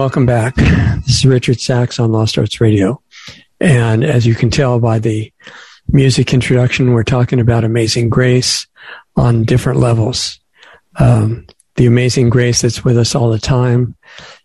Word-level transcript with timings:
Welcome 0.00 0.24
back. 0.24 0.54
This 0.54 1.16
is 1.16 1.26
Richard 1.26 1.60
Sacks 1.60 2.00
on 2.00 2.10
Lost 2.10 2.38
Arts 2.38 2.58
Radio. 2.58 3.02
And 3.60 4.02
as 4.02 4.26
you 4.26 4.34
can 4.34 4.48
tell 4.48 4.80
by 4.80 4.98
the 4.98 5.30
music 5.88 6.32
introduction, 6.32 6.94
we're 6.94 7.02
talking 7.02 7.38
about 7.38 7.64
Amazing 7.64 8.08
Grace 8.08 8.66
on 9.16 9.44
different 9.44 9.78
levels. 9.78 10.40
Um, 10.96 11.46
the 11.76 11.84
Amazing 11.84 12.30
Grace 12.30 12.62
that's 12.62 12.82
with 12.82 12.96
us 12.96 13.14
all 13.14 13.28
the 13.28 13.38
time. 13.38 13.94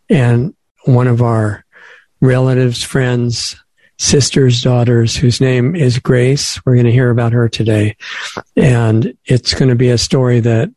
And 0.09 0.53
one 0.83 1.07
of 1.07 1.21
our 1.21 1.63
relatives, 2.19 2.83
friends, 2.83 3.55
sisters, 3.97 4.61
daughters, 4.61 5.15
whose 5.15 5.39
name 5.39 5.73
is 5.73 5.99
Grace. 5.99 6.59
We're 6.65 6.75
going 6.75 6.87
to 6.87 6.91
hear 6.91 7.11
about 7.11 7.31
her 7.31 7.47
today. 7.47 7.95
And 8.57 9.17
it's 9.23 9.53
going 9.53 9.69
to 9.69 9.75
be 9.75 9.89
a 9.89 9.97
story 9.97 10.41
that 10.41 10.69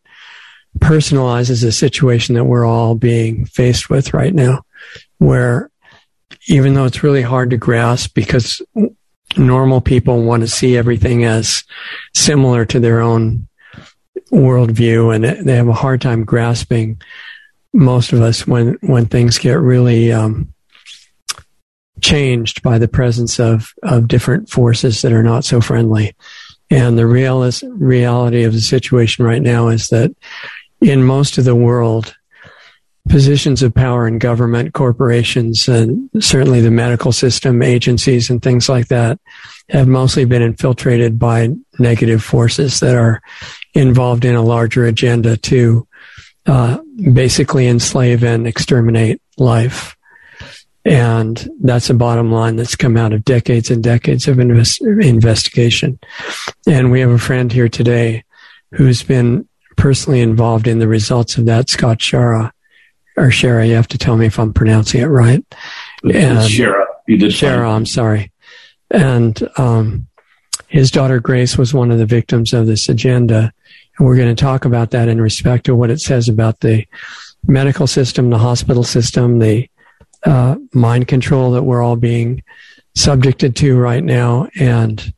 personalizes 0.78 1.64
a 1.64 1.72
situation 1.72 2.34
that 2.36 2.44
we're 2.44 2.64
all 2.64 2.94
being 2.94 3.44
faced 3.46 3.90
with 3.90 4.14
right 4.14 4.34
now, 4.34 4.62
where 5.18 5.70
even 6.48 6.74
though 6.74 6.84
it's 6.84 7.02
really 7.02 7.22
hard 7.22 7.50
to 7.50 7.56
grasp 7.56 8.14
because 8.14 8.62
normal 9.36 9.80
people 9.80 10.22
want 10.22 10.42
to 10.42 10.48
see 10.48 10.76
everything 10.76 11.24
as 11.24 11.64
similar 12.14 12.64
to 12.64 12.80
their 12.80 13.00
own 13.00 13.46
worldview 14.30 15.14
and 15.14 15.46
they 15.46 15.56
have 15.56 15.68
a 15.68 15.72
hard 15.72 16.00
time 16.00 16.24
grasping 16.24 17.00
most 17.72 18.12
of 18.12 18.20
us 18.20 18.46
when, 18.46 18.78
when 18.80 19.06
things 19.06 19.38
get 19.38 19.58
really, 19.58 20.12
um, 20.12 20.52
changed 22.00 22.62
by 22.62 22.78
the 22.78 22.88
presence 22.88 23.40
of, 23.40 23.72
of 23.82 24.08
different 24.08 24.48
forces 24.48 25.02
that 25.02 25.12
are 25.12 25.22
not 25.22 25.44
so 25.44 25.60
friendly. 25.60 26.14
And 26.70 26.98
the 26.98 27.02
realis- 27.02 27.68
reality 27.76 28.44
of 28.44 28.52
the 28.52 28.60
situation 28.60 29.24
right 29.24 29.42
now 29.42 29.68
is 29.68 29.88
that 29.88 30.14
in 30.80 31.02
most 31.02 31.38
of 31.38 31.44
the 31.44 31.56
world, 31.56 32.14
positions 33.08 33.62
of 33.62 33.74
power 33.74 34.06
in 34.06 34.18
government, 34.18 34.74
corporations, 34.74 35.68
and 35.68 36.08
certainly 36.20 36.60
the 36.60 36.70
medical 36.70 37.12
system, 37.12 37.62
agencies, 37.62 38.30
and 38.30 38.42
things 38.42 38.68
like 38.68 38.88
that 38.88 39.18
have 39.70 39.88
mostly 39.88 40.24
been 40.24 40.42
infiltrated 40.42 41.18
by 41.18 41.48
negative 41.78 42.22
forces 42.22 42.80
that 42.80 42.94
are 42.96 43.20
involved 43.74 44.24
in 44.24 44.34
a 44.34 44.42
larger 44.42 44.86
agenda 44.86 45.36
to 45.36 45.86
uh, 46.46 46.78
basically 47.12 47.66
enslave 47.66 48.24
and 48.24 48.46
exterminate 48.46 49.20
life. 49.36 49.96
And 50.84 51.48
that's 51.60 51.90
a 51.90 51.94
bottom 51.94 52.32
line 52.32 52.56
that's 52.56 52.76
come 52.76 52.96
out 52.96 53.12
of 53.12 53.24
decades 53.24 53.70
and 53.70 53.82
decades 53.82 54.26
of 54.26 54.38
invest- 54.38 54.80
investigation. 54.80 55.98
And 56.66 56.90
we 56.90 57.00
have 57.00 57.10
a 57.10 57.18
friend 57.18 57.52
here 57.52 57.68
today 57.68 58.24
who's 58.72 59.02
been 59.02 59.46
personally 59.76 60.20
involved 60.20 60.66
in 60.66 60.78
the 60.78 60.88
results 60.88 61.36
of 61.36 61.44
that, 61.44 61.68
Scott 61.68 61.98
Schara, 61.98 62.52
or 63.18 63.30
Schara, 63.30 63.66
you 63.66 63.74
have 63.74 63.88
to 63.88 63.98
tell 63.98 64.16
me 64.16 64.26
if 64.26 64.38
I'm 64.38 64.52
pronouncing 64.52 65.00
it 65.00 65.06
right. 65.06 65.44
And 66.04 66.38
Schara, 66.38 66.84
you 67.06 67.18
did 67.18 67.32
Schara, 67.32 67.64
fine. 67.64 67.74
I'm 67.74 67.86
sorry. 67.86 68.32
And 68.90 69.48
um, 69.56 70.06
his 70.68 70.90
daughter 70.90 71.18
Grace 71.20 71.58
was 71.58 71.74
one 71.74 71.90
of 71.90 71.98
the 71.98 72.06
victims 72.06 72.52
of 72.52 72.66
this 72.66 72.88
agenda. 72.88 73.52
And 73.98 74.06
we're 74.06 74.16
going 74.16 74.34
to 74.34 74.40
talk 74.40 74.64
about 74.64 74.92
that 74.92 75.08
in 75.08 75.20
respect 75.20 75.66
to 75.66 75.74
what 75.74 75.90
it 75.90 76.00
says 76.00 76.28
about 76.28 76.60
the 76.60 76.86
medical 77.46 77.86
system, 77.86 78.30
the 78.30 78.38
hospital 78.38 78.84
system, 78.84 79.40
the 79.40 79.68
uh, 80.24 80.56
mind 80.72 81.08
control 81.08 81.50
that 81.52 81.64
we're 81.64 81.82
all 81.82 81.96
being 81.96 82.42
subjected 82.94 83.54
to 83.56 83.76
right 83.76 84.02
now, 84.02 84.48
and 84.58 85.12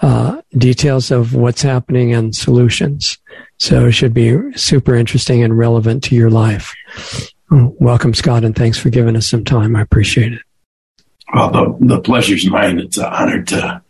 uh, 0.00 0.40
details 0.56 1.10
of 1.10 1.34
what's 1.34 1.62
happening 1.62 2.14
and 2.14 2.34
solutions. 2.34 3.18
So 3.58 3.86
it 3.86 3.92
should 3.92 4.14
be 4.14 4.36
super 4.54 4.94
interesting 4.94 5.42
and 5.42 5.56
relevant 5.56 6.04
to 6.04 6.14
your 6.14 6.30
life. 6.30 6.74
Welcome, 7.50 8.14
Scott, 8.14 8.44
and 8.44 8.54
thanks 8.54 8.78
for 8.78 8.90
giving 8.90 9.16
us 9.16 9.26
some 9.26 9.44
time. 9.44 9.74
I 9.74 9.80
appreciate 9.80 10.34
it. 10.34 10.42
Well, 11.34 11.50
the, 11.50 11.94
the 11.94 12.00
pleasure's 12.00 12.48
mine. 12.48 12.78
It's 12.78 12.96
an 12.96 13.04
honor 13.04 13.42
to 13.44 13.82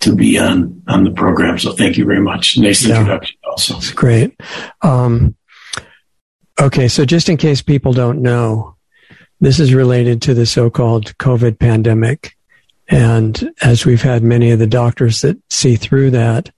to 0.00 0.14
be 0.16 0.38
on 0.38 0.82
on 0.88 1.04
the 1.04 1.12
program. 1.12 1.58
So 1.58 1.72
thank 1.72 1.96
you 1.96 2.04
very 2.04 2.20
much. 2.20 2.58
Nice 2.58 2.84
yeah, 2.84 3.00
introduction, 3.00 3.36
also. 3.48 3.76
It's 3.76 3.92
great. 3.92 4.38
Um, 4.82 5.36
okay, 6.60 6.88
so 6.88 7.04
just 7.04 7.28
in 7.28 7.36
case 7.36 7.62
people 7.62 7.92
don't 7.92 8.20
know, 8.20 8.76
this 9.40 9.60
is 9.60 9.74
related 9.74 10.22
to 10.22 10.34
the 10.34 10.46
so-called 10.46 11.16
COVID 11.18 11.58
pandemic. 11.58 12.36
And 12.88 13.52
as 13.62 13.86
we've 13.86 14.02
had 14.02 14.22
many 14.22 14.50
of 14.50 14.58
the 14.58 14.66
doctors 14.66 15.20
that 15.20 15.38
see 15.50 15.76
through 15.76 16.10
that, 16.10 16.50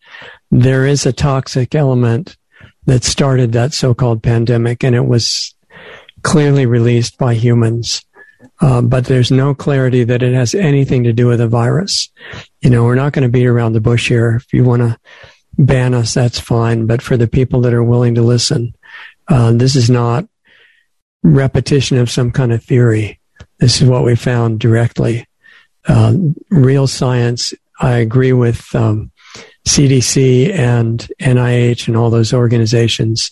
there 0.50 0.86
is 0.86 1.06
a 1.06 1.12
toxic 1.12 1.74
element 1.74 2.36
that 2.86 3.04
started 3.04 3.52
that 3.52 3.72
so-called 3.72 4.22
pandemic, 4.22 4.84
and 4.84 4.94
it 4.94 5.06
was 5.06 5.54
clearly 6.24 6.66
released 6.66 7.16
by 7.18 7.34
humans. 7.34 8.04
Uh, 8.60 8.82
but 8.82 9.04
there's 9.04 9.30
no 9.30 9.54
clarity 9.54 10.04
that 10.04 10.22
it 10.22 10.34
has 10.34 10.54
anything 10.54 11.04
to 11.04 11.12
do 11.12 11.26
with 11.26 11.40
a 11.40 11.46
virus. 11.46 12.08
You 12.60 12.70
know, 12.70 12.84
we're 12.84 12.94
not 12.94 13.12
going 13.12 13.22
to 13.22 13.28
beat 13.28 13.46
around 13.46 13.74
the 13.74 13.80
bush 13.80 14.08
here. 14.08 14.36
If 14.36 14.52
you 14.52 14.64
want 14.64 14.82
to 14.82 14.98
ban 15.58 15.94
us, 15.94 16.14
that's 16.14 16.40
fine. 16.40 16.86
But 16.86 17.02
for 17.02 17.16
the 17.16 17.28
people 17.28 17.60
that 17.62 17.74
are 17.74 17.84
willing 17.84 18.14
to 18.16 18.22
listen, 18.22 18.74
uh, 19.28 19.52
this 19.52 19.76
is 19.76 19.88
not 19.88 20.26
repetition 21.22 21.98
of 21.98 22.10
some 22.10 22.30
kind 22.30 22.52
of 22.52 22.62
theory. 22.62 23.20
This 23.58 23.80
is 23.80 23.88
what 23.88 24.04
we 24.04 24.16
found 24.16 24.60
directly. 24.60 25.26
Uh, 25.86 26.14
real 26.50 26.86
science. 26.86 27.52
I 27.80 27.96
agree 27.96 28.32
with 28.32 28.74
um, 28.74 29.10
CDC 29.66 30.52
and 30.52 31.06
NIH 31.20 31.88
and 31.88 31.96
all 31.96 32.10
those 32.10 32.32
organizations 32.32 33.30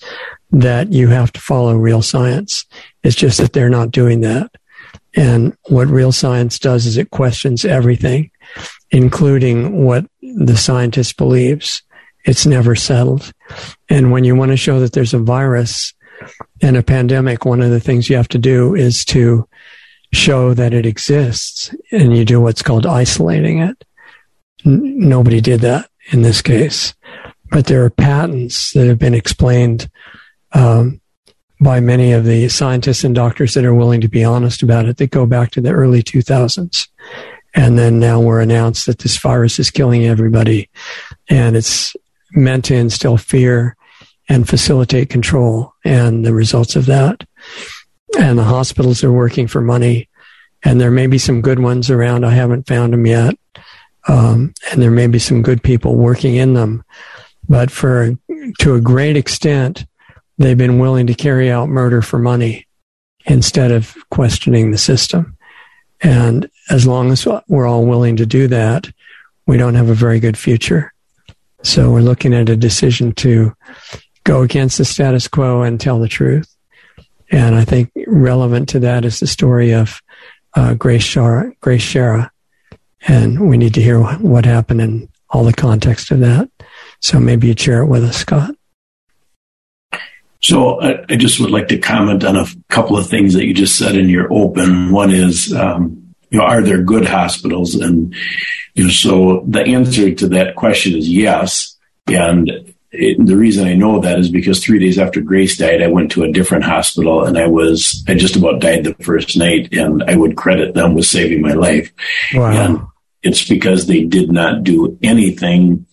that 0.53 0.93
you 0.93 1.09
have 1.09 1.33
to 1.33 1.41
follow 1.41 1.75
real 1.75 2.03
science. 2.03 2.67
It's 3.03 3.17
just 3.17 3.39
that 3.39 3.55
they're 3.55 3.71
not 3.71 3.91
doing 3.91 4.21
that. 4.21 4.51
And 5.17 5.57
what 5.69 5.89
real 5.89 6.13
science 6.13 6.59
does 6.59 6.87
is 6.87 6.97
it 6.97 7.11
questions 7.11 7.65
everything, 7.65 8.31
including 8.91 9.85
what 9.85 10.07
the 10.21 10.57
scientist 10.57 11.17
believes. 11.17 11.83
It's 12.25 12.47
never 12.47 12.75
settled. 12.75 13.33
And 13.89 14.13
when 14.13 14.25
you 14.25 14.37
want 14.37 14.51
to 14.53 14.57
show 14.57 14.81
that 14.81 14.93
there's 14.93 15.15
a 15.15 15.19
virus 15.19 15.93
and 16.61 16.77
a 16.77 16.83
pandemic, 16.83 17.45
one 17.45 17.63
of 17.63 17.71
the 17.71 17.81
things 17.81 18.09
you 18.09 18.17
have 18.17 18.29
to 18.29 18.39
do 18.39 18.75
is 18.75 19.05
to 19.07 19.49
show 20.13 20.55
that 20.55 20.75
it 20.75 20.87
exists 20.87 21.75
and 21.91 22.17
you 22.17 22.25
do 22.25 22.41
what's 22.41 22.63
called 22.63 22.87
isolating 22.87 23.59
it. 23.59 23.85
N- 24.65 25.09
nobody 25.09 25.41
did 25.41 25.61
that 25.61 25.91
in 26.13 26.23
this 26.23 26.43
case, 26.43 26.95
but 27.51 27.67
there 27.67 27.85
are 27.85 27.91
patents 27.91 28.73
that 28.73 28.87
have 28.87 28.99
been 28.99 29.15
explained 29.15 29.91
um, 30.53 31.01
by 31.61 31.81
many 31.81 32.13
of 32.13 32.25
the 32.25 32.49
scientists 32.49 33.05
and 33.05 33.15
doctors 33.15 33.55
that 33.55 33.65
are 33.65 33.75
willing 33.75 34.01
to 34.01 34.09
be 34.09 34.25
honest 34.25 34.63
about 34.63 34.87
it 34.87 34.97
that 34.97 35.11
go 35.11 35.27
back 35.27 35.51
to 35.53 35.61
the 35.61 35.71
early 35.71 36.03
2000s. 36.03 36.89
And 37.55 37.79
then 37.79 38.01
now 38.01 38.21
we're 38.21 38.41
announced 38.41 38.87
that 38.87 38.99
this 38.99 39.17
virus 39.19 39.59
is 39.59 39.71
killing 39.71 40.05
everybody 40.05 40.69
and 41.29 41.55
it's 41.55 41.95
meant 42.33 42.65
to 42.67 42.75
instill 42.75 43.17
fear 43.17 43.77
and 44.29 44.49
facilitate 44.49 45.11
control 45.11 45.75
and 45.85 46.25
the 46.25 46.33
results 46.33 46.77
of 46.77 46.87
that. 46.87 47.25
And 48.19 48.39
the 48.39 48.45
hospitals 48.45 49.05
are 49.05 49.13
working 49.13 49.47
for 49.47 49.61
money 49.61 50.09
and 50.65 50.81
there 50.81 50.91
may 50.91 51.07
be 51.07 51.19
some 51.19 51.43
good 51.43 51.59
ones 51.59 51.91
around. 51.91 52.25
I 52.25 52.31
haven't 52.31 52.67
found 52.67 52.93
them 52.93 53.07
yet. 53.07 53.35
Um, 54.09 54.55
and 54.71 54.83
there 54.83 54.91
may 54.91 55.07
be 55.07 55.19
some 55.19 55.43
good 55.43 55.63
people 55.63 55.97
working 55.97 56.37
in 56.37 56.55
them, 56.55 56.85
but 57.49 57.71
for 57.71 58.17
to 58.59 58.75
a 58.75 58.81
great 58.81 59.17
extent, 59.17 59.85
they've 60.39 60.59
been 60.59 60.79
willing 60.79 61.07
to 61.07 61.15
carry 61.15 61.51
out 61.51 61.69
murder 61.69 62.03
for 62.03 62.19
money 62.19 62.67
instead 63.27 63.71
of 63.71 63.97
questioning 64.11 64.71
the 64.71 64.79
system. 64.79 65.37
And 66.01 66.49
as 66.71 66.87
long 66.87 67.13
as 67.13 67.27
we're 67.49 67.67
all 67.67 67.87
willing 67.87 68.17
to 68.17 68.27
do 68.27 68.49
that, 68.49 68.91
we 69.47 69.57
don't 69.57 69.75
have 69.75 69.89
a 69.89 69.95
very 69.95 70.21
good 70.21 70.37
future. 70.37 70.93
So 71.63 71.93
we're 71.93 72.01
looking 72.01 72.35
at 72.35 72.49
a 72.49 72.57
decision 72.57 73.13
to 73.15 73.55
go 74.25 74.43
against 74.43 74.79
the 74.79 74.85
status 74.85 75.29
quo 75.29 75.63
and 75.63 75.81
tell 75.81 76.01
the 76.01 76.09
truth. 76.09 76.49
And 77.31 77.55
I 77.55 77.65
think 77.65 77.91
relevant 78.07 78.69
to 78.71 78.81
that 78.81 79.05
is 79.05 79.21
the 79.21 79.27
story 79.27 79.73
of 79.73 80.03
uh, 80.55 80.75
Grace 80.75 81.05
Schara, 81.05 81.53
Grace 81.61 81.83
Schara, 81.85 82.31
and 83.07 83.49
we 83.49 83.57
need 83.57 83.75
to 83.75 83.83
hear 83.83 84.01
what 84.01 84.45
happened 84.45 84.81
and 84.81 85.09
all 85.31 85.45
the 85.45 85.53
context 85.53 86.11
of 86.11 86.21
that. 86.21 86.51
So 87.01 87.19
maybe 87.19 87.49
you'd 87.49 87.59
share 87.61 87.83
it 87.83 87.87
with 87.87 88.05
us, 88.05 88.19
Scott. 88.19 88.55
So 90.43 90.81
I, 90.81 91.05
I 91.09 91.17
just 91.17 91.41
would 91.41 91.51
like 91.51 91.69
to 91.69 91.79
comment 91.79 92.25
on 92.25 92.37
a 92.37 92.47
couple 92.69 92.99
of 92.99 93.09
things 93.09 93.35
that 93.35 93.47
you 93.47 93.55
just 93.55 93.79
said 93.79 93.95
in 93.95 94.09
your 94.09 94.33
open. 94.33 94.91
One 94.91 95.13
is, 95.13 95.53
um, 95.53 96.15
you 96.31 96.39
know, 96.39 96.45
are 96.45 96.63
there 96.63 96.83
good 96.83 97.07
hospitals? 97.07 97.75
And 97.77 98.15
you 98.75 98.85
know, 98.85 98.91
so 98.91 99.45
the 99.47 99.63
answer 99.63 100.13
to 100.15 100.29
that 100.29 100.57
question 100.57 100.97
is 100.97 101.09
yes. 101.09 101.77
And 102.09 102.75
it, 102.91 103.25
the 103.25 103.37
reason 103.37 103.69
I 103.69 103.75
know 103.75 104.01
that 104.01 104.19
is 104.19 104.31
because 104.31 104.63
three 104.63 104.81
days 104.81 104.99
after 104.99 105.21
Grace 105.21 105.57
died, 105.57 105.81
I 105.81 105.87
went 105.87 106.11
to 106.13 106.25
a 106.25 106.33
different 106.33 106.65
hospital 106.65 107.25
and 107.25 107.39
I 107.39 107.47
was, 107.47 108.05
I 108.09 108.15
just 108.15 108.37
about 108.37 108.61
died 108.61 108.85
the 108.85 108.95
first 108.95 109.37
night 109.37 109.73
and 109.73 110.03
I 110.03 110.17
would 110.17 110.37
credit 110.37 110.75
them 110.75 110.95
with 110.95 111.07
saving 111.07 111.41
my 111.41 111.53
life. 111.53 111.93
Wow. 112.35 112.51
And 112.51 112.81
it's 113.23 113.49
because 113.49 113.87
they 113.87 114.05
did 114.05 114.33
not 114.33 114.65
do 114.65 114.99
anything 115.03 115.87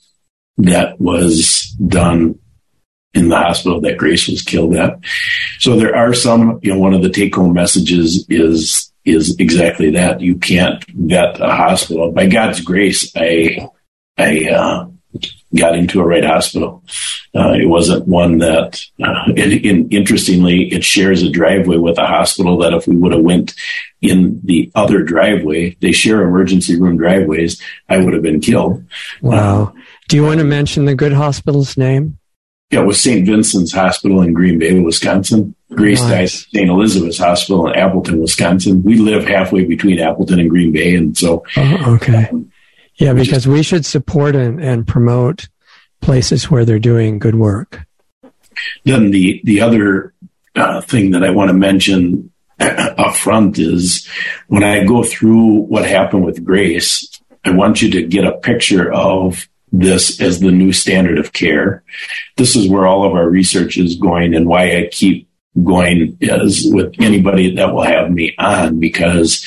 that 0.57 0.99
was 0.99 1.63
done 1.87 2.39
in 3.13 3.29
the 3.29 3.37
hospital 3.37 3.81
that 3.81 3.97
Grace 3.97 4.27
was 4.27 4.41
killed 4.41 4.75
at. 4.75 4.99
So 5.59 5.75
there 5.75 5.95
are 5.95 6.13
some, 6.13 6.59
you 6.61 6.73
know, 6.73 6.79
one 6.79 6.93
of 6.93 7.01
the 7.01 7.09
take 7.09 7.35
home 7.35 7.53
messages 7.53 8.25
is, 8.29 8.91
is 9.03 9.35
exactly 9.39 9.91
that. 9.91 10.21
You 10.21 10.35
can't 10.35 10.83
vet 10.89 11.39
a 11.39 11.49
hospital. 11.49 12.11
By 12.11 12.27
God's 12.27 12.61
grace, 12.61 13.11
I, 13.15 13.67
I, 14.17 14.49
uh, 14.49 14.87
got 15.55 15.75
into 15.75 15.99
a 15.99 16.05
right 16.05 16.23
hospital. 16.23 16.83
Uh, 17.35 17.53
it 17.53 17.67
wasn't 17.67 18.07
one 18.07 18.37
that, 18.39 18.83
uh, 19.03 19.23
and, 19.27 19.65
and, 19.65 19.93
interestingly, 19.93 20.71
it 20.71 20.83
shares 20.83 21.23
a 21.23 21.29
driveway 21.29 21.77
with 21.77 21.97
a 21.97 22.05
hospital 22.05 22.57
that 22.57 22.73
if 22.73 22.87
we 22.87 22.95
would 22.95 23.13
have 23.13 23.23
went 23.23 23.55
in 24.01 24.39
the 24.43 24.71
other 24.75 25.03
driveway, 25.03 25.75
they 25.81 25.91
share 25.91 26.21
emergency 26.21 26.79
room 26.79 26.97
driveways, 26.97 27.61
I 27.87 27.97
would 27.97 28.13
have 28.13 28.23
been 28.23 28.41
killed. 28.41 28.83
Wow. 29.21 29.73
Do 30.07 30.15
you 30.15 30.23
want 30.23 30.39
to 30.39 30.45
mention 30.45 30.85
the 30.85 30.95
good 30.95 31.13
hospital's 31.13 31.77
name? 31.77 32.19
Yeah, 32.71 32.81
it 32.81 32.85
was 32.85 33.01
St. 33.01 33.25
Vincent's 33.25 33.73
Hospital 33.73 34.21
in 34.21 34.33
Green 34.33 34.59
Bay, 34.59 34.79
Wisconsin. 34.79 35.55
Grace 35.71 36.01
nice. 36.01 36.09
died 36.09 36.23
at 36.23 36.29
St. 36.29 36.69
Elizabeth's 36.69 37.17
Hospital 37.17 37.67
in 37.67 37.75
Appleton, 37.75 38.19
Wisconsin. 38.19 38.83
We 38.83 38.97
live 38.97 39.27
halfway 39.27 39.63
between 39.63 39.99
Appleton 39.99 40.39
and 40.39 40.49
Green 40.49 40.71
Bay, 40.71 40.95
and 40.95 41.17
so. 41.17 41.43
Oh, 41.57 41.95
okay. 41.95 42.27
Um, 42.31 42.51
yeah, 42.95 43.13
because 43.13 43.45
just, 43.45 43.47
we 43.47 43.63
should 43.63 43.85
support 43.85 44.35
and, 44.35 44.61
and 44.61 44.85
promote 44.87 45.47
places 46.01 46.51
where 46.51 46.65
they're 46.65 46.79
doing 46.79 47.17
good 47.17 47.35
work. 47.35 47.79
Then 48.83 49.11
the 49.11 49.41
the 49.45 49.61
other 49.61 50.13
uh, 50.55 50.81
thing 50.81 51.11
that 51.11 51.23
I 51.23 51.29
want 51.29 51.49
to 51.49 51.53
mention 51.53 52.31
up 52.59 53.15
front 53.15 53.57
is 53.57 54.07
when 54.47 54.63
I 54.63 54.83
go 54.83 55.03
through 55.03 55.61
what 55.61 55.85
happened 55.85 56.25
with 56.25 56.43
Grace, 56.43 57.09
I 57.45 57.51
want 57.51 57.81
you 57.81 57.89
to 57.91 58.03
get 58.03 58.25
a 58.25 58.37
picture 58.37 58.91
of 58.91 59.47
this 59.71 60.21
as 60.21 60.39
the 60.39 60.51
new 60.51 60.71
standard 60.73 61.19
of 61.19 61.33
care. 61.33 61.83
This 62.37 62.55
is 62.55 62.67
where 62.67 62.85
all 62.85 63.05
of 63.05 63.13
our 63.13 63.29
research 63.29 63.77
is 63.77 63.95
going 63.95 64.33
and 64.33 64.47
why 64.47 64.77
I 64.77 64.89
keep 64.91 65.29
going 65.63 66.17
is 66.21 66.71
with 66.71 66.95
anybody 66.99 67.55
that 67.55 67.73
will 67.73 67.83
have 67.83 68.11
me 68.11 68.35
on 68.37 68.79
because 68.79 69.45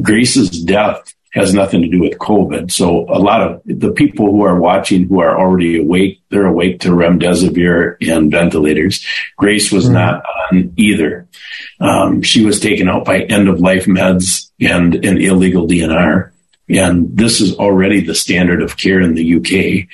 Grace's 0.00 0.50
death 0.62 1.12
has 1.36 1.52
nothing 1.52 1.82
to 1.82 1.88
do 1.88 2.00
with 2.00 2.18
COVID. 2.18 2.70
So 2.70 3.04
a 3.10 3.20
lot 3.20 3.42
of 3.42 3.60
the 3.66 3.92
people 3.92 4.32
who 4.32 4.42
are 4.42 4.58
watching 4.58 5.06
who 5.06 5.20
are 5.20 5.38
already 5.38 5.78
awake, 5.78 6.22
they're 6.30 6.46
awake 6.46 6.80
to 6.80 6.88
remdesivir 6.88 7.96
and 8.08 8.30
ventilators. 8.30 9.04
Grace 9.36 9.70
was 9.70 9.84
mm-hmm. 9.84 9.94
not 9.94 10.24
on 10.50 10.72
either. 10.76 11.28
Um, 11.78 12.22
she 12.22 12.44
was 12.44 12.58
taken 12.58 12.88
out 12.88 13.04
by 13.04 13.20
end 13.20 13.48
of 13.48 13.60
life 13.60 13.84
meds 13.84 14.50
and 14.60 14.94
an 14.94 15.18
illegal 15.18 15.68
DNR. 15.68 16.30
And 16.68 17.16
this 17.16 17.40
is 17.40 17.56
already 17.56 18.00
the 18.00 18.14
standard 18.14 18.60
of 18.60 18.76
care 18.76 19.00
in 19.00 19.14
the 19.14 19.36
UK 19.36 19.88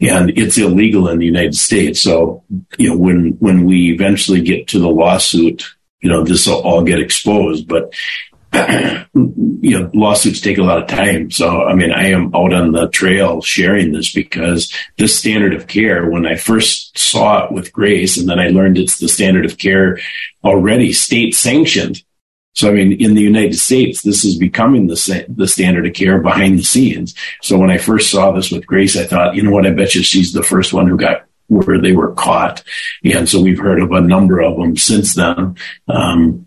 and 0.00 0.30
it's 0.38 0.58
illegal 0.58 1.08
in 1.08 1.18
the 1.18 1.26
United 1.26 1.54
States. 1.54 2.00
So, 2.00 2.44
you 2.78 2.90
know, 2.90 2.96
when, 2.96 3.36
when 3.38 3.64
we 3.64 3.92
eventually 3.92 4.40
get 4.40 4.68
to 4.68 4.78
the 4.78 4.88
lawsuit, 4.88 5.64
you 6.00 6.08
know, 6.08 6.24
this 6.24 6.46
will 6.46 6.60
all 6.60 6.82
get 6.82 7.00
exposed, 7.00 7.68
but 7.68 7.92
you 8.52 9.06
know, 9.78 9.90
lawsuits 9.94 10.40
take 10.40 10.58
a 10.58 10.62
lot 10.62 10.82
of 10.82 10.88
time. 10.88 11.30
So, 11.30 11.62
I 11.62 11.74
mean, 11.74 11.92
I 11.92 12.06
am 12.06 12.34
out 12.34 12.52
on 12.52 12.72
the 12.72 12.88
trail 12.88 13.42
sharing 13.42 13.92
this 13.92 14.12
because 14.12 14.72
this 14.98 15.16
standard 15.16 15.54
of 15.54 15.68
care, 15.68 16.10
when 16.10 16.26
I 16.26 16.34
first 16.34 16.98
saw 16.98 17.44
it 17.44 17.52
with 17.52 17.72
Grace, 17.72 18.18
and 18.18 18.28
then 18.28 18.40
I 18.40 18.48
learned 18.48 18.76
it's 18.76 18.98
the 18.98 19.08
standard 19.08 19.44
of 19.44 19.58
care 19.58 20.00
already 20.42 20.92
state 20.92 21.34
sanctioned. 21.34 22.02
So, 22.52 22.68
I 22.68 22.72
mean, 22.72 22.92
in 22.92 23.14
the 23.14 23.22
United 23.22 23.56
States, 23.56 24.02
this 24.02 24.24
is 24.24 24.36
becoming 24.36 24.86
the, 24.86 25.24
the 25.28 25.46
standard 25.46 25.86
of 25.86 25.94
care 25.94 26.18
behind 26.20 26.58
the 26.58 26.64
scenes. 26.64 27.14
So 27.42 27.56
when 27.56 27.70
I 27.70 27.78
first 27.78 28.10
saw 28.10 28.32
this 28.32 28.50
with 28.50 28.66
Grace, 28.66 28.96
I 28.96 29.04
thought, 29.04 29.34
you 29.34 29.42
know 29.42 29.52
what? 29.52 29.66
I 29.66 29.70
bet 29.70 29.94
you 29.94 30.02
she's 30.02 30.32
the 30.32 30.42
first 30.42 30.72
one 30.72 30.88
who 30.88 30.96
got 30.96 31.26
where 31.46 31.80
they 31.80 31.92
were 31.92 32.12
caught. 32.14 32.62
And 33.04 33.28
so 33.28 33.40
we've 33.40 33.58
heard 33.58 33.80
of 33.80 33.92
a 33.92 34.00
number 34.00 34.40
of 34.40 34.56
them 34.56 34.76
since 34.76 35.14
then. 35.14 35.56
Um, 35.88 36.46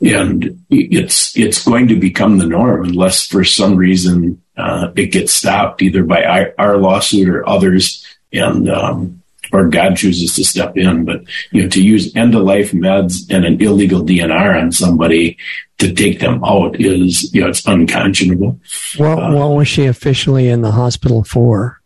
and 0.00 0.64
it's 0.68 1.36
it's 1.36 1.64
going 1.64 1.88
to 1.88 1.96
become 1.96 2.38
the 2.38 2.46
norm 2.46 2.84
unless 2.84 3.26
for 3.26 3.44
some 3.44 3.76
reason 3.76 4.42
uh, 4.56 4.88
it 4.94 5.06
gets 5.06 5.32
stopped 5.32 5.80
either 5.80 6.02
by 6.02 6.22
our, 6.22 6.54
our 6.58 6.76
lawsuit 6.76 7.28
or 7.28 7.48
others, 7.48 8.06
and 8.32 8.68
um, 8.68 9.22
or 9.52 9.68
God 9.68 9.96
chooses 9.96 10.34
to 10.34 10.44
step 10.44 10.76
in. 10.76 11.04
But 11.04 11.22
you 11.50 11.62
know, 11.62 11.68
to 11.68 11.82
use 11.82 12.14
end 12.16 12.34
of 12.34 12.42
life 12.42 12.72
meds 12.72 13.30
and 13.30 13.44
an 13.44 13.60
illegal 13.60 14.02
DNR 14.02 14.62
on 14.62 14.72
somebody 14.72 15.36
to 15.78 15.92
take 15.92 16.20
them 16.20 16.42
out 16.44 16.80
is 16.80 17.32
you 17.34 17.42
know 17.42 17.48
it's 17.48 17.66
unconscionable. 17.66 18.60
What 18.96 19.18
uh, 19.18 19.32
what 19.32 19.48
was 19.48 19.68
she 19.68 19.86
officially 19.86 20.48
in 20.48 20.62
the 20.62 20.72
hospital 20.72 21.24
for? 21.24 21.80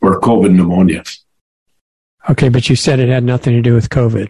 For 0.00 0.20
COVID 0.20 0.54
pneumonia. 0.54 1.04
Okay, 2.28 2.48
but 2.48 2.68
you 2.68 2.76
said 2.76 3.00
it 3.00 3.08
had 3.08 3.24
nothing 3.24 3.54
to 3.54 3.62
do 3.62 3.74
with 3.74 3.90
COVID. 3.90 4.28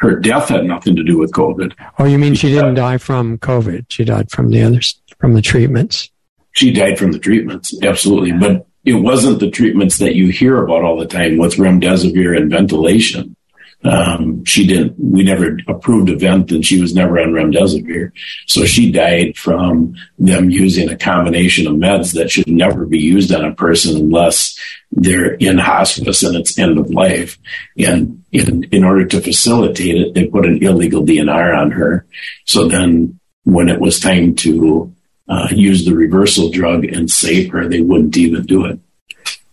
Her 0.00 0.16
death 0.16 0.48
had 0.48 0.64
nothing 0.64 0.96
to 0.96 1.04
do 1.04 1.18
with 1.18 1.32
COVID. 1.32 1.74
Oh, 1.98 2.06
you 2.06 2.18
mean 2.18 2.34
she 2.34 2.48
didn't 2.48 2.74
die 2.74 2.98
from 2.98 3.38
COVID? 3.38 3.86
She 3.88 4.04
died 4.04 4.30
from 4.30 4.50
the 4.50 4.62
others, 4.62 5.00
from 5.18 5.34
the 5.34 5.42
treatments. 5.42 6.10
She 6.52 6.72
died 6.72 6.98
from 6.98 7.12
the 7.12 7.18
treatments, 7.18 7.74
absolutely. 7.82 8.32
But 8.32 8.66
it 8.84 8.94
wasn't 8.94 9.40
the 9.40 9.50
treatments 9.50 9.98
that 9.98 10.14
you 10.14 10.28
hear 10.28 10.62
about 10.62 10.82
all 10.82 10.98
the 10.98 11.06
time 11.06 11.38
with 11.38 11.54
remdesivir 11.54 12.36
and 12.36 12.50
ventilation. 12.50 13.36
Um, 13.84 14.44
she 14.44 14.66
didn't, 14.66 14.94
we 14.98 15.24
never 15.24 15.58
approved 15.66 16.08
a 16.08 16.16
vent 16.16 16.52
and 16.52 16.64
she 16.64 16.80
was 16.80 16.94
never 16.94 17.18
on 17.18 17.32
remdesivir. 17.32 18.12
So 18.46 18.64
she 18.64 18.92
died 18.92 19.36
from 19.36 19.94
them 20.18 20.50
using 20.50 20.88
a 20.88 20.96
combination 20.96 21.66
of 21.66 21.74
meds 21.74 22.14
that 22.14 22.30
should 22.30 22.46
never 22.46 22.86
be 22.86 22.98
used 22.98 23.32
on 23.32 23.44
a 23.44 23.54
person 23.54 23.96
unless 23.96 24.56
they're 24.92 25.34
in 25.34 25.58
hospice 25.58 26.22
and 26.22 26.36
it's 26.36 26.58
end 26.58 26.78
of 26.78 26.90
life. 26.90 27.38
And 27.76 28.24
in, 28.30 28.64
in 28.64 28.84
order 28.84 29.04
to 29.06 29.20
facilitate 29.20 29.96
it, 29.96 30.14
they 30.14 30.26
put 30.26 30.46
an 30.46 30.62
illegal 30.62 31.04
DNR 31.04 31.56
on 31.56 31.72
her. 31.72 32.06
So 32.44 32.68
then 32.68 33.18
when 33.44 33.68
it 33.68 33.80
was 33.80 33.98
time 33.98 34.36
to 34.36 34.94
uh, 35.32 35.48
use 35.50 35.84
the 35.84 35.94
reversal 35.94 36.50
drug 36.50 36.84
and 36.84 37.10
save 37.10 37.50
her, 37.52 37.66
they 37.66 37.80
wouldn't 37.80 38.16
even 38.16 38.44
do 38.44 38.66
it. 38.66 38.78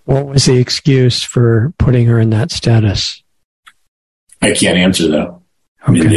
What 0.04 0.26
was 0.26 0.46
the 0.46 0.58
excuse 0.58 1.24
for 1.24 1.74
putting 1.78 2.08
her 2.08 2.20
in 2.20 2.32
that 2.32 2.52
status? 2.52 3.24
I 4.42 4.54
can't 4.54 4.78
answer 4.78 5.08
that. 5.10 5.28
Okay. 5.28 5.42
I 5.84 5.92
mean, 5.92 6.10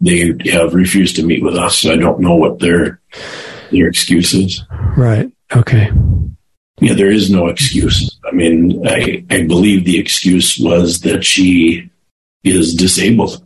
they 0.00 0.30
they 0.30 0.50
have 0.50 0.74
refused 0.74 1.16
to 1.16 1.26
meet 1.26 1.42
with 1.42 1.56
us, 1.56 1.78
so 1.78 1.92
I 1.92 1.96
don't 1.96 2.20
know 2.20 2.36
what 2.36 2.60
their 2.60 3.00
their 3.72 3.88
excuse 3.88 4.32
is. 4.34 4.62
Right. 4.96 5.30
Okay. 5.54 5.90
Yeah, 6.80 6.94
there 6.94 7.10
is 7.10 7.30
no 7.30 7.48
excuse. 7.48 8.16
I 8.24 8.32
mean, 8.32 8.86
I 8.86 9.24
I 9.30 9.46
believe 9.46 9.84
the 9.84 9.98
excuse 9.98 10.58
was 10.58 11.00
that 11.00 11.24
she 11.24 11.90
is 12.44 12.74
disabled. 12.74 13.44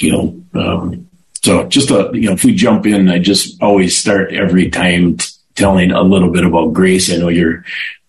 You 0.00 0.12
know, 0.12 0.60
um, 0.60 1.08
so 1.44 1.64
just 1.64 1.90
a 1.90 2.10
you 2.14 2.26
know, 2.26 2.32
if 2.32 2.44
we 2.44 2.54
jump 2.54 2.86
in, 2.86 3.08
I 3.08 3.18
just 3.18 3.62
always 3.62 3.96
start 3.96 4.32
every 4.32 4.70
time 4.70 5.16
t- 5.16 5.26
telling 5.54 5.90
a 5.90 6.02
little 6.02 6.30
bit 6.30 6.44
about 6.44 6.72
grace. 6.72 7.12
I 7.12 7.16
know 7.16 7.28
you're 7.28 7.64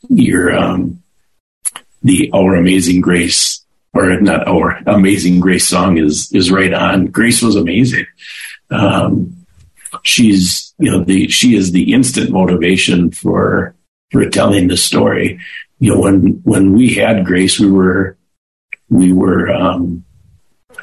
you're 0.10 0.56
um, 0.56 1.02
the 2.04 2.30
Our 2.34 2.56
Amazing 2.56 3.02
Grace 3.02 3.64
or 3.94 4.20
not 4.20 4.48
our 4.48 4.80
amazing 4.88 5.40
grace 5.40 5.68
song 5.68 5.98
is 5.98 6.32
is 6.34 6.52
right 6.52 6.74
on. 6.74 7.08
Grace 7.08 7.42
was 7.42 7.56
amazing. 7.56 8.06
Um, 8.70 9.46
she's 10.04 10.74
you 10.80 10.92
know 10.92 11.04
the 11.04 11.28
she 11.28 11.56
is 11.56 11.72
the 11.72 11.94
instant 11.94 12.32
motivation 12.32 13.12
for 13.12 13.76
for 14.12 14.28
telling 14.30 14.68
the 14.68 14.78
story. 14.78 15.40
You 15.80 15.94
know 15.94 16.02
when 16.02 16.42
when 16.44 16.74
we 16.74 16.96
had 16.96 17.26
grace 17.26 17.60
we 17.60 17.72
were 17.72 18.18
we 18.90 19.14
were 19.14 19.52
um, 19.52 20.04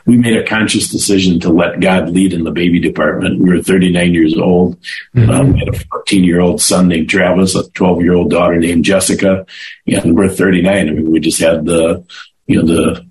we 0.07 0.17
made 0.17 0.37
a 0.37 0.47
conscious 0.47 0.89
decision 0.89 1.41
to 1.41 1.51
let 1.51 1.81
God 1.81 2.11
lead 2.11 2.33
in 2.33 2.45
the 2.45 2.51
baby 2.51 2.81
department. 2.81 3.41
We 3.41 3.51
were 3.51 3.63
39 3.63 4.15
years 4.15 4.37
old. 4.37 4.81
Mm-hmm. 5.15 5.31
Um, 5.31 5.53
we 5.53 5.59
had 5.61 5.69
a 5.69 5.79
14 5.79 6.25
year 6.25 6.41
old 6.41 6.61
son 6.61 6.89
named 6.89 7.11
Travis, 7.11 7.55
a 7.55 7.69
12 7.71 8.03
year 8.03 8.15
old 8.15 8.31
daughter 8.31 8.59
named 8.59 8.85
Jessica, 8.85 9.47
and 9.87 10.17
we're 10.17 10.29
39. 10.29 10.89
I 10.89 10.91
mean, 10.91 11.11
we 11.11 11.21
just 11.21 11.41
had 11.41 11.65
the 11.65 12.05
you 12.51 12.61
know, 12.61 12.67
the, 12.67 13.07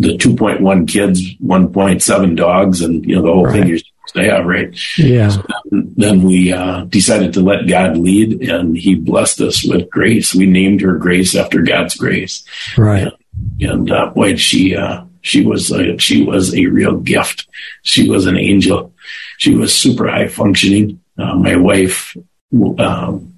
the 0.00 0.18
2.1 0.18 0.88
kids, 0.88 1.36
1.7 1.36 2.36
dogs, 2.36 2.80
and, 2.80 3.04
you 3.06 3.14
know, 3.14 3.22
the 3.22 3.32
whole 3.32 3.44
right. 3.44 3.52
thing 3.52 3.68
you're 3.68 3.78
supposed 3.78 4.14
to 4.14 4.24
have, 4.24 4.46
right? 4.46 4.98
Yeah. 4.98 5.28
So 5.28 5.46
then, 5.70 5.94
then, 5.96 6.22
we 6.22 6.52
uh, 6.52 6.84
decided 6.86 7.34
to 7.34 7.40
let 7.40 7.68
God 7.68 7.96
lead, 7.96 8.42
and 8.50 8.76
He 8.76 8.96
blessed 8.96 9.42
us 9.42 9.64
with 9.64 9.88
grace. 9.90 10.34
We 10.34 10.46
named 10.46 10.80
her 10.80 10.94
Grace 10.94 11.36
after 11.36 11.62
God's 11.62 11.94
grace. 11.94 12.44
Right. 12.76 13.12
And, 13.60 13.70
and 13.70 13.92
uh, 13.92 14.10
boy, 14.10 14.34
she, 14.34 14.74
uh, 14.74 15.04
she 15.22 15.44
was, 15.44 15.70
a, 15.70 15.98
she 15.98 16.24
was 16.24 16.54
a 16.54 16.66
real 16.66 16.96
gift. 16.96 17.46
She 17.82 18.08
was 18.08 18.26
an 18.26 18.36
angel. 18.36 18.92
She 19.38 19.54
was 19.54 19.74
super 19.74 20.08
high 20.08 20.28
functioning. 20.28 21.00
Uh, 21.18 21.34
my 21.36 21.56
wife, 21.56 22.16
um, 22.78 23.30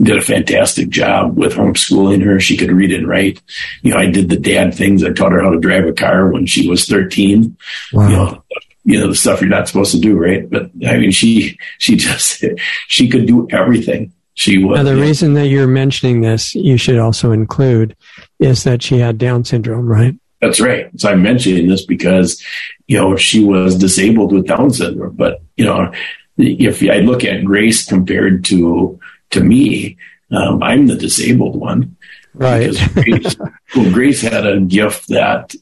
did 0.00 0.16
a 0.16 0.22
fantastic 0.22 0.88
job 0.90 1.36
with 1.36 1.54
homeschooling 1.54 2.24
her. 2.24 2.38
She 2.38 2.56
could 2.56 2.70
read 2.70 2.92
and 2.92 3.08
write. 3.08 3.42
You 3.82 3.92
know, 3.92 3.98
I 3.98 4.06
did 4.06 4.28
the 4.28 4.38
dad 4.38 4.74
things. 4.74 5.02
I 5.02 5.12
taught 5.12 5.32
her 5.32 5.42
how 5.42 5.50
to 5.50 5.58
drive 5.58 5.86
a 5.86 5.92
car 5.92 6.28
when 6.28 6.46
she 6.46 6.68
was 6.68 6.86
13. 6.86 7.56
Wow. 7.92 8.08
You 8.08 8.16
know, 8.16 8.44
you 8.84 9.00
know, 9.00 9.08
the 9.08 9.14
stuff 9.14 9.40
you're 9.40 9.50
not 9.50 9.68
supposed 9.68 9.92
to 9.92 10.00
do, 10.00 10.16
right? 10.16 10.48
But 10.48 10.70
I 10.86 10.98
mean, 10.98 11.10
she, 11.10 11.58
she 11.78 11.96
just, 11.96 12.44
she 12.86 13.08
could 13.08 13.26
do 13.26 13.48
everything. 13.50 14.12
She 14.34 14.62
was. 14.62 14.76
Now, 14.76 14.84
the 14.84 14.96
reason 14.96 15.34
that 15.34 15.48
you're 15.48 15.66
mentioning 15.66 16.20
this, 16.20 16.54
you 16.54 16.76
should 16.76 16.98
also 16.98 17.32
include, 17.32 17.96
is 18.38 18.62
that 18.62 18.82
she 18.82 18.98
had 18.98 19.18
Down 19.18 19.44
syndrome, 19.44 19.86
right? 19.86 20.14
That's 20.40 20.60
right. 20.60 20.88
So 20.96 21.10
I'm 21.10 21.22
mentioning 21.22 21.68
this 21.68 21.84
because, 21.84 22.42
you 22.86 22.96
know, 22.96 23.16
she 23.16 23.44
was 23.44 23.76
disabled 23.76 24.32
with 24.32 24.46
Down 24.46 24.70
syndrome. 24.70 25.16
But, 25.16 25.42
you 25.56 25.64
know, 25.64 25.92
if 26.36 26.82
I 26.82 26.98
look 26.98 27.24
at 27.24 27.44
Grace 27.44 27.84
compared 27.84 28.44
to 28.46 28.98
to 29.30 29.42
me, 29.42 29.98
um, 30.30 30.62
I'm 30.62 30.86
the 30.86 30.96
disabled 30.96 31.56
one. 31.56 31.96
Right. 32.34 32.74
Grace, 32.94 33.36
well, 33.76 33.92
Grace 33.92 34.22
had 34.22 34.46
a 34.46 34.60
gift 34.60 35.08
that 35.08 35.54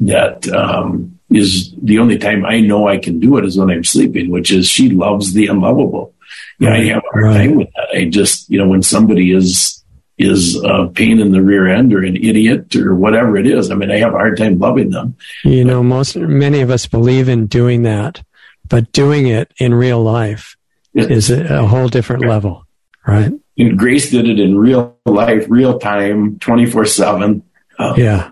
that 0.00 0.48
um, 0.48 1.18
is 1.30 1.74
the 1.82 1.98
only 1.98 2.18
time 2.18 2.44
I 2.44 2.60
know 2.60 2.88
I 2.88 2.98
can 2.98 3.20
do 3.20 3.36
it 3.36 3.44
is 3.44 3.58
when 3.58 3.70
I'm 3.70 3.84
sleeping, 3.84 4.30
which 4.30 4.50
is 4.50 4.66
she 4.66 4.88
loves 4.88 5.34
the 5.34 5.46
unlovable. 5.46 6.14
Yeah. 6.58 6.72
I 6.72 6.84
have 6.86 7.02
a 7.04 7.12
hard 7.12 7.24
right. 7.24 7.36
time 7.36 7.56
with 7.56 7.68
that. 7.76 7.88
I 7.96 8.04
just, 8.06 8.48
you 8.48 8.58
know, 8.58 8.68
when 8.68 8.82
somebody 8.82 9.32
is 9.32 9.83
is 10.16 10.62
a 10.62 10.86
pain 10.94 11.20
in 11.20 11.32
the 11.32 11.42
rear 11.42 11.66
end 11.66 11.92
or 11.92 12.04
an 12.04 12.16
idiot 12.16 12.74
or 12.76 12.94
whatever 12.94 13.36
it 13.36 13.46
is. 13.46 13.70
I 13.70 13.74
mean, 13.74 13.90
I 13.90 13.98
have 13.98 14.14
a 14.14 14.18
hard 14.18 14.38
time 14.38 14.58
loving 14.58 14.90
them. 14.90 15.16
You 15.42 15.64
know, 15.64 15.82
most 15.82 16.16
many 16.16 16.60
of 16.60 16.70
us 16.70 16.86
believe 16.86 17.28
in 17.28 17.46
doing 17.46 17.82
that, 17.82 18.22
but 18.68 18.92
doing 18.92 19.26
it 19.26 19.52
in 19.58 19.74
real 19.74 20.02
life 20.02 20.56
is 20.94 21.30
a, 21.30 21.66
whole 21.66 21.88
different 21.88 22.24
level, 22.26 22.64
right? 23.06 23.32
And 23.58 23.78
Grace 23.78 24.10
did 24.10 24.28
it 24.28 24.38
in 24.38 24.56
real 24.56 24.96
life, 25.04 25.46
real 25.48 25.78
time, 25.78 26.38
twenty 26.38 26.66
four 26.66 26.84
seven. 26.84 27.42
Um, 27.78 27.98
yeah, 27.98 28.30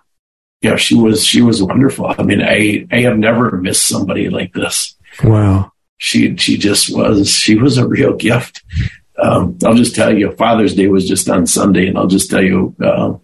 yeah, 0.61 0.77
she 0.77 0.95
was 0.95 1.25
she 1.25 1.43
was 1.43 1.63
wonderful. 1.63 2.15
I 2.17 2.23
mean, 2.23 2.41
I 2.41 2.87
I 2.93 3.01
have 3.01 3.19
never 3.19 3.57
missed 3.57 3.89
somebody 3.89 4.29
like 4.29 4.53
this. 4.53 4.97
Wow, 5.25 5.73
she 5.99 6.37
she 6.37 6.57
just 6.57 6.97
was 6.97 7.31
she 7.31 7.57
was 7.57 7.79
a 7.79 7.87
real 7.87 8.15
gift 8.15 8.63
um, 9.19 9.59
I'll 9.65 9.75
just 9.75 9.95
tell 9.95 10.17
you, 10.17 10.33
Father's 10.33 10.75
Day 10.75 10.89
was 10.89 11.07
just 11.07 11.29
on 11.29 11.47
Sunday, 11.47 11.89
and 11.89 11.99
I'll 11.99 12.07
just 12.07 12.31
tell 12.31 12.43
you, 12.43 12.75
uh, 12.81 13.15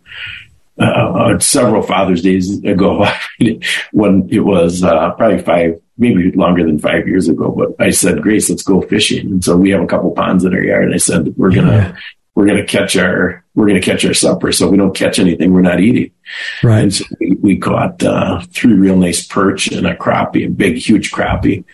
uh, 0.78 0.83
uh 0.83 1.38
several 1.38 1.83
Father's 1.83 2.23
Days 2.23 2.62
ago, 2.62 3.07
when 3.92 4.28
it 4.30 4.40
was 4.40 4.83
uh, 4.83 5.11
probably 5.12 5.38
five, 5.38 5.80
maybe 5.97 6.30
longer 6.33 6.64
than 6.64 6.78
five 6.78 7.09
years 7.09 7.28
ago, 7.28 7.50
but 7.50 7.75
I 7.85 7.90
said, 7.90 8.23
Grace, 8.23 8.50
let's 8.50 8.62
go 8.62 8.83
fishing. 8.83 9.26
And 9.26 9.45
so 9.45 9.57
we 9.57 9.71
have 9.71 9.83
a 9.83 9.87
couple 9.87 10.11
ponds 10.12 10.45
in 10.45 10.54
our 10.54 10.62
yard, 10.62 10.85
and 10.85 10.95
I 10.95 10.99
said, 10.99 11.37
we're 11.37 11.54
gonna. 11.54 11.73
Yeah. 11.73 11.97
We're 12.35 12.47
gonna 12.47 12.66
catch 12.66 12.97
our 12.97 13.45
we're 13.57 13.66
gonna 13.66 13.80
catch 13.80 14.04
our 14.04 14.14
supper. 14.14 14.52
So 14.52 14.68
we 14.68 14.76
don't 14.76 14.95
catch 14.95 15.18
anything, 15.18 15.52
we're 15.52 15.61
not 15.61 15.80
eating. 15.80 16.12
Right. 16.62 16.83
And 16.83 16.95
so 16.95 17.04
we, 17.18 17.33
we 17.33 17.59
caught 17.59 18.00
uh, 18.04 18.42
three 18.52 18.75
real 18.75 18.97
nice 18.97 19.26
perch 19.26 19.73
and 19.73 19.88
a 19.88 19.97
crappie, 19.97 20.47
a 20.47 20.49
big, 20.49 20.76
huge 20.76 21.11
crappie. 21.11 21.64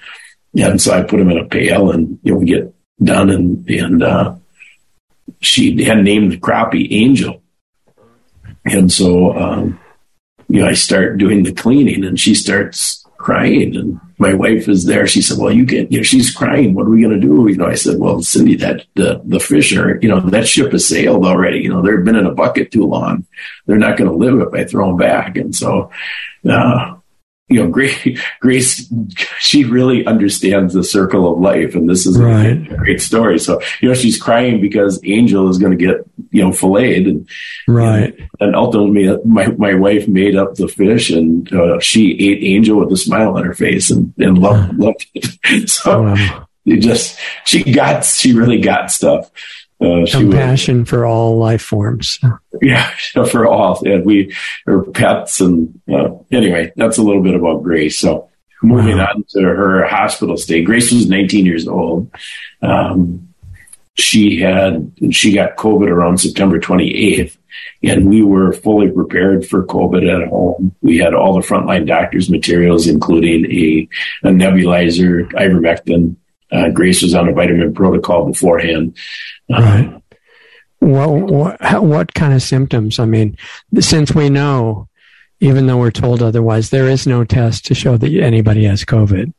And 0.58 0.80
so 0.80 0.94
I 0.94 1.02
put 1.02 1.18
them 1.18 1.30
in 1.30 1.36
a 1.36 1.44
pail, 1.44 1.90
and 1.90 2.18
you 2.22 2.32
know 2.32 2.38
we 2.38 2.46
get 2.46 2.73
done, 3.02 3.30
and 3.30 3.68
and 3.68 4.02
uh, 4.02 4.34
she 5.40 5.84
had 5.84 6.04
named 6.04 6.32
the 6.32 6.38
crappie 6.38 6.92
Angel, 6.92 7.42
and 8.64 8.90
so 8.90 9.36
um, 9.36 9.80
you 10.48 10.60
know 10.60 10.68
I 10.68 10.74
start 10.74 11.18
doing 11.18 11.42
the 11.42 11.52
cleaning, 11.52 12.04
and 12.04 12.18
she 12.18 12.34
starts 12.34 13.04
crying, 13.16 13.76
and 13.76 14.00
my 14.18 14.34
wife 14.34 14.68
is 14.68 14.84
there. 14.84 15.06
She 15.06 15.22
said, 15.22 15.38
"Well, 15.38 15.52
you 15.52 15.64
get 15.64 15.90
you 15.90 15.98
know 15.98 16.02
she's 16.04 16.34
crying. 16.34 16.74
What 16.74 16.86
are 16.86 16.90
we 16.90 17.02
going 17.02 17.18
to 17.18 17.26
do?" 17.26 17.48
You 17.48 17.56
know, 17.56 17.66
I 17.66 17.74
said, 17.74 17.98
"Well, 17.98 18.22
Cindy, 18.22 18.56
that 18.56 18.84
the 18.94 19.20
the 19.24 19.40
fish 19.40 19.74
are 19.76 19.98
you 20.00 20.08
know 20.08 20.20
that 20.20 20.46
ship 20.46 20.72
has 20.72 20.86
sailed 20.86 21.24
already. 21.24 21.58
You 21.58 21.70
know 21.70 21.82
they've 21.82 22.04
been 22.04 22.16
in 22.16 22.26
a 22.26 22.34
bucket 22.34 22.70
too 22.70 22.84
long. 22.84 23.26
They're 23.66 23.76
not 23.76 23.96
going 23.96 24.10
to 24.10 24.16
live 24.16 24.40
if 24.40 24.54
I 24.54 24.64
throw 24.64 24.88
them 24.88 24.96
back." 24.96 25.36
And 25.36 25.54
so. 25.54 25.90
Uh, 26.48 26.93
you 27.54 27.62
know, 27.62 27.70
Grace, 27.70 28.20
Grace, 28.40 28.92
she 29.38 29.62
really 29.62 30.04
understands 30.06 30.74
the 30.74 30.82
circle 30.82 31.32
of 31.32 31.38
life, 31.38 31.76
and 31.76 31.88
this 31.88 32.04
is 32.04 32.18
right. 32.18 32.68
a, 32.68 32.76
great 32.78 33.00
story. 33.00 33.38
So, 33.38 33.60
you 33.80 33.88
know, 33.88 33.94
she's 33.94 34.20
crying 34.20 34.60
because 34.60 35.00
Angel 35.04 35.48
is 35.48 35.58
going 35.58 35.70
to 35.70 35.78
get, 35.78 35.98
you 36.32 36.42
know, 36.42 36.50
filleted, 36.50 37.06
and 37.06 37.28
right. 37.68 38.12
And, 38.18 38.30
and 38.40 38.56
ultimately, 38.56 39.16
my 39.24 39.46
my 39.52 39.74
wife 39.74 40.08
made 40.08 40.34
up 40.34 40.56
the 40.56 40.66
fish, 40.66 41.10
and 41.10 41.50
uh, 41.52 41.78
she 41.78 42.14
ate 42.14 42.42
Angel 42.42 42.80
with 42.80 42.92
a 42.92 42.96
smile 42.96 43.36
on 43.36 43.44
her 43.44 43.54
face, 43.54 43.88
and 43.88 44.12
and 44.18 44.36
loved 44.38 44.76
loved 44.76 45.06
it. 45.14 45.68
So, 45.68 46.02
wow. 46.02 46.46
it 46.66 46.78
just 46.78 47.16
she 47.44 47.72
got 47.72 48.04
she 48.04 48.32
really 48.32 48.60
got 48.60 48.90
stuff. 48.90 49.30
Uh, 49.84 50.06
Compassion 50.10 50.80
was, 50.80 50.88
for 50.88 51.04
all 51.04 51.36
life 51.36 51.62
forms. 51.62 52.18
Yeah, 52.62 52.90
for 53.30 53.46
all. 53.46 53.84
And 53.84 54.04
we 54.04 54.34
are 54.66 54.82
pets. 54.82 55.40
And 55.40 55.80
uh, 55.92 56.10
anyway, 56.30 56.72
that's 56.76 56.98
a 56.98 57.02
little 57.02 57.22
bit 57.22 57.34
about 57.34 57.62
Grace. 57.62 57.98
So 57.98 58.30
moving 58.62 58.98
wow. 58.98 59.08
on 59.14 59.24
to 59.30 59.42
her 59.42 59.86
hospital 59.86 60.36
stay. 60.36 60.62
Grace 60.62 60.90
was 60.92 61.08
19 61.08 61.44
years 61.44 61.68
old. 61.68 62.10
Um, 62.62 63.28
she 63.94 64.40
had, 64.40 64.92
she 65.10 65.32
got 65.32 65.56
COVID 65.56 65.88
around 65.88 66.18
September 66.18 66.58
28th. 66.58 67.36
And 67.84 68.08
we 68.08 68.22
were 68.22 68.52
fully 68.52 68.90
prepared 68.90 69.46
for 69.46 69.64
COVID 69.64 70.10
at 70.10 70.28
home. 70.28 70.74
We 70.80 70.98
had 70.98 71.14
all 71.14 71.34
the 71.34 71.46
frontline 71.46 71.86
doctors' 71.86 72.28
materials, 72.28 72.88
including 72.88 73.44
a, 73.44 73.88
a 74.24 74.30
nebulizer, 74.30 75.30
ivermectin, 75.32 76.16
uh, 76.52 76.70
Grace 76.70 77.02
was 77.02 77.14
on 77.14 77.28
a 77.28 77.32
vitamin 77.32 77.74
protocol 77.74 78.26
beforehand. 78.26 78.96
Right. 79.48 80.00
Well, 80.80 81.14
what, 81.18 81.82
what 81.82 82.14
kind 82.14 82.34
of 82.34 82.42
symptoms? 82.42 82.98
I 82.98 83.06
mean, 83.06 83.36
since 83.80 84.14
we 84.14 84.28
know, 84.28 84.88
even 85.40 85.66
though 85.66 85.78
we're 85.78 85.90
told 85.90 86.22
otherwise, 86.22 86.70
there 86.70 86.88
is 86.88 87.06
no 87.06 87.24
test 87.24 87.66
to 87.66 87.74
show 87.74 87.96
that 87.96 88.12
anybody 88.12 88.64
has 88.64 88.84
COVID. 88.84 89.32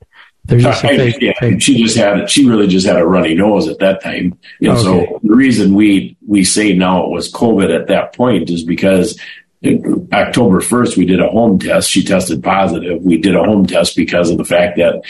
There's 0.46 0.64
just 0.64 0.84
a 0.84 0.88
fake, 0.90 1.18
yeah, 1.22 1.34
fake. 1.40 1.62
she 1.62 1.82
just 1.82 1.98
had 1.98 2.30
she 2.30 2.48
really 2.48 2.68
just 2.68 2.86
had 2.86 2.98
a 2.98 3.06
runny 3.06 3.34
nose 3.34 3.68
at 3.68 3.80
that 3.80 4.04
time. 4.04 4.38
Know, 4.62 4.74
okay. 4.74 4.82
so 4.84 5.20
the 5.24 5.36
reason 5.36 5.74
we 5.74 6.18
we 6.28 6.44
say 6.44 6.74
now 6.74 7.04
it 7.04 7.10
was 7.10 7.32
COVID 7.32 7.76
at 7.76 7.88
that 7.88 8.14
point 8.14 8.52
is 8.52 8.64
because 8.64 9.20
October 10.14 10.60
1st, 10.60 10.98
we 10.98 11.06
did 11.06 11.20
a 11.20 11.28
home 11.28 11.60
test. 11.60 11.90
She 11.90 12.04
tested 12.04 12.44
positive. 12.44 13.02
We 13.02 13.18
did 13.18 13.36
a 13.36 13.44
home 13.44 13.66
test 13.66 13.96
because 13.96 14.30
of 14.30 14.38
the 14.38 14.46
fact 14.46 14.78
that, 14.78 15.02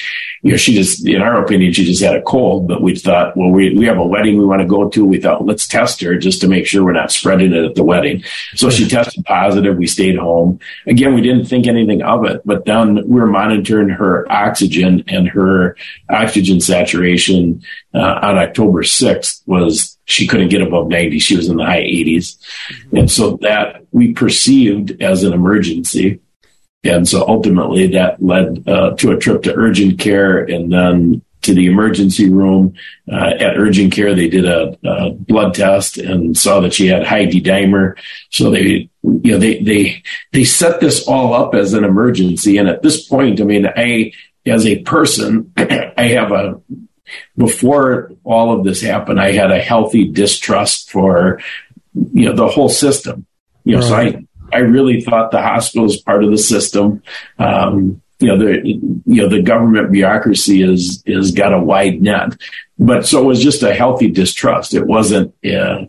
you 0.41 0.51
know, 0.51 0.57
she 0.57 0.73
just, 0.73 1.05
in 1.07 1.21
our 1.21 1.43
opinion, 1.43 1.73
she 1.73 1.85
just 1.85 2.03
had 2.03 2.15
a 2.15 2.21
cold, 2.21 2.67
but 2.67 2.81
we 2.81 2.95
thought, 2.95 3.35
well, 3.35 3.49
we, 3.49 3.75
we 3.75 3.85
have 3.85 3.97
a 3.97 4.05
wedding 4.05 4.37
we 4.37 4.45
want 4.45 4.61
to 4.61 4.67
go 4.67 4.89
to. 4.89 5.05
We 5.05 5.19
thought, 5.19 5.45
let's 5.45 5.67
test 5.67 6.01
her 6.01 6.17
just 6.17 6.41
to 6.41 6.47
make 6.47 6.65
sure 6.65 6.83
we're 6.83 6.93
not 6.93 7.11
spreading 7.11 7.53
it 7.53 7.65
at 7.65 7.75
the 7.75 7.83
wedding. 7.83 8.23
So 8.55 8.69
she 8.69 8.87
tested 8.87 9.25
positive. 9.25 9.77
We 9.77 9.87
stayed 9.87 10.17
home. 10.17 10.59
Again, 10.87 11.13
we 11.13 11.21
didn't 11.21 11.45
think 11.45 11.67
anything 11.67 12.01
of 12.01 12.25
it, 12.25 12.41
but 12.45 12.65
then 12.65 12.95
we 13.07 13.19
were 13.19 13.27
monitoring 13.27 13.89
her 13.89 14.31
oxygen 14.31 15.03
and 15.07 15.27
her 15.29 15.77
oxygen 16.09 16.61
saturation 16.61 17.61
uh, 17.93 18.19
on 18.21 18.37
October 18.37 18.83
6th 18.83 19.41
was 19.45 19.94
she 20.05 20.27
couldn't 20.27 20.49
get 20.49 20.61
above 20.61 20.87
90. 20.87 21.19
She 21.19 21.35
was 21.35 21.49
in 21.49 21.57
the 21.57 21.65
high 21.65 21.83
80s. 21.83 22.37
And 22.93 23.09
so 23.09 23.37
that 23.41 23.85
we 23.91 24.13
perceived 24.13 25.01
as 25.01 25.23
an 25.23 25.33
emergency. 25.33 26.21
And 26.83 27.07
so 27.07 27.27
ultimately 27.27 27.87
that 27.87 28.21
led 28.21 28.67
uh, 28.67 28.95
to 28.97 29.11
a 29.11 29.17
trip 29.17 29.43
to 29.43 29.55
urgent 29.55 29.99
care 29.99 30.39
and 30.39 30.71
then 30.71 31.21
to 31.41 31.53
the 31.53 31.67
emergency 31.67 32.29
room. 32.29 32.73
Uh, 33.11 33.33
at 33.39 33.57
urgent 33.57 33.93
care, 33.93 34.13
they 34.13 34.27
did 34.27 34.45
a, 34.45 34.77
a, 34.83 35.11
blood 35.11 35.53
test 35.53 35.97
and 35.97 36.35
saw 36.35 36.59
that 36.59 36.73
she 36.73 36.87
had 36.87 37.05
high 37.05 37.25
D-dimer. 37.25 37.97
So 38.31 38.49
they, 38.49 38.89
you 39.03 39.31
know, 39.31 39.37
they, 39.37 39.61
they, 39.61 40.03
they 40.33 40.43
set 40.43 40.79
this 40.79 41.07
all 41.07 41.33
up 41.33 41.53
as 41.53 41.73
an 41.73 41.83
emergency. 41.83 42.57
And 42.57 42.67
at 42.67 42.81
this 42.81 43.07
point, 43.07 43.39
I 43.39 43.43
mean, 43.43 43.67
I, 43.67 44.11
as 44.45 44.65
a 44.65 44.81
person, 44.81 45.53
I 45.57 46.15
have 46.15 46.31
a 46.31 46.61
before 47.37 48.11
all 48.23 48.57
of 48.57 48.63
this 48.63 48.81
happened, 48.81 49.19
I 49.19 49.31
had 49.31 49.51
a 49.51 49.59
healthy 49.59 50.11
distrust 50.11 50.91
for, 50.91 51.41
you 52.13 52.25
know, 52.25 52.35
the 52.35 52.47
whole 52.47 52.69
system. 52.69 53.25
You 53.63 53.77
know, 53.77 53.89
right. 53.89 54.13
so 54.13 54.19
I, 54.53 54.57
I 54.57 54.59
really 54.59 55.01
thought 55.01 55.31
the 55.31 55.41
hospital 55.41 55.85
is 55.85 55.97
part 55.97 56.23
of 56.23 56.31
the 56.31 56.37
system. 56.37 57.01
Um, 57.39 58.01
you 58.19 58.27
know, 58.27 58.37
the, 58.37 58.61
you 58.65 59.21
know, 59.21 59.29
the 59.29 59.41
government 59.41 59.91
bureaucracy 59.91 60.61
is, 60.61 61.03
is 61.05 61.31
got 61.31 61.53
a 61.53 61.59
wide 61.59 62.01
net, 62.01 62.37
but 62.79 63.05
so 63.05 63.21
it 63.21 63.25
was 63.25 63.43
just 63.43 63.61
a 63.63 63.73
healthy 63.73 64.09
distrust. 64.09 64.73
It 64.73 64.85
wasn't, 64.85 65.33
uh, 65.45 65.85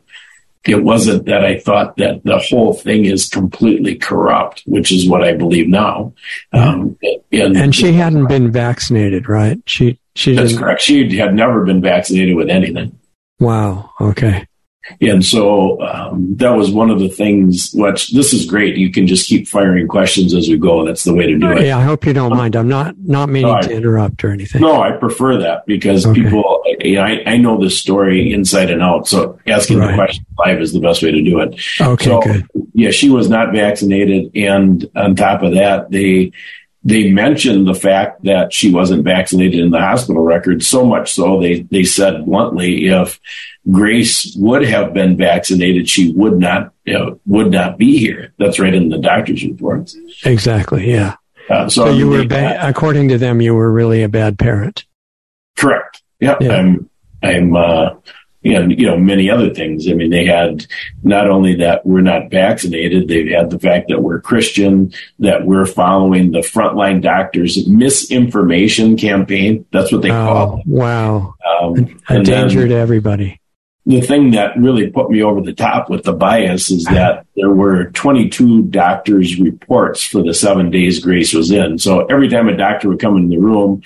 it 0.69 0.83
wasn't 0.83 1.27
that 1.27 1.45
I 1.45 1.59
thought 1.59 1.97
that 1.97 2.25
the 2.25 2.39
whole 2.39 2.75
thing 2.75 3.05
is 3.05 3.29
completely 3.29 3.97
corrupt, 3.97 4.63
which 4.67 4.93
is 4.93 5.09
what 5.09 5.23
I 5.23 5.35
believe 5.35 5.69
now. 5.69 6.13
Um, 6.53 6.99
and, 7.33 7.57
and 7.57 7.75
she 7.75 7.93
hadn't 7.93 8.27
been 8.27 8.51
vaccinated, 8.51 9.29
right? 9.29 9.59
She 9.67 9.99
she 10.15 10.35
That's 10.35 10.57
correct. 10.57 10.83
She 10.83 11.17
had 11.17 11.35
never 11.35 11.65
been 11.65 11.83
vaccinated 11.83 12.37
with 12.37 12.49
anything. 12.49 12.99
Wow. 13.39 13.91
Okay. 14.01 14.47
And 15.01 15.25
so 15.25 15.81
um, 15.83 16.37
that 16.37 16.51
was 16.51 16.71
one 16.71 16.91
of 16.91 17.01
the 17.01 17.09
things. 17.09 17.71
Which 17.75 18.13
this 18.13 18.33
is 18.33 18.47
great. 18.47 18.77
You 18.77 18.91
can 18.91 19.07
just 19.07 19.29
keep 19.29 19.49
firing 19.49 19.89
questions 19.89 20.35
as 20.35 20.49
we 20.49 20.57
go. 20.57 20.85
That's 20.85 21.05
the 21.05 21.15
way 21.15 21.27
to 21.27 21.39
do 21.39 21.53
it. 21.53 21.67
Yeah, 21.67 21.79
I 21.79 21.83
hope 21.83 22.07
you 22.07 22.13
don't 22.13 22.31
mind. 22.31 22.57
I'm 22.57 22.69
not 22.69 22.97
not 22.99 23.29
meaning 23.29 23.51
no, 23.51 23.59
I, 23.59 23.63
to 23.63 23.73
interrupt 23.73 24.25
or 24.25 24.31
anything. 24.31 24.63
No, 24.63 24.81
I 24.81 24.93
prefer 24.93 25.39
that 25.39 25.67
because 25.67 26.07
okay. 26.07 26.23
people. 26.23 26.63
You 26.81 26.97
know, 26.97 27.03
I, 27.03 27.23
I 27.27 27.37
know 27.37 27.61
this 27.61 27.79
story 27.79 28.33
inside 28.33 28.71
and 28.71 28.83
out. 28.83 29.09
So 29.09 29.39
asking 29.47 29.79
right. 29.79 29.89
the 29.89 29.95
question 29.95 30.27
live 30.39 30.61
is 30.61 30.73
the 30.73 30.81
best 30.81 31.03
way 31.03 31.11
to 31.11 31.23
do 31.23 31.41
it. 31.41 31.61
Okay, 31.81 32.05
so, 32.05 32.21
good. 32.21 32.47
Yeah, 32.75 32.91
she 32.91 33.11
was 33.11 33.29
not 33.29 33.53
vaccinated, 33.53 34.31
and 34.35 34.89
on 34.95 35.17
top 35.17 35.43
of 35.43 35.55
that, 35.55 35.91
they 35.91 36.33
they 36.87 37.11
mentioned 37.11 37.67
the 37.67 37.75
fact 37.75 38.23
that 38.23 38.53
she 38.53 38.73
wasn't 38.73 39.03
vaccinated 39.03 39.59
in 39.59 39.71
the 39.71 39.81
hospital 39.81 40.23
record 40.23 40.63
so 40.63 40.87
much 40.87 41.13
so 41.13 41.41
they 41.41 41.63
they 41.63 41.83
said 41.83 42.25
bluntly 42.25 42.87
if 42.87 43.21
Grace 43.69 44.37
would 44.37 44.63
have 44.65 44.95
been 44.95 45.17
vaccinated 45.17 45.89
she 45.89 46.13
would 46.13 46.39
not 46.39 46.73
you 46.85 46.95
know, 46.95 47.21
would 47.27 47.51
not 47.51 47.77
be 47.77 47.99
here. 47.99 48.33
That's 48.39 48.61
right 48.61 48.73
in 48.73 48.89
the 48.89 48.99
doctor's 48.99 49.45
reports 49.45 49.97
exactly 50.25 50.89
yeah. 50.91 51.17
Uh, 51.51 51.69
so, 51.69 51.87
so, 51.87 51.93
you 51.93 52.09
were 52.09 52.25
ba- 52.25 52.59
according 52.61 53.09
to 53.09 53.19
them 53.19 53.41
you 53.41 53.55
were 53.55 53.71
really 53.71 54.03
a 54.03 54.09
bad 54.09 54.39
parent. 54.39 54.85
Correct. 55.57 56.03
Yep. 56.21 56.41
yeah. 56.41 56.53
I'm 56.53 56.89
i'm 57.23 57.57
uh 57.57 57.91
and 58.55 58.79
you 58.79 58.87
know 58.87 58.97
many 58.97 59.31
other 59.31 59.53
things. 59.53 59.89
I 59.89 59.95
mean, 59.95 60.11
they 60.11 60.25
had 60.25 60.67
not 61.03 61.29
only 61.29 61.55
that 61.57 61.85
we're 61.85 62.01
not 62.01 62.31
vaccinated, 62.31 63.09
they 63.09 63.29
had 63.29 63.51
the 63.51 63.59
fact 63.59 63.89
that 63.89 64.03
we're 64.03 64.21
Christian, 64.21 64.93
that 65.19 65.45
we're 65.45 65.67
following 65.67 66.33
the 66.33 66.41
frontline 66.41 67.03
doctors' 67.03 67.67
misinformation 67.67 68.97
campaign. 68.97 69.67
That's 69.73 69.93
what 69.93 70.03
they 70.03 70.11
oh, 70.11 70.15
call 70.15 70.59
it. 70.59 70.67
Wow, 70.67 71.35
um, 71.61 72.01
a, 72.09 72.21
a 72.21 72.23
danger 72.23 72.67
to 72.69 72.75
everybody. 72.75 73.41
The 73.87 74.01
thing 74.01 74.33
that 74.33 74.59
really 74.59 74.91
put 74.91 75.11
me 75.11 75.23
over 75.23 75.41
the 75.41 75.53
top 75.53 75.89
with 75.89 76.03
the 76.03 76.13
bias 76.13 76.71
is 76.71 76.85
that 76.87 77.25
there 77.37 77.51
were 77.51 77.93
22 77.93 78.63
doctors' 78.63 79.39
reports 79.39 80.03
for 80.03 80.25
the 80.25 80.35
seven 80.35 80.71
days 80.71 80.99
Grace 80.99 81.33
was 81.33 81.53
in. 81.53 81.79
So 81.79 82.05
every 82.07 82.29
time 82.29 82.49
a 82.49 82.57
doctor 82.57 82.89
would 82.89 82.99
come 82.99 83.17
in 83.17 83.29
the 83.29 83.39
room, 83.39 83.83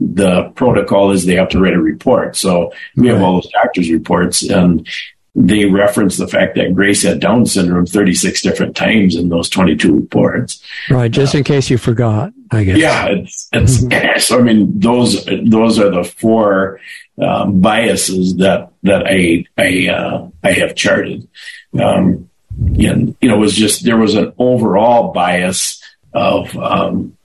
the 0.00 0.50
protocol 0.50 1.10
is 1.10 1.24
they 1.24 1.36
have 1.36 1.50
to 1.50 1.60
write 1.60 1.74
a 1.74 1.80
report. 1.80 2.36
So 2.36 2.72
we 2.96 3.08
have 3.08 3.22
all 3.22 3.34
those 3.34 3.50
doctors' 3.52 3.90
reports, 3.90 4.42
and 4.42 4.86
they 5.34 5.64
reference 5.64 6.18
the 6.18 6.28
fact 6.28 6.56
that 6.56 6.74
Grace 6.74 7.02
had 7.02 7.20
Down 7.20 7.46
syndrome 7.46 7.86
36 7.86 8.42
different 8.42 8.76
times 8.76 9.16
in 9.16 9.28
those 9.28 9.48
22 9.48 9.94
reports. 9.94 10.62
Right, 10.90 11.10
just 11.10 11.34
uh, 11.34 11.38
in 11.38 11.44
case 11.44 11.70
you 11.70 11.78
forgot, 11.78 12.32
I 12.50 12.64
guess. 12.64 12.76
Yeah, 12.76 13.06
it's, 13.06 13.48
it's 13.52 13.84
mm-hmm. 13.84 14.18
so. 14.18 14.38
I 14.38 14.42
mean, 14.42 14.78
those 14.78 15.24
those 15.44 15.78
are 15.78 15.90
the 15.90 16.04
four 16.04 16.80
um, 17.20 17.60
biases 17.60 18.36
that 18.36 18.72
that 18.82 19.04
I 19.06 19.46
I 19.56 19.88
uh, 19.88 20.28
I 20.42 20.52
have 20.52 20.74
charted. 20.74 21.28
Um, 21.80 22.28
and 22.58 23.16
you 23.20 23.28
know, 23.28 23.36
it 23.36 23.40
was 23.40 23.54
just 23.54 23.84
there 23.84 23.96
was 23.96 24.14
an 24.14 24.32
overall 24.38 25.12
bias 25.12 25.82
of 26.12 26.54
um, 26.58 27.16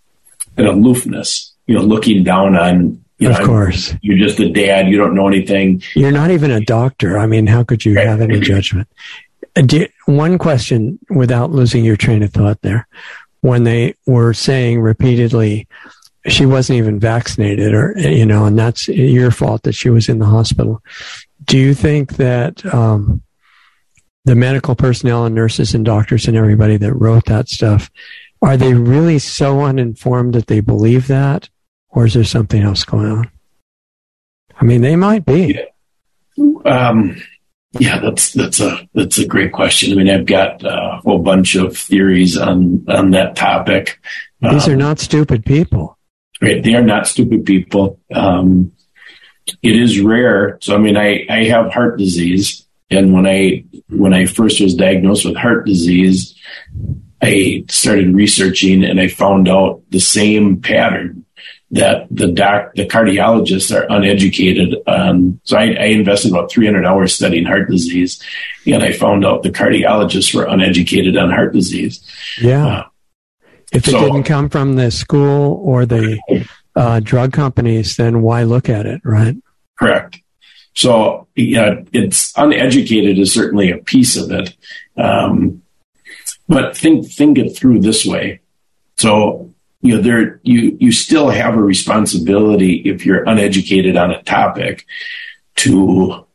an 0.56 0.66
aloofness 0.66 1.54
you 1.68 1.76
know, 1.76 1.82
looking 1.82 2.24
down 2.24 2.56
on, 2.56 3.04
you 3.20 3.30
know, 3.30 3.38
of 3.38 3.46
course, 3.46 3.94
you're 4.02 4.18
just 4.18 4.40
a 4.40 4.50
dad. 4.50 4.88
You 4.88 4.98
don't 4.98 5.16
know 5.16 5.28
anything. 5.28 5.82
You're 5.96 6.12
not 6.12 6.32
even 6.32 6.52
a 6.52 6.62
doctor. 6.62 7.18
I 7.18 7.26
mean, 7.28 7.48
how 7.48 7.64
could 7.64 7.86
you 7.86 7.98
have 7.98 8.22
any 8.22 8.40
judgment? 8.40 8.88
Uh, 9.56 9.64
you, 9.72 9.88
one 10.06 10.38
question 10.38 11.00
without 11.10 11.52
losing 11.52 11.84
your 11.84 11.98
train 11.98 12.24
of 12.24 12.32
thought 12.32 12.62
there. 12.62 12.88
When 13.42 13.64
they 13.64 13.96
were 14.06 14.34
saying 14.34 14.82
repeatedly, 14.82 15.68
she 16.28 16.46
wasn't 16.46 16.78
even 16.78 17.00
vaccinated 17.00 17.74
or, 17.74 17.94
you 17.98 18.26
know, 18.26 18.46
and 18.46 18.58
that's 18.58 18.88
your 18.88 19.32
fault 19.32 19.64
that 19.64 19.74
she 19.74 19.90
was 19.90 20.10
in 20.10 20.20
the 20.20 20.26
hospital. 20.26 20.82
Do 21.46 21.58
you 21.58 21.74
think 21.74 22.18
that, 22.18 22.66
um, 22.74 23.22
the 24.26 24.36
medical 24.36 24.76
personnel 24.76 25.26
and 25.26 25.34
nurses 25.34 25.74
and 25.74 25.86
doctors 25.86 26.28
and 26.28 26.36
everybody 26.36 26.76
that 26.78 26.94
wrote 26.94 27.26
that 27.26 27.48
stuff, 27.48 27.90
are 28.42 28.58
they 28.58 28.74
really 28.74 29.20
so 29.20 29.62
uninformed 29.62 30.34
that 30.34 30.48
they 30.48 30.60
believe 30.60 31.08
that? 31.08 31.50
Or 31.90 32.06
is 32.06 32.14
there 32.14 32.24
something 32.24 32.62
else 32.62 32.84
going 32.84 33.12
on? 33.12 33.32
I 34.60 34.66
mean, 34.66 34.82
they 34.82 34.96
might 34.96 35.26
be. 35.26 35.60
Yeah. 36.38 36.90
Um, 36.90 37.22
yeah, 37.80 38.00
that's 38.00 38.34
that's 38.34 38.60
a 38.60 38.88
that's 38.94 39.18
a 39.18 39.26
great 39.26 39.52
question. 39.52 39.92
I 39.92 39.96
mean, 39.96 40.10
I've 40.10 40.26
got 40.26 40.64
a 40.64 41.00
whole 41.04 41.20
bunch 41.20 41.56
of 41.56 41.78
theories 41.78 42.38
on 42.38 42.86
on 42.88 43.12
that 43.12 43.36
topic. 43.36 44.00
These 44.42 44.68
um, 44.68 44.74
are 44.74 44.78
not 44.78 45.00
stupid 45.00 45.46
people. 45.46 45.98
Right, 46.42 46.64
they 46.64 46.76
are 46.76 46.84
not 46.84 47.08
stupid 47.08 47.46
people. 47.46 48.00
Um, 48.14 48.72
it 49.62 49.76
is 49.76 50.00
rare. 50.00 50.58
So, 50.62 50.76
I 50.76 50.78
mean, 50.78 50.98
I 50.98 51.26
I 51.30 51.46
have 51.46 51.72
heart 51.72 51.98
disease, 51.98 52.66
and 52.90 53.14
when 53.14 53.28
I 53.28 53.66
when 53.90 54.14
I 54.14 54.26
first 54.26 54.62
was 54.62 54.76
diagnosed 54.76 55.26
with 55.26 55.36
heart 55.36 55.66
disease, 55.66 56.36
I 57.22 57.66
started 57.70 58.16
researching, 58.16 58.84
and 58.84 59.00
I 59.00 59.08
found 59.08 59.48
out 59.50 59.82
the 59.90 60.00
same 60.00 60.62
pattern 60.62 61.26
that 61.72 62.08
the 62.10 62.32
doc, 62.32 62.74
the 62.76 62.86
cardiologists 62.86 63.76
are 63.76 63.86
uneducated. 63.90 64.76
Um, 64.88 65.40
so 65.44 65.58
I, 65.58 65.64
I, 65.74 65.86
invested 65.88 66.32
about 66.32 66.50
300 66.50 66.86
hours 66.86 67.14
studying 67.14 67.46
heart 67.46 67.70
disease, 67.70 68.24
and 68.66 68.84
I 68.84 68.94
found 68.94 69.26
out 69.26 69.44
the 69.44 69.50
cardiologists 69.50 70.34
were 70.34 70.46
uneducated 70.46 71.18
on 71.18 71.30
heart 71.30 71.54
disease. 71.54 72.02
Yeah. 72.42 72.68
Uh, 72.68 72.84
if 73.74 73.88
it 73.88 73.92
so, 73.92 74.00
didn't 74.00 74.24
come 74.24 74.50
from 74.50 74.76
the 74.76 74.92
school 74.92 75.62
or 75.62 75.86
the 75.86 76.20
uh, 76.76 77.02
drug 77.02 77.34
companies, 77.34 77.98
then 77.98 78.22
why 78.22 78.44
look 78.44 78.70
at 78.70 78.86
it, 78.86 79.02
right? 79.04 79.36
Correct. 79.78 80.22
So, 80.74 81.28
yeah, 81.36 81.82
it's 81.92 82.32
uneducated 82.38 83.18
is 83.18 83.34
certainly 83.34 83.72
a 83.72 83.78
piece 83.78 84.16
of 84.16 84.32
it. 84.32 84.56
Um, 84.96 85.64
but 86.48 86.78
think, 86.78 87.12
think 87.12 87.38
it 87.38 87.58
through 87.58 87.82
this 87.82 88.06
way. 88.06 88.40
So 88.98 89.47
you 89.82 89.96
know 89.96 90.02
there 90.02 90.40
you 90.44 90.78
you 90.80 90.92
still 90.92 91.30
have 91.30 91.56
a 91.56 91.62
responsibility 91.62 92.76
if 92.86 93.06
you're 93.06 93.24
uneducated 93.24 93.96
on 93.96 94.12
a 94.12 94.24
topic 94.24 94.86
to 95.56 96.26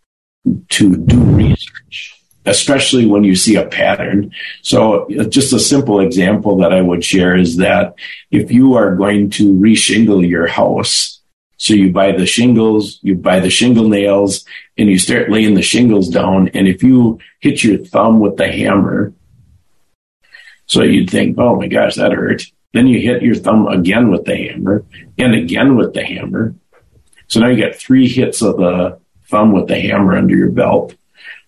to 0.68 0.96
do 0.96 1.20
research 1.20 2.22
especially 2.44 3.06
when 3.06 3.24
you 3.24 3.36
see 3.36 3.56
a 3.56 3.66
pattern. 3.66 4.32
So 4.62 5.06
uh, 5.12 5.24
just 5.24 5.52
a 5.52 5.60
simple 5.60 6.00
example 6.00 6.56
that 6.58 6.72
i 6.72 6.80
would 6.80 7.04
share 7.04 7.36
is 7.36 7.56
that 7.58 7.94
if 8.30 8.50
you 8.50 8.74
are 8.74 8.96
going 8.96 9.30
to 9.30 9.52
reshingle 9.54 10.28
your 10.28 10.46
house 10.46 11.20
so 11.56 11.74
you 11.74 11.92
buy 11.92 12.12
the 12.12 12.26
shingles 12.26 12.98
you 13.02 13.14
buy 13.14 13.38
the 13.38 13.50
shingle 13.50 13.88
nails 13.88 14.44
and 14.76 14.88
you 14.88 14.98
start 14.98 15.30
laying 15.30 15.54
the 15.54 15.62
shingles 15.62 16.08
down 16.08 16.48
and 16.48 16.66
if 16.66 16.82
you 16.82 17.18
hit 17.40 17.62
your 17.62 17.78
thumb 17.78 18.18
with 18.18 18.36
the 18.36 18.48
hammer 18.48 19.12
so 20.66 20.82
you'd 20.82 21.10
think 21.10 21.38
oh 21.38 21.54
my 21.54 21.68
gosh 21.68 21.94
that 21.94 22.12
hurt 22.12 22.42
then 22.72 22.86
you 22.86 23.00
hit 23.00 23.22
your 23.22 23.34
thumb 23.34 23.66
again 23.68 24.10
with 24.10 24.24
the 24.24 24.36
hammer 24.36 24.84
and 25.18 25.34
again 25.34 25.76
with 25.76 25.94
the 25.94 26.04
hammer. 26.04 26.54
So 27.28 27.40
now 27.40 27.48
you 27.48 27.62
got 27.62 27.76
three 27.76 28.08
hits 28.08 28.42
of 28.42 28.56
the 28.56 28.98
thumb 29.28 29.52
with 29.52 29.68
the 29.68 29.80
hammer 29.80 30.16
under 30.16 30.34
your 30.36 30.50
belt. 30.50 30.94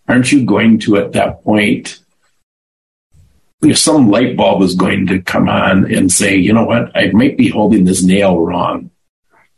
Aren't 0.09 0.33
you 0.33 0.45
going 0.45 0.79
to, 0.81 0.97
at 0.97 1.13
that 1.13 1.43
point, 1.45 2.01
if 3.63 3.79
some 3.79 4.11
light 4.11 4.37
bulb 4.37 4.63
is 4.63 4.75
going 4.75 5.07
to 5.07 5.23
come 5.23 5.49
on 5.49 5.91
and 5.93 6.13
say, 6.13 6.37
you 6.37 6.53
know 6.53 6.65
what, 6.65 6.95
I 6.95 7.11
might 7.13 7.39
be 7.39 7.49
holding 7.49 7.85
this 7.85 8.05
nail 8.05 8.39
wrong. 8.39 8.91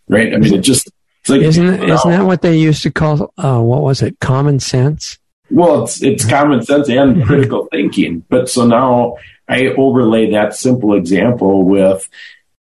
Right? 0.08 0.32
I 0.32 0.36
mean, 0.36 0.54
it 0.54 0.60
just, 0.60 0.88
it's 1.20 1.30
like, 1.30 1.40
isn't, 1.40 1.82
isn't 1.82 2.10
that 2.10 2.24
what 2.24 2.42
they 2.42 2.56
used 2.56 2.84
to 2.84 2.92
call, 2.92 3.32
uh, 3.38 3.60
what 3.60 3.82
was 3.82 4.02
it, 4.02 4.20
common 4.20 4.60
sense? 4.60 5.18
Well, 5.50 5.84
it's, 5.84 6.00
it's 6.02 6.24
common 6.24 6.62
sense 6.64 6.88
and 6.88 7.24
critical 7.24 7.66
thinking. 7.72 8.24
But 8.28 8.48
so 8.48 8.66
now 8.66 9.16
I 9.48 9.68
overlay 9.68 10.30
that 10.32 10.54
simple 10.54 10.94
example 10.94 11.64
with, 11.64 12.08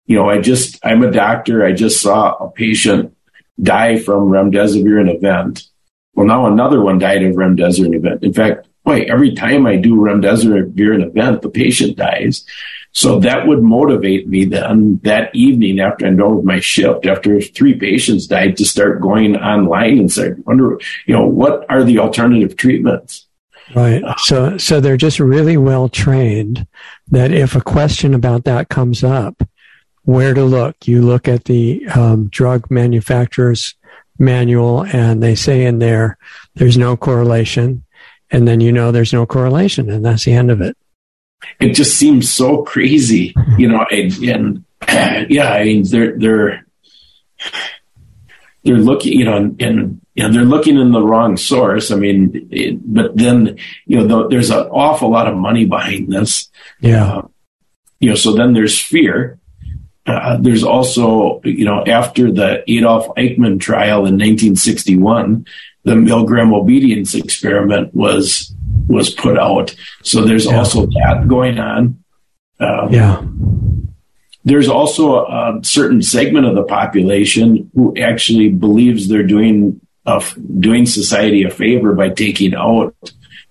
you 0.05 0.15
know, 0.15 0.29
I 0.29 0.39
just, 0.39 0.79
I'm 0.85 1.03
a 1.03 1.11
doctor. 1.11 1.65
I 1.65 1.73
just 1.73 2.01
saw 2.01 2.33
a 2.33 2.51
patient 2.51 3.15
die 3.61 3.97
from 3.99 4.29
remdesivir 4.29 5.01
in 5.01 5.09
event. 5.09 5.63
Well, 6.13 6.27
now 6.27 6.45
another 6.45 6.81
one 6.81 6.99
died 6.99 7.23
of 7.23 7.35
remdesivir 7.35 7.87
in 7.87 7.93
event. 7.95 8.23
In 8.23 8.33
fact, 8.33 8.67
boy, 8.83 9.01
every 9.01 9.33
time 9.33 9.67
I 9.67 9.75
do 9.75 9.95
remdesivir 9.95 10.95
in 10.95 11.01
event, 11.01 11.41
the 11.41 11.49
patient 11.49 11.97
dies. 11.97 12.45
So 12.93 13.19
that 13.19 13.45
would 13.45 13.61
motivate 13.61 14.27
me 14.27 14.45
then 14.45 14.99
that 15.03 15.29
evening 15.35 15.79
after 15.79 16.07
I'm 16.07 16.17
done 16.17 16.37
with 16.37 16.45
my 16.45 16.59
shift, 16.59 17.05
after 17.05 17.39
three 17.41 17.75
patients 17.75 18.25
died, 18.25 18.57
to 18.57 18.65
start 18.65 19.01
going 19.01 19.35
online 19.35 19.99
and 19.99 20.11
say, 20.11 20.31
wonder, 20.45 20.79
you 21.05 21.13
know, 21.13 21.27
what 21.27 21.65
are 21.69 21.83
the 21.83 21.99
alternative 21.99 22.55
treatments? 22.55 23.26
Right. 23.75 24.03
So, 24.19 24.57
so 24.57 24.79
they're 24.79 24.97
just 24.97 25.19
really 25.19 25.57
well 25.57 25.89
trained 25.89 26.67
that 27.09 27.31
if 27.31 27.55
a 27.55 27.61
question 27.61 28.13
about 28.13 28.45
that 28.45 28.69
comes 28.69 29.03
up, 29.03 29.43
where 30.03 30.33
to 30.33 30.43
look, 30.43 30.87
you 30.87 31.01
look 31.01 31.27
at 31.27 31.45
the 31.45 31.85
um, 31.87 32.29
drug 32.29 32.71
manufacturer's 32.71 33.75
manual 34.17 34.85
and 34.85 35.21
they 35.21 35.35
say 35.35 35.65
in 35.65 35.79
there, 35.79 36.17
there's 36.55 36.77
no 36.77 36.95
correlation. 36.95 37.83
And 38.31 38.47
then 38.47 38.61
you 38.61 38.71
know 38.71 38.91
there's 38.91 39.13
no 39.13 39.25
correlation 39.25 39.89
and 39.89 40.05
that's 40.05 40.25
the 40.25 40.33
end 40.33 40.49
of 40.49 40.61
it. 40.61 40.77
It 41.59 41.73
just 41.73 41.97
seems 41.97 42.29
so 42.29 42.63
crazy, 42.63 43.35
you 43.57 43.67
know, 43.67 43.85
and, 43.91 44.13
and 44.23 44.65
yeah, 45.29 45.51
I 45.51 45.65
mean, 45.65 45.83
they're, 45.87 46.17
they're, 46.17 46.65
they're 48.63 48.77
looking, 48.77 49.13
you 49.13 49.25
know, 49.25 49.35
and, 49.35 49.61
and 49.61 50.01
they're 50.17 50.43
looking 50.43 50.77
in 50.77 50.91
the 50.91 51.01
wrong 51.01 51.37
source. 51.37 51.91
I 51.91 51.95
mean, 51.95 52.47
it, 52.51 52.79
but 52.83 53.15
then, 53.15 53.57
you 53.85 54.03
know, 54.03 54.27
there's 54.27 54.49
an 54.49 54.65
awful 54.71 55.11
lot 55.11 55.27
of 55.27 55.37
money 55.37 55.65
behind 55.65 56.11
this. 56.11 56.49
Yeah. 56.79 57.17
Uh, 57.17 57.27
you 57.99 58.09
know, 58.09 58.15
so 58.15 58.33
then 58.33 58.53
there's 58.53 58.79
fear. 58.79 59.39
Uh, 60.07 60.37
there's 60.37 60.63
also, 60.63 61.41
you 61.43 61.65
know, 61.65 61.83
after 61.85 62.31
the 62.31 62.63
Adolf 62.71 63.07
Eichmann 63.15 63.59
trial 63.59 64.05
in 64.05 64.15
1961, 64.15 65.45
the 65.83 65.93
Milgram 65.93 66.53
obedience 66.53 67.13
experiment 67.13 67.93
was 67.93 68.53
was 68.87 69.09
put 69.09 69.37
out. 69.37 69.75
So 70.03 70.23
there's 70.23 70.45
yeah. 70.45 70.57
also 70.57 70.85
that 70.85 71.25
going 71.27 71.59
on. 71.59 72.03
Um, 72.59 72.91
yeah. 72.91 73.21
there's 74.43 74.67
also 74.67 75.25
a, 75.25 75.59
a, 75.59 75.63
certain 75.63 76.01
segment 76.01 76.47
of 76.47 76.55
the 76.55 76.63
population 76.63 77.69
who 77.75 77.95
actually 77.97 78.49
believes 78.49 79.07
they're 79.07 79.21
doing 79.21 79.79
doing 80.59 80.85
society 80.85 81.43
a 81.43 81.49
favor 81.49 81.93
by 81.93 82.09
taking 82.09 82.55
out 82.55 82.95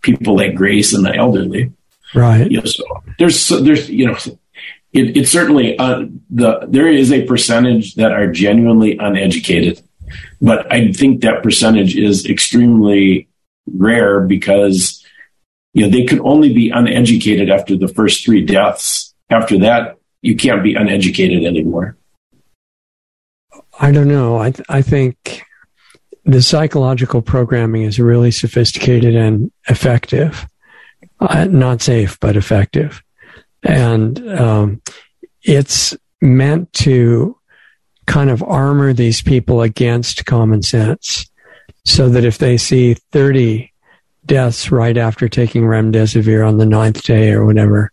people 0.02 0.36
like 0.36 0.54
Grace 0.54 0.94
and 0.94 1.04
the 1.04 1.14
elderly. 1.14 1.72
Right. 2.14 2.50
You 2.50 2.60
know, 2.60 2.64
so 2.64 2.84
there's 3.18 3.48
there's 3.48 3.90
you 3.90 4.06
know 4.06 4.16
it, 4.92 5.16
it's 5.16 5.30
certainly 5.30 5.78
uh, 5.78 6.06
the 6.30 6.60
there 6.68 6.88
is 6.88 7.12
a 7.12 7.26
percentage 7.26 7.96
that 7.96 8.12
are 8.12 8.30
genuinely 8.30 8.96
uneducated, 8.98 9.82
but 10.40 10.72
I 10.72 10.92
think 10.92 11.22
that 11.22 11.42
percentage 11.42 11.96
is 11.96 12.26
extremely 12.26 13.28
rare 13.74 14.20
because 14.20 15.04
you 15.74 15.82
know 15.82 15.90
they 15.90 16.04
could 16.04 16.20
only 16.20 16.52
be 16.52 16.70
uneducated 16.70 17.50
after 17.50 17.76
the 17.76 17.88
first 17.88 18.24
three 18.24 18.44
deaths. 18.44 19.14
After 19.28 19.58
that, 19.58 19.98
you 20.22 20.36
can't 20.36 20.62
be 20.62 20.74
uneducated 20.74 21.44
anymore. 21.44 21.96
I 23.78 23.90
don't 23.90 24.08
know. 24.08 24.38
I 24.38 24.52
th- 24.52 24.66
I 24.68 24.80
think 24.80 25.42
the 26.26 26.42
psychological 26.42 27.22
programming 27.22 27.82
is 27.82 28.00
really 28.00 28.32
sophisticated 28.32 29.14
and 29.14 29.50
effective. 29.68 30.46
Uh, 31.20 31.44
not 31.44 31.80
safe, 31.80 32.18
but 32.20 32.36
effective. 32.36 33.02
And 33.62 34.28
um, 34.28 34.82
it's 35.42 35.96
meant 36.20 36.72
to 36.74 37.38
kind 38.06 38.28
of 38.28 38.42
armor 38.42 38.92
these 38.92 39.22
people 39.22 39.62
against 39.62 40.26
common 40.26 40.62
sense 40.62 41.30
so 41.84 42.08
that 42.08 42.24
if 42.24 42.38
they 42.38 42.56
see 42.56 42.94
30 42.94 43.72
deaths 44.26 44.72
right 44.72 44.96
after 44.98 45.28
taking 45.28 45.62
remdesivir 45.62 46.46
on 46.46 46.58
the 46.58 46.66
ninth 46.66 47.04
day 47.04 47.30
or 47.30 47.46
whatever, 47.46 47.92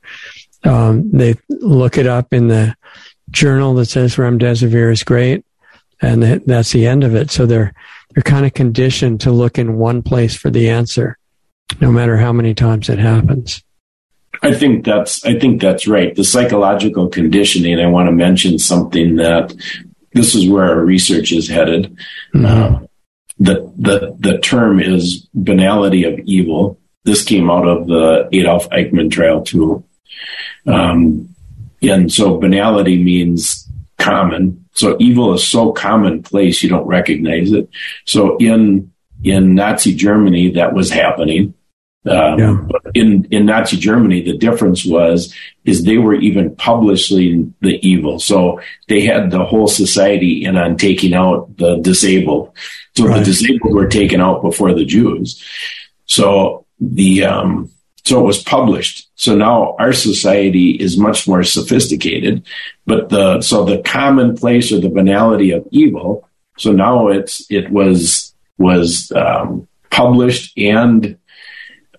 um, 0.64 1.10
they 1.12 1.36
look 1.50 1.98
it 1.98 2.08
up 2.08 2.34
in 2.34 2.48
the 2.48 2.76
journal 3.30 3.76
that 3.76 3.86
says 3.86 4.16
remdesivir 4.16 4.92
is 4.92 5.04
great, 5.04 5.46
and 6.02 6.24
that's 6.24 6.72
the 6.72 6.88
end 6.88 7.04
of 7.04 7.16
it. 7.16 7.30
So 7.30 7.46
they're 7.46 7.74
they're 8.14 8.24
kind 8.24 8.46
of 8.46 8.54
conditioned 8.54 9.22
to 9.22 9.32
look 9.32 9.58
in 9.58 9.78
one 9.78 10.02
place 10.02 10.36
for 10.36 10.50
the 10.50 10.70
answer, 10.70 11.18
no 11.82 11.92
matter 11.92 12.18
how 12.18 12.32
many 12.32 12.54
times 12.54 12.90
it 12.90 13.00
happens. 13.00 13.64
I 14.42 14.54
think 14.54 14.84
that's 14.84 15.24
I 15.26 15.40
think 15.40 15.62
that's 15.62 15.88
right. 15.88 16.16
The 16.16 16.24
psychological 16.24 17.08
conditioning. 17.08 17.80
I 17.80 17.88
want 17.88 18.08
to 18.08 18.12
mention 18.12 18.60
something 18.60 19.16
that 19.18 19.54
this 20.14 20.36
is 20.36 20.50
where 20.50 20.66
our 20.66 20.82
research 20.82 21.32
is 21.32 21.48
headed. 21.48 21.96
Mm-hmm. 22.34 22.46
Uh, 22.46 22.80
the 23.40 23.72
the 23.78 24.16
the 24.20 24.38
term 24.40 24.80
is 24.80 25.28
banality 25.34 26.04
of 26.04 26.20
evil. 26.20 26.80
This 27.04 27.24
came 27.24 27.50
out 27.50 27.68
of 27.68 27.88
the 27.88 28.30
Adolf 28.32 28.70
Eichmann 28.70 29.12
trial 29.12 29.44
tool, 29.44 29.88
um, 30.68 31.34
and 31.82 32.12
so 32.12 32.38
banality 32.38 33.02
means 33.02 33.70
common. 33.98 34.63
So 34.74 34.98
evil 35.00 35.34
is 35.34 35.48
so 35.48 35.72
commonplace 35.72 36.64
you 36.64 36.70
don't 36.70 36.88
recognize 36.88 37.52
it. 37.52 37.70
So 38.06 38.38
in 38.38 38.92
in 39.24 39.56
Nazi 39.56 39.96
Germany, 39.96 40.52
that 40.52 40.74
was 40.74 40.90
happening. 40.90 41.54
Um, 42.06 42.40
yeah. 42.40 42.58
In 42.94 43.26
in 43.32 43.46
Nazi 43.46 43.78
Germany, 43.78 44.22
the 44.22 44.38
difference 44.38 44.84
was 44.86 45.34
is 45.64 45.84
they 45.84 45.98
were 45.98 46.16
even 46.16 46.56
publishing 46.56 47.54
the 47.62 47.80
evil, 47.88 48.20
so 48.20 48.60
they 48.90 49.02
had 49.02 49.32
the 49.32 49.46
whole 49.46 49.68
society 49.68 50.44
in 50.44 50.58
on 50.58 50.76
taking 50.76 51.14
out 51.14 51.56
the 51.58 51.78
disabled. 51.78 52.52
So 52.98 53.06
right. 53.06 53.20
the 53.20 53.26
disabled 53.26 53.74
were 53.74 53.88
taken 53.88 54.20
out 54.20 54.42
before 54.42 54.74
the 54.74 54.86
Jews. 54.86 55.42
So 56.06 56.66
the 56.82 57.24
um, 57.24 57.72
so 58.06 58.20
it 58.20 58.24
was 58.24 58.44
published. 58.44 59.10
So 59.16 59.36
now 59.36 59.76
our 59.80 59.94
society 59.94 60.72
is 60.72 60.98
much 60.98 61.28
more 61.28 61.44
sophisticated, 61.44 62.46
but 62.86 63.10
the 63.10 63.42
so 63.42 63.64
the 63.64 63.82
commonplace 63.82 64.72
or 64.72 64.80
the 64.80 64.90
banality 64.90 65.52
of 65.52 65.68
evil. 65.72 66.28
So 66.58 66.72
now 66.72 67.08
it's 67.08 67.50
it 67.50 67.72
was 67.72 68.34
was 68.58 69.12
um, 69.16 69.68
published 69.90 70.58
and 70.58 71.18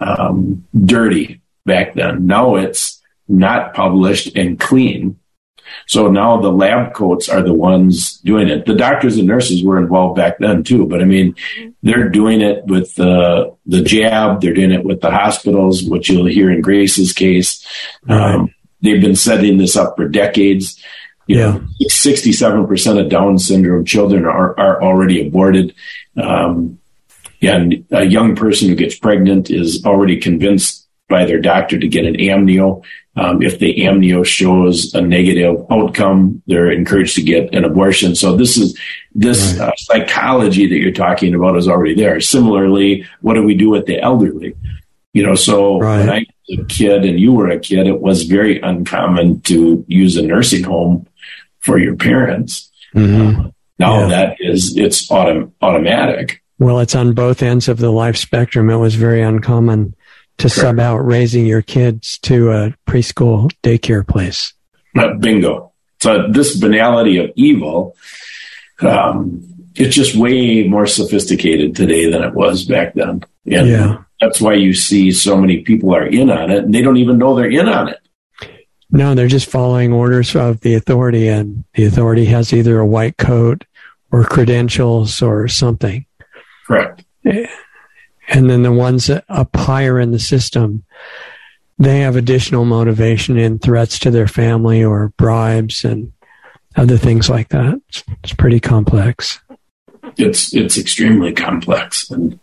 um, 0.01 0.65
dirty 0.85 1.41
back 1.65 1.95
then. 1.95 2.27
Now 2.27 2.57
it's 2.57 3.01
not 3.27 3.75
published 3.75 4.37
and 4.37 4.61
clean. 4.61 5.19
So 5.87 6.11
now 6.11 6.41
the 6.41 6.53
lab 6.53 6.95
coats 6.95 7.29
are 7.29 7.43
the 7.43 7.55
ones 7.55 8.19
doing 8.19 8.49
it. 8.49 8.67
The 8.67 8.75
doctors 8.75 9.17
and 9.17 9.29
nurses 9.29 9.63
were 9.63 9.79
involved 9.79 10.17
back 10.17 10.39
then 10.39 10.63
too, 10.63 10.87
but 10.87 11.01
I 11.01 11.05
mean, 11.05 11.35
they're 11.83 12.09
doing 12.09 12.41
it 12.41 12.65
with 12.67 12.95
the 12.95 13.55
the 13.67 13.83
jab. 13.83 14.41
They're 14.41 14.55
doing 14.55 14.73
it 14.73 14.85
with 14.85 15.01
the 15.01 15.11
hospitals, 15.11 15.83
which 15.83 16.09
you'll 16.09 16.27
hear 16.27 16.51
in 16.51 16.61
Grace's 16.61 17.13
case. 17.13 17.67
Right. 18.09 18.35
Um, 18.35 18.55
they've 18.81 19.01
been 19.01 19.17
setting 19.17 19.59
this 19.59 19.77
up 19.77 19.97
for 19.97 20.09
decades. 20.09 20.81
You 21.27 21.39
yeah, 21.39 21.59
sixty-seven 21.89 22.67
percent 22.67 22.99
of 22.99 23.09
Down 23.09 23.39
syndrome 23.39 23.85
children 23.85 24.27
are 24.27 24.59
are 24.59 24.83
already 24.83 25.27
aborted. 25.27 25.75
Um, 26.17 26.79
and 27.41 27.85
a 27.91 28.05
young 28.05 28.37
person 28.37 28.69
who 28.69 28.75
gets 28.75 28.99
pregnant 28.99 29.51
is 29.51 29.85
already 29.85 30.19
convinced 30.19 30.87
by 31.09 31.25
their 31.25 31.41
doctor 31.41 31.79
to 31.79 31.89
get 31.89 32.07
an 32.07 32.17
amnio. 32.17 32.83
Um, 33.17 33.43
if 33.43 33.61
the 33.61 33.77
amnio 33.77 34.27
shows 34.27 34.93
a 34.93 35.01
negative 35.01 35.65
outcome, 35.71 36.43
they're 36.47 36.71
encouraged 36.71 37.15
to 37.17 37.23
get 37.23 37.55
an 37.55 37.65
abortion. 37.65 38.17
So 38.17 38.37
this 38.37 38.57
is 38.57 38.77
this 39.15 39.59
uh, 39.61 39.71
psychology 39.77 40.67
that 40.67 40.77
you're 40.77 40.91
talking 40.91 41.35
about 41.35 41.57
is 41.57 41.69
already 41.69 41.95
there. 41.95 42.21
Similarly, 42.21 43.07
what 43.21 43.35
do 43.35 43.45
we 43.45 43.55
do 43.55 43.71
with 43.71 43.87
the 43.87 44.01
elderly? 44.01 44.57
You 45.13 45.25
know, 45.25 45.37
so 45.37 45.79
right. 45.79 46.01
when 46.01 46.11
I 46.11 46.27
was 46.49 46.59
a 46.59 46.65
kid 46.65 47.05
and 47.05 47.21
you 47.21 47.33
were 47.33 47.49
a 47.49 47.61
kid, 47.61 47.87
it 47.87 48.01
was 48.01 48.25
very 48.25 48.61
uncommon 48.61 49.43
to 49.43 49.85
use 49.87 50.17
a 50.17 50.23
nursing 50.23 50.65
home 50.65 51.07
for 51.61 51.79
your 51.79 51.95
parents. 51.95 52.69
Mm-hmm. 52.97 53.41
Uh, 53.41 53.51
now 53.79 54.01
yeah. 54.01 54.07
that 54.09 54.37
is 54.41 54.77
it's 54.77 55.09
autom- 55.09 55.53
automatic. 55.63 56.43
Well, 56.59 56.81
it's 56.81 56.95
on 56.97 57.13
both 57.15 57.43
ends 57.43 57.69
of 57.69 57.79
the 57.79 57.91
life 57.91 58.17
spectrum. 58.17 58.71
It 58.71 58.77
was 58.77 58.97
very 58.97 59.23
uncommon 59.23 59.95
to 60.39 60.49
Correct. 60.49 60.81
out 60.81 60.99
raising 60.99 61.47
your 61.47 61.63
kids 61.63 62.19
to 62.19 62.51
a 62.51 62.75
preschool 62.87 63.53
daycare 63.63 64.07
place. 64.07 64.53
Uh, 64.97 65.15
bingo. 65.15 65.73
So 66.01 66.29
this 66.29 66.59
banality 66.59 67.19
of 67.19 67.31
evil, 67.35 67.97
um, 68.81 69.43
it's 69.75 69.95
just 69.95 70.15
way 70.15 70.67
more 70.69 70.87
sophisticated 70.87 71.75
today 71.75 72.11
than 72.11 72.23
it 72.23 72.35
was 72.35 72.65
back 72.65 72.95
then. 72.95 73.25
And 73.47 73.69
yeah. 73.69 74.03
that's 74.21 74.41
why 74.41 74.55
you 74.55 74.75
see 74.75 75.11
so 75.11 75.37
many 75.37 75.63
people 75.63 75.95
are 75.95 76.07
in 76.07 76.31
on 76.31 76.51
it 76.51 76.65
and 76.65 76.75
they 76.75 76.83
don't 76.83 76.97
even 76.97 77.19
know 77.19 77.35
they're 77.35 77.51
in 77.51 77.69
on 77.69 77.89
it. 77.89 78.01
No, 78.91 79.15
they're 79.15 79.29
just 79.29 79.51
following 79.51 79.93
orders 79.93 80.37
of 80.37 80.61
the 80.61 80.75
authority 80.75 81.29
and 81.29 81.65
the 81.75 81.85
authority 81.85 82.27
has 82.27 82.53
either 82.53 82.79
a 82.79 82.87
white 82.87 83.17
coat 83.17 83.65
or 84.13 84.25
credentials 84.25 85.21
or 85.21 85.49
something. 85.49 86.07
Correct. 86.67 87.05
And 88.29 88.49
then 88.49 88.63
the 88.63 88.73
ones 88.73 89.11
up 89.11 89.55
higher 89.55 90.01
in 90.01 90.11
the 90.11 90.19
system, 90.19 90.85
they 91.79 92.01
have 92.01 92.17
additional 92.17 92.65
motivation 92.65 93.37
in 93.37 93.59
threats 93.59 93.99
to 94.01 94.11
their 94.11 94.29
family 94.29 94.83
or 94.83 95.13
bribes 95.17 95.85
and 95.85 96.13
other 96.77 96.97
things 96.97 97.29
like 97.29 97.49
that. 97.51 97.81
It's, 97.89 98.05
it's 98.23 98.35
pretty 98.35 98.61
complex. 98.61 99.41
It's 100.17 100.55
it's 100.55 100.79
extremely 100.79 101.33
complex, 101.33 102.11
and 102.11 102.39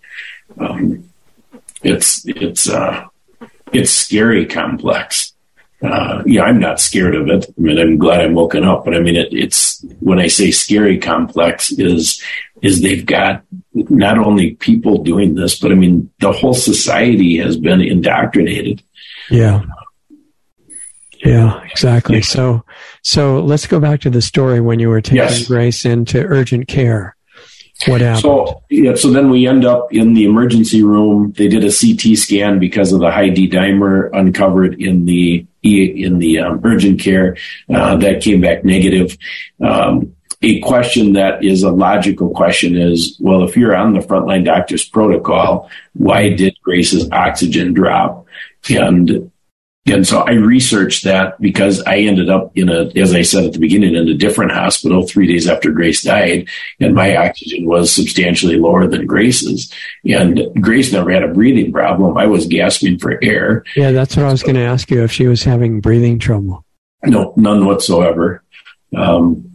um, 0.60 1.10
it's 1.84 2.26
it's 2.26 2.70
uh, 2.70 3.06
it's 3.72 3.92
scary 3.92 4.46
complex. 4.46 5.34
Uh, 5.82 6.22
yeah, 6.26 6.44
I'm 6.44 6.60
not 6.60 6.80
scared 6.80 7.16
of 7.16 7.28
it. 7.28 7.46
I 7.58 7.62
mean, 7.62 7.80
I'm 7.80 7.98
glad 7.98 8.22
I'm 8.22 8.36
woken 8.36 8.64
up, 8.64 8.86
but 8.86 8.94
I 8.94 9.00
mean, 9.00 9.16
it, 9.16 9.30
it's 9.32 9.84
when 10.00 10.20
I 10.20 10.28
say 10.28 10.52
scary 10.52 11.00
complex 11.00 11.72
is 11.72 12.22
is 12.62 12.82
they've 12.82 13.06
got 13.06 13.44
not 13.74 14.18
only 14.18 14.56
people 14.56 15.04
doing 15.04 15.36
this, 15.36 15.60
but 15.60 15.72
I 15.72 15.76
mean, 15.76 16.10
the 16.20 16.32
whole 16.32 16.54
society 16.54 17.38
has 17.38 17.58
been 17.58 17.82
indoctrinated. 17.82 18.84
Yeah. 19.30 19.64
Yeah, 21.24 21.64
exactly. 21.66 22.22
So, 22.22 22.64
so 23.04 23.42
let's 23.42 23.68
go 23.68 23.80
back 23.80 24.02
to 24.02 24.10
the 24.10 24.22
story 24.22 24.60
when 24.60 24.80
you 24.80 24.90
were 24.90 25.02
taking 25.02 25.18
yes. 25.18 25.48
Grace 25.48 25.86
into 25.86 26.20
urgent 26.20 26.68
care. 26.68 27.16
What 27.88 28.02
happened? 28.02 28.22
So, 28.22 28.64
yeah, 28.70 28.96
so 28.96 29.12
then 29.12 29.30
we 29.30 29.48
end 29.48 29.66
up 29.66 29.92
in 29.92 30.14
the 30.14 30.26
emergency 30.26 30.84
room. 30.84 31.34
They 31.36 31.48
did 31.48 31.64
a 31.64 31.72
CT 31.72 32.18
scan 32.18 32.60
because 32.60 32.94
of 32.94 33.00
the 33.00 33.12
high 33.12 33.30
D 33.30 33.50
dimer 33.50 34.10
uncovered 34.14 34.80
in 34.80 35.06
the 35.06 35.46
in 35.64 36.20
the 36.20 36.40
um, 36.40 36.62
urgent 36.64 37.00
care. 37.00 37.38
Uh, 37.74 37.96
that 37.98 38.22
came 38.22 38.42
back 38.42 38.64
negative. 38.64 39.18
Um, 39.64 40.16
a 40.42 40.60
question 40.62 41.14
that 41.14 41.44
is 41.44 41.64
a 41.64 41.72
logical 41.72 42.30
question 42.30 42.76
is, 42.76 43.18
well, 43.20 43.44
if 43.44 43.56
you're 43.56 43.76
on 43.76 43.94
the 43.94 44.00
frontline 44.00 44.46
doctor's 44.46 44.88
protocol, 44.88 45.70
why 45.94 46.34
did 46.34 46.58
Grace's 46.64 47.10
oxygen 47.12 47.74
drop? 47.74 48.26
And 48.70 49.32
and 49.88 50.08
so 50.08 50.20
I 50.20 50.34
researched 50.34 51.06
that 51.06 51.42
because 51.42 51.82
I 51.84 51.98
ended 51.98 52.30
up 52.30 52.56
in 52.56 52.70
a, 52.70 52.92
as 52.96 53.16
I 53.16 53.24
said 53.24 53.46
at 53.46 53.54
the 53.54 53.60
beginning, 53.60 53.96
in 53.96 54.08
a 54.08 54.14
different 54.14 54.52
hospital 54.52 55.08
three 55.08 55.26
days 55.26 55.48
after 55.50 55.72
Grace 55.72 56.04
died, 56.04 56.48
and 56.80 56.94
my 56.94 57.16
oxygen 57.16 57.66
was 57.66 57.92
substantially 57.92 58.58
lower 58.58 58.86
than 58.86 59.08
Grace's. 59.08 59.74
And 60.06 60.40
Grace 60.62 60.94
never 60.94 61.10
had 61.10 61.24
a 61.24 61.34
breathing 61.34 61.72
problem. 61.72 62.16
I 62.16 62.28
was 62.28 62.46
gasping 62.46 63.00
for 63.00 63.18
air. 63.24 63.64
Yeah, 63.76 63.92
that's 63.92 64.16
what 64.16 64.28
I 64.28 64.32
was 64.32 64.44
going 64.44 64.56
to 64.56 64.62
ask 64.62 64.92
you 64.92 65.04
if 65.04 65.12
she 65.12 65.26
was 65.26 65.44
having 65.44 65.82
breathing 65.82 66.20
trouble. 66.20 66.64
No, 67.04 67.34
none 67.36 67.66
whatsoever. 67.66 68.44
Um, 68.96 69.51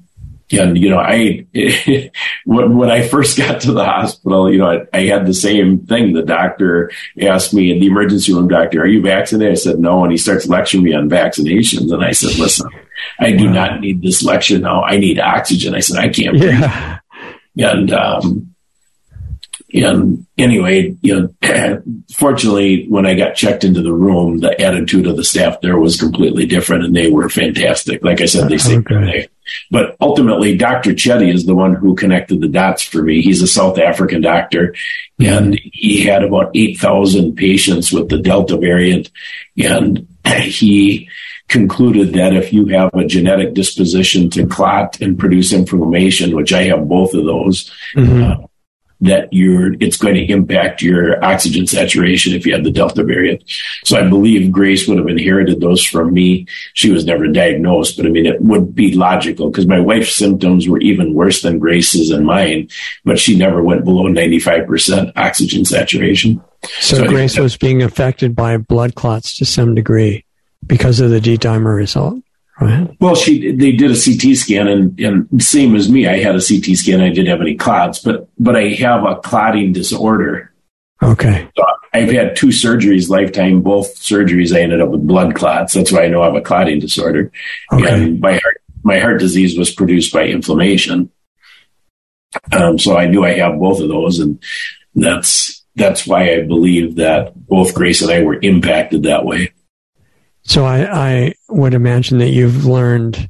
and 0.53 0.79
you 0.79 0.91
know, 0.91 0.99
I 0.99 1.47
when, 2.45 2.77
when 2.77 2.91
I 2.91 3.07
first 3.07 3.37
got 3.39 3.61
to 3.63 3.73
the 3.73 3.85
hospital, 3.85 4.51
you 4.51 4.59
know, 4.59 4.71
I, 4.71 4.99
I, 4.99 5.07
had 5.07 5.27
the 5.27 5.35
same 5.35 5.81
thing. 5.87 6.13
The 6.13 6.23
doctor 6.23 6.91
asked 7.21 7.53
me, 7.53 7.73
in 7.73 7.81
the 7.81 7.87
emergency 7.87 8.33
room 8.33 8.49
doctor, 8.49 8.83
"Are 8.83 8.87
you 8.87 9.03
vaccinated?" 9.03 9.53
I 9.53 9.57
said, 9.57 9.79
"No," 9.79 10.03
and 10.03 10.13
he 10.13 10.19
starts 10.19 10.47
lecturing 10.47 10.85
me 10.85 10.95
on 10.95 11.11
vaccinations, 11.11 11.93
and 11.93 12.05
I 12.05 12.13
said, 12.13 12.37
"Listen, 12.39 12.71
I 13.19 13.33
do 13.33 13.49
not 13.51 13.81
need 13.81 14.03
this 14.03 14.23
lecture 14.23 14.59
now. 14.59 14.83
I 14.83 14.99
need 14.99 15.19
oxygen." 15.19 15.75
I 15.75 15.81
said, 15.81 15.99
"I 15.99 16.09
can't 16.09 16.39
breathe." 16.39 16.61
Yeah. 16.61 16.99
And 17.59 17.93
um, 17.93 18.55
and 19.75 20.27
anyway, 20.39 20.95
you 21.01 21.33
know, 21.43 21.83
fortunately, 22.15 22.87
when 22.89 23.05
I 23.05 23.15
got 23.15 23.35
checked 23.35 23.65
into 23.65 23.83
the 23.83 23.93
room, 23.93 24.39
the 24.39 24.61
attitude 24.61 25.07
of 25.07 25.17
the 25.17 25.25
staff 25.25 25.61
there 25.61 25.79
was 25.79 25.99
completely 25.99 26.47
different, 26.47 26.85
and 26.85 26.95
they 26.95 27.11
were 27.11 27.29
fantastic. 27.29 28.05
Like 28.05 28.21
I 28.21 28.27
said, 28.27 28.49
they 28.49 28.59
saved 28.59 28.93
okay. 28.93 29.29
But 29.71 29.97
ultimately, 30.01 30.57
Dr. 30.57 30.93
Chetty 30.93 31.33
is 31.33 31.47
the 31.47 31.55
one 31.55 31.75
who 31.75 31.95
connected 31.95 32.41
the 32.41 32.49
dots 32.49 32.83
for 32.83 33.03
me. 33.03 33.23
He's 33.23 33.43
a 33.43 33.47
South 33.47 33.79
African 33.79 34.21
doctor, 34.21 34.75
and 35.19 35.59
he 35.73 36.05
had 36.05 36.25
about 36.25 36.51
eight 36.55 36.79
thousand 36.79 37.37
patients 37.37 37.93
with 37.93 38.09
the 38.09 38.19
Delta 38.19 38.57
variant, 38.57 39.11
and 39.57 40.07
he 40.27 41.09
concluded 41.49 42.13
that 42.15 42.35
if 42.35 42.53
you 42.53 42.67
have 42.67 42.93
a 42.95 43.07
genetic 43.07 43.55
disposition 43.55 44.29
to 44.31 44.47
clot 44.47 45.01
and 45.01 45.19
produce 45.19 45.53
inflammation, 45.53 46.35
which 46.35 46.53
I 46.53 46.65
have 46.65 46.89
both 46.89 47.15
of 47.15 47.25
those, 47.25 47.71
mm-hmm. 47.95 48.23
uh, 48.23 48.47
that 49.01 49.33
you're 49.33 49.75
it's 49.75 49.97
going 49.97 50.15
to 50.15 50.25
impact 50.33 50.83
your 50.83 51.23
oxygen 51.25 51.67
saturation 51.67 52.33
if 52.33 52.47
you 52.47 52.55
have 52.55 52.65
the 52.65 52.71
delta 52.71 53.05
variant. 53.05 53.43
So 53.85 53.99
I 53.99 54.09
believe 54.09 54.51
Grace 54.51 54.89
would 54.89 54.99
have 54.99 55.09
inherited 55.09 55.61
those 55.61 55.85
from 55.85 56.15
me. 56.15 56.47
She 56.75 56.91
was 56.91 57.05
never 57.05 57.29
diagnosed, 57.29 57.97
but 57.97 58.07
I 58.07 58.09
mean 58.09 58.27
it 58.27 58.41
would 58.41 58.75
be 58.75 58.95
logical 58.95 59.51
because 59.51 59.67
my 59.67 59.81
wife's 59.81 60.15
symptoms 60.15 60.69
were 60.69 60.81
even 60.81 61.15
worse 61.15 61.43
than 61.43 61.59
Grace's 61.59 62.11
and 62.11 62.27
mine, 62.27 62.69
but 63.05 63.19
she 63.19 63.37
never 63.37 63.63
went 63.63 63.85
below 63.85 64.05
95% 64.05 65.13
oxygen 65.17 65.65
saturation. 65.65 66.43
So, 66.81 66.97
so 66.97 67.07
Grace 67.07 67.39
was 67.39 67.57
being 67.57 67.83
affected 67.83 68.35
by 68.35 68.57
blood 68.57 68.95
clots 68.95 69.37
to 69.39 69.45
some 69.45 69.75
degree 69.75 70.25
because 70.67 71.01
of 71.01 71.11
the 71.11 71.21
D 71.21 71.37
dimer 71.37 71.77
result. 71.77 72.23
Right. 72.61 72.97
Well, 73.01 73.15
she 73.15 73.53
they 73.53 73.73
did 73.73 73.91
a 73.91 73.95
CT 73.95 74.37
scan, 74.37 74.67
and, 74.67 74.99
and 74.99 75.43
same 75.43 75.75
as 75.75 75.91
me, 75.91 76.07
I 76.07 76.19
had 76.19 76.37
a 76.37 76.43
CT 76.43 76.77
scan. 76.77 77.03
I 77.03 77.11
didn't 77.11 77.27
have 77.27 77.43
any 77.43 77.55
clots, 77.55 77.99
but 77.99 78.29
but 78.39 78.57
I 78.57 78.69
have 78.71 79.05
a 79.05 79.17
clotting 79.17 79.73
disorder. 79.73 80.53
Okay. 81.03 81.49
So 81.55 81.65
I've 81.93 82.11
had 82.11 82.35
two 82.35 82.49
surgeries, 82.49 83.11
lifetime. 83.11 83.61
Both 83.61 83.97
surgeries, 83.97 84.57
I 84.57 84.61
ended 84.61 84.81
up 84.81 84.89
with 84.89 85.07
blood 85.07 85.35
clots. 85.35 85.75
That's 85.75 85.93
why 85.93 86.05
I 86.05 86.09
know 86.09 86.23
I 86.23 86.27
have 86.27 86.35
a 86.35 86.41
clotting 86.41 86.81
disorder. 86.81 87.31
Okay. 87.73 87.93
And 87.93 88.21
my 88.21 88.33
heart 88.33 88.63
my 88.83 89.01
heart 89.01 89.21
disease 89.21 89.59
was 89.59 89.71
produced 89.71 90.13
by 90.13 90.27
inflammation. 90.27 91.11
Um, 92.53 92.79
so 92.79 92.97
I 92.97 93.07
knew 93.07 93.25
I 93.25 93.33
have 93.35 93.59
both 93.59 93.81
of 93.81 93.89
those, 93.89 94.19
and 94.19 94.43
that's 94.95 95.65
that's 95.75 96.07
why 96.07 96.35
I 96.35 96.43
believe 96.43 96.97
that 96.97 97.35
both 97.35 97.75
Grace 97.75 98.01
and 98.01 98.11
I 98.11 98.23
were 98.23 98.39
impacted 98.41 99.03
that 99.03 99.25
way. 99.25 99.53
So 100.47 100.65
I, 100.65 100.87
I 100.91 101.35
would 101.49 101.75
imagine 101.75 102.19
that 102.19 102.31
you've 102.31 102.67
learned 102.67 103.29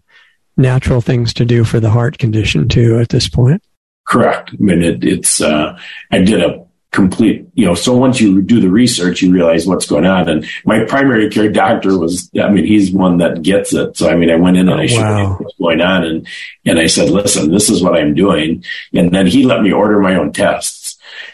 natural 0.57 1.01
things 1.01 1.35
to 1.35 1.45
do 1.45 1.65
for 1.65 1.81
the 1.81 1.91
heart 1.91 2.19
condition 2.19 2.69
too 2.69 2.99
at 2.99 3.09
this 3.09 3.29
point. 3.29 3.63
Correct. 4.07 4.51
I 4.53 4.57
mean, 4.59 4.83
it, 4.83 5.03
it's, 5.03 5.41
uh, 5.41 5.79
I 6.13 6.19
did 6.19 6.43
a 6.43 6.65
complete, 6.93 7.47
you 7.55 7.67
know, 7.67 7.75
so 7.75 7.97
once 7.97 8.21
you 8.21 8.41
do 8.41 8.61
the 8.61 8.71
research, 8.71 9.21
you 9.21 9.33
realize 9.33 9.67
what's 9.67 9.87
going 9.87 10.07
on. 10.07 10.29
And 10.29 10.47
my 10.65 10.85
primary 10.85 11.29
care 11.29 11.51
doctor 11.51 11.99
was, 11.99 12.31
I 12.41 12.49
mean, 12.49 12.65
he's 12.65 12.93
one 12.93 13.19
that 13.19 13.43
gets 13.43 13.75
it. 13.75 13.97
So, 13.97 14.09
I 14.09 14.15
mean, 14.15 14.31
I 14.31 14.37
went 14.37 14.57
in 14.57 14.69
and 14.69 14.81
I 14.81 14.87
showed 14.87 15.03
wow. 15.03 15.27
him 15.27 15.33
what's 15.33 15.57
going 15.59 15.81
on 15.81 16.05
and, 16.05 16.27
and 16.65 16.79
I 16.79 16.87
said, 16.87 17.11
listen, 17.11 17.51
this 17.51 17.69
is 17.69 17.83
what 17.83 17.97
I'm 17.97 18.15
doing. 18.15 18.63
And 18.95 19.13
then 19.13 19.27
he 19.27 19.43
let 19.43 19.63
me 19.63 19.73
order 19.73 20.01
my 20.01 20.17
own 20.17 20.33
tests 20.33 20.76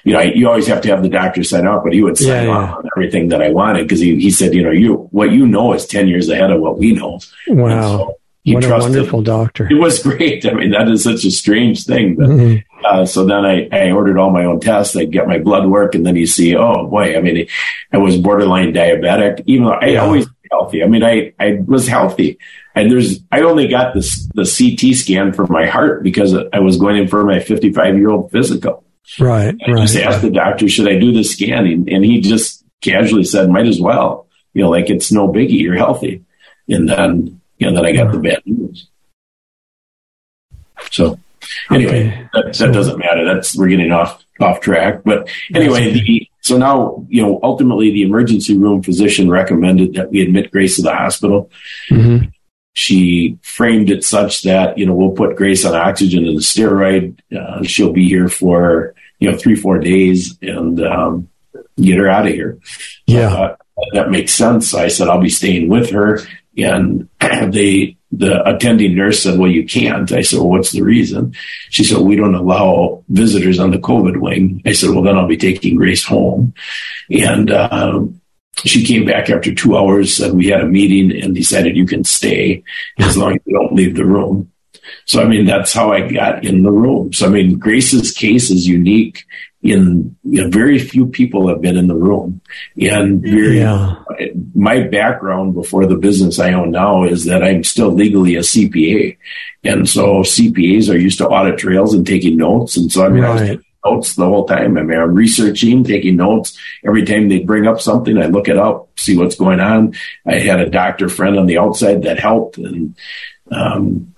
you 0.05 0.13
know, 0.13 0.21
you 0.21 0.49
always 0.49 0.67
have 0.67 0.81
to 0.83 0.89
have 0.89 1.03
the 1.03 1.09
doctor 1.09 1.45
sign 1.45 1.67
off, 1.67 1.85
but 1.85 1.93
he 1.93 2.03
would 2.03 2.19
sign 2.19 2.47
yeah, 2.47 2.51
off 2.51 2.79
on 2.79 2.89
everything 2.97 3.29
that 3.29 3.43
I 3.43 3.51
wanted 3.51 3.85
because 3.85 4.01
he, 4.01 4.21
he 4.21 4.31
said, 4.31 4.55
you 4.55 4.63
know, 4.63 4.71
you, 4.71 5.09
what 5.13 5.31
you 5.31 5.47
know 5.47 5.73
is 5.73 5.87
10 5.87 6.09
years 6.09 6.29
ahead 6.29 6.51
of 6.51 6.61
what 6.61 6.79
we 6.79 6.93
know. 6.93 7.21
Wow. 7.49 7.81
So 7.81 8.19
what 8.45 8.65
a 8.65 8.69
wonderful 8.71 9.23
doctor. 9.23 9.69
It 9.71 9.79
was 9.79 10.03
great. 10.03 10.45
I 10.45 10.53
mean, 10.53 10.71
that 10.73 10.89
is 10.89 11.05
such 11.05 11.25
a 11.25 11.31
strange 11.31 11.85
thing. 11.85 12.17
But, 12.17 12.29
mm-hmm. 12.29 12.85
uh, 12.85 13.07
so 13.07 13.25
then 13.25 13.45
I, 13.45 13.69
I 13.71 13.93
ordered 13.93 14.19
all 14.19 14.31
my 14.31 14.45
own 14.45 14.59
tests. 14.59 14.97
I 14.97 15.05
get 15.05 15.29
my 15.29 15.39
blood 15.39 15.69
work 15.69 15.95
and 15.95 16.05
then 16.05 16.17
you 16.17 16.27
see, 16.27 16.57
oh 16.57 16.89
boy, 16.89 17.17
I 17.17 17.21
mean, 17.21 17.47
I 17.93 17.99
was 17.99 18.17
borderline 18.17 18.73
diabetic, 18.73 19.45
even 19.47 19.67
though 19.67 19.73
I 19.73 19.87
yeah. 19.87 20.03
always 20.03 20.27
healthy. 20.51 20.83
I 20.83 20.89
mean, 20.89 21.05
I, 21.05 21.33
I 21.39 21.59
was 21.65 21.87
healthy. 21.87 22.39
And 22.75 22.91
there's, 22.91 23.21
I 23.31 23.43
only 23.43 23.69
got 23.69 23.95
this, 23.95 24.29
the 24.35 24.45
CT 24.45 24.97
scan 24.97 25.33
for 25.33 25.47
my 25.47 25.67
heart 25.67 26.03
because 26.03 26.35
I 26.53 26.59
was 26.59 26.77
going 26.79 26.97
in 26.97 27.09
for 27.09 27.25
my 27.25 27.39
55 27.39 27.97
year 27.97 28.11
old 28.11 28.33
physical. 28.33 28.82
Right. 29.19 29.55
I 29.67 29.71
right, 29.73 29.83
just 29.83 29.97
asked 29.97 30.23
the 30.23 30.31
doctor, 30.31 30.69
should 30.69 30.89
I 30.89 30.99
do 30.99 31.13
the 31.13 31.25
scanning? 31.25 31.93
And 31.93 32.05
he 32.05 32.21
just 32.21 32.65
casually 32.81 33.25
said, 33.25 33.51
might 33.51 33.67
as 33.67 33.81
well. 33.81 34.27
You 34.55 34.63
know, 34.63 34.71
like 34.71 34.91
it's 34.91 35.13
no 35.13 35.29
biggie. 35.29 35.61
You're 35.61 35.77
healthy. 35.77 36.25
And 36.69 36.89
then, 36.89 37.41
you 37.59 37.71
know, 37.71 37.75
then 37.75 37.87
I 37.87 37.93
got 37.93 38.13
the 38.13 38.19
bad 38.19 38.43
news. 38.47 38.89
So 40.91 41.19
anyway, 41.71 42.09
okay. 42.09 42.29
that, 42.33 42.45
that 42.47 42.57
so, 42.57 42.73
doesn't 42.73 42.99
matter. 42.99 43.25
That's, 43.25 43.57
we're 43.57 43.69
getting 43.69 43.93
off, 43.93 44.23
off 44.41 44.61
track. 44.61 45.03
But 45.05 45.29
anyway, 45.55 45.93
the, 45.93 46.29
so 46.41 46.57
now, 46.57 47.05
you 47.09 47.23
know, 47.23 47.41
ultimately 47.43 47.91
the 47.91 48.03
emergency 48.03 48.57
room 48.57 48.83
physician 48.83 49.31
recommended 49.31 49.95
that 49.95 50.11
we 50.11 50.23
admit 50.23 50.51
Grace 50.51 50.77
to 50.77 50.83
the 50.83 50.95
hospital. 50.95 51.51
Mm-hmm 51.91 52.29
she 52.75 53.39
framed 53.43 53.91
it 53.91 54.05
such 54.05 54.43
that 54.43 54.79
you 54.79 54.87
know 54.87 54.95
we'll 54.95 55.11
put 55.13 55.37
Grace 55.37 55.65
on 55.65 55.75
oxygen 55.75 56.27
and 56.27 56.39
a 56.39 56.41
steroid. 56.41 57.19
Uh, 57.35 57.63
she'll 57.63 57.93
be 57.93 58.09
here 58.09 58.29
for 58.29 58.95
you 59.19 59.31
know 59.31 59.37
three 59.37 59.57
four 59.57 59.79
days 59.79 60.39
and 60.41 60.83
um, 60.85 61.29
get 61.77 61.99
her 61.99 62.09
out 62.09 62.27
of 62.27 62.33
here. 62.33 62.59
Yeah, 63.07 63.35
uh, 63.35 63.57
that 63.93 64.11
makes 64.11 64.33
sense. 64.33 64.75
I 64.75 64.89
said 64.89 65.09
I'll 65.09 65.21
be 65.21 65.29
staying 65.29 65.69
with 65.69 65.91
her, 65.91 66.21
and 66.57 67.09
they 67.21 67.97
the 68.11 68.47
attending 68.47 68.95
nurse 68.95 69.23
said, 69.23 69.39
"Well, 69.39 69.51
you 69.51 69.67
can't." 69.67 70.11
I 70.11 70.23
said, 70.23 70.39
"Well, 70.39 70.51
what's 70.51 70.73
the 70.73 70.83
reason?" 70.83 71.35
She 71.69 71.85
said, 71.85 71.99
"We 71.99 72.17
don't 72.17 72.35
allow 72.35 73.05
visitors 73.09 73.59
on 73.59 73.71
the 73.71 73.79
COVID 73.79 74.19
wing." 74.19 74.63
I 74.65 74.73
said, 74.73 74.91
"Well, 74.91 75.03
then 75.03 75.17
I'll 75.17 75.27
be 75.27 75.37
taking 75.37 75.77
Grace 75.77 76.05
home," 76.05 76.55
and. 77.11 77.51
Uh, 77.51 78.05
she 78.57 78.85
came 78.85 79.05
back 79.05 79.31
after 79.31 79.55
two 79.55 79.77
hours 79.77 80.21
and 80.21 80.37
we 80.37 80.49
had 80.49 80.61
a 80.61 80.67
meeting 80.67 81.23
and 81.23 81.35
decided 81.35 81.77
you 81.77 81.87
can 81.87 82.05
stay 82.05 82.63
as 82.99 83.17
long 83.17 83.35
as 83.35 83.41
you 83.47 83.55
don't 83.55 83.75
leave 83.75 83.97
the 83.97 84.05
room. 84.05 84.51
So, 85.07 85.23
I 85.23 85.27
mean, 85.27 85.47
that's 85.47 85.73
how 85.73 85.93
I 85.93 86.11
got 86.11 86.45
in 86.45 86.63
the 86.63 86.71
room. 86.71 87.13
So, 87.13 87.27
I 87.27 87.29
mean, 87.31 87.59
Grace's 87.59 88.13
case 88.13 88.51
is 88.51 88.67
unique 88.67 89.25
in 89.63 90.17
you 90.25 90.43
know, 90.43 90.49
very 90.49 90.79
few 90.79 91.07
people 91.07 91.49
have 91.49 91.61
been 91.61 91.77
in 91.77 91.87
the 91.87 91.95
room. 91.95 92.41
And 92.81 93.23
very, 93.23 93.59
yeah. 93.59 93.97
my 94.55 94.81
background 94.81 95.55
before 95.55 95.87
the 95.87 95.97
business 95.97 96.41
I 96.41 96.53
own 96.53 96.73
now 96.73 97.05
is 97.05 97.25
that 97.27 97.45
I'm 97.45 97.63
still 97.63 97.91
legally 97.91 98.35
a 98.37 98.41
CPA. 98.41 99.17
And 99.65 99.89
so 99.89 100.23
CPAs 100.23 100.93
are 100.93 100.99
used 100.99 101.19
to 101.19 101.29
audit 101.29 101.59
trails 101.59 101.95
and 101.95 102.07
taking 102.07 102.37
notes. 102.37 102.77
And 102.77 102.91
so, 102.91 103.05
I 103.05 103.09
mean, 103.09 103.23
right. 103.23 103.51
I 103.51 103.55
was 103.55 103.65
notes 103.85 104.15
the 104.15 104.25
whole 104.25 104.47
time. 104.47 104.77
I 104.77 104.83
mean, 104.83 104.99
I'm 104.99 105.15
researching, 105.15 105.85
taking 105.85 106.17
notes. 106.17 106.57
Every 106.85 107.05
time 107.05 107.29
they 107.29 107.41
bring 107.41 107.67
up 107.67 107.81
something, 107.81 108.19
I 108.19 108.27
look 108.27 108.49
it 108.49 108.59
up, 108.59 108.89
see 108.99 109.17
what's 109.17 109.37
going 109.37 109.61
on. 109.61 109.95
I 110.27 110.39
had 110.39 110.61
a 110.61 110.71
doctor 110.71 111.09
friend 111.09 111.39
on 111.39 111.47
the 111.47 111.59
outside 111.59 112.03
that 112.03 112.19
helped. 112.19 112.59
And, 112.59 112.95
um, 113.51 114.15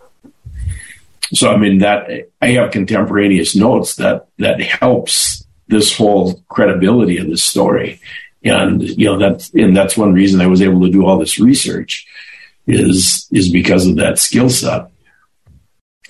so, 1.32 1.50
I 1.50 1.56
mean, 1.56 1.78
that 1.78 2.08
I 2.40 2.48
have 2.48 2.70
contemporaneous 2.70 3.56
notes 3.56 3.96
that, 3.96 4.28
that 4.38 4.60
helps 4.60 5.46
this 5.68 5.96
whole 5.96 6.42
credibility 6.48 7.18
of 7.18 7.26
this 7.26 7.42
story. 7.42 8.00
And, 8.44 8.82
you 8.82 9.06
know, 9.06 9.18
that's, 9.18 9.50
and 9.54 9.74
that's 9.74 9.96
one 9.96 10.12
reason 10.12 10.40
I 10.40 10.46
was 10.46 10.60
able 10.60 10.82
to 10.82 10.90
do 10.90 11.06
all 11.06 11.18
this 11.18 11.38
research 11.38 12.06
is, 12.66 13.26
is 13.32 13.50
because 13.50 13.86
of 13.86 13.96
that 13.96 14.18
skill 14.18 14.50
set. 14.50 14.90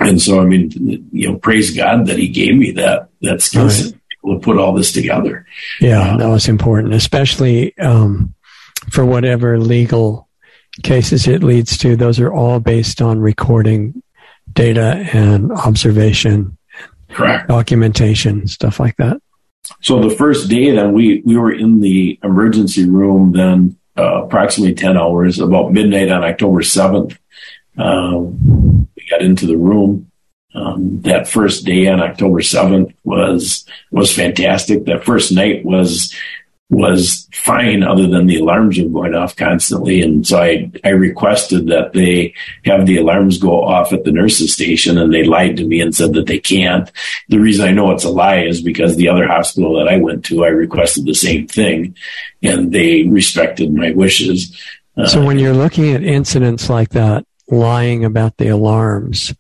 And 0.01 0.21
so, 0.21 0.41
I 0.41 0.45
mean, 0.45 1.09
you 1.13 1.31
know, 1.31 1.39
praise 1.39 1.77
God 1.77 2.07
that 2.07 2.19
He 2.19 2.29
gave 2.29 2.57
me 2.57 2.73
that 2.73 3.09
that 3.23 3.41
skill 3.41 3.71
set 3.71 3.95
right. 4.25 4.35
to 4.35 4.41
put 4.41 4.59
all 4.59 4.73
this 4.73 4.93
together. 4.93 5.47
Yeah, 5.81 6.15
uh, 6.15 6.17
that 6.17 6.29
was 6.29 6.49
important, 6.49 6.95
especially 6.95 7.77
um, 7.79 8.35
for 8.91 9.05
whatever 9.05 9.59
legal 9.59 10.29
cases 10.83 11.29
it 11.29 11.45
leads 11.45 11.79
to. 11.79 11.97
Those 11.97 12.19
are 12.19 12.33
all 12.33 12.59
based 12.59 13.01
on 13.01 13.21
recording 13.21 14.03
data 14.53 15.09
and 15.13 15.53
observation, 15.53 16.59
correct 17.11 17.49
documentation, 17.49 18.49
stuff 18.49 18.81
like 18.81 18.97
that. 18.97 19.19
So 19.81 20.01
the 20.01 20.15
first 20.15 20.49
day, 20.49 20.73
then 20.73 20.93
we 20.93 21.23
we 21.25 21.37
were 21.37 21.53
in 21.53 21.81
the 21.81 22.19
emergency 22.25 22.89
room. 22.89 23.33
Then 23.33 23.79
uh, 23.97 24.25
approximately 24.25 24.75
ten 24.75 24.97
hours, 24.97 25.39
about 25.39 25.73
midnight 25.73 26.11
on 26.11 26.25
October 26.25 26.63
seventh. 26.63 27.17
Um, 27.79 28.84
we 28.97 29.07
got 29.09 29.23
into 29.23 29.47
the 29.47 29.57
room. 29.57 30.11
Um, 30.55 31.01
that 31.03 31.27
first 31.27 31.65
day 31.65 31.89
on 31.89 32.01
October 32.01 32.39
7th 32.39 32.95
was, 33.03 33.67
was 33.91 34.15
fantastic. 34.15 34.85
That 34.85 35.05
first 35.05 35.33
night 35.33 35.65
was, 35.65 36.15
was 36.71 37.29
fine 37.33 37.83
other 37.83 38.07
than 38.07 38.27
the 38.27 38.39
alarms 38.39 38.79
were 38.79 38.89
going 38.89 39.15
off 39.15 39.35
constantly. 39.35 40.01
And 40.01 40.27
so 40.27 40.41
I, 40.41 40.71
I 40.85 40.91
requested 40.91 41.67
that 41.69 41.93
they 41.93 42.35
have 42.65 42.87
the 42.87 42.99
alarms 42.99 43.39
go 43.39 43.65
off 43.65 43.93
at 43.93 44.05
the 44.05 44.13
nurse's 44.13 44.53
station 44.53 44.97
and 44.97 45.13
they 45.13 45.25
lied 45.25 45.57
to 45.57 45.67
me 45.67 45.81
and 45.81 45.95
said 45.95 46.13
that 46.15 46.27
they 46.27 46.39
can't. 46.39 46.91
The 47.29 47.39
reason 47.39 47.67
I 47.67 47.73
know 47.73 47.91
it's 47.91 48.05
a 48.05 48.11
lie 48.11 48.43
is 48.45 48.63
because 48.63 48.97
the 48.97 49.09
other 49.09 49.27
hospital 49.27 49.77
that 49.79 49.89
I 49.89 49.99
went 49.99 50.25
to, 50.27 50.45
I 50.45 50.49
requested 50.49 51.05
the 51.05 51.15
same 51.15 51.49
thing 51.49 51.97
and 52.43 52.73
they 52.73 53.05
respected 53.05 53.75
my 53.75 53.91
wishes. 53.91 54.57
So 55.07 55.25
when 55.25 55.41
you're 55.41 55.55
looking 55.55 55.93
at 55.93 56.05
incidents 56.05 56.71
like 56.71 56.91
that, 56.91 57.27
lying 57.49 58.05
about 58.05 58.37
the 58.37 58.49
alarms, 58.49 59.35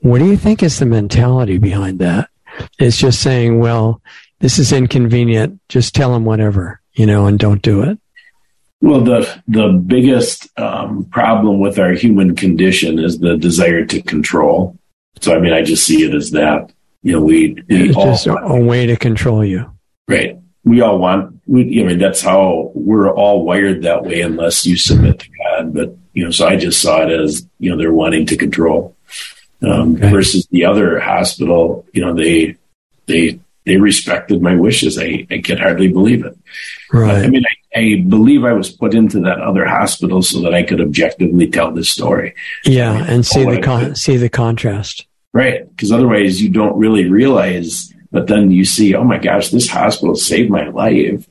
what 0.00 0.18
do 0.18 0.26
you 0.26 0.36
think 0.36 0.62
is 0.62 0.78
the 0.78 0.86
mentality 0.86 1.58
behind 1.58 1.98
that? 1.98 2.30
It's 2.78 2.98
just 2.98 3.20
saying, 3.20 3.58
well, 3.58 4.00
this 4.40 4.58
is 4.58 4.72
inconvenient. 4.72 5.60
Just 5.68 5.94
tell 5.94 6.12
them 6.12 6.24
whatever, 6.24 6.80
you 6.94 7.06
know, 7.06 7.26
and 7.26 7.38
don't 7.38 7.62
do 7.62 7.82
it. 7.82 7.98
Well, 8.80 9.00
the 9.00 9.42
the 9.48 9.68
biggest 9.68 10.48
um, 10.56 11.04
problem 11.06 11.58
with 11.58 11.80
our 11.80 11.92
human 11.92 12.36
condition 12.36 13.00
is 13.00 13.18
the 13.18 13.36
desire 13.36 13.84
to 13.86 14.00
control. 14.02 14.78
So, 15.20 15.34
I 15.34 15.40
mean, 15.40 15.52
I 15.52 15.62
just 15.62 15.84
see 15.84 16.04
it 16.04 16.14
as 16.14 16.30
that. 16.30 16.72
You 17.02 17.14
know, 17.14 17.20
we, 17.20 17.54
we 17.68 17.88
it's 17.88 17.96
just 17.96 18.26
a, 18.28 18.36
a 18.36 18.60
way 18.60 18.86
to 18.86 18.96
control 18.96 19.44
you. 19.44 19.68
Right. 20.06 20.38
We 20.62 20.80
all 20.80 20.98
want. 20.98 21.40
We, 21.46 21.82
I 21.82 21.86
mean, 21.86 21.98
that's 21.98 22.20
how 22.20 22.70
we're 22.74 23.10
all 23.12 23.44
wired 23.44 23.82
that 23.82 24.04
way, 24.04 24.20
unless 24.20 24.64
you 24.64 24.76
submit 24.76 25.18
to 25.20 25.28
God. 25.30 25.74
But 25.74 25.96
you 26.18 26.24
know, 26.24 26.32
so 26.32 26.48
I 26.48 26.56
just 26.56 26.82
saw 26.82 27.02
it 27.02 27.12
as 27.12 27.46
you 27.60 27.70
know 27.70 27.76
they're 27.76 27.92
wanting 27.92 28.26
to 28.26 28.36
control. 28.36 28.96
Um, 29.62 29.94
okay. 29.94 30.10
Versus 30.10 30.48
the 30.50 30.64
other 30.64 30.98
hospital, 30.98 31.86
you 31.92 32.04
know, 32.04 32.12
they 32.12 32.56
they 33.06 33.38
they 33.64 33.76
respected 33.76 34.42
my 34.42 34.56
wishes. 34.56 34.98
I, 34.98 35.28
I 35.30 35.38
can 35.38 35.58
hardly 35.58 35.86
believe 35.86 36.24
it. 36.24 36.36
Right. 36.92 37.24
I 37.24 37.28
mean, 37.28 37.44
I, 37.44 37.78
I, 37.78 38.04
believe 38.08 38.44
I 38.44 38.52
was 38.52 38.68
put 38.68 38.94
into 38.94 39.20
that 39.20 39.40
other 39.40 39.64
hospital 39.64 40.20
so 40.22 40.40
that 40.40 40.54
I 40.54 40.64
could 40.64 40.80
objectively 40.80 41.48
tell 41.48 41.70
this 41.70 41.88
story. 41.88 42.34
Yeah, 42.64 42.90
I 42.90 42.98
mean, 42.98 43.06
and 43.10 43.26
see 43.26 43.44
the 43.44 43.60
con- 43.60 43.94
see 43.94 44.16
the 44.16 44.28
contrast. 44.28 45.06
Right, 45.32 45.68
because 45.70 45.92
otherwise 45.92 46.42
you 46.42 46.48
don't 46.48 46.76
really 46.76 47.08
realize. 47.08 47.94
But 48.10 48.26
then 48.26 48.50
you 48.50 48.64
see, 48.64 48.96
oh 48.96 49.04
my 49.04 49.18
gosh, 49.18 49.50
this 49.50 49.68
hospital 49.68 50.16
saved 50.16 50.50
my 50.50 50.66
life, 50.68 51.28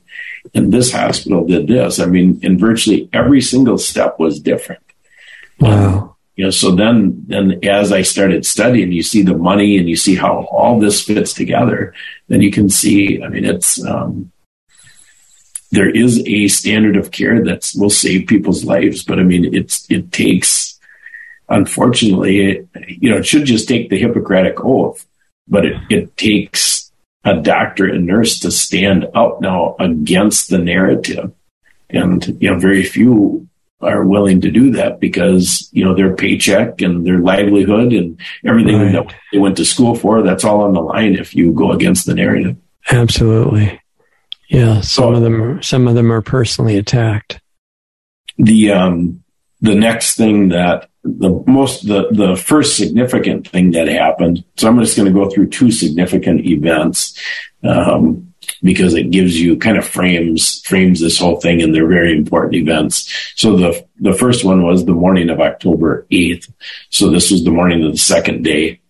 and 0.54 0.72
this 0.72 0.92
hospital 0.92 1.46
did 1.46 1.66
this. 1.66 1.98
I 1.98 2.06
mean, 2.06 2.40
in 2.42 2.58
virtually 2.58 3.08
every 3.12 3.40
single 3.40 3.78
step 3.78 4.18
was 4.18 4.40
different. 4.40 4.82
Wow 5.60 6.16
you 6.38 6.44
know 6.44 6.50
so 6.50 6.74
then 6.74 7.24
then 7.26 7.58
as 7.64 7.92
i 7.92 8.00
started 8.00 8.46
studying 8.46 8.92
you 8.92 9.02
see 9.02 9.22
the 9.22 9.36
money 9.36 9.76
and 9.76 9.88
you 9.88 9.96
see 9.96 10.14
how 10.14 10.46
all 10.50 10.78
this 10.80 11.02
fits 11.02 11.34
together 11.34 11.92
then 12.28 12.40
you 12.40 12.50
can 12.50 12.70
see 12.70 13.22
i 13.22 13.28
mean 13.28 13.44
it's 13.44 13.84
um, 13.84 14.32
there 15.70 15.90
is 15.90 16.22
a 16.26 16.48
standard 16.48 16.96
of 16.96 17.10
care 17.10 17.44
that 17.44 17.70
will 17.76 17.90
save 17.90 18.28
people's 18.28 18.64
lives 18.64 19.04
but 19.04 19.18
i 19.18 19.22
mean 19.22 19.52
it's 19.52 19.84
it 19.90 20.10
takes 20.12 20.78
unfortunately 21.48 22.50
it, 22.50 22.68
you 22.86 23.10
know 23.10 23.18
it 23.18 23.26
should 23.26 23.44
just 23.44 23.68
take 23.68 23.90
the 23.90 23.98
hippocratic 23.98 24.64
oath 24.64 25.04
but 25.48 25.66
it, 25.66 25.76
it 25.90 26.16
takes 26.16 26.77
a 27.28 27.42
doctor 27.42 27.86
and 27.86 28.06
nurse 28.06 28.38
to 28.40 28.50
stand 28.50 29.06
up 29.14 29.40
now 29.40 29.76
against 29.78 30.50
the 30.50 30.58
narrative. 30.58 31.32
And 31.90 32.26
you 32.40 32.50
know 32.50 32.58
very 32.58 32.82
few 32.82 33.48
are 33.80 34.04
willing 34.04 34.40
to 34.40 34.50
do 34.50 34.72
that 34.72 34.98
because 34.98 35.68
you 35.72 35.84
know 35.84 35.94
their 35.94 36.14
paycheck 36.14 36.80
and 36.80 37.06
their 37.06 37.18
livelihood 37.18 37.92
and 37.92 38.20
everything 38.44 38.80
right. 38.80 38.92
that 38.92 39.14
they 39.32 39.38
went 39.38 39.56
to 39.56 39.64
school 39.64 39.94
for 39.94 40.22
that's 40.22 40.44
all 40.44 40.62
on 40.62 40.72
the 40.72 40.80
line 40.80 41.14
if 41.14 41.34
you 41.34 41.52
go 41.52 41.72
against 41.72 42.06
the 42.06 42.14
narrative. 42.14 42.56
Absolutely. 42.90 43.80
Yeah 44.48 44.80
some 44.80 44.82
so, 44.82 45.14
of 45.14 45.22
them 45.22 45.42
are, 45.42 45.62
some 45.62 45.86
of 45.86 45.94
them 45.94 46.10
are 46.10 46.22
personally 46.22 46.76
attacked. 46.76 47.40
The 48.36 48.72
um 48.72 49.22
the 49.60 49.74
next 49.74 50.16
thing 50.16 50.48
that 50.48 50.88
the 51.18 51.42
most 51.46 51.86
the 51.86 52.08
the 52.10 52.36
first 52.36 52.76
significant 52.76 53.48
thing 53.48 53.70
that 53.72 53.88
happened 53.88 54.44
so 54.56 54.68
i'm 54.68 54.78
just 54.80 54.96
going 54.96 55.06
to 55.06 55.18
go 55.18 55.28
through 55.30 55.48
two 55.48 55.70
significant 55.70 56.44
events 56.44 57.18
um 57.64 58.28
because 58.62 58.94
it 58.94 59.10
gives 59.10 59.40
you 59.40 59.56
kind 59.56 59.76
of 59.76 59.86
frames 59.86 60.60
frames 60.62 61.00
this 61.00 61.18
whole 61.18 61.40
thing 61.40 61.62
and 61.62 61.74
they're 61.74 61.86
very 61.86 62.16
important 62.16 62.54
events. 62.54 63.12
So 63.36 63.56
the 63.56 63.86
the 64.00 64.14
first 64.14 64.44
one 64.44 64.62
was 64.64 64.84
the 64.84 64.92
morning 64.92 65.30
of 65.30 65.40
October 65.40 66.06
8th. 66.10 66.50
So 66.90 67.10
this 67.10 67.30
was 67.30 67.44
the 67.44 67.50
morning 67.50 67.84
of 67.84 67.92
the 67.92 67.98
second 67.98 68.42
day. 68.42 68.80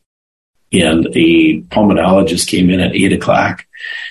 And 0.71 1.07
a 1.15 1.63
pulmonologist 1.63 2.47
came 2.47 2.69
in 2.69 2.81
at 2.81 2.95
eight 2.95 3.13
o'clock 3.13 3.65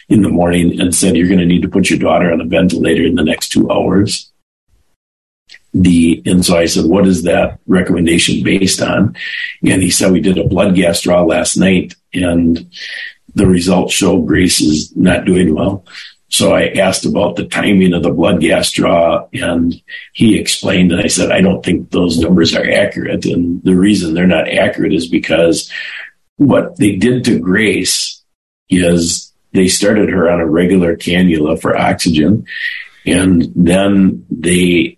in 0.10 0.24
the 0.24 0.30
morning 0.30 0.82
and 0.82 0.96
said, 0.96 1.16
You're 1.16 1.28
going 1.28 1.40
to 1.40 1.46
need 1.46 1.62
to 1.62 1.70
put 1.70 1.90
your 1.90 2.00
daughter 2.00 2.32
on 2.32 2.42
a 2.42 2.46
ventilator 2.46 3.04
in 3.04 3.14
the 3.14 3.24
next 3.24 3.50
two 3.50 3.70
hours. 3.70 4.32
The 5.74 6.22
and 6.26 6.46
so 6.46 6.58
I 6.58 6.66
said, 6.66 6.86
What 6.86 7.08
is 7.08 7.24
that 7.24 7.60
recommendation 7.68 8.44
based 8.44 8.82
on? 8.82 9.16
And 9.64 9.84
he 9.84 9.90
said, 9.90 10.12
We 10.12 10.22
did 10.22 10.38
a 10.38 10.48
blood 10.48 10.76
gas 10.76 11.02
draw 11.02 11.24
last 11.24 11.58
night 11.58 11.96
and 12.14 12.70
the 13.36 13.46
results 13.46 13.94
show 13.94 14.22
Grace 14.22 14.62
is 14.62 14.96
not 14.96 15.26
doing 15.26 15.54
well. 15.54 15.86
So 16.30 16.54
I 16.54 16.68
asked 16.68 17.06
about 17.06 17.36
the 17.36 17.46
timing 17.46 17.94
of 17.94 18.04
the 18.04 18.12
blood 18.12 18.42
gas 18.42 18.72
draw 18.72 19.28
and 19.32 19.80
he 20.14 20.38
explained 20.38 20.92
and 20.92 21.02
I 21.02 21.08
said, 21.08 21.32
I 21.32 21.42
don't 21.42 21.64
think 21.64 21.92
those 21.92 22.20
numbers 22.20 22.56
are 22.56 22.70
accurate. 22.70 23.26
And 23.26 23.64
the 23.64 23.76
reason 23.76 24.14
they're 24.14 24.28
not 24.28 24.50
accurate 24.50 24.94
is 24.94 25.08
because 25.08 25.72
what 26.38 26.78
they 26.78 26.96
did 26.96 27.24
to 27.26 27.40
Grace 27.40 28.24
is 28.70 29.32
they 29.54 29.68
started 29.68 30.10
her 30.10 30.30
on 30.30 30.40
a 30.40 30.46
regular 30.46 30.98
cannula 30.98 31.60
for 31.62 31.78
oxygen. 31.78 32.46
And 33.08 33.52
then 33.56 34.26
they, 34.30 34.98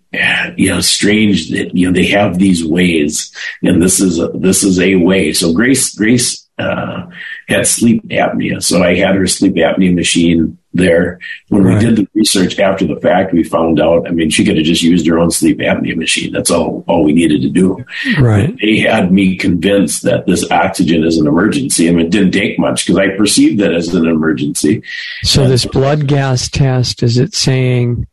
you 0.56 0.70
know, 0.70 0.80
strange 0.80 1.50
that, 1.50 1.74
you 1.76 1.86
know, 1.86 1.92
they 1.92 2.06
have 2.06 2.38
these 2.38 2.64
ways 2.64 3.32
and 3.62 3.80
this 3.80 4.00
is, 4.00 4.18
a, 4.18 4.28
this 4.34 4.64
is 4.64 4.80
a 4.80 4.96
way. 4.96 5.32
So 5.32 5.52
Grace, 5.52 5.94
Grace, 5.94 6.48
uh, 6.58 7.06
had 7.50 7.66
sleep 7.66 8.06
apnea. 8.08 8.62
So 8.62 8.82
I 8.82 8.94
had 8.96 9.14
her 9.14 9.26
sleep 9.26 9.54
apnea 9.54 9.94
machine 9.94 10.56
there. 10.72 11.18
When 11.48 11.64
right. 11.64 11.74
we 11.74 11.84
did 11.84 11.96
the 11.96 12.08
research 12.14 12.58
after 12.58 12.86
the 12.86 12.96
fact, 12.96 13.32
we 13.32 13.42
found 13.42 13.80
out, 13.80 14.06
I 14.06 14.12
mean, 14.12 14.30
she 14.30 14.44
could 14.44 14.56
have 14.56 14.64
just 14.64 14.82
used 14.82 15.06
her 15.06 15.18
own 15.18 15.30
sleep 15.30 15.58
apnea 15.58 15.96
machine. 15.96 16.32
That's 16.32 16.50
all, 16.50 16.84
all 16.86 17.04
we 17.04 17.12
needed 17.12 17.42
to 17.42 17.48
do. 17.48 17.84
Right. 18.20 18.56
They 18.60 18.78
had 18.78 19.12
me 19.12 19.36
convinced 19.36 20.04
that 20.04 20.26
this 20.26 20.48
oxygen 20.50 21.04
is 21.04 21.18
an 21.18 21.26
emergency. 21.26 21.88
I 21.88 21.92
mean, 21.92 22.06
it 22.06 22.12
didn't 22.12 22.32
take 22.32 22.58
much 22.58 22.86
because 22.86 22.98
I 22.98 23.16
perceived 23.16 23.60
it 23.60 23.72
as 23.72 23.92
an 23.94 24.06
emergency. 24.06 24.82
So 25.24 25.48
this 25.48 25.66
blood 25.66 26.06
gas 26.06 26.48
test, 26.48 27.02
is 27.02 27.18
it 27.18 27.34
saying 27.34 28.06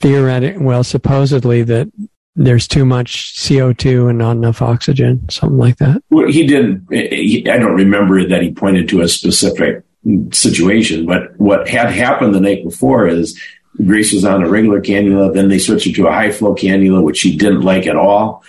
theoretic, 0.00 0.56
well, 0.58 0.84
supposedly 0.84 1.62
that 1.64 1.88
there's 2.34 2.66
too 2.66 2.84
much 2.84 3.36
CO2 3.36 4.08
and 4.08 4.18
not 4.18 4.36
enough 4.36 4.62
oxygen, 4.62 5.28
something 5.28 5.58
like 5.58 5.76
that? 5.78 6.02
Well, 6.10 6.28
he 6.28 6.46
did. 6.46 6.86
He, 6.90 7.48
I 7.48 7.58
don't 7.58 7.74
remember 7.74 8.26
that 8.26 8.42
he 8.42 8.52
pointed 8.52 8.88
to 8.90 9.02
a 9.02 9.08
specific 9.08 9.84
situation, 10.32 11.06
but 11.06 11.38
what 11.38 11.68
had 11.68 11.90
happened 11.90 12.34
the 12.34 12.40
night 12.40 12.64
before 12.64 13.06
is 13.06 13.38
Grace 13.84 14.12
was 14.12 14.24
on 14.24 14.42
a 14.42 14.48
regular 14.48 14.80
cannula. 14.80 15.32
Then 15.32 15.48
they 15.48 15.58
switched 15.58 15.86
her 15.86 15.92
to 15.92 16.06
a 16.08 16.12
high 16.12 16.32
flow 16.32 16.54
cannula, 16.54 17.02
which 17.02 17.18
she 17.18 17.36
didn't 17.36 17.62
like 17.62 17.86
at 17.86 17.96
all. 17.96 18.44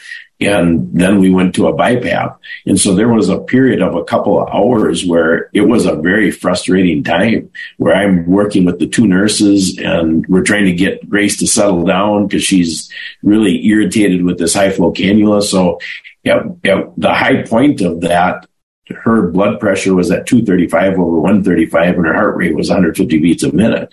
And 0.46 0.92
then 0.94 1.20
we 1.20 1.30
went 1.30 1.56
to 1.56 1.68
a 1.68 1.74
BiPAP. 1.74 2.38
And 2.66 2.80
so 2.80 2.94
there 2.94 3.10
was 3.10 3.30
a 3.30 3.40
period 3.40 3.82
of 3.82 3.96
a 3.96 4.04
couple 4.04 4.42
of 4.42 4.50
hours 4.50 5.06
where 5.06 5.50
it 5.54 5.62
was 5.62 5.86
a 5.86 5.96
very 5.96 6.32
frustrating 6.32 7.04
time 7.04 7.50
where 7.78 7.96
I'm 7.96 8.26
working 8.26 8.66
with 8.66 8.80
the 8.80 8.88
two 8.88 9.08
nurses 9.08 9.78
and 9.78 10.26
we're 10.28 10.44
trying 10.44 10.66
to 10.66 10.74
get 10.74 11.10
Grace 11.10 11.38
to 11.38 11.48
settle 11.48 11.84
down 11.86 12.28
because 12.28 12.44
she's 12.44 12.92
really 13.22 13.66
irritated 13.66 14.24
with 14.24 14.38
this 14.38 14.54
high 14.54 14.72
flow 14.72 14.92
cannula. 14.92 15.44
So 15.44 15.80
at, 16.26 16.38
at 16.64 16.94
the 16.98 17.14
high 17.14 17.44
point 17.44 17.82
of 17.82 18.02
that, 18.02 18.48
her 18.90 19.30
blood 19.30 19.60
pressure 19.60 19.96
was 19.96 20.12
at 20.12 20.28
235 20.28 20.94
over 20.94 21.20
135 21.20 21.96
and 21.96 22.06
her 22.06 22.14
heart 22.14 22.36
rate 22.36 22.56
was 22.56 22.70
150 22.70 23.20
beats 23.20 23.44
a 23.44 23.52
minute. 23.52 23.90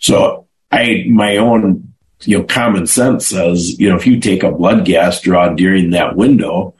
So 0.00 0.46
I, 0.70 1.04
my 1.08 1.36
own 1.36 1.94
you 2.22 2.38
know, 2.38 2.44
common 2.44 2.86
sense 2.86 3.26
says, 3.26 3.78
you 3.78 3.88
know, 3.88 3.96
if 3.96 4.06
you 4.06 4.20
take 4.20 4.42
a 4.42 4.50
blood 4.50 4.84
gas 4.84 5.20
draw 5.20 5.48
during 5.50 5.90
that 5.90 6.16
window, 6.16 6.74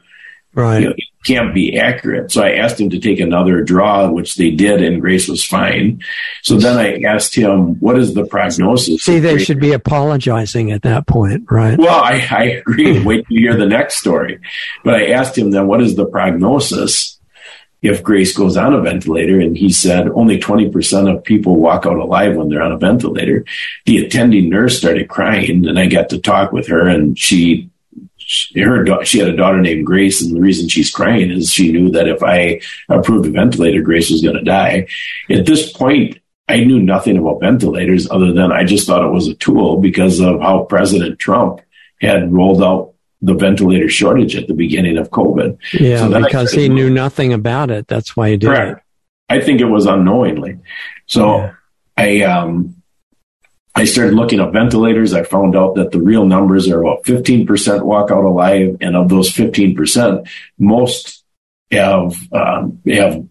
right, 0.53 0.79
you 0.79 0.85
know, 0.85 0.93
it 0.97 1.03
can't 1.25 1.53
be 1.53 1.77
accurate. 1.77 2.31
So 2.31 2.43
I 2.43 2.53
asked 2.53 2.79
him 2.79 2.89
to 2.91 2.99
take 2.99 3.19
another 3.19 3.61
draw, 3.61 4.09
which 4.09 4.35
they 4.35 4.51
did, 4.51 4.81
and 4.81 5.01
Grace 5.01 5.27
was 5.27 5.43
fine. 5.43 6.01
So 6.43 6.55
then 6.55 6.77
I 6.77 7.01
asked 7.09 7.35
him, 7.35 7.79
what 7.79 7.97
is 7.97 8.13
the 8.13 8.25
prognosis? 8.25 9.03
See, 9.03 9.19
they 9.19 9.37
should 9.37 9.59
be 9.59 9.73
apologizing 9.73 10.71
at 10.71 10.81
that 10.83 11.07
point, 11.07 11.45
right? 11.49 11.77
Well, 11.77 12.03
I, 12.03 12.25
I 12.29 12.43
agree. 12.45 13.03
Wait 13.03 13.27
to 13.27 13.35
hear 13.35 13.55
the 13.55 13.65
next 13.65 13.97
story. 13.97 14.39
But 14.83 14.95
I 14.95 15.07
asked 15.09 15.37
him 15.37 15.51
then, 15.51 15.67
what 15.67 15.81
is 15.81 15.95
the 15.95 16.05
prognosis? 16.05 17.18
If 17.81 18.03
Grace 18.03 18.35
goes 18.35 18.57
on 18.57 18.73
a 18.73 18.81
ventilator. 18.81 19.39
And 19.39 19.57
he 19.57 19.71
said 19.71 20.09
only 20.09 20.39
20% 20.39 21.13
of 21.13 21.23
people 21.23 21.55
walk 21.55 21.85
out 21.85 21.97
alive 21.97 22.35
when 22.35 22.49
they're 22.49 22.61
on 22.61 22.71
a 22.71 22.77
ventilator. 22.77 23.45
The 23.85 24.05
attending 24.05 24.49
nurse 24.49 24.77
started 24.77 25.09
crying 25.09 25.67
and 25.67 25.79
I 25.79 25.87
got 25.87 26.09
to 26.09 26.19
talk 26.19 26.51
with 26.51 26.67
her 26.67 26.87
and 26.87 27.17
she, 27.17 27.69
her, 28.55 29.03
she 29.05 29.19
had 29.19 29.29
a 29.29 29.35
daughter 29.35 29.61
named 29.61 29.85
Grace. 29.85 30.21
And 30.21 30.35
the 30.35 30.41
reason 30.41 30.67
she's 30.67 30.91
crying 30.91 31.31
is 31.31 31.51
she 31.51 31.71
knew 31.71 31.89
that 31.91 32.07
if 32.07 32.21
I 32.23 32.61
approved 32.89 33.27
a 33.27 33.31
ventilator, 33.31 33.81
Grace 33.81 34.11
was 34.11 34.21
going 34.21 34.35
to 34.35 34.43
die. 34.43 34.87
At 35.29 35.45
this 35.45 35.71
point, 35.71 36.19
I 36.47 36.63
knew 36.63 36.79
nothing 36.79 37.17
about 37.17 37.41
ventilators 37.41 38.09
other 38.09 38.33
than 38.33 38.51
I 38.51 38.63
just 38.63 38.87
thought 38.87 39.05
it 39.05 39.13
was 39.13 39.27
a 39.27 39.35
tool 39.35 39.77
because 39.77 40.19
of 40.19 40.41
how 40.41 40.63
President 40.63 41.19
Trump 41.19 41.61
had 42.01 42.33
rolled 42.33 42.63
out 42.63 42.95
the 43.21 43.33
ventilator 43.33 43.89
shortage 43.89 44.35
at 44.35 44.47
the 44.47 44.53
beginning 44.53 44.97
of 44.97 45.09
COVID. 45.09 45.57
Yeah, 45.73 46.09
so 46.09 46.21
because 46.23 46.51
he 46.51 46.69
knew 46.69 46.89
nothing 46.89 47.33
about 47.33 47.69
it. 47.69 47.87
That's 47.87 48.15
why 48.15 48.31
he 48.31 48.37
did 48.37 48.47
correct. 48.47 48.77
it. 48.77 48.83
I 49.33 49.41
think 49.41 49.61
it 49.61 49.65
was 49.65 49.85
unknowingly. 49.85 50.59
So 51.05 51.37
yeah. 51.37 51.53
I 51.97 52.21
um 52.21 52.79
I 53.75 53.85
started 53.85 54.13
looking 54.13 54.39
up 54.39 54.51
ventilators. 54.51 55.13
I 55.13 55.23
found 55.23 55.55
out 55.55 55.75
that 55.75 55.91
the 55.91 56.01
real 56.01 56.25
numbers 56.25 56.69
are 56.69 56.81
about 56.81 57.03
15% 57.03 57.83
walk 57.83 58.11
out 58.11 58.25
alive. 58.25 58.77
And 58.81 58.95
of 58.95 59.07
those 59.09 59.31
15%, 59.31 60.27
most 60.57 61.23
have, 61.71 62.15
um, 62.33 62.81
have 62.87 63.23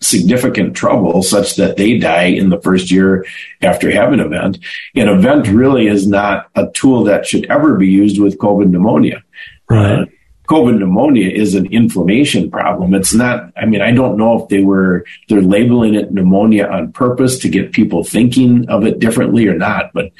significant 0.00 0.74
trouble 0.74 1.22
such 1.22 1.56
that 1.56 1.76
they 1.76 1.98
die 1.98 2.24
in 2.24 2.48
the 2.48 2.60
first 2.60 2.90
year 2.90 3.26
after 3.60 3.90
having 3.90 4.20
an 4.20 4.26
event. 4.26 4.58
An 4.94 5.08
event 5.08 5.48
really 5.48 5.86
is 5.86 6.06
not 6.06 6.48
a 6.54 6.68
tool 6.72 7.04
that 7.04 7.26
should 7.26 7.44
ever 7.46 7.76
be 7.76 7.88
used 7.88 8.20
with 8.20 8.38
COVID 8.38 8.70
pneumonia. 8.70 9.22
Right. 9.68 10.00
Uh, 10.00 10.04
COVID 10.48 10.80
pneumonia 10.80 11.30
is 11.30 11.54
an 11.54 11.66
inflammation 11.66 12.50
problem. 12.50 12.92
It's 12.92 13.14
not, 13.14 13.52
I 13.56 13.66
mean, 13.66 13.82
I 13.82 13.92
don't 13.92 14.16
know 14.16 14.42
if 14.42 14.48
they 14.48 14.64
were, 14.64 15.04
they're 15.28 15.40
labeling 15.40 15.94
it 15.94 16.12
pneumonia 16.12 16.66
on 16.66 16.90
purpose 16.90 17.38
to 17.40 17.48
get 17.48 17.70
people 17.70 18.02
thinking 18.02 18.68
of 18.68 18.84
it 18.84 18.98
differently 18.98 19.46
or 19.46 19.54
not. 19.54 19.92
But, 19.94 20.10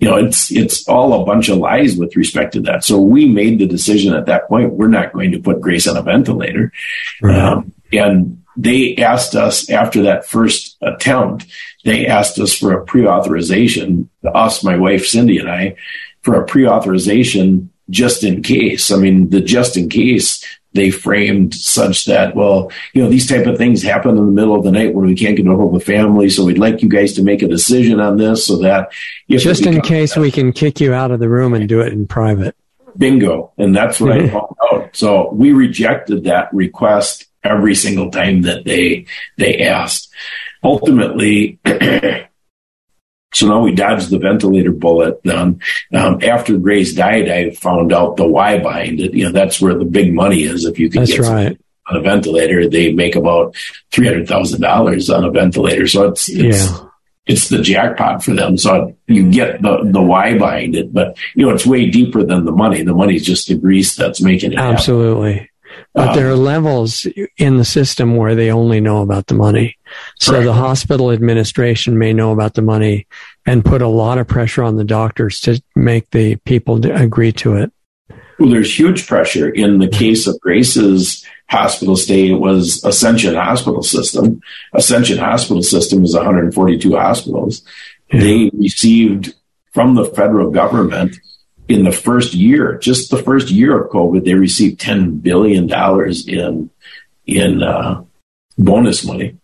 you 0.00 0.08
know, 0.08 0.16
it's, 0.16 0.50
it's 0.50 0.88
all 0.88 1.22
a 1.22 1.24
bunch 1.24 1.48
of 1.48 1.58
lies 1.58 1.96
with 1.96 2.16
respect 2.16 2.54
to 2.54 2.60
that. 2.62 2.82
So 2.82 3.00
we 3.00 3.26
made 3.26 3.60
the 3.60 3.66
decision 3.68 4.12
at 4.12 4.26
that 4.26 4.48
point, 4.48 4.72
we're 4.72 4.88
not 4.88 5.12
going 5.12 5.30
to 5.30 5.38
put 5.38 5.60
Grace 5.60 5.86
on 5.86 5.96
a 5.96 6.02
ventilator. 6.02 6.72
Right. 7.22 7.38
Um, 7.38 7.72
and 7.92 8.42
they 8.56 8.96
asked 8.96 9.34
us 9.34 9.68
after 9.70 10.02
that 10.02 10.26
first 10.26 10.76
attempt, 10.82 11.46
they 11.84 12.06
asked 12.06 12.38
us 12.38 12.54
for 12.54 12.72
a 12.72 12.84
pre-authorization, 12.84 14.08
us, 14.24 14.64
my 14.64 14.76
wife, 14.76 15.06
Cindy 15.06 15.38
and 15.38 15.50
I, 15.50 15.76
for 16.22 16.34
a 16.34 16.46
pre-authorization 16.46 17.70
just 17.90 18.24
in 18.24 18.42
case. 18.42 18.90
I 18.90 18.96
mean, 18.96 19.30
the 19.30 19.40
just 19.40 19.76
in 19.76 19.88
case 19.88 20.44
they 20.72 20.90
framed 20.90 21.54
such 21.54 22.04
that, 22.06 22.34
well, 22.34 22.70
you 22.92 23.02
know, 23.02 23.08
these 23.08 23.28
type 23.28 23.46
of 23.46 23.56
things 23.56 23.82
happen 23.82 24.10
in 24.10 24.26
the 24.26 24.32
middle 24.32 24.54
of 24.54 24.64
the 24.64 24.72
night 24.72 24.94
when 24.94 25.06
we 25.06 25.14
can't 25.14 25.36
get 25.36 25.46
a 25.46 25.54
hold 25.54 25.74
of 25.74 25.80
the 25.80 25.84
family. 25.84 26.28
So 26.28 26.44
we'd 26.44 26.58
like 26.58 26.82
you 26.82 26.88
guys 26.88 27.14
to 27.14 27.22
make 27.22 27.42
a 27.42 27.48
decision 27.48 28.00
on 28.00 28.16
this 28.16 28.46
so 28.46 28.58
that 28.58 28.92
just 29.28 29.64
in 29.64 29.80
case 29.80 30.16
we 30.16 30.30
can 30.30 30.52
kick 30.52 30.80
you 30.80 30.92
out 30.92 31.10
of 31.10 31.20
the 31.20 31.28
room 31.28 31.54
and 31.54 31.68
do 31.68 31.80
it 31.80 31.92
in 31.92 32.06
private. 32.06 32.56
Bingo. 32.96 33.52
And 33.58 33.74
that's 33.74 34.00
what 34.00 34.12
I 34.12 34.18
mm-hmm. 34.20 34.32
found 34.32 34.56
out. 34.72 34.96
So 34.96 35.30
we 35.32 35.52
rejected 35.52 36.24
that 36.24 36.52
request 36.52 37.26
every 37.46 37.74
single 37.74 38.10
time 38.10 38.42
that 38.42 38.64
they, 38.64 39.06
they 39.38 39.60
asked. 39.60 40.08
Ultimately, 40.62 41.58
So 43.36 43.46
now 43.48 43.60
we 43.60 43.74
dodged 43.74 44.08
the 44.08 44.18
ventilator 44.18 44.72
bullet. 44.72 45.20
Um, 45.26 45.58
um, 45.92 46.20
after 46.22 46.56
Grace 46.56 46.94
died, 46.94 47.28
I 47.28 47.50
found 47.50 47.92
out 47.92 48.16
the 48.16 48.26
why 48.26 48.58
behind 48.58 48.98
it. 48.98 49.12
You 49.12 49.26
know, 49.26 49.32
that's 49.32 49.60
where 49.60 49.74
the 49.74 49.84
big 49.84 50.14
money 50.14 50.44
is. 50.44 50.64
If 50.64 50.78
you 50.78 50.88
can 50.88 51.02
that's 51.02 51.12
get 51.12 51.20
right. 51.20 51.60
on 51.86 51.96
a 51.96 52.00
ventilator, 52.00 52.66
they 52.66 52.92
make 52.92 53.14
about 53.14 53.54
three 53.92 54.06
hundred 54.06 54.26
thousand 54.26 54.62
dollars 54.62 55.10
on 55.10 55.22
a 55.22 55.30
ventilator. 55.30 55.86
So 55.86 56.08
it's, 56.08 56.30
it's 56.30 56.70
yeah. 56.70 56.82
It's 57.26 57.48
the 57.48 57.60
jackpot 57.60 58.22
for 58.22 58.32
them. 58.32 58.56
So 58.56 58.96
you 59.06 59.30
get 59.30 59.60
the, 59.60 59.80
the 59.84 60.00
why 60.00 60.38
behind 60.38 60.76
it, 60.76 60.94
but 60.94 61.18
you 61.34 61.44
know, 61.44 61.52
it's 61.52 61.66
way 61.66 61.90
deeper 61.90 62.22
than 62.22 62.44
the 62.44 62.52
money. 62.52 62.84
The 62.84 62.94
money 62.94 63.16
is 63.16 63.26
just 63.26 63.48
the 63.48 63.58
grease 63.58 63.96
that's 63.96 64.22
making 64.22 64.52
it. 64.52 64.58
Absolutely. 64.58 65.32
Happen. 65.32 65.48
But 65.96 66.10
um, 66.10 66.14
there 66.14 66.28
are 66.28 66.36
levels 66.36 67.06
in 67.38 67.56
the 67.56 67.64
system 67.64 68.16
where 68.16 68.34
they 68.34 68.52
only 68.52 68.80
know 68.80 69.00
about 69.00 69.28
the 69.28 69.34
money. 69.34 69.78
So 70.18 70.32
correct. 70.32 70.44
the 70.44 70.52
hospital 70.52 71.10
administration 71.10 71.98
may 71.98 72.12
know 72.12 72.32
about 72.32 72.52
the 72.52 72.60
money 72.60 73.06
and 73.46 73.64
put 73.64 73.80
a 73.80 73.88
lot 73.88 74.18
of 74.18 74.28
pressure 74.28 74.62
on 74.62 74.76
the 74.76 74.84
doctors 74.84 75.40
to 75.40 75.62
make 75.74 76.10
the 76.10 76.36
people 76.44 76.84
agree 76.84 77.32
to 77.32 77.54
it. 77.56 77.72
Well, 78.38 78.50
there's 78.50 78.78
huge 78.78 79.06
pressure. 79.06 79.48
In 79.48 79.78
the 79.78 79.88
case 79.88 80.26
of 80.26 80.38
Grace's 80.40 81.24
hospital 81.48 81.96
stay, 81.96 82.30
it 82.30 82.40
was 82.40 82.84
Ascension 82.84 83.34
Hospital 83.34 83.82
System. 83.82 84.42
Ascension 84.74 85.16
Hospital 85.16 85.62
System 85.62 86.04
is 86.04 86.14
142 86.14 86.94
hospitals. 86.94 87.62
Yeah. 88.12 88.20
They 88.20 88.50
received 88.52 89.34
from 89.72 89.94
the 89.94 90.04
federal 90.04 90.50
government 90.50 91.16
in 91.68 91.84
the 91.84 91.92
first 91.92 92.34
year, 92.34 92.78
just 92.78 93.10
the 93.10 93.22
first 93.22 93.50
year 93.50 93.80
of 93.80 93.90
COVID, 93.90 94.24
they 94.24 94.34
received 94.34 94.80
$10 94.80 95.22
billion 95.22 95.68
in, 96.28 96.70
in, 97.26 97.62
uh, 97.62 98.04
bonus 98.58 99.04
money. 99.04 99.36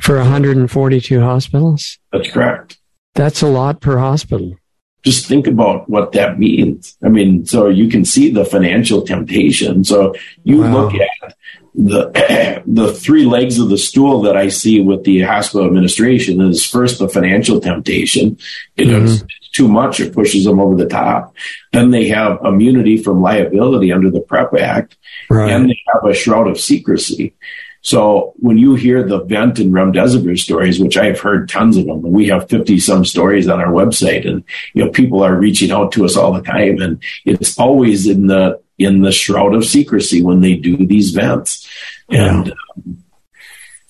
For 0.00 0.16
142 0.16 1.20
hospitals? 1.20 1.98
That's 2.12 2.30
correct. 2.30 2.78
That's 3.14 3.42
a 3.42 3.46
lot 3.46 3.80
per 3.80 3.98
hospital. 3.98 4.56
Just 5.04 5.26
think 5.26 5.46
about 5.46 5.88
what 5.88 6.12
that 6.12 6.38
means. 6.38 6.96
I 7.04 7.08
mean, 7.08 7.44
so 7.44 7.68
you 7.68 7.88
can 7.88 8.04
see 8.04 8.30
the 8.30 8.44
financial 8.44 9.02
temptation. 9.02 9.84
So 9.84 10.14
you 10.44 10.60
wow. 10.60 10.72
look 10.72 10.94
at 10.94 11.36
the 11.74 12.62
the 12.66 12.92
three 12.92 13.24
legs 13.24 13.58
of 13.58 13.68
the 13.68 13.78
stool 13.78 14.22
that 14.22 14.36
I 14.36 14.48
see 14.48 14.80
with 14.80 15.04
the 15.04 15.22
hospital 15.22 15.66
administration 15.66 16.40
is 16.40 16.64
first 16.64 16.98
the 16.98 17.08
financial 17.08 17.60
temptation. 17.60 18.38
It 18.76 18.86
mm-hmm. 18.86 19.06
is 19.06 19.24
too 19.52 19.68
much, 19.68 20.00
it 20.00 20.14
pushes 20.14 20.44
them 20.44 20.60
over 20.60 20.74
the 20.74 20.88
top. 20.88 21.34
Then 21.72 21.90
they 21.90 22.08
have 22.08 22.40
immunity 22.44 22.96
from 22.96 23.22
liability 23.22 23.92
under 23.92 24.10
the 24.10 24.20
PrEP 24.20 24.54
Act, 24.54 24.96
right. 25.30 25.50
and 25.50 25.70
they 25.70 25.80
have 25.92 26.04
a 26.04 26.14
shroud 26.14 26.48
of 26.48 26.58
secrecy. 26.58 27.34
So 27.82 28.32
when 28.36 28.58
you 28.58 28.76
hear 28.76 29.02
the 29.02 29.24
vent 29.24 29.58
and 29.58 29.74
remdesivir 29.74 30.38
stories, 30.38 30.78
which 30.78 30.96
I've 30.96 31.20
heard 31.20 31.48
tons 31.48 31.76
of 31.76 31.86
them, 31.86 32.04
and 32.04 32.14
we 32.14 32.28
have 32.28 32.48
50 32.48 32.78
some 32.78 33.04
stories 33.04 33.48
on 33.48 33.60
our 33.60 33.72
website 33.72 34.26
and, 34.26 34.44
you 34.72 34.84
know, 34.84 34.90
people 34.90 35.22
are 35.22 35.36
reaching 35.36 35.72
out 35.72 35.90
to 35.92 36.04
us 36.04 36.16
all 36.16 36.32
the 36.32 36.42
time 36.42 36.80
and 36.80 37.02
it's 37.24 37.58
always 37.58 38.06
in 38.06 38.28
the, 38.28 38.60
in 38.78 39.00
the 39.00 39.10
shroud 39.10 39.54
of 39.54 39.64
secrecy 39.64 40.22
when 40.22 40.40
they 40.40 40.54
do 40.54 40.86
these 40.86 41.10
vents. 41.10 41.68
Yeah. 42.08 42.28
And, 42.28 42.50
um, 42.52 43.04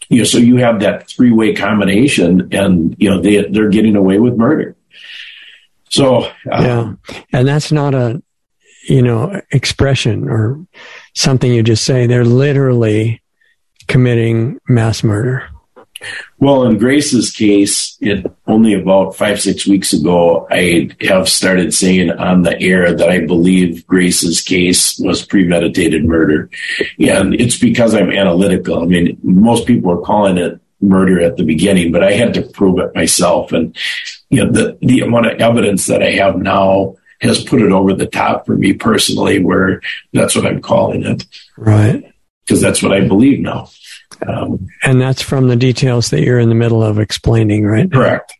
you 0.08 0.18
know, 0.18 0.24
so 0.24 0.38
you 0.38 0.56
have 0.56 0.80
that 0.80 1.06
three 1.08 1.30
way 1.30 1.54
combination 1.54 2.48
and, 2.52 2.96
you 2.98 3.10
know, 3.10 3.20
they, 3.20 3.44
they're 3.44 3.68
getting 3.68 3.96
away 3.96 4.18
with 4.18 4.36
murder. 4.36 4.74
So, 5.92 6.24
uh, 6.24 6.30
yeah. 6.50 6.92
And 7.32 7.46
that's 7.46 7.70
not 7.70 7.94
a, 7.94 8.22
you 8.88 9.02
know, 9.02 9.40
expression 9.50 10.28
or 10.28 10.66
something 11.14 11.52
you 11.52 11.62
just 11.62 11.84
say. 11.84 12.06
They're 12.06 12.24
literally 12.24 13.22
committing 13.88 14.58
mass 14.68 15.04
murder? 15.04 15.44
Well, 16.38 16.64
in 16.64 16.78
Grace's 16.78 17.30
case, 17.30 17.96
it 18.00 18.26
only 18.46 18.74
about 18.74 19.14
five, 19.14 19.40
six 19.40 19.66
weeks 19.66 19.92
ago, 19.92 20.48
I 20.50 20.90
have 21.02 21.28
started 21.28 21.72
saying 21.72 22.10
on 22.10 22.42
the 22.42 22.60
air 22.60 22.92
that 22.92 23.08
I 23.08 23.24
believe 23.24 23.86
Grace's 23.86 24.40
case 24.40 24.98
was 24.98 25.24
premeditated 25.24 26.04
murder. 26.04 26.50
And 26.98 27.34
it's 27.34 27.58
because 27.58 27.94
I'm 27.94 28.10
analytical. 28.10 28.82
I 28.82 28.86
mean, 28.86 29.16
most 29.22 29.66
people 29.66 29.92
are 29.92 30.00
calling 30.00 30.38
it 30.38 30.58
murder 30.80 31.20
at 31.20 31.36
the 31.36 31.44
beginning, 31.44 31.92
but 31.92 32.02
I 32.02 32.12
had 32.12 32.34
to 32.34 32.42
prove 32.42 32.80
it 32.80 32.94
myself. 32.96 33.52
And, 33.52 33.76
you 34.32 34.44
know, 34.44 34.50
the, 34.50 34.78
the 34.80 35.00
amount 35.00 35.26
of 35.26 35.40
evidence 35.40 35.86
that 35.86 36.02
I 36.02 36.10
have 36.12 36.36
now 36.36 36.96
has 37.20 37.44
put 37.44 37.62
it 37.62 37.70
over 37.70 37.94
the 37.94 38.06
top 38.06 38.46
for 38.46 38.56
me 38.56 38.72
personally, 38.72 39.42
where 39.42 39.80
that's 40.12 40.34
what 40.34 40.46
I'm 40.46 40.60
calling 40.60 41.04
it. 41.04 41.24
Right 41.56 42.12
because 42.44 42.60
that's 42.60 42.82
what 42.82 42.92
I 42.92 43.06
believe 43.06 43.40
now. 43.40 43.68
Um, 44.26 44.68
and 44.82 45.00
that's 45.00 45.22
from 45.22 45.48
the 45.48 45.56
details 45.56 46.10
that 46.10 46.22
you're 46.22 46.38
in 46.38 46.48
the 46.48 46.54
middle 46.54 46.82
of 46.82 46.98
explaining, 46.98 47.64
right? 47.64 47.90
Correct. 47.90 48.34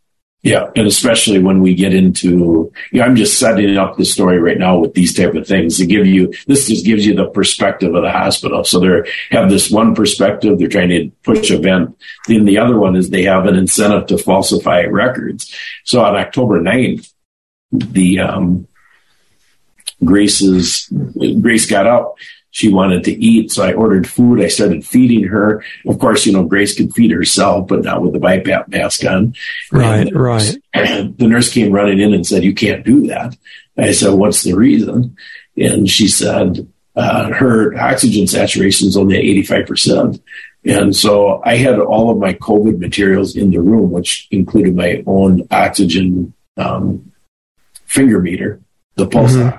Yeah, 0.45 0.71
and 0.75 0.89
especially 0.89 1.39
when 1.39 1.63
we 1.63 1.73
get 1.77 1.95
into, 1.95 2.73
you 2.91 2.99
know, 2.99 3.05
I'm 3.05 3.15
just 3.15 3.39
setting 3.39 3.77
up 3.77 3.97
the 3.97 4.05
story 4.05 4.41
right 4.41 4.59
now 4.59 4.77
with 4.77 4.93
these 4.93 5.15
type 5.15 5.35
of 5.35 5.47
things 5.47 5.77
to 5.77 5.87
give 5.87 6.05
you, 6.05 6.33
this 6.49 6.67
just 6.67 6.85
gives 6.85 7.07
you 7.07 7.15
the 7.15 7.31
perspective 7.31 7.95
of 7.95 8.03
the 8.03 8.11
hospital. 8.11 8.65
So 8.65 8.81
they 8.81 9.09
have 9.31 9.51
this 9.51 9.71
one 9.71 9.95
perspective, 9.95 10.59
they're 10.59 10.67
trying 10.67 10.89
to 10.89 11.11
push 11.23 11.49
a 11.53 11.59
vent. 11.59 11.97
Then 12.27 12.45
the 12.45 12.59
other 12.59 12.77
one 12.77 12.97
is 12.97 13.09
they 13.09 13.23
have 13.23 13.47
an 13.47 13.55
incentive 13.55 14.09
to 14.09 14.19
falsify 14.19 14.87
records. 14.87 15.55
So 15.85 16.05
on 16.05 16.17
October 16.17 16.61
9th, 16.61 17.09
the, 17.71 18.19
um, 18.19 18.67
Grace's, 20.05 20.89
Grace 21.41 21.67
got 21.67 21.87
up 21.87 22.17
she 22.53 22.73
wanted 22.73 23.03
to 23.05 23.13
eat. 23.13 23.51
So 23.51 23.65
I 23.65 23.73
ordered 23.73 24.07
food. 24.07 24.41
I 24.41 24.49
started 24.49 24.87
feeding 24.87 25.25
her. 25.25 25.65
Of 25.87 25.99
course, 25.99 26.27
you 26.27 26.33
know, 26.33 26.45
Grace 26.45 26.77
could 26.77 26.95
feed 26.95 27.11
herself, 27.11 27.67
but 27.67 27.83
not 27.83 28.03
with 28.03 28.13
the 28.13 28.21
BiPAP 28.21 28.69
mask 28.69 29.05
on. 29.05 29.35
Right, 29.73 30.07
and, 30.07 30.15
right. 30.15 30.57
The 30.75 31.27
nurse 31.27 31.53
came 31.53 31.73
running 31.73 31.99
in 31.99 32.13
and 32.13 32.27
said, 32.27 32.45
you 32.45 32.55
can't 32.55 32.85
do 32.85 33.07
that. 33.09 33.37
I 33.77 33.93
said, 33.93 34.13
what's 34.13 34.43
the 34.43 34.53
reason? 34.53 35.17
And 35.57 35.89
she 35.89 36.09
said, 36.09 36.69
uh, 36.95 37.33
her 37.33 37.75
oxygen 37.79 38.27
saturation 38.27 38.89
is 38.89 38.99
only 38.99 39.17
at 39.17 39.45
85%. 39.45 40.21
And 40.65 40.95
so 40.95 41.43
I 41.45 41.57
had 41.57 41.79
all 41.81 42.11
of 42.11 42.19
my 42.19 42.35
COVID 42.35 42.79
materials 42.79 43.35
in 43.35 43.51
the 43.51 43.61
room, 43.61 43.91
which 43.91 44.29
included 44.31 44.77
my 44.77 45.03
own 45.07 45.49
oxygen 45.51 46.35
um, 46.59 47.13
finger 47.87 48.21
meter, 48.21 48.61
the 48.97 49.07
pulse 49.07 49.33
mm-hmm. 49.33 49.57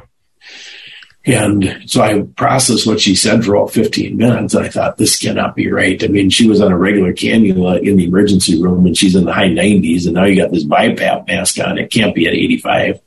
And 1.25 1.83
so 1.85 2.01
I 2.01 2.21
processed 2.35 2.85
what 2.85 2.99
she 2.99 3.15
said 3.15 3.45
for 3.45 3.55
about 3.55 3.71
15 3.71 4.17
minutes. 4.17 4.53
And 4.53 4.65
I 4.65 4.69
thought, 4.69 4.97
this 4.97 5.17
cannot 5.17 5.55
be 5.55 5.71
right. 5.71 6.03
I 6.03 6.07
mean, 6.07 6.29
she 6.29 6.49
was 6.49 6.59
on 6.59 6.71
a 6.71 6.77
regular 6.77 7.13
cannula 7.13 7.81
in 7.81 7.95
the 7.95 8.05
emergency 8.05 8.61
room 8.61 8.85
and 8.85 8.97
she's 8.97 9.15
in 9.15 9.23
the 9.23 9.31
high 9.31 9.47
90s. 9.47 10.05
And 10.05 10.15
now 10.15 10.25
you 10.25 10.41
got 10.41 10.51
this 10.51 10.65
BiPAP 10.65 11.27
mask 11.27 11.59
on. 11.59 11.77
It 11.77 11.91
can't 11.91 12.13
be 12.13 12.27
at 12.27 12.33
85. 12.33 12.99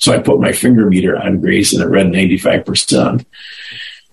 So 0.00 0.12
I 0.12 0.18
put 0.18 0.40
my 0.40 0.50
finger 0.50 0.86
meter 0.86 1.16
on 1.16 1.40
Grace 1.40 1.72
and 1.72 1.82
it 1.82 1.86
read 1.86 2.06
95%. 2.08 3.24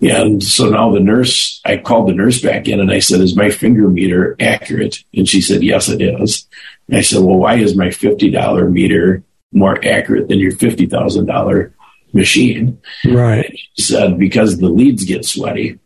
And 0.00 0.40
so 0.40 0.70
now 0.70 0.92
the 0.92 1.00
nurse, 1.00 1.60
I 1.64 1.78
called 1.78 2.08
the 2.08 2.14
nurse 2.14 2.40
back 2.40 2.68
in 2.68 2.78
and 2.78 2.92
I 2.92 3.00
said, 3.00 3.20
is 3.20 3.34
my 3.34 3.50
finger 3.50 3.88
meter 3.88 4.36
accurate? 4.38 5.02
And 5.12 5.28
she 5.28 5.40
said, 5.40 5.64
yes, 5.64 5.88
it 5.88 6.00
is. 6.00 6.46
And 6.86 6.98
I 6.98 7.00
said, 7.00 7.24
well, 7.24 7.38
why 7.38 7.56
is 7.56 7.76
my 7.76 7.88
$50 7.88 8.70
meter 8.70 9.24
more 9.50 9.84
accurate 9.84 10.28
than 10.28 10.38
your 10.38 10.52
$50,000 10.52 11.72
machine? 12.12 12.80
Right. 13.04 13.44
And 13.44 13.58
she 13.58 13.82
said, 13.82 14.18
because 14.18 14.58
the 14.58 14.68
leads 14.68 15.04
get 15.04 15.24
sweaty. 15.24 15.78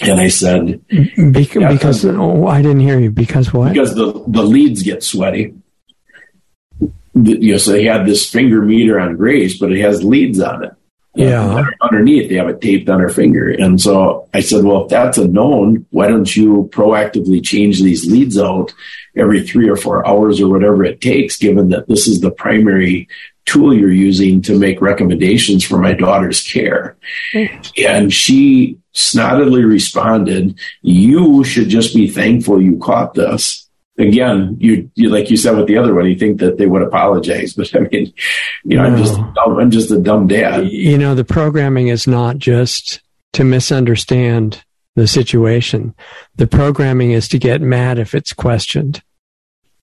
And 0.00 0.20
I 0.20 0.28
said, 0.28 0.80
because, 0.88 1.54
yeah, 1.54 1.72
because 1.72 2.04
oh, 2.04 2.46
I 2.46 2.62
didn't 2.62 2.80
hear 2.80 2.98
you. 2.98 3.10
Because 3.10 3.52
what? 3.52 3.72
Because 3.72 3.94
the, 3.94 4.24
the 4.26 4.42
leads 4.42 4.82
get 4.82 5.02
sweaty. 5.02 5.54
The, 7.14 7.38
you 7.38 7.52
know, 7.52 7.58
so 7.58 7.72
they 7.72 7.84
had 7.84 8.06
this 8.06 8.28
finger 8.28 8.62
meter 8.62 8.98
on 8.98 9.16
Grace, 9.16 9.58
but 9.58 9.70
it 9.70 9.80
has 9.80 10.02
leads 10.02 10.40
on 10.40 10.64
it. 10.64 10.72
Yeah. 11.14 11.66
Underneath, 11.82 12.28
they 12.30 12.36
have 12.36 12.48
it 12.48 12.60
taped 12.60 12.88
on 12.88 13.00
her 13.00 13.10
finger. 13.10 13.50
And 13.50 13.80
so 13.80 14.28
I 14.32 14.40
said, 14.40 14.64
well, 14.64 14.84
if 14.84 14.88
that's 14.88 15.18
a 15.18 15.28
known, 15.28 15.84
why 15.90 16.08
don't 16.08 16.34
you 16.34 16.70
proactively 16.72 17.44
change 17.44 17.82
these 17.82 18.10
leads 18.10 18.38
out 18.38 18.72
every 19.14 19.46
three 19.46 19.68
or 19.68 19.76
four 19.76 20.06
hours 20.06 20.40
or 20.40 20.48
whatever 20.48 20.84
it 20.84 21.02
takes, 21.02 21.36
given 21.36 21.68
that 21.68 21.86
this 21.86 22.06
is 22.06 22.20
the 22.20 22.30
primary 22.30 23.08
tool 23.44 23.74
you're 23.74 23.92
using 23.92 24.40
to 24.40 24.58
make 24.58 24.80
recommendations 24.80 25.64
for 25.64 25.76
my 25.76 25.92
daughter's 25.92 26.40
care. 26.42 26.96
Mm. 27.34 27.86
And 27.86 28.12
she 28.12 28.78
snottedly 28.94 29.68
responded, 29.68 30.58
you 30.80 31.44
should 31.44 31.68
just 31.68 31.94
be 31.94 32.08
thankful 32.08 32.62
you 32.62 32.78
caught 32.78 33.14
this 33.14 33.61
again, 33.98 34.56
you, 34.58 34.90
you 34.94 35.08
like 35.08 35.30
you 35.30 35.36
said 35.36 35.56
with 35.56 35.66
the 35.66 35.78
other 35.78 35.94
one, 35.94 36.06
you 36.06 36.18
think 36.18 36.40
that 36.40 36.58
they 36.58 36.66
would 36.66 36.82
apologize, 36.82 37.52
but 37.56 37.74
I 37.74 37.80
mean, 37.80 38.12
you 38.64 38.76
know, 38.76 38.82
no. 38.82 38.88
I'm 38.88 38.96
just 38.96 39.20
I'm 39.36 39.70
just 39.70 39.90
a 39.90 39.98
dumb 39.98 40.26
dad. 40.26 40.68
You 40.68 40.98
know, 40.98 41.14
the 41.14 41.24
programming 41.24 41.88
is 41.88 42.06
not 42.06 42.38
just 42.38 43.00
to 43.34 43.44
misunderstand 43.44 44.64
the 44.94 45.06
situation. 45.06 45.94
The 46.36 46.46
programming 46.46 47.12
is 47.12 47.28
to 47.28 47.38
get 47.38 47.60
mad 47.60 47.98
if 47.98 48.14
it's 48.14 48.32
questioned. 48.32 49.02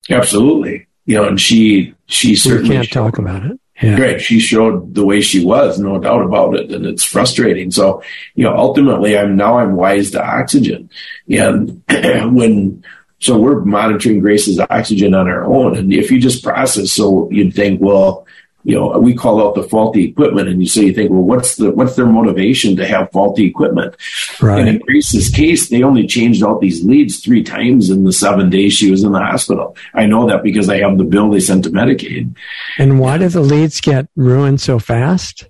Absolutely. 0.10 0.88
You 1.06 1.16
know, 1.16 1.28
and 1.28 1.42
she 1.42 1.96
she 2.06 2.36
certainly 2.36 2.76
can't 2.76 2.92
talk 2.92 3.18
about 3.18 3.46
it. 3.46 3.60
Yeah. 3.82 3.96
Great. 3.96 4.22
She 4.22 4.40
showed 4.40 4.94
the 4.94 5.06
way 5.06 5.22
she 5.22 5.44
was, 5.44 5.80
no 5.80 6.00
doubt 6.00 6.24
about 6.24 6.56
it. 6.56 6.70
And 6.72 6.86
it's 6.86 7.04
frustrating. 7.04 7.72
So, 7.72 8.04
you 8.36 8.44
know, 8.44 8.54
ultimately 8.56 9.18
I'm 9.18 9.38
now 9.38 9.58
I'm 9.58 9.78
wise 9.78 10.12
to 10.12 10.24
oxygen. 10.24 10.90
And 11.30 11.82
when 11.90 12.84
so 13.20 13.38
we're 13.38 13.62
monitoring 13.62 14.20
Grace's 14.20 14.60
oxygen 14.60 15.14
on 15.14 15.28
our 15.28 15.44
own. 15.44 15.78
And 15.78 15.94
if 15.94 16.10
you 16.10 16.22
just 16.22 16.44
process, 16.44 16.92
so 16.92 17.30
you'd 17.32 17.54
think, 17.54 17.82
well, 17.82 18.26
you 18.64 18.76
know, 18.76 18.98
we 19.00 19.14
call 19.14 19.46
out 19.46 19.56
the 19.56 19.64
faulty 19.64 20.06
equipment 20.06 20.50
and 20.50 20.62
you 20.62 20.68
say, 20.68 20.86
you 20.86 20.94
think, 20.94 21.10
well, 21.10 21.22
what's 21.22 21.56
the, 21.56 21.72
what's 21.72 21.96
their 21.96 22.06
motivation 22.06 22.76
to 22.76 22.86
have 22.86 23.12
faulty 23.12 23.46
equipment? 23.46 23.96
Right. 24.42 24.60
And 24.60 24.70
in 24.70 24.80
Grace's 24.80 25.30
case, 25.30 25.70
they 25.70 25.82
only 25.82 26.06
changed 26.06 26.44
out 26.44 26.62
these 26.62 26.84
leads 26.84 27.20
three 27.20 27.42
times 27.42 27.90
in 27.90 28.04
the 28.04 28.14
seven 28.14 28.50
days 28.50 28.74
she 28.74 28.92
was 28.92 29.04
in 29.04 29.12
the 29.12 29.20
hospital. 29.20 29.76
I 29.94 30.06
know 30.08 30.28
that 30.28 30.44
because 30.44 30.70
I 30.70 30.78
have 30.80 30.98
the 30.98 31.04
bill 31.04 31.30
they 31.30 31.40
sent 31.40 31.64
to 31.66 31.70
Medicaid. 31.70 32.36
And 32.78 33.00
why 33.00 33.18
do 33.18 33.30
the 33.30 33.42
leads 33.42 33.80
get 33.82 34.08
ruined 34.16 34.60
so 34.62 34.78
fast? 34.78 35.50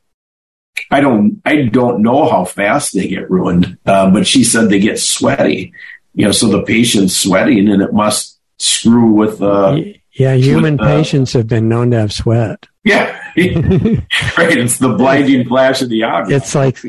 I 0.92 1.02
don't, 1.02 1.42
I 1.46 1.64
don't 1.64 2.02
know 2.02 2.30
how 2.30 2.46
fast 2.46 2.94
they 2.94 3.08
get 3.08 3.30
ruined, 3.30 3.78
uh, 3.86 4.10
but 4.12 4.26
she 4.26 4.44
said 4.44 4.70
they 4.70 4.80
get 4.80 5.00
sweaty 5.00 5.74
you 6.14 6.26
know, 6.26 6.32
so 6.32 6.48
the 6.48 6.64
patient's 6.64 7.16
sweating 7.16 7.70
and 7.70 7.82
it 7.82 7.94
must 7.94 8.40
screw 8.58 9.12
with. 9.12 9.42
Uh, 9.42 9.78
yeah, 10.14 10.34
human 10.34 10.74
with, 10.74 10.82
uh, 10.82 10.98
patients 10.98 11.34
have 11.34 11.48
been 11.48 11.70
known 11.70 11.92
to 11.92 12.00
have 12.00 12.14
sweat. 12.14 12.66
Yeah, 12.86 13.12
right. 13.36 14.58
It's 14.58 14.80
the 14.80 14.96
blinding 14.98 15.48
flash 15.48 15.82
of 15.82 15.90
the 15.90 16.06
eye. 16.06 16.24
It's 16.28 16.56
like 16.56 16.80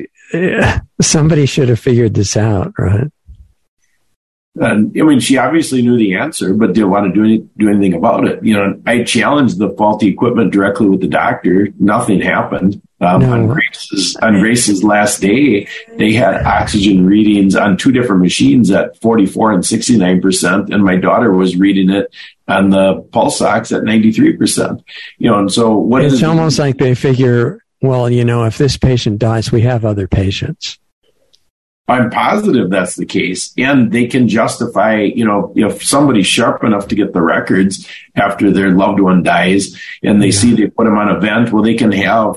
somebody 1.03 1.45
should 1.45 1.69
have 1.69 1.81
figured 1.81 2.15
this 2.15 2.37
out, 2.37 2.73
right? 2.79 3.11
And 4.57 4.93
I 5.01 5.05
mean, 5.05 5.21
she 5.21 5.39
obviously 5.39 5.81
knew 5.81 5.97
the 5.97 6.17
answer, 6.17 6.53
but 6.55 6.73
didn't 6.73 6.91
want 6.91 7.07
to 7.07 7.13
do, 7.13 7.25
any, 7.25 7.39
do 7.57 7.69
anything 7.69 7.95
about 7.95 8.27
it. 8.27 8.45
You 8.45 8.55
know, 8.55 8.83
I 8.85 9.05
challenged 9.05 9.59
the 9.59 9.71
faulty 9.71 10.09
equipment 10.09 10.53
directly 10.53 10.89
with 10.89 11.01
the 11.01 11.07
doctor. 11.07 11.69
Nothing 11.79 12.21
happened. 12.21 12.83
Um, 13.01 13.23
no. 13.23 13.33
on, 13.33 13.47
Grace's, 13.47 14.17
on 14.17 14.41
Grace's 14.41 14.83
last 14.83 15.21
day, 15.21 15.69
they 15.97 16.13
had 16.13 16.45
oxygen 16.45 17.07
readings 17.07 17.55
on 17.55 17.77
two 17.77 17.93
different 17.93 18.23
machines 18.23 18.73
at 18.73 19.01
44 19.01 19.53
and 19.53 19.63
69%. 19.63 20.75
And 20.75 20.85
my 20.85 20.97
daughter 20.97 21.33
was 21.33 21.57
reading 21.57 21.89
it 21.89 22.13
on 22.49 22.71
the 22.71 23.03
pulse 23.13 23.41
ox 23.41 23.71
at 23.71 23.85
93%. 23.85 24.83
You 25.19 25.31
know, 25.31 25.39
and 25.39 25.53
so 25.53 25.77
what 25.77 26.05
it's 26.05 26.25
almost 26.25 26.59
like 26.59 26.77
they 26.77 26.97
figure, 26.97 27.63
well, 27.81 28.11
you 28.11 28.25
know, 28.25 28.45
if 28.45 28.59
this 28.59 28.77
patient 28.77 29.21
dies, 29.21 29.53
we 29.53 29.63
have 29.63 29.85
other 29.85 30.09
patients. 30.09 30.79
I'm 31.91 32.09
positive 32.09 32.71
that's 32.71 32.95
the 32.95 33.05
case. 33.05 33.53
And 33.59 33.91
they 33.91 34.07
can 34.07 34.29
justify, 34.29 35.01
you 35.01 35.25
know, 35.25 35.53
if 35.57 35.83
somebody's 35.83 36.29
sharp 36.29 36.63
enough 36.63 36.87
to 36.89 36.95
get 36.95 37.13
the 37.13 37.21
records 37.21 37.89
after 38.15 38.53
their 38.53 38.71
loved 38.71 39.01
one 39.01 39.25
dies 39.25 39.77
and 40.03 40.23
they 40.23 40.27
yeah. 40.27 40.33
see 40.33 40.55
they 40.55 40.69
put 40.69 40.85
them 40.85 40.97
on 40.97 41.09
a 41.09 41.19
vent, 41.19 41.53
well, 41.53 41.65
they 41.65 41.75
can 41.75 41.91
have 41.91 42.37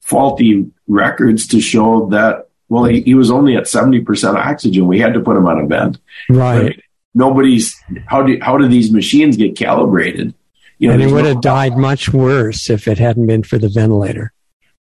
faulty 0.00 0.70
records 0.86 1.48
to 1.48 1.60
show 1.60 2.10
that, 2.10 2.48
well, 2.68 2.84
he, 2.84 3.02
he 3.02 3.14
was 3.14 3.30
only 3.30 3.56
at 3.56 3.64
70% 3.64 4.36
oxygen. 4.36 4.86
We 4.86 5.00
had 5.00 5.14
to 5.14 5.20
put 5.20 5.36
him 5.36 5.46
on 5.46 5.58
a 5.58 5.66
vent. 5.66 5.98
Right. 6.30 6.76
But 6.76 6.84
nobody's, 7.12 7.74
how 8.06 8.22
do, 8.22 8.38
how 8.40 8.56
do 8.56 8.68
these 8.68 8.92
machines 8.92 9.36
get 9.36 9.56
calibrated? 9.56 10.32
You 10.78 10.88
know, 10.88 10.94
and 10.94 11.02
he 11.02 11.12
would 11.12 11.24
no, 11.24 11.30
have 11.30 11.40
died 11.40 11.76
much 11.76 12.12
worse 12.12 12.70
if 12.70 12.86
it 12.86 12.98
hadn't 12.98 13.26
been 13.26 13.42
for 13.42 13.58
the 13.58 13.68
ventilator. 13.68 14.32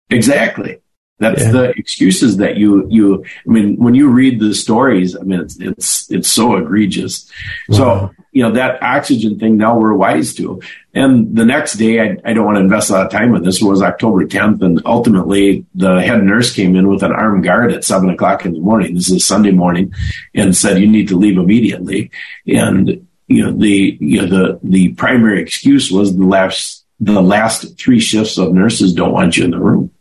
Exactly. 0.09 0.80
That's 1.20 1.41
yeah. 1.41 1.51
the 1.51 1.70
excuses 1.72 2.38
that 2.38 2.57
you 2.57 2.88
you. 2.89 3.26
I 3.26 3.49
mean, 3.49 3.78
when 3.78 3.95
you 3.95 4.09
read 4.09 4.39
the 4.39 4.53
stories, 4.53 5.15
I 5.15 5.22
mean, 5.22 5.39
it's 5.39 5.59
it's 5.59 6.11
it's 6.11 6.30
so 6.30 6.57
egregious. 6.57 7.30
Wow. 7.70 7.78
So 7.78 8.11
you 8.32 8.43
know 8.43 8.51
that 8.51 8.84
oxygen 8.84 9.39
thing. 9.39 9.57
Now 9.57 9.80
we're 9.80 9.93
wise 9.93 10.36
to. 10.36 10.61
And 10.93 11.36
the 11.36 11.45
next 11.45 11.74
day, 11.74 12.01
I, 12.01 12.18
I 12.24 12.34
don't 12.34 12.45
want 12.45 12.57
to 12.57 12.61
invest 12.61 12.91
a 12.91 12.93
lot 12.93 13.05
of 13.07 13.11
time 13.11 13.34
on 13.34 13.41
this. 13.41 13.61
Was 13.61 13.82
October 13.82 14.26
10th, 14.26 14.61
and 14.61 14.80
ultimately 14.86 15.65
the 15.74 16.01
head 16.01 16.24
nurse 16.24 16.53
came 16.53 16.76
in 16.76 16.88
with 16.88 17.01
an 17.01 17.11
armed 17.11 17.43
guard 17.43 17.74
at 17.74 17.84
seven 17.84 18.11
o'clock 18.11 18.45
in 18.45 18.53
the 18.53 18.59
morning. 18.59 18.93
This 18.93 19.09
is 19.09 19.26
Sunday 19.26 19.51
morning, 19.51 19.91
and 20.36 20.55
said 20.55 20.80
you 20.80 20.88
need 20.88 21.07
to 21.07 21.18
leave 21.18 21.39
immediately. 21.39 22.11
And 22.45 23.07
you 23.28 23.43
know 23.43 23.51
the 23.53 23.97
you 23.99 24.22
know 24.22 24.28
the 24.28 24.59
the 24.61 24.93
primary 24.93 25.41
excuse 25.41 25.89
was 25.89 26.15
the 26.15 26.26
last 26.26 26.76
the 26.99 27.21
last 27.21 27.77
three 27.77 27.99
shifts 27.99 28.37
of 28.37 28.53
nurses 28.53 28.93
don't 28.93 29.13
want 29.13 29.37
you 29.37 29.45
in 29.45 29.51
the 29.51 29.59
room. 29.59 29.91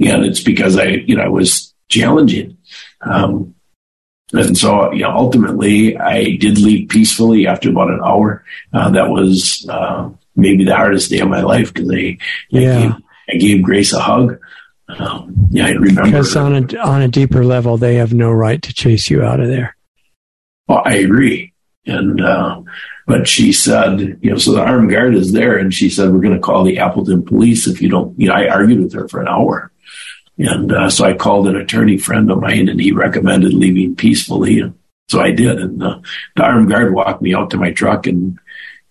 And 0.00 0.24
it's 0.24 0.42
because 0.42 0.76
I, 0.76 0.84
you 0.84 1.16
know, 1.16 1.22
I 1.22 1.28
was 1.28 1.72
challenging. 1.88 2.56
Um, 3.02 3.54
and 4.32 4.56
so, 4.56 4.92
you 4.92 5.02
know, 5.02 5.10
ultimately 5.10 5.96
I 5.96 6.36
did 6.36 6.58
leave 6.58 6.88
peacefully 6.88 7.46
after 7.46 7.70
about 7.70 7.90
an 7.90 8.00
hour. 8.04 8.44
Uh, 8.72 8.90
that 8.90 9.10
was, 9.10 9.66
uh, 9.68 10.10
maybe 10.36 10.64
the 10.64 10.74
hardest 10.74 11.10
day 11.10 11.20
of 11.20 11.28
my 11.28 11.42
life 11.42 11.74
because 11.74 11.90
I, 11.90 12.18
yeah. 12.50 12.60
I, 12.60 12.82
gave, 12.82 12.92
I 13.28 13.34
gave 13.36 13.62
Grace 13.62 13.92
a 13.92 14.00
hug. 14.00 14.38
Um, 14.88 15.48
yeah, 15.50 15.66
I 15.66 15.70
remember. 15.70 16.02
Because 16.02 16.36
on 16.36 16.54
a, 16.54 16.76
on 16.78 17.02
a 17.02 17.08
deeper 17.08 17.44
level, 17.44 17.76
they 17.76 17.96
have 17.96 18.12
no 18.12 18.30
right 18.30 18.60
to 18.62 18.74
chase 18.74 19.08
you 19.10 19.22
out 19.22 19.40
of 19.40 19.48
there. 19.48 19.76
Well, 20.66 20.82
I 20.84 20.96
agree. 20.96 21.52
And, 21.86 22.20
uh, 22.20 22.62
but 23.10 23.26
she 23.26 23.52
said, 23.52 24.20
you 24.22 24.30
know, 24.30 24.38
so 24.38 24.52
the 24.52 24.62
armed 24.62 24.88
guard 24.88 25.16
is 25.16 25.32
there, 25.32 25.58
and 25.58 25.74
she 25.74 25.90
said, 25.90 26.12
we're 26.12 26.20
going 26.20 26.32
to 26.32 26.40
call 26.40 26.62
the 26.62 26.78
Appleton 26.78 27.24
police 27.24 27.66
if 27.66 27.82
you 27.82 27.88
don't. 27.88 28.16
You 28.16 28.28
know, 28.28 28.34
I 28.34 28.46
argued 28.46 28.84
with 28.84 28.92
her 28.92 29.08
for 29.08 29.20
an 29.20 29.26
hour, 29.26 29.72
and 30.38 30.70
uh, 30.70 30.88
so 30.88 31.04
I 31.04 31.14
called 31.14 31.48
an 31.48 31.56
attorney 31.56 31.98
friend 31.98 32.30
of 32.30 32.40
mine, 32.40 32.68
and 32.68 32.80
he 32.80 32.92
recommended 32.92 33.52
leaving 33.52 33.96
peacefully, 33.96 34.60
and 34.60 34.78
so 35.08 35.20
I 35.20 35.32
did. 35.32 35.58
And 35.58 35.82
uh, 35.82 35.98
the 36.36 36.44
armed 36.44 36.70
guard 36.70 36.94
walked 36.94 37.20
me 37.20 37.34
out 37.34 37.50
to 37.50 37.56
my 37.56 37.72
truck 37.72 38.06
and 38.06 38.38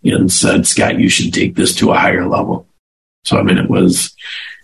and 0.03 0.30
said, 0.30 0.67
Scott, 0.67 0.99
you 0.99 1.07
should 1.07 1.34
take 1.34 1.55
this 1.55 1.74
to 1.76 1.91
a 1.91 1.97
higher 1.97 2.28
level. 2.28 2.67
So 3.24 3.38
I 3.38 3.43
mean, 3.43 3.57
it 3.57 3.70
was. 3.70 4.13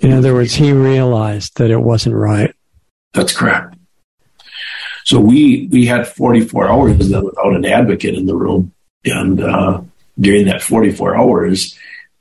In 0.01 0.11
other 0.11 0.33
words, 0.33 0.53
he 0.53 0.73
realized 0.73 1.55
that 1.59 1.71
it 1.71 1.79
wasn't 1.79 2.15
right. 2.15 2.53
That's 3.13 3.33
correct. 3.33 3.77
So 5.05 5.17
we 5.17 5.69
we 5.71 5.85
had 5.85 6.09
44 6.09 6.67
hours 6.67 7.07
then 7.07 7.23
without 7.23 7.55
an 7.55 7.63
advocate 7.63 8.15
in 8.15 8.25
the 8.25 8.35
room 8.35 8.73
and 9.05 9.41
uh, 9.41 9.81
during 10.19 10.45
that 10.45 10.61
44 10.61 11.15
hours, 11.15 11.77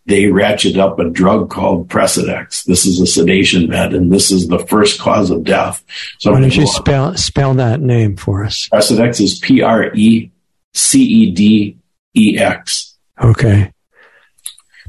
they 0.07 0.27
ratchet 0.27 0.77
up 0.77 0.99
a 0.99 1.09
drug 1.09 1.51
called 1.51 1.89
Precedex. 1.89 2.65
This 2.65 2.85
is 2.85 3.01
a 3.01 3.07
sedation 3.07 3.69
med, 3.69 3.95
and 3.95 4.13
this 4.13 4.31
is 4.31 4.49
the 4.49 4.59
first 4.59 5.01
cause 5.01 5.31
of 5.31 5.45
death. 5.45 5.83
So 6.19 6.33
why 6.33 6.41
don't 6.41 6.55
you 6.55 6.67
spell 6.67 7.17
spell 7.17 7.55
that 7.55 7.81
name 7.81 8.17
for 8.17 8.45
us? 8.45 8.69
Precedex 8.73 9.21
is 9.21 9.39
P 9.39 9.63
R 9.63 9.95
E 9.95 10.31
C 10.75 11.03
E 11.03 11.31
D 11.31 11.79
E 12.15 12.39
X. 12.39 12.97
Okay. 13.23 13.73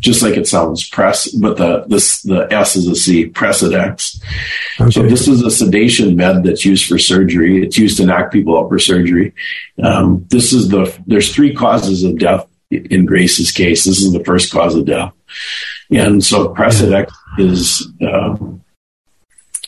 Just 0.06 0.22
like 0.24 0.38
it 0.38 0.48
sounds, 0.48 0.88
press, 0.88 1.30
but 1.32 1.58
the 1.58 1.84
this 1.88 2.22
the 2.22 2.48
S 2.52 2.76
is 2.76 2.88
a 2.88 2.96
C, 2.96 3.28
Precedex. 3.28 4.22
Okay. 4.80 4.92
So 4.92 5.02
this 5.04 5.28
is 5.28 5.42
a 5.42 5.52
sedation 5.52 6.16
med 6.16 6.44
that's 6.44 6.64
used 6.64 6.88
for 6.88 6.98
surgery. 6.98 7.64
It's 7.64 7.78
used 7.78 7.98
to 7.98 8.06
knock 8.06 8.32
people 8.32 8.58
up 8.58 8.70
for 8.70 8.80
surgery. 8.80 9.34
Um, 9.84 10.26
this 10.30 10.54
is 10.54 10.70
the 10.70 10.98
there's 11.08 11.34
three 11.34 11.54
causes 11.54 12.04
of 12.04 12.20
death 12.20 12.48
in 12.70 13.06
Grace's 13.06 13.52
case. 13.52 13.84
This 13.84 14.02
is 14.02 14.14
the 14.14 14.24
first 14.24 14.52
cause 14.52 14.76
of 14.76 14.86
death, 14.86 15.12
and 15.92 16.24
so 16.24 16.54
Precedex 16.54 17.12
is. 17.38 17.88
Um, 18.02 18.62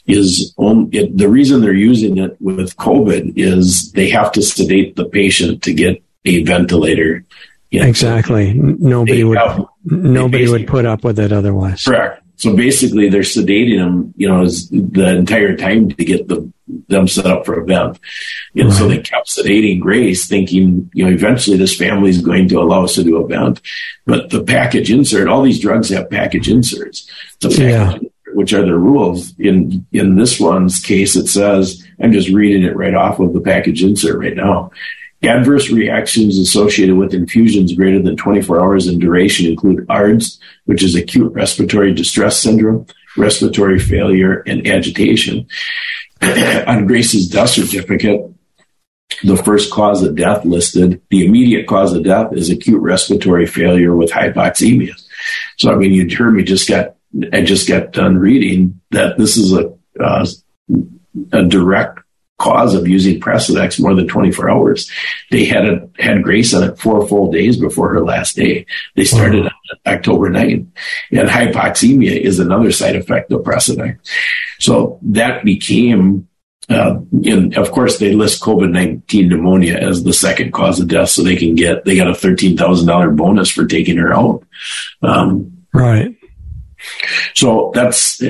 is 0.06 0.54
it, 0.58 1.18
the 1.18 1.28
reason 1.28 1.60
they're 1.60 1.74
using 1.74 2.18
it 2.18 2.38
with 2.40 2.78
COVID 2.78 3.34
is 3.36 3.92
they 3.92 4.10
have 4.10 4.32
to 4.32 4.42
sedate 4.42 4.96
the 4.96 5.04
patient 5.04 5.64
to 5.64 5.74
get 5.74 6.02
a 6.24 6.44
ventilator. 6.44 7.26
Exactly. 7.72 8.54
Nobody 8.54 9.26
would 9.26 9.38
have, 9.38 9.66
nobody 9.92 10.48
would 10.48 10.68
put 10.68 10.86
up 10.86 11.04
with 11.04 11.20
it 11.20 11.32
otherwise. 11.32 11.84
Correct. 11.84 12.24
So 12.36 12.56
basically, 12.56 13.10
they're 13.10 13.22
sedating 13.22 13.80
them, 13.80 14.14
you 14.16 14.28
know, 14.28 14.46
the 14.46 15.16
entire 15.18 15.58
time 15.58 15.90
to 15.90 16.06
get 16.06 16.28
the, 16.28 16.52
them 16.88 17.08
set 17.08 17.26
up 17.26 17.48
for 17.48 17.60
a 17.60 17.66
vent. 17.66 18.00
And 18.56 18.70
right. 18.70 18.78
so 18.78 18.88
they 18.88 19.00
kept 19.00 19.28
sedating 19.28 19.80
Grace, 19.80 20.28
thinking, 20.28 20.92
you 20.94 21.04
know, 21.04 21.12
eventually 21.12 21.58
this 21.58 21.76
family 21.76 22.12
is 22.12 22.22
going 22.22 22.48
to 22.50 22.60
allow 22.60 22.84
us 22.84 22.94
to 22.96 23.04
do 23.04 23.18
a 23.18 23.28
vent. 23.28 23.60
But 24.06 24.30
the 24.30 24.44
package 24.44 24.92
insert, 24.92 25.28
all 25.28 25.42
these 25.42 25.60
drugs 25.60 25.90
have 25.90 26.12
package 26.12 26.48
inserts. 26.48 27.10
The 27.42 27.50
package 27.50 28.04
yeah 28.04 28.10
which 28.34 28.54
are 28.54 28.66
the 28.66 28.76
rules. 28.76 29.34
In 29.40 29.86
in 29.92 30.16
this 30.16 30.40
one's 30.40 30.80
case, 30.80 31.16
it 31.16 31.28
says 31.28 31.84
I'm 32.00 32.12
just 32.12 32.30
reading 32.30 32.64
it 32.64 32.76
right 32.76 32.94
off 32.94 33.20
of 33.20 33.34
the 33.34 33.42
package 33.42 33.84
insert 33.84 34.20
right 34.20 34.36
now. 34.36 34.72
Adverse 35.24 35.72
reactions 35.72 36.38
associated 36.38 36.95
with 36.95 37.13
infusions 37.13 37.74
greater 37.74 38.01
than 38.01 38.15
24 38.15 38.61
hours 38.61 38.88
in 38.88 38.99
duration 38.99 39.47
include 39.47 39.86
ARDS, 39.89 40.39
which 40.65 40.84
is 40.84 40.95
acute 40.95 41.34
respiratory 41.34 41.93
distress 41.93 42.39
syndrome, 42.39 42.86
respiratory 43.18 43.80
failure, 43.80 44.43
and 44.45 44.68
agitation. 44.68 45.47
On 46.22 46.86
Grace's 46.86 47.28
death 47.28 47.49
certificate, 47.49 48.32
the 49.24 49.38
first 49.38 49.72
cause 49.72 50.03
of 50.03 50.15
death 50.15 50.45
listed, 50.45 51.01
the 51.09 51.26
immediate 51.26 51.68
cause 51.68 51.93
of 51.93 52.03
death 52.03 52.34
is 52.34 52.49
acute 52.49 52.82
respiratory 52.82 53.47
failure 53.47 53.95
with 53.95 54.11
hypoxemia. 54.11 54.93
So, 55.57 55.72
I 55.72 55.76
mean, 55.76 55.93
you 55.93 56.15
heard 56.15 56.34
me 56.34 56.43
just 56.43 56.70
got 56.70 56.95
I 57.34 57.41
just 57.41 57.68
got 57.68 57.93
done 57.93 58.18
reading 58.18 58.82
that 58.91 59.18
this 59.18 59.38
is 59.38 59.53
a 59.53 59.74
uh, 59.99 60.26
a 61.32 61.43
direct 61.43 61.99
cause 62.38 62.76
of 62.76 62.88
using 62.88 63.20
Precedex 63.20 63.80
more 63.80 63.96
than 63.96 64.08
24 64.08 64.50
hours. 64.50 64.92
They 65.32 65.46
had 65.46 65.66
a, 65.66 65.90
had 65.98 66.24
Grace 66.24 66.54
on 66.54 66.64
it 66.64 66.78
four 66.78 67.08
full 67.08 67.32
days 67.32 67.58
before 67.58 67.90
her 67.90 68.04
last 68.04 68.36
day. 68.36 68.66
They 68.96 69.06
started 69.06 69.46
wow. 69.46 69.52
on 69.88 69.94
October 69.94 70.30
9th. 70.30 70.68
And 71.12 71.30
hypoxemia 71.30 72.20
is 72.20 72.40
another 72.40 72.72
side 72.72 72.96
effect 72.96 73.32
of 73.32 73.42
Precedex. 73.42 73.98
So 74.60 75.00
that 75.02 75.44
became, 75.44 76.28
uh, 76.70 77.00
and 77.26 77.58
of 77.58 77.72
course 77.72 77.98
they 77.98 78.14
list 78.14 78.42
COVID-19 78.44 79.30
pneumonia 79.30 79.76
as 79.76 80.04
the 80.04 80.14
second 80.14 80.54
cause 80.54 80.80
of 80.80 80.90
death. 80.90 81.10
So 81.10 81.24
they 81.24 81.38
can 81.38 81.56
get, 81.56 81.86
they 81.86 81.96
got 81.96 82.08
a 82.08 82.12
$13,000 82.12 83.16
bonus 83.16 83.50
for 83.50 83.66
taking 83.66 83.98
her 83.98 84.14
out. 84.14 84.46
Um, 85.02 85.66
right. 85.74 86.16
So 87.34 87.71
that's 87.73 88.21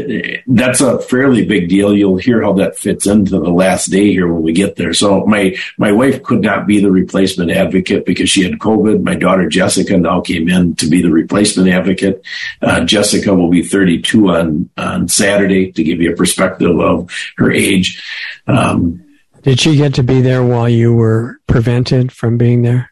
that's 0.47 0.81
a 0.81 0.99
fairly 0.99 1.45
big 1.45 1.69
deal. 1.69 1.95
You'll 1.95 2.17
hear 2.17 2.41
how 2.41 2.53
that 2.53 2.77
fits 2.77 3.05
into 3.05 3.31
the 3.31 3.49
last 3.49 3.87
day 3.87 4.11
here 4.11 4.31
when 4.31 4.43
we 4.43 4.53
get 4.53 4.75
there. 4.75 4.93
So 4.93 5.25
my 5.25 5.55
my 5.77 5.91
wife 5.91 6.23
could 6.23 6.41
not 6.41 6.67
be 6.67 6.79
the 6.79 6.91
replacement 6.91 7.51
advocate 7.51 8.05
because 8.05 8.29
she 8.29 8.43
had 8.43 8.59
COVID. 8.59 9.03
My 9.03 9.15
daughter 9.15 9.47
Jessica 9.47 9.97
now 9.97 10.21
came 10.21 10.49
in 10.49 10.75
to 10.75 10.87
be 10.87 11.01
the 11.01 11.11
replacement 11.11 11.69
advocate. 11.69 12.21
Uh, 12.61 12.83
Jessica 12.85 13.33
will 13.33 13.49
be 13.49 13.63
32 13.63 14.29
on 14.29 14.69
on 14.77 15.07
Saturday 15.07 15.71
to 15.71 15.83
give 15.83 16.01
you 16.01 16.13
a 16.13 16.15
perspective 16.15 16.79
of 16.79 17.09
her 17.37 17.51
age. 17.51 18.01
Um, 18.47 19.03
Did 19.43 19.59
she 19.59 19.75
get 19.75 19.93
to 19.95 20.03
be 20.03 20.21
there 20.21 20.43
while 20.43 20.69
you 20.69 20.93
were 20.93 21.39
prevented 21.47 22.11
from 22.11 22.37
being 22.37 22.61
there? 22.61 22.91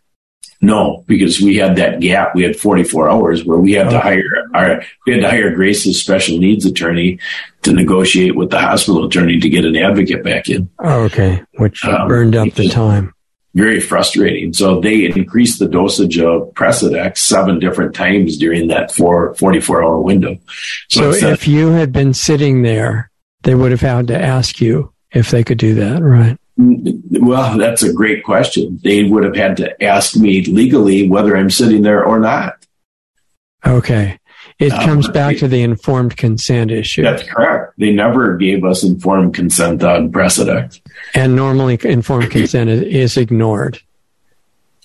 No, 0.66 1.04
because 1.06 1.40
we 1.40 1.58
had 1.58 1.76
that 1.76 2.00
gap. 2.00 2.34
We 2.34 2.42
had 2.42 2.56
44 2.56 3.08
hours 3.08 3.46
where 3.46 3.60
we 3.60 3.74
had 3.74 3.92
to 3.92 4.00
hire 4.00 4.24
our, 4.56 4.84
we 5.06 5.14
had 5.14 5.22
to 5.22 5.30
hire 5.30 5.54
Grace's 5.54 6.02
special 6.02 6.40
needs 6.40 6.66
attorney 6.66 7.20
to 7.62 7.72
negotiate 7.72 8.36
with 8.36 8.50
the 8.50 8.60
hospital 8.60 9.06
attorney 9.06 9.40
to 9.40 9.48
get 9.48 9.64
an 9.64 9.76
advocate 9.76 10.24
back 10.24 10.50
in. 10.50 10.68
Oh, 10.80 11.04
okay. 11.04 11.44
Which 11.58 11.86
um, 11.86 12.08
burned 12.08 12.36
up 12.36 12.52
the 12.54 12.68
time. 12.68 13.14
Very 13.54 13.80
frustrating. 13.80 14.54
So 14.54 14.82
they 14.82 15.06
increased 15.06 15.60
the 15.60 15.68
dosage 15.68 16.18
of 16.18 16.52
Precedex 16.56 17.20
seven 17.20 17.60
different 17.60 17.94
times 17.94 18.38
during 18.38 18.68
that 18.70 18.92
four, 18.92 19.36
44 19.36 19.84
hour 19.84 20.00
window. 20.00 20.36
So, 20.90 21.12
so 21.12 21.30
if 21.30 21.48
you 21.48 21.70
had 21.70 21.94
been 21.94 22.16
sitting 22.16 22.64
there, 22.64 23.12
they 23.44 23.54
would 23.54 23.70
have 23.70 23.82
had 23.82 24.08
to 24.08 24.20
ask 24.20 24.60
you 24.60 24.92
if 25.12 25.30
they 25.30 25.44
could 25.44 25.60
do 25.60 25.76
that, 25.76 26.02
right? 26.02 26.40
Well, 26.58 27.58
that's 27.58 27.84
a 27.84 27.92
great 27.92 28.24
question. 28.24 28.80
They 28.84 29.04
would 29.04 29.24
have 29.24 29.36
had 29.36 29.58
to 29.58 29.84
ask 29.84 30.16
me 30.16 30.44
legally 30.46 31.10
whether 31.10 31.36
I'm 31.36 31.50
sitting 31.50 31.82
there 31.82 32.04
or 32.04 32.20
not. 32.20 32.66
Okay. 33.66 34.20
It 34.58 34.72
um, 34.72 34.86
comes 34.86 35.10
back 35.10 35.38
to 35.38 35.50
the 35.50 35.62
informed 35.62 36.16
consent 36.16 36.72
issue. 36.72 37.02
That's 37.02 37.24
correct. 37.24 37.74
They 37.78 37.92
never 37.92 38.38
gave 38.38 38.64
us 38.64 38.84
informed 38.84 39.34
consent 39.34 39.84
on 39.84 40.12
Precedex. 40.12 40.80
And 41.14 41.36
normally 41.36 41.78
informed 41.84 42.32
consent 42.32 42.70
is 42.70 43.18
ignored. 43.18 43.82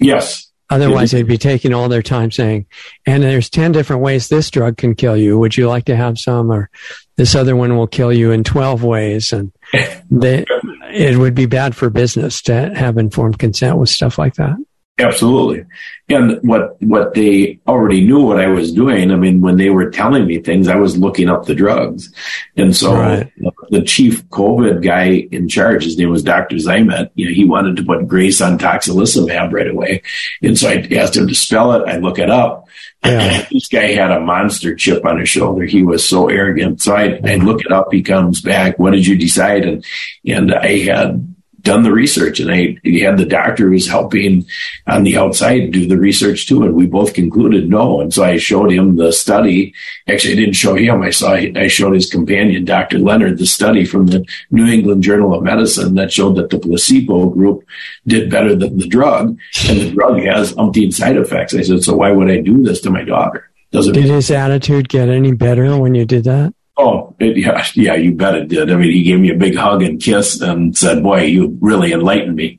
Yes. 0.00 0.49
Otherwise, 0.70 1.10
they'd 1.10 1.26
be 1.26 1.36
taking 1.36 1.74
all 1.74 1.88
their 1.88 2.02
time 2.02 2.30
saying, 2.30 2.64
and 3.04 3.24
there's 3.24 3.50
10 3.50 3.72
different 3.72 4.02
ways 4.02 4.28
this 4.28 4.50
drug 4.50 4.76
can 4.76 4.94
kill 4.94 5.16
you. 5.16 5.38
Would 5.38 5.56
you 5.56 5.68
like 5.68 5.86
to 5.86 5.96
have 5.96 6.18
some? 6.18 6.50
Or 6.50 6.70
this 7.16 7.34
other 7.34 7.56
one 7.56 7.76
will 7.76 7.88
kill 7.88 8.12
you 8.12 8.30
in 8.30 8.44
12 8.44 8.84
ways. 8.84 9.32
And 9.32 9.52
they, 10.10 10.46
it 10.92 11.18
would 11.18 11.34
be 11.34 11.46
bad 11.46 11.74
for 11.74 11.90
business 11.90 12.40
to 12.42 12.72
have 12.74 12.98
informed 12.98 13.38
consent 13.38 13.78
with 13.78 13.88
stuff 13.88 14.16
like 14.16 14.34
that. 14.34 14.56
Absolutely. 14.98 15.64
And 16.08 16.38
what, 16.42 16.80
what 16.82 17.14
they 17.14 17.58
already 17.66 18.04
knew 18.06 18.20
what 18.20 18.38
I 18.38 18.48
was 18.48 18.72
doing. 18.72 19.10
I 19.10 19.16
mean, 19.16 19.40
when 19.40 19.56
they 19.56 19.70
were 19.70 19.90
telling 19.90 20.26
me 20.26 20.40
things, 20.40 20.68
I 20.68 20.76
was 20.76 20.96
looking 20.98 21.28
up 21.28 21.46
the 21.46 21.54
drugs. 21.54 22.12
And 22.56 22.76
so 22.76 22.94
right. 22.94 23.32
The 23.68 23.82
chief 23.82 24.26
COVID 24.28 24.82
guy 24.82 25.28
in 25.30 25.48
charge, 25.48 25.84
his 25.84 25.98
name 25.98 26.10
was 26.10 26.22
Dr. 26.22 26.56
Zymet, 26.56 27.10
you 27.14 27.26
know, 27.26 27.34
he 27.34 27.44
wanted 27.44 27.76
to 27.76 27.84
put 27.84 28.08
Grace 28.08 28.40
on 28.40 28.58
tocilizumab 28.58 29.52
right 29.52 29.68
away. 29.68 30.02
And 30.42 30.58
so 30.58 30.68
I 30.68 30.86
asked 30.92 31.16
him 31.16 31.28
to 31.28 31.34
spell 31.34 31.72
it. 31.72 31.88
I 31.88 31.98
look 31.98 32.18
it 32.18 32.30
up. 32.30 32.68
Yeah. 33.04 33.46
this 33.50 33.68
guy 33.68 33.92
had 33.92 34.10
a 34.10 34.20
monster 34.20 34.74
chip 34.74 35.04
on 35.04 35.18
his 35.18 35.28
shoulder. 35.28 35.64
He 35.64 35.82
was 35.82 36.06
so 36.06 36.28
arrogant. 36.28 36.82
So 36.82 36.94
I, 36.94 37.20
I 37.24 37.36
look 37.36 37.64
it 37.64 37.72
up. 37.72 37.92
He 37.92 38.02
comes 38.02 38.40
back. 38.40 38.78
What 38.78 38.92
did 38.92 39.06
you 39.06 39.16
decide? 39.16 39.64
And, 39.64 39.84
and 40.26 40.54
I 40.54 40.80
had 40.80 41.34
done 41.62 41.82
the 41.82 41.92
research 41.92 42.40
and 42.40 42.50
I 42.50 42.78
had 43.02 43.18
the 43.18 43.26
doctor 43.26 43.68
who's 43.68 43.88
helping 43.88 44.46
on 44.86 45.04
the 45.04 45.16
outside 45.16 45.72
do 45.72 45.86
the 45.86 45.98
research 45.98 46.46
too. 46.46 46.62
And 46.62 46.74
we 46.74 46.86
both 46.86 47.14
concluded 47.14 47.68
no. 47.68 48.00
And 48.00 48.12
so 48.12 48.24
I 48.24 48.36
showed 48.38 48.72
him 48.72 48.96
the 48.96 49.12
study. 49.12 49.74
Actually, 50.08 50.34
I 50.34 50.36
didn't 50.36 50.54
show 50.54 50.74
him. 50.74 51.02
I 51.02 51.10
saw, 51.10 51.32
I 51.32 51.68
showed 51.68 51.94
his 51.94 52.10
companion, 52.10 52.64
Dr. 52.64 52.98
Leonard, 52.98 53.38
the 53.38 53.46
study 53.46 53.84
from 53.84 54.06
the 54.06 54.24
New 54.50 54.66
England 54.66 55.02
Journal 55.02 55.34
of 55.34 55.42
Medicine 55.42 55.94
that 55.94 56.12
showed 56.12 56.36
that 56.36 56.50
the 56.50 56.58
placebo 56.58 57.30
group 57.30 57.64
did 58.06 58.30
better 58.30 58.54
than 58.54 58.78
the 58.78 58.88
drug 58.88 59.38
and 59.68 59.80
the 59.80 59.90
drug 59.90 60.20
has 60.20 60.52
umpteen 60.54 60.92
side 60.92 61.16
effects. 61.16 61.54
I 61.54 61.62
said, 61.62 61.82
so 61.82 61.96
why 61.96 62.10
would 62.10 62.30
I 62.30 62.40
do 62.40 62.62
this 62.62 62.80
to 62.82 62.90
my 62.90 63.04
daughter? 63.04 63.50
Does 63.72 63.86
it 63.86 63.92
did 63.92 64.04
his 64.06 64.30
attitude 64.30 64.88
get 64.88 65.08
any 65.08 65.32
better 65.32 65.78
when 65.78 65.94
you 65.94 66.04
did 66.04 66.24
that? 66.24 66.54
Oh, 66.80 67.14
it, 67.18 67.36
yeah, 67.36 67.64
yeah, 67.74 67.94
you 67.94 68.12
bet 68.12 68.34
it 68.34 68.48
did. 68.48 68.70
I 68.70 68.76
mean, 68.76 68.90
he 68.90 69.02
gave 69.02 69.20
me 69.20 69.30
a 69.30 69.36
big 69.36 69.54
hug 69.54 69.82
and 69.82 70.00
kiss 70.00 70.40
and 70.40 70.76
said, 70.76 71.02
boy, 71.02 71.24
you 71.24 71.58
really 71.60 71.92
enlightened 71.92 72.36
me. 72.36 72.58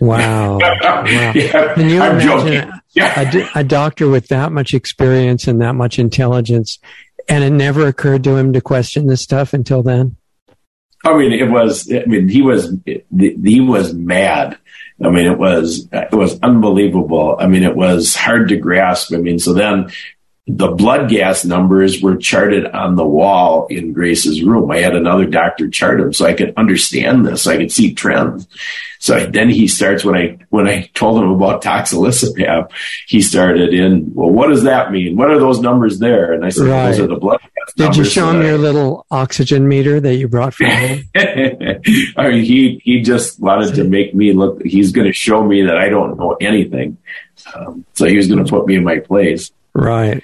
Wow. 0.00 0.58
wow. 0.60 1.04
yeah, 1.06 1.74
Can 1.74 1.88
you 1.88 2.02
I'm 2.02 2.20
imagine 2.20 2.72
a, 2.98 3.48
a 3.60 3.64
doctor 3.64 4.08
with 4.08 4.28
that 4.28 4.52
much 4.52 4.74
experience 4.74 5.46
and 5.48 5.60
that 5.62 5.74
much 5.74 5.98
intelligence, 5.98 6.78
and 7.28 7.42
it 7.42 7.50
never 7.50 7.86
occurred 7.86 8.24
to 8.24 8.36
him 8.36 8.52
to 8.52 8.60
question 8.60 9.06
this 9.06 9.22
stuff 9.22 9.54
until 9.54 9.82
then? 9.82 10.16
I 11.04 11.16
mean, 11.16 11.32
it 11.32 11.50
was, 11.50 11.90
I 11.92 12.04
mean, 12.04 12.28
he 12.28 12.42
was, 12.42 12.76
he 12.84 13.60
was 13.60 13.92
mad. 13.94 14.56
I 15.02 15.10
mean, 15.10 15.26
it 15.26 15.38
was, 15.38 15.88
it 15.90 16.12
was 16.12 16.38
unbelievable. 16.42 17.36
I 17.40 17.48
mean, 17.48 17.64
it 17.64 17.74
was 17.74 18.14
hard 18.14 18.48
to 18.50 18.56
grasp. 18.56 19.12
I 19.12 19.16
mean, 19.16 19.40
so 19.40 19.52
then 19.52 19.90
the 20.48 20.68
blood 20.68 21.08
gas 21.08 21.44
numbers 21.44 22.02
were 22.02 22.16
charted 22.16 22.66
on 22.66 22.96
the 22.96 23.06
wall 23.06 23.66
in 23.68 23.92
Grace's 23.92 24.42
room. 24.42 24.72
I 24.72 24.78
had 24.78 24.96
another 24.96 25.24
doctor 25.24 25.68
chart 25.68 26.00
them 26.00 26.12
so 26.12 26.26
I 26.26 26.34
could 26.34 26.52
understand 26.56 27.24
this. 27.24 27.46
I 27.46 27.58
could 27.58 27.70
see 27.70 27.94
trends. 27.94 28.48
So 28.98 29.24
then 29.26 29.50
he 29.50 29.68
starts 29.68 30.04
when 30.04 30.16
I 30.16 30.38
when 30.50 30.66
I 30.66 30.90
told 30.94 31.22
him 31.22 31.30
about 31.30 31.62
tocilizumab, 31.62 32.72
he 33.06 33.22
started 33.22 33.72
in, 33.72 34.12
well, 34.14 34.30
what 34.30 34.48
does 34.48 34.64
that 34.64 34.90
mean? 34.90 35.16
What 35.16 35.30
are 35.30 35.38
those 35.38 35.60
numbers 35.60 36.00
there? 36.00 36.32
And 36.32 36.44
I 36.44 36.48
said, 36.48 36.66
right. 36.66 36.86
those 36.90 37.00
are 37.00 37.06
the 37.06 37.16
blood 37.16 37.40
gas 37.40 37.74
Did 37.76 37.96
you 37.96 38.04
show 38.04 38.30
him 38.30 38.42
your 38.42 38.58
little 38.58 39.06
oxygen 39.12 39.68
meter 39.68 40.00
that 40.00 40.16
you 40.16 40.26
brought 40.26 40.54
from 40.54 40.66
home? 40.66 41.02
I 41.14 42.30
mean, 42.30 42.44
he 42.44 42.80
he 42.82 43.00
just 43.02 43.38
wanted 43.38 43.76
to 43.76 43.84
make 43.84 44.12
me 44.12 44.32
look. 44.32 44.60
He's 44.64 44.90
going 44.90 45.06
to 45.06 45.12
show 45.12 45.44
me 45.44 45.62
that 45.62 45.78
I 45.78 45.88
don't 45.88 46.16
know 46.16 46.36
anything. 46.40 46.98
Um, 47.54 47.84
so 47.94 48.06
he 48.06 48.16
was 48.16 48.26
going 48.26 48.44
to 48.44 48.50
put 48.50 48.66
me 48.66 48.74
in 48.74 48.84
my 48.84 48.98
place. 48.98 49.52
Right. 49.74 50.22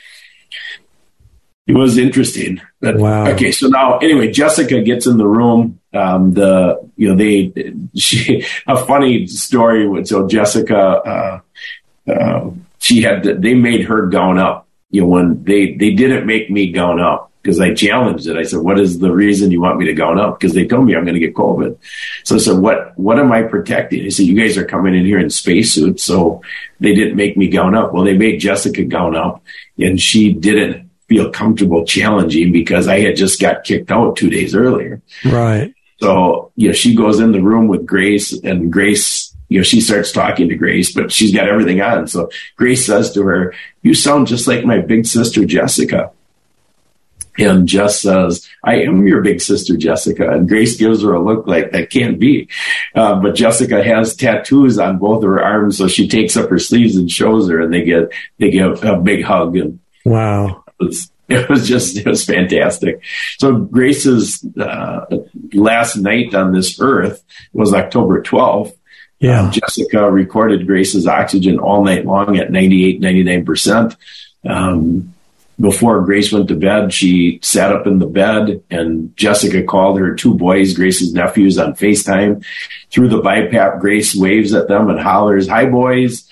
it 1.67 1.75
was 1.75 1.99
interesting. 1.99 2.61
Wow. 2.81 3.29
Okay, 3.31 3.53
so 3.53 3.69
now 3.69 3.99
anyway, 3.99 4.31
Jessica 4.31 4.83
gets 4.83 5.07
in 5.07 5.19
the 5.19 5.27
room. 5.27 5.81
Um, 5.95 6.33
the 6.35 6.81
you 6.97 7.09
know 7.09 7.17
they 7.17 7.73
she 7.97 8.45
a 8.67 8.77
funny 8.77 9.27
story. 9.27 10.05
So 10.05 10.29
Jessica, 10.29 10.79
uh, 10.79 11.41
uh, 12.11 12.51
she 12.79 13.03
had 13.03 13.25
they 13.25 13.55
made 13.55 13.87
her 13.87 14.07
gown 14.07 14.39
up. 14.39 14.67
You 14.91 15.03
know 15.03 15.09
when 15.09 15.45
they 15.45 15.75
they 15.75 15.93
didn't 15.93 16.27
make 16.27 16.51
me 16.51 16.73
gown 16.73 17.01
up 17.01 17.31
because 17.49 17.61
I 17.61 17.73
challenged 17.73 18.27
it. 18.27 18.37
I 18.37 18.43
said, 18.43 18.59
"What 18.59 18.79
is 18.79 18.99
the 18.99 19.11
reason 19.11 19.51
you 19.51 19.63
want 19.63 19.79
me 19.79 19.87
to 19.87 19.95
gown 19.95 20.21
up?" 20.21 20.39
Because 20.39 20.53
they 20.53 20.67
told 20.67 20.85
me 20.85 20.95
I'm 20.95 21.05
going 21.05 21.15
to 21.15 21.21
get 21.21 21.35
COVID. 21.35 21.79
So 22.25 22.35
I 22.35 22.39
said, 22.39 22.59
"What 22.59 22.93
what 22.99 23.19
am 23.19 23.33
I 23.33 23.43
protecting?" 23.43 24.03
He 24.03 24.11
said, 24.11 24.27
"You 24.27 24.39
guys 24.39 24.59
are 24.59 24.67
coming 24.67 24.95
in 24.95 25.07
here 25.07 25.19
in 25.19 25.31
spacesuits, 25.31 26.03
so 26.03 26.43
they 26.79 26.95
didn't 26.95 27.17
make 27.17 27.39
me 27.39 27.49
gown 27.49 27.75
up." 27.75 27.95
Well, 27.95 28.05
they 28.05 28.19
made 28.19 28.39
Jessica 28.39 28.85
gown 28.85 29.17
up, 29.17 29.43
and 29.79 29.99
she 29.99 30.35
didn't 30.35 30.91
feel 31.09 31.31
comfortable 31.31 31.87
challenging 31.87 32.53
because 32.53 32.87
I 32.87 33.01
had 33.01 33.17
just 33.17 33.41
got 33.41 33.65
kicked 33.65 33.91
out 33.91 34.17
two 34.17 34.29
days 34.29 34.55
earlier. 34.55 35.01
Right. 35.25 35.73
So, 36.03 36.53
you 36.55 36.69
know, 36.69 36.75
she 36.75 36.95
goes 36.95 37.19
in 37.19 37.33
the 37.33 37.41
room 37.41 37.67
with 37.67 37.87
Grace 37.87 38.39
and 38.45 38.71
Grace, 38.71 39.35
you 39.49 39.59
know, 39.59 39.65
she 39.65 39.81
starts 39.81 40.13
talking 40.13 40.51
to 40.51 40.55
Grace, 40.55 40.93
but 40.93 41.11
she's 41.11 41.35
got 41.35 41.49
everything 41.49 41.81
on. 41.81 42.07
So 42.09 42.31
Grace 42.57 42.85
says 42.85 43.11
to 43.15 43.23
her, 43.23 43.55
you 43.83 43.95
sound 43.95 44.27
just 44.27 44.47
like 44.47 44.67
my 44.67 44.79
big 44.81 45.07
sister, 45.07 45.47
Jessica. 45.47 46.13
And 47.39 47.69
Jess 47.69 48.03
says, 48.03 48.49
I 48.65 48.83
am 48.83 49.07
your 49.07 49.23
big 49.23 49.41
sister, 49.41 49.77
Jessica. 49.77 50.31
And 50.31 50.49
Grace 50.49 50.77
gives 50.77 51.03
her 51.03 51.15
a 51.15 51.23
look 51.23 51.47
like 51.47 51.71
that 51.73 51.91
can't 51.91 52.19
be. 52.19 52.49
Uh, 52.95 53.21
but 53.21 53.35
Jessica 53.35 53.83
has 53.83 54.17
tattoos 54.17 54.79
on 54.79 54.99
both 54.99 55.23
of 55.23 55.31
her 55.31 55.43
arms. 55.43 55.79
So 55.79 55.89
she 55.89 56.09
takes 56.09 56.37
up 56.37 56.51
her 56.51 56.59
sleeves 56.59 56.97
and 56.97 57.11
shows 57.11 57.49
her 57.49 57.61
and 57.61 57.73
they 57.73 57.85
get, 57.85 58.11
they 58.39 58.51
get 58.51 58.85
a 58.85 58.99
big 58.99 59.25
hug. 59.25 59.57
And 59.57 59.79
wow 60.05 60.65
was 60.79 61.11
it 61.29 61.49
was 61.49 61.69
just 61.69 61.97
it 61.97 62.07
was 62.07 62.25
fantastic. 62.25 63.03
So 63.39 63.57
Grace's 63.57 64.45
uh, 64.59 65.05
last 65.53 65.97
night 65.97 66.35
on 66.35 66.53
this 66.53 66.81
earth 66.81 67.23
was 67.53 67.75
October 67.75 68.23
12th. 68.23 68.75
Yeah. 69.21 69.43
Um, 69.43 69.51
Jessica 69.51 70.11
recorded 70.11 70.67
Grace's 70.67 71.07
oxygen 71.07 71.59
all 71.59 71.85
night 71.85 72.07
long 72.07 72.39
at 72.39 72.53
98, 72.53 73.01
99%. 73.01 73.97
Um, 74.45 75.15
before 75.61 76.05
Grace 76.05 76.33
went 76.33 76.49
to 76.49 76.55
bed, 76.55 76.93
she 76.93 77.41
sat 77.43 77.73
up 77.73 77.87
in 77.87 77.99
the 77.99 78.07
bed 78.07 78.63
and 78.71 79.17
Jessica 79.17 79.63
called 79.65 79.99
her 79.99 80.15
two 80.15 80.35
boys, 80.35 80.75
Grace's 80.75 81.13
nephews, 81.13 81.59
on 81.59 81.75
FaceTime. 81.75 82.45
Through 82.91 83.09
the 83.09 83.21
BiPAP, 83.21 83.81
Grace 83.81 84.15
waves 84.15 84.55
at 84.55 84.69
them 84.69 84.89
and 84.89 85.01
hollers, 85.01 85.49
Hi, 85.49 85.67
boys 85.67 86.29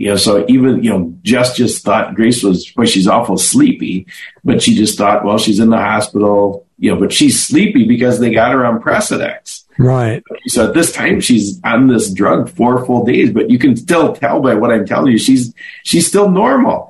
you 0.00 0.06
know, 0.06 0.16
so 0.16 0.46
even, 0.48 0.82
you 0.82 0.88
know, 0.88 1.14
Jess 1.20 1.54
just 1.54 1.84
thought 1.84 2.14
Grace 2.14 2.42
was, 2.42 2.72
well, 2.74 2.86
she's 2.86 3.06
awful 3.06 3.36
sleepy, 3.36 4.06
but 4.42 4.62
she 4.62 4.74
just 4.74 4.96
thought, 4.96 5.26
well, 5.26 5.36
she's 5.36 5.60
in 5.60 5.68
the 5.68 5.76
hospital, 5.76 6.66
you 6.78 6.90
know, 6.90 6.98
but 6.98 7.12
she's 7.12 7.38
sleepy 7.38 7.86
because 7.86 8.18
they 8.18 8.32
got 8.32 8.52
her 8.52 8.64
on 8.64 8.80
Precedex. 8.80 9.64
Right. 9.78 10.22
So 10.46 10.66
at 10.66 10.72
this 10.72 10.90
time, 10.90 11.20
she's 11.20 11.60
on 11.64 11.88
this 11.88 12.10
drug 12.10 12.48
four 12.48 12.86
full 12.86 13.04
days, 13.04 13.30
but 13.30 13.50
you 13.50 13.58
can 13.58 13.76
still 13.76 14.14
tell 14.14 14.40
by 14.40 14.54
what 14.54 14.72
I'm 14.72 14.86
telling 14.86 15.12
you, 15.12 15.18
she's, 15.18 15.52
she's 15.84 16.08
still 16.08 16.30
normal. 16.30 16.89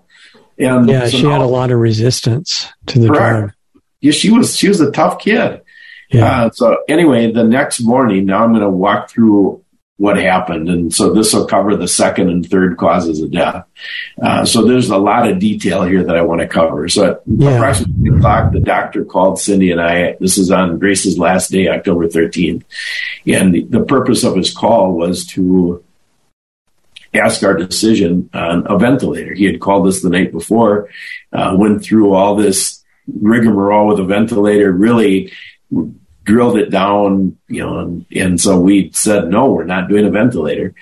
And 0.60 0.88
yeah, 0.88 1.08
she 1.08 1.24
had 1.24 1.40
a 1.40 1.46
lot 1.46 1.70
of 1.70 1.78
resistance 1.78 2.68
to 2.86 2.98
the 2.98 3.08
correct. 3.08 3.38
drug. 3.38 3.52
Yeah, 4.00 4.12
she 4.12 4.30
was, 4.30 4.56
she 4.56 4.68
was 4.68 4.80
a 4.80 4.90
tough 4.90 5.18
kid. 5.18 5.62
Yeah. 6.10 6.46
Uh, 6.46 6.50
so 6.50 6.78
anyway, 6.88 7.32
the 7.32 7.44
next 7.44 7.80
morning, 7.80 8.26
now 8.26 8.44
I'm 8.44 8.50
going 8.50 8.62
to 8.62 8.70
walk 8.70 9.10
through 9.10 9.64
what 10.00 10.16
happened. 10.16 10.70
And 10.70 10.94
so 10.94 11.12
this 11.12 11.34
will 11.34 11.46
cover 11.46 11.76
the 11.76 11.86
second 11.86 12.30
and 12.30 12.48
third 12.48 12.78
causes 12.78 13.20
of 13.20 13.30
death. 13.30 13.66
Uh, 14.20 14.46
so 14.46 14.64
there's 14.64 14.88
a 14.88 14.96
lot 14.96 15.28
of 15.28 15.38
detail 15.38 15.82
here 15.82 16.02
that 16.04 16.16
I 16.16 16.22
want 16.22 16.40
to 16.40 16.48
cover. 16.48 16.88
So 16.88 17.04
at 17.04 17.20
yeah. 17.26 17.50
approximately 17.50 18.16
o'clock, 18.16 18.52
the 18.52 18.60
doctor 18.60 19.04
called 19.04 19.38
Cindy 19.38 19.70
and 19.70 19.80
I. 19.80 20.16
This 20.18 20.38
is 20.38 20.50
on 20.50 20.78
Grace's 20.78 21.18
last 21.18 21.50
day, 21.50 21.68
October 21.68 22.08
13th. 22.08 22.64
And 23.26 23.54
the, 23.54 23.64
the 23.64 23.84
purpose 23.84 24.24
of 24.24 24.36
his 24.36 24.54
call 24.54 24.92
was 24.92 25.26
to 25.28 25.84
ask 27.12 27.42
our 27.42 27.54
decision 27.54 28.30
on 28.32 28.66
a 28.66 28.78
ventilator. 28.78 29.34
He 29.34 29.44
had 29.44 29.60
called 29.60 29.86
us 29.86 30.00
the 30.00 30.10
night 30.10 30.32
before, 30.32 30.88
uh, 31.32 31.54
went 31.58 31.82
through 31.82 32.14
all 32.14 32.36
this 32.36 32.84
rigmarole 33.06 33.88
with 33.88 34.00
a 34.00 34.04
ventilator, 34.04 34.70
really 34.70 35.32
drilled 36.24 36.58
it 36.58 36.70
down, 36.70 37.36
you 37.48 37.60
know, 37.60 37.78
and, 37.78 38.06
and 38.14 38.40
so 38.40 38.60
we 38.60 38.90
said, 38.92 39.28
no, 39.28 39.50
we're 39.50 39.64
not 39.64 39.88
doing 39.88 40.06
a 40.06 40.10
ventilator. 40.10 40.74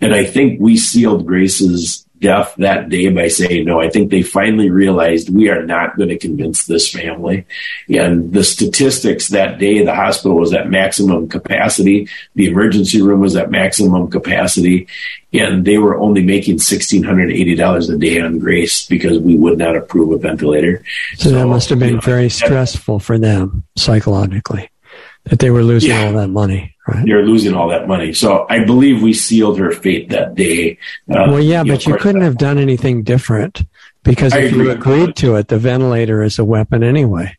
And 0.00 0.14
I 0.14 0.24
think 0.24 0.60
we 0.60 0.76
sealed 0.76 1.26
Grace's 1.26 2.05
death 2.20 2.54
that 2.58 2.88
day 2.88 3.08
by 3.08 3.28
saying, 3.28 3.64
no, 3.64 3.80
I 3.80 3.90
think 3.90 4.10
they 4.10 4.22
finally 4.22 4.70
realized 4.70 5.28
we 5.28 5.48
are 5.48 5.64
not 5.64 5.96
going 5.96 6.08
to 6.08 6.18
convince 6.18 6.66
this 6.66 6.90
family. 6.90 7.46
And 7.88 8.32
the 8.32 8.44
statistics 8.44 9.28
that 9.28 9.58
day, 9.58 9.84
the 9.84 9.94
hospital 9.94 10.36
was 10.36 10.52
at 10.52 10.70
maximum 10.70 11.28
capacity. 11.28 12.08
The 12.34 12.46
emergency 12.46 13.02
room 13.02 13.20
was 13.20 13.36
at 13.36 13.50
maximum 13.50 14.10
capacity. 14.10 14.88
And 15.32 15.64
they 15.64 15.78
were 15.78 15.98
only 15.98 16.22
making 16.22 16.56
$1,680 16.56 17.94
a 17.94 17.98
day 17.98 18.20
on 18.20 18.38
Grace 18.38 18.86
because 18.86 19.18
we 19.18 19.36
would 19.36 19.58
not 19.58 19.76
approve 19.76 20.12
a 20.12 20.18
ventilator. 20.18 20.82
So, 21.16 21.30
so 21.30 21.34
that 21.36 21.46
must 21.46 21.68
have 21.68 21.78
been 21.78 21.88
you 21.88 21.94
know, 21.96 22.00
very 22.00 22.30
stressful 22.30 23.00
for 23.00 23.18
them 23.18 23.64
psychologically 23.76 24.70
that 25.26 25.40
they 25.40 25.50
were 25.50 25.62
losing 25.62 25.90
yeah. 25.90 26.06
all 26.06 26.12
that 26.12 26.28
money, 26.28 26.74
right? 26.86 27.04
They 27.04 27.12
were 27.12 27.22
losing 27.22 27.54
all 27.54 27.68
that 27.68 27.88
money. 27.88 28.12
So 28.12 28.46
I 28.48 28.64
believe 28.64 29.02
we 29.02 29.12
sealed 29.12 29.58
her 29.58 29.72
fate 29.72 30.10
that 30.10 30.34
day. 30.34 30.78
Uh, 31.10 31.26
well, 31.28 31.40
yeah, 31.40 31.62
you 31.62 31.72
but 31.72 31.86
know, 31.86 31.94
you 31.94 31.98
couldn't 32.00 32.22
have 32.22 32.38
done 32.38 32.58
anything 32.58 33.02
different 33.02 33.62
because 34.04 34.32
I 34.32 34.40
if 34.40 34.52
you 34.52 34.70
agreed 34.70 35.16
to 35.16 35.36
it, 35.36 35.48
the 35.48 35.58
ventilator 35.58 36.22
is 36.22 36.38
a 36.38 36.44
weapon 36.44 36.82
anyway. 36.82 37.36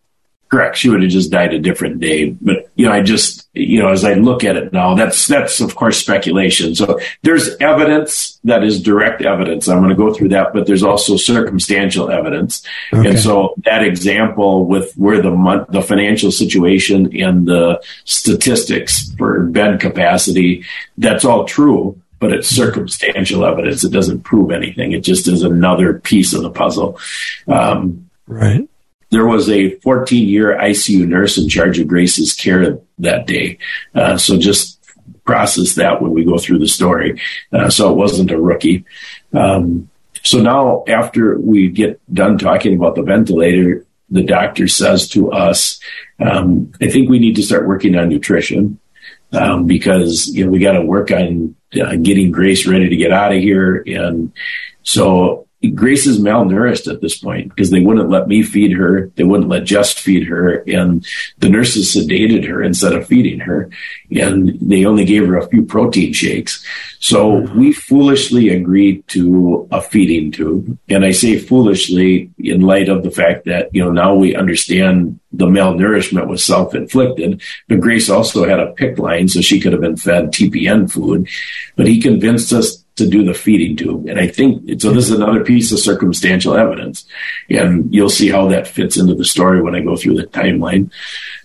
Correct. 0.50 0.78
She 0.78 0.90
would 0.90 1.02
have 1.02 1.12
just 1.12 1.30
died 1.30 1.54
a 1.54 1.60
different 1.60 2.00
day. 2.00 2.30
But, 2.30 2.72
you 2.76 2.86
know, 2.86 2.94
I 2.94 3.02
just, 3.02 3.50
you 3.54 3.80
know, 3.80 3.90
as 3.90 4.06
I 4.06 4.14
look 4.14 4.46
at 4.46 4.56
it 4.56 4.72
now, 4.72 4.96
that's, 4.96 5.28
that's 5.28 5.60
of 5.60 5.76
course 5.76 5.98
speculation. 5.98 6.74
So 6.74 7.00
there's 7.24 7.58
evidence 7.58 8.40
that 8.46 8.64
is 8.64 8.82
direct 8.82 9.22
evidence. 9.22 9.68
I'm 9.68 9.80
going 9.80 9.90
to 9.90 9.96
go 9.96 10.14
through 10.14 10.30
that, 10.30 10.54
but 10.54 10.66
there's 10.66 10.84
also 10.84 11.18
circumstantial 11.18 12.10
evidence. 12.10 12.66
Okay. 12.94 13.10
And 13.10 13.20
so 13.20 13.56
that 13.66 13.84
example 13.84 14.66
with 14.66 14.94
where 14.94 15.22
the 15.22 15.32
month, 15.32 15.68
the 15.70 15.82
financial 15.82 16.32
situation 16.32 17.14
and 17.20 17.46
the 17.46 17.84
statistics 18.06 19.12
for 19.18 19.44
bed 19.44 19.82
capacity, 19.82 20.66
that's 20.98 21.26
all 21.26 21.46
true 21.46 22.02
but 22.20 22.34
it's 22.34 22.48
circumstantial 22.48 23.46
evidence. 23.46 23.84
It 23.84 23.92
doesn't 23.92 24.22
prove 24.22 24.50
anything. 24.50 24.92
It 24.92 25.02
just 25.02 25.28
is 25.28 25.44
another 25.44 26.00
piece 26.00 26.34
of 26.34 26.42
the 26.42 26.50
puzzle. 26.50 27.00
Um, 27.48 28.10
right 28.26 28.68
there 29.10 29.26
was 29.26 29.50
a 29.50 29.72
14 29.80 30.28
year 30.28 30.58
ICU 30.58 31.08
nurse 31.08 31.38
in 31.38 31.50
charge 31.50 31.80
of 31.80 31.88
Grace's 31.88 32.34
care 32.34 32.80
that 33.00 33.28
day. 33.28 33.58
Uh, 33.96 34.18
so 34.18 34.38
just 34.38 34.78
process 35.26 35.76
that 35.76 36.02
when 36.02 36.12
we 36.12 36.26
go 36.26 36.38
through 36.38 36.60
the 36.60 36.68
story. 36.68 37.22
Uh, 37.52 37.70
so 37.70 37.92
it 37.92 37.96
wasn't 37.96 38.32
a 38.32 38.40
rookie. 38.40 38.86
Um, 39.34 39.90
so 40.24 40.42
now 40.42 40.84
after 40.88 41.40
we 41.40 41.70
get 41.70 42.02
done 42.14 42.38
talking 42.38 42.76
about 42.76 42.96
the 42.96 43.04
ventilator, 43.04 43.86
the 44.10 44.24
doctor 44.24 44.68
says 44.68 45.08
to 45.10 45.32
us, 45.32 45.80
um, 46.20 46.72
I 46.82 46.90
think 46.90 47.10
we 47.10 47.20
need 47.20 47.36
to 47.36 47.44
start 47.44 47.68
working 47.68 47.96
on 47.96 48.10
nutrition. 48.10 48.80
Um, 49.34 49.68
because 49.68 50.30
you 50.30 50.46
know 50.46 50.52
we 50.52 50.60
got 50.60 50.72
to 50.72 50.82
work 50.82 51.12
on 51.12 51.54
uh, 51.74 51.98
getting 51.98 52.32
Grace 52.32 52.66
ready 52.66 52.88
to 52.88 52.96
get 52.96 53.12
out 53.12 53.34
of 53.34 53.42
here, 53.42 53.84
and 53.86 54.32
so 54.84 55.47
Grace 55.74 56.06
is 56.06 56.20
malnourished 56.20 56.92
at 56.92 57.02
this 57.02 57.18
point 57.18 57.50
because 57.50 57.72
they 57.72 57.82
wouldn't 57.82 58.12
let 58.12 58.28
me 58.28 58.44
feed 58.44 58.72
her. 58.74 59.12
They 59.16 59.24
wouldn't 59.24 59.50
let 59.50 59.64
Jess 59.64 59.92
feed 59.92 60.28
her. 60.28 60.64
And 60.68 61.04
the 61.40 61.50
nurses 61.50 61.96
sedated 61.96 62.48
her 62.48 62.62
instead 62.62 62.94
of 62.94 63.08
feeding 63.08 63.40
her. 63.40 63.72
And 64.12 64.60
they 64.62 64.86
only 64.86 65.04
gave 65.04 65.26
her 65.26 65.36
a 65.36 65.48
few 65.48 65.66
protein 65.66 66.14
shakes. 66.14 66.64
So 67.00 67.40
we 67.56 67.74
foolishly 67.74 68.50
agreed 68.50 69.08
to 69.10 69.68
a 69.72 69.82
feeding 69.82 70.32
tube. 70.32 70.78
And 70.90 71.04
I 71.04 71.12
say 71.12 71.40
foolishly 71.40 72.30
in 72.38 72.62
light 72.62 72.88
of 72.88 73.02
the 73.02 73.12
fact 73.12 73.46
that, 73.46 73.74
you 73.74 73.84
know, 73.84 73.92
now 73.92 74.14
we 74.14 74.36
understand 74.36 75.20
the 75.32 75.48
malnourishment 75.48 76.28
was 76.28 76.44
self-inflicted, 76.44 77.42
but 77.68 77.80
Grace 77.80 78.10
also 78.10 78.48
had 78.48 78.60
a 78.60 78.74
PICC 78.74 78.98
line, 78.98 79.28
so 79.28 79.42
she 79.42 79.60
could 79.60 79.74
have 79.74 79.82
been 79.82 79.98
fed 79.98 80.32
TPN 80.32 80.90
food. 80.92 81.28
But 81.76 81.88
he 81.88 82.02
convinced 82.02 82.54
us 82.54 82.84
to 82.98 83.08
do 83.08 83.24
the 83.24 83.34
feeding 83.34 83.76
tube. 83.76 84.08
And 84.08 84.20
I 84.20 84.28
think 84.28 84.82
so. 84.82 84.92
This 84.92 85.10
is 85.10 85.12
another 85.12 85.44
piece 85.44 85.72
of 85.72 85.80
circumstantial 85.80 86.56
evidence, 86.56 87.06
and 87.50 87.94
you'll 87.94 88.10
see 88.10 88.30
how 88.30 88.48
that 88.50 88.68
fits 88.68 88.98
into 88.98 89.16
the 89.16 89.26
story 89.26 89.62
when 89.62 89.76
I 89.76 89.82
go 89.82 89.96
through 89.96 90.16
the 90.16 90.28
timeline. 90.28 90.92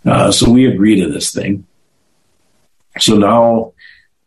Uh, 0.05 0.33
so 0.33 0.51
we 0.51 0.67
agree 0.67 1.01
to 1.01 1.09
this 1.09 1.33
thing. 1.33 1.67
So 2.99 3.17
now 3.17 3.73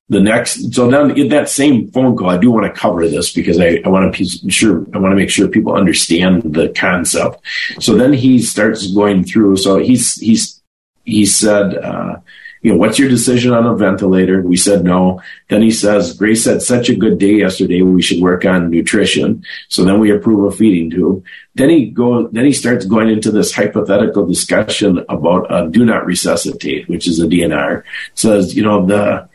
the 0.09 0.19
next, 0.19 0.73
so 0.73 0.89
then 0.89 1.17
in 1.17 1.29
that 1.29 1.49
same 1.49 1.91
phone 1.91 2.15
call, 2.15 2.29
I 2.29 2.37
do 2.37 2.51
want 2.51 2.65
to 2.65 2.79
cover 2.79 3.07
this 3.07 3.33
because 3.33 3.59
I, 3.59 3.81
I 3.83 3.89
want 3.89 4.13
to 4.13 4.17
be 4.17 4.51
sure, 4.51 4.85
I 4.93 4.99
want 4.99 5.11
to 5.11 5.15
make 5.15 5.29
sure 5.29 5.47
people 5.47 5.73
understand 5.73 6.53
the 6.53 6.69
concept. 6.69 7.41
So 7.79 7.95
then 7.95 8.13
he 8.13 8.41
starts 8.41 8.91
going 8.91 9.23
through. 9.23 9.57
So 9.57 9.77
he's, 9.77 10.15
he's, 10.15 10.61
he 11.05 11.25
said, 11.25 11.77
uh, 11.77 12.17
you 12.65 12.71
know, 12.71 12.77
what's 12.77 12.97
your 12.97 13.09
decision 13.09 13.53
on 13.53 13.67
a 13.67 13.75
ventilator? 13.75 14.41
We 14.41 14.57
said 14.57 14.83
no. 14.83 15.21
Then 15.49 15.61
he 15.61 15.69
says, 15.69 16.17
Grace 16.17 16.45
had 16.45 16.63
such 16.63 16.89
a 16.89 16.95
good 16.95 17.19
day 17.19 17.35
yesterday. 17.35 17.83
We 17.83 18.01
should 18.01 18.23
work 18.23 18.43
on 18.43 18.71
nutrition. 18.71 19.43
So 19.69 19.83
then 19.83 19.99
we 19.99 20.09
approve 20.09 20.51
a 20.51 20.57
feeding 20.57 20.89
tube. 20.89 21.23
Then 21.53 21.69
he 21.69 21.91
go, 21.91 22.27
then 22.29 22.43
he 22.43 22.53
starts 22.53 22.87
going 22.87 23.09
into 23.09 23.29
this 23.29 23.53
hypothetical 23.53 24.25
discussion 24.25 25.05
about 25.09 25.45
a 25.53 25.69
do 25.69 25.85
not 25.85 26.07
resuscitate, 26.07 26.89
which 26.89 27.07
is 27.07 27.19
a 27.19 27.27
DNR. 27.27 27.83
Says, 28.15 28.55
you 28.55 28.63
know, 28.63 28.83
the, 28.83 29.29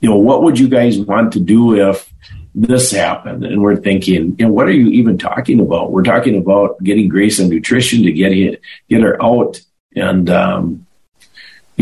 you 0.00 0.10
know, 0.10 0.16
what 0.16 0.42
would 0.42 0.58
you 0.58 0.68
guys 0.68 0.98
want 0.98 1.34
to 1.34 1.38
do 1.38 1.76
if 1.76 2.12
this 2.52 2.90
happened? 2.90 3.44
And 3.44 3.62
we're 3.62 3.76
thinking, 3.76 4.34
you 4.40 4.46
know, 4.46 4.52
what 4.52 4.66
are 4.66 4.72
you 4.72 4.88
even 4.88 5.18
talking 5.18 5.60
about? 5.60 5.92
We're 5.92 6.02
talking 6.02 6.36
about 6.36 6.82
getting 6.82 7.08
Grace 7.08 7.38
on 7.38 7.48
nutrition 7.48 8.02
to 8.02 8.10
get 8.10 8.32
it, 8.32 8.60
get 8.88 9.02
her 9.02 9.22
out. 9.22 9.60
And, 9.94 10.28
um, 10.28 10.86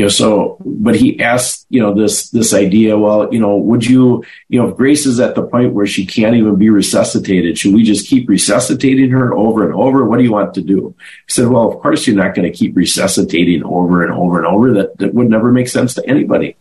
you 0.00 0.06
know, 0.06 0.08
so, 0.08 0.56
but 0.64 0.96
he 0.96 1.20
asked, 1.20 1.66
you 1.68 1.78
know, 1.78 1.92
this, 1.92 2.30
this 2.30 2.54
idea, 2.54 2.96
well, 2.96 3.30
you 3.30 3.38
know, 3.38 3.58
would 3.58 3.84
you, 3.84 4.24
you 4.48 4.58
know, 4.58 4.70
if 4.70 4.76
Grace 4.78 5.04
is 5.04 5.20
at 5.20 5.34
the 5.34 5.42
point 5.42 5.74
where 5.74 5.84
she 5.84 6.06
can't 6.06 6.36
even 6.36 6.56
be 6.56 6.70
resuscitated, 6.70 7.58
should 7.58 7.74
we 7.74 7.82
just 7.82 8.08
keep 8.08 8.26
resuscitating 8.26 9.10
her 9.10 9.34
over 9.34 9.62
and 9.62 9.74
over? 9.74 10.06
What 10.06 10.16
do 10.16 10.24
you 10.24 10.32
want 10.32 10.54
to 10.54 10.62
do? 10.62 10.94
He 11.26 11.32
said, 11.34 11.48
well, 11.48 11.70
of 11.70 11.80
course 11.80 12.06
you're 12.06 12.16
not 12.16 12.34
going 12.34 12.50
to 12.50 12.58
keep 12.58 12.74
resuscitating 12.74 13.62
over 13.62 14.02
and 14.02 14.10
over 14.10 14.38
and 14.38 14.46
over. 14.46 14.72
That, 14.72 14.96
that 14.96 15.12
would 15.12 15.28
never 15.28 15.52
make 15.52 15.68
sense 15.68 15.92
to 15.96 16.08
anybody. 16.08 16.56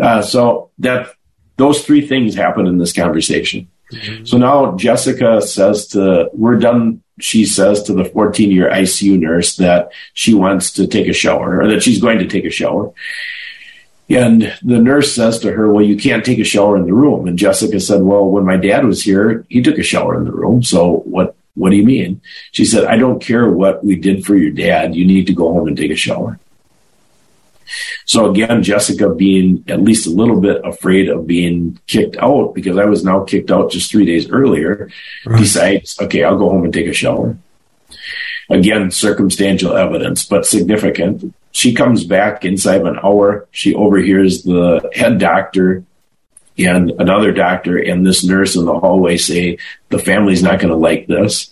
Uh, 0.00 0.22
so 0.22 0.72
that, 0.80 1.14
those 1.56 1.84
three 1.84 2.04
things 2.04 2.34
happen 2.34 2.66
in 2.66 2.78
this 2.78 2.92
conversation. 2.92 3.68
Mm-hmm. 3.92 4.24
So 4.24 4.36
now 4.36 4.74
Jessica 4.74 5.40
says 5.42 5.86
to, 5.88 6.28
we're 6.32 6.58
done 6.58 7.03
she 7.20 7.44
says 7.44 7.82
to 7.84 7.92
the 7.92 8.04
14 8.04 8.50
year 8.50 8.70
ICU 8.70 9.18
nurse 9.18 9.56
that 9.56 9.92
she 10.14 10.34
wants 10.34 10.72
to 10.72 10.86
take 10.86 11.08
a 11.08 11.12
shower 11.12 11.60
or 11.60 11.68
that 11.68 11.82
she's 11.82 12.00
going 12.00 12.18
to 12.18 12.26
take 12.26 12.44
a 12.44 12.50
shower. 12.50 12.92
And 14.10 14.54
the 14.62 14.78
nurse 14.78 15.14
says 15.14 15.38
to 15.40 15.52
her, 15.52 15.72
Well, 15.72 15.84
you 15.84 15.96
can't 15.96 16.24
take 16.24 16.38
a 16.38 16.44
shower 16.44 16.76
in 16.76 16.84
the 16.84 16.92
room. 16.92 17.26
And 17.26 17.38
Jessica 17.38 17.80
said, 17.80 18.02
Well, 18.02 18.28
when 18.28 18.44
my 18.44 18.56
dad 18.56 18.84
was 18.84 19.02
here, 19.02 19.46
he 19.48 19.62
took 19.62 19.78
a 19.78 19.82
shower 19.82 20.16
in 20.16 20.24
the 20.24 20.32
room. 20.32 20.62
So 20.62 20.98
what, 21.04 21.36
what 21.54 21.70
do 21.70 21.76
you 21.76 21.84
mean? 21.84 22.20
She 22.52 22.64
said, 22.64 22.84
I 22.84 22.98
don't 22.98 23.22
care 23.22 23.48
what 23.48 23.84
we 23.84 23.96
did 23.96 24.26
for 24.26 24.36
your 24.36 24.50
dad. 24.50 24.94
You 24.94 25.06
need 25.06 25.26
to 25.28 25.32
go 25.34 25.52
home 25.52 25.68
and 25.68 25.76
take 25.76 25.90
a 25.90 25.96
shower. 25.96 26.38
So 28.06 28.30
again, 28.30 28.62
Jessica 28.62 29.14
being 29.14 29.64
at 29.68 29.82
least 29.82 30.06
a 30.06 30.10
little 30.10 30.40
bit 30.40 30.60
afraid 30.64 31.08
of 31.08 31.26
being 31.26 31.78
kicked 31.86 32.16
out 32.18 32.54
because 32.54 32.76
I 32.76 32.84
was 32.84 33.04
now 33.04 33.24
kicked 33.24 33.50
out 33.50 33.70
just 33.70 33.90
three 33.90 34.04
days 34.04 34.28
earlier, 34.30 34.90
right. 35.24 35.38
decides, 35.38 35.98
okay, 36.00 36.22
I'll 36.22 36.38
go 36.38 36.50
home 36.50 36.64
and 36.64 36.72
take 36.72 36.86
a 36.86 36.92
shower. 36.92 37.36
Again, 38.50 38.90
circumstantial 38.90 39.74
evidence, 39.74 40.24
but 40.26 40.44
significant. 40.44 41.34
She 41.52 41.72
comes 41.72 42.04
back 42.04 42.44
inside 42.44 42.82
of 42.82 42.86
an 42.86 42.98
hour. 43.02 43.48
She 43.52 43.74
overhears 43.74 44.42
the 44.42 44.90
head 44.92 45.18
doctor 45.18 45.84
and 46.58 46.90
another 46.98 47.32
doctor 47.32 47.78
and 47.78 48.06
this 48.06 48.24
nurse 48.24 48.54
in 48.54 48.64
the 48.64 48.78
hallway 48.78 49.16
say, 49.16 49.58
the 49.88 49.98
family's 49.98 50.42
not 50.42 50.60
going 50.60 50.70
to 50.70 50.76
like 50.76 51.06
this. 51.06 51.50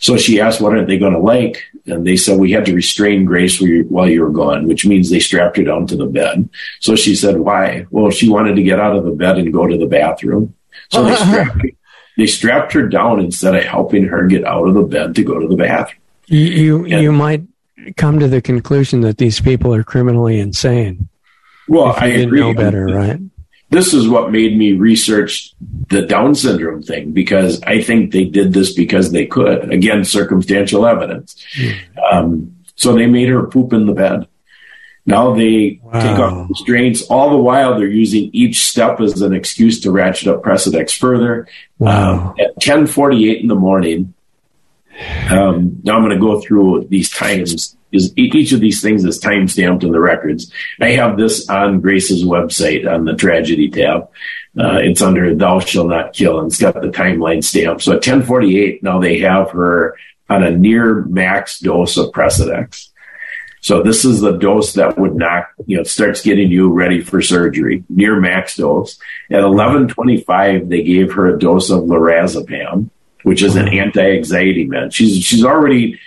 So 0.00 0.16
she 0.16 0.40
asks, 0.40 0.60
what 0.60 0.72
aren't 0.72 0.86
they 0.86 0.98
going 0.98 1.14
to 1.14 1.18
like? 1.18 1.64
And 1.88 2.06
they 2.06 2.16
said, 2.16 2.38
we 2.38 2.52
had 2.52 2.66
to 2.66 2.74
restrain 2.74 3.24
Grace 3.24 3.60
while 3.60 4.08
you 4.08 4.22
were 4.22 4.30
gone, 4.30 4.66
which 4.66 4.86
means 4.86 5.10
they 5.10 5.20
strapped 5.20 5.56
her 5.56 5.64
down 5.64 5.86
to 5.88 5.96
the 5.96 6.06
bed. 6.06 6.48
So 6.80 6.96
she 6.96 7.14
said, 7.14 7.38
why? 7.38 7.86
Well, 7.90 8.10
she 8.10 8.28
wanted 8.28 8.56
to 8.56 8.62
get 8.62 8.80
out 8.80 8.96
of 8.96 9.04
the 9.04 9.12
bed 9.12 9.38
and 9.38 9.52
go 9.52 9.66
to 9.66 9.76
the 9.76 9.86
bathroom. 9.86 10.54
So 10.90 11.04
they 11.04 11.14
strapped, 11.16 11.66
they 12.16 12.26
strapped 12.26 12.72
her 12.72 12.88
down 12.88 13.20
instead 13.20 13.54
of 13.54 13.64
helping 13.64 14.04
her 14.04 14.26
get 14.26 14.44
out 14.44 14.68
of 14.68 14.74
the 14.74 14.82
bed 14.82 15.14
to 15.16 15.24
go 15.24 15.38
to 15.38 15.48
the 15.48 15.56
bathroom. 15.56 16.00
You, 16.26 16.44
you, 16.44 16.84
and, 16.84 17.02
you 17.02 17.12
might 17.12 17.42
come 17.96 18.18
to 18.18 18.28
the 18.28 18.42
conclusion 18.42 19.00
that 19.02 19.18
these 19.18 19.40
people 19.40 19.74
are 19.74 19.84
criminally 19.84 20.38
insane. 20.38 21.08
Well, 21.68 21.94
I 21.96 22.10
didn't 22.10 22.28
agree. 22.28 22.40
know 22.40 22.54
better, 22.54 22.86
right? 22.86 23.20
This 23.70 23.92
is 23.92 24.08
what 24.08 24.32
made 24.32 24.56
me 24.56 24.72
research 24.72 25.52
the 25.88 26.02
Down 26.02 26.34
syndrome 26.34 26.82
thing 26.82 27.12
because 27.12 27.62
I 27.62 27.82
think 27.82 28.12
they 28.12 28.24
did 28.24 28.52
this 28.52 28.72
because 28.72 29.12
they 29.12 29.26
could. 29.26 29.70
Again, 29.72 30.04
circumstantial 30.04 30.86
evidence. 30.86 31.36
Mm. 31.56 32.12
Um, 32.12 32.56
so 32.76 32.94
they 32.94 33.06
made 33.06 33.28
her 33.28 33.46
poop 33.46 33.72
in 33.72 33.86
the 33.86 33.92
bed. 33.92 34.26
Now 35.08 35.34
they 35.34 35.80
wow. 35.82 36.00
take 36.00 36.18
off 36.18 36.50
restraints. 36.50 37.02
All 37.04 37.30
the 37.30 37.38
while, 37.38 37.78
they're 37.78 37.88
using 37.88 38.28
each 38.34 38.66
step 38.66 39.00
as 39.00 39.22
an 39.22 39.32
excuse 39.32 39.80
to 39.80 39.90
ratchet 39.90 40.28
up 40.28 40.42
Precedex 40.42 40.96
further. 40.96 41.48
Wow. 41.78 42.32
Um, 42.32 42.34
at 42.38 42.58
10:48 42.60 43.40
in 43.40 43.48
the 43.48 43.54
morning, 43.54 44.12
um, 45.30 45.80
now 45.82 45.96
I'm 45.96 46.02
going 46.02 46.10
to 46.10 46.20
go 46.20 46.42
through 46.42 46.88
these 46.90 47.08
times 47.10 47.77
is 47.92 48.12
each 48.16 48.52
of 48.52 48.60
these 48.60 48.82
things 48.82 49.04
is 49.04 49.18
time 49.18 49.48
stamped 49.48 49.84
in 49.84 49.92
the 49.92 50.00
records. 50.00 50.52
I 50.80 50.90
have 50.92 51.16
this 51.16 51.48
on 51.48 51.80
Grace's 51.80 52.24
website 52.24 52.90
on 52.90 53.04
the 53.04 53.14
tragedy 53.14 53.70
tab. 53.70 54.08
Uh, 54.58 54.78
it's 54.82 55.02
under 55.02 55.34
thou 55.34 55.60
shall 55.60 55.86
not 55.86 56.12
kill 56.12 56.38
and 56.38 56.48
it's 56.48 56.60
got 56.60 56.74
the 56.74 56.88
timeline 56.88 57.44
stamp. 57.44 57.80
So 57.80 57.92
at 57.92 57.96
1048, 57.96 58.82
now 58.82 58.98
they 58.98 59.20
have 59.20 59.50
her 59.50 59.96
on 60.28 60.42
a 60.42 60.50
near 60.50 61.02
max 61.04 61.60
dose 61.60 61.96
of 61.96 62.12
Precedex. 62.12 62.88
So 63.60 63.82
this 63.82 64.04
is 64.04 64.20
the 64.20 64.36
dose 64.36 64.74
that 64.74 64.98
would 64.98 65.14
knock, 65.14 65.50
you 65.66 65.76
know, 65.76 65.82
starts 65.82 66.22
getting 66.22 66.50
you 66.50 66.72
ready 66.72 67.00
for 67.00 67.20
surgery, 67.20 67.84
near 67.88 68.20
max 68.20 68.56
dose. 68.56 68.98
At 69.30 69.42
1125, 69.42 70.68
they 70.68 70.82
gave 70.82 71.12
her 71.12 71.26
a 71.26 71.38
dose 71.38 71.70
of 71.70 71.84
lorazepam, 71.84 72.90
which 73.24 73.42
is 73.42 73.56
an 73.56 73.68
anti-anxiety 73.68 74.64
med. 74.64 74.94
She's, 74.94 75.24
she's 75.24 75.44
already 75.44 75.98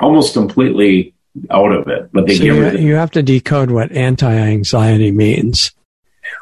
almost 0.00 0.34
completely 0.34 1.14
out 1.50 1.72
of 1.72 1.88
it. 1.88 2.10
But 2.12 2.26
they 2.26 2.36
so 2.36 2.42
give 2.42 2.74
you, 2.74 2.88
you 2.88 2.94
have 2.94 3.10
to 3.12 3.22
decode 3.22 3.70
what 3.70 3.92
anti-anxiety 3.92 5.10
means. 5.10 5.72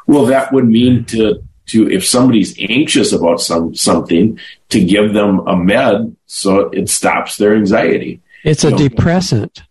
Well, 0.07 0.25
that 0.25 0.51
would 0.53 0.67
mean 0.67 1.05
to 1.05 1.43
to 1.67 1.89
if 1.89 2.05
somebody's 2.05 2.55
anxious 2.59 3.11
about 3.11 3.41
some 3.41 3.75
something 3.75 4.39
to 4.69 4.83
give 4.83 5.13
them 5.13 5.39
a 5.47 5.55
med 5.55 6.15
so 6.27 6.69
it 6.69 6.89
stops 6.89 7.37
their 7.37 7.55
anxiety. 7.55 8.21
It's 8.43 8.63
a 8.63 8.75
depressant. 8.75 9.63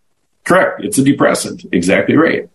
Correct. 0.45 0.85
It's 0.85 0.99
a 0.99 1.05
depressant. 1.05 1.65
Exactly 1.73 2.17
right. 2.17 2.49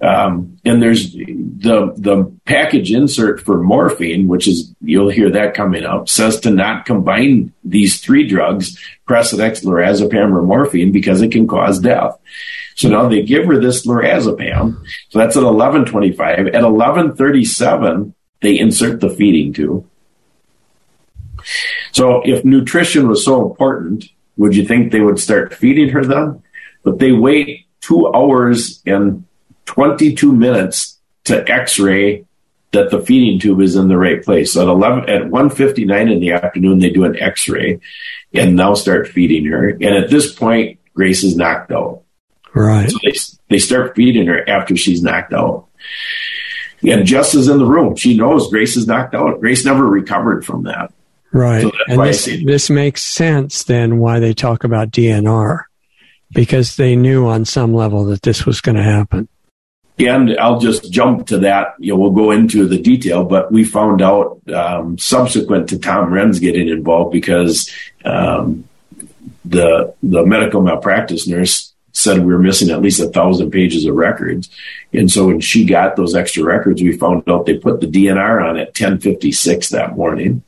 Um, 0.00 0.58
and 0.64 0.82
there's 0.82 1.12
the 1.12 1.94
the 1.96 2.32
package 2.44 2.90
insert 2.90 3.40
for 3.40 3.62
morphine, 3.62 4.26
which 4.26 4.48
is 4.48 4.74
you'll 4.82 5.08
hear 5.08 5.30
that 5.30 5.54
coming 5.54 5.84
up, 5.84 6.08
says 6.08 6.40
to 6.40 6.50
not 6.50 6.84
combine 6.84 7.52
these 7.62 8.00
three 8.00 8.26
drugs, 8.26 8.78
Precedex, 9.08 9.64
lorazepam, 9.64 10.36
or 10.36 10.42
morphine, 10.42 10.92
because 10.92 11.22
it 11.22 11.30
can 11.32 11.46
cause 11.46 11.78
death. 11.78 12.18
So 12.74 12.88
now 12.88 13.08
they 13.08 13.22
give 13.22 13.46
her 13.46 13.58
this 13.58 13.86
lorazepam. 13.86 14.84
So 15.10 15.18
that's 15.18 15.36
at 15.36 15.42
11:25. 15.42 16.48
At 16.48 16.64
11:37, 16.64 18.14
they 18.42 18.58
insert 18.58 19.00
the 19.00 19.10
feeding 19.10 19.52
tube. 19.52 19.86
So 21.92 22.22
if 22.24 22.44
nutrition 22.44 23.08
was 23.08 23.24
so 23.24 23.48
important, 23.48 24.08
would 24.36 24.56
you 24.56 24.64
think 24.64 24.90
they 24.90 25.00
would 25.00 25.20
start 25.20 25.54
feeding 25.54 25.90
her 25.90 26.04
then? 26.04 26.42
But 26.82 26.98
they 26.98 27.12
wait 27.12 27.66
two 27.80 28.12
hours 28.12 28.82
and 28.84 29.24
22 29.66 30.32
minutes 30.32 30.98
to 31.24 31.48
x-ray 31.50 32.24
that 32.72 32.90
the 32.90 33.00
feeding 33.00 33.38
tube 33.38 33.60
is 33.60 33.76
in 33.76 33.88
the 33.88 33.96
right 33.96 34.22
place. 34.22 34.52
So 34.52 34.62
at 34.62 34.68
11, 34.68 35.08
at 35.08 35.22
1.59 35.22 36.12
in 36.12 36.20
the 36.20 36.32
afternoon, 36.32 36.80
they 36.80 36.90
do 36.90 37.04
an 37.04 37.16
x-ray 37.16 37.80
and 38.32 38.56
now 38.56 38.74
start 38.74 39.08
feeding 39.08 39.46
her. 39.46 39.68
And 39.68 39.84
at 39.84 40.10
this 40.10 40.32
point, 40.32 40.78
Grace 40.94 41.24
is 41.24 41.36
knocked 41.36 41.72
out. 41.72 42.02
Right. 42.52 42.90
So 42.90 42.98
they, 43.02 43.14
they 43.48 43.58
start 43.58 43.94
feeding 43.96 44.26
her 44.26 44.48
after 44.48 44.76
she's 44.76 45.02
knocked 45.02 45.32
out. 45.32 45.66
And 46.82 47.06
Jess 47.06 47.34
is 47.34 47.48
in 47.48 47.58
the 47.58 47.66
room. 47.66 47.96
She 47.96 48.16
knows 48.16 48.50
Grace 48.50 48.76
is 48.76 48.86
knocked 48.86 49.14
out. 49.14 49.40
Grace 49.40 49.64
never 49.64 49.84
recovered 49.86 50.44
from 50.44 50.64
that. 50.64 50.92
Right. 51.32 51.62
So 51.62 51.72
and 51.88 52.00
this, 52.00 52.26
this 52.44 52.70
makes 52.70 53.02
sense 53.02 53.64
then 53.64 53.98
why 53.98 54.20
they 54.20 54.34
talk 54.34 54.64
about 54.64 54.90
DNR 54.90 55.64
because 56.32 56.76
they 56.76 56.96
knew 56.96 57.26
on 57.26 57.44
some 57.44 57.74
level 57.74 58.04
that 58.06 58.22
this 58.22 58.44
was 58.44 58.60
going 58.60 58.76
to 58.76 58.82
happen. 58.82 59.28
And 59.98 60.36
I'll 60.38 60.58
just 60.58 60.90
jump 60.90 61.28
to 61.28 61.38
that. 61.40 61.74
You 61.78 61.92
know, 61.92 62.00
we'll 62.00 62.10
go 62.10 62.32
into 62.32 62.66
the 62.66 62.80
detail, 62.80 63.24
but 63.24 63.52
we 63.52 63.64
found 63.64 64.02
out 64.02 64.40
um, 64.52 64.98
subsequent 64.98 65.68
to 65.68 65.78
Tom 65.78 66.10
Renz 66.10 66.40
getting 66.40 66.68
involved 66.68 67.12
because 67.12 67.70
um, 68.04 68.68
the 69.44 69.94
the 70.02 70.26
medical 70.26 70.62
malpractice 70.62 71.28
nurse 71.28 71.72
said 71.92 72.18
we 72.18 72.32
were 72.32 72.40
missing 72.40 72.70
at 72.70 72.82
least 72.82 73.00
a 73.00 73.08
thousand 73.08 73.52
pages 73.52 73.86
of 73.86 73.94
records. 73.94 74.50
And 74.92 75.10
so 75.10 75.28
when 75.28 75.40
she 75.40 75.64
got 75.64 75.94
those 75.94 76.16
extra 76.16 76.42
records, 76.42 76.82
we 76.82 76.96
found 76.96 77.28
out 77.28 77.46
they 77.46 77.56
put 77.56 77.80
the 77.80 77.86
DNR 77.86 78.44
on 78.44 78.56
at 78.56 78.68
1056 78.68 79.68
that 79.68 79.96
morning. 79.96 80.42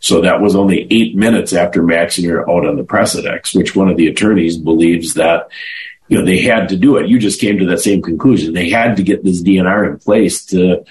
So 0.00 0.20
that 0.20 0.40
was 0.40 0.56
only 0.56 0.86
eight 0.90 1.16
minutes 1.16 1.52
after 1.52 1.82
maxing 1.82 2.28
her 2.28 2.50
out 2.50 2.66
on 2.66 2.76
the 2.76 2.82
Precedex, 2.82 3.54
which 3.54 3.74
one 3.74 3.88
of 3.88 3.96
the 3.96 4.08
attorneys 4.08 4.58
believes 4.58 5.14
that 5.14 5.48
you 6.08 6.18
know, 6.18 6.24
they 6.24 6.40
had 6.40 6.68
to 6.68 6.76
do 6.76 6.96
it. 6.96 7.08
You 7.08 7.18
just 7.18 7.40
came 7.40 7.58
to 7.58 7.66
that 7.66 7.80
same 7.80 8.02
conclusion. 8.02 8.52
They 8.52 8.70
had 8.70 8.96
to 8.96 9.02
get 9.02 9.24
this 9.24 9.42
DNR 9.42 9.90
in 9.90 9.98
place 9.98 10.44
to 10.46 10.84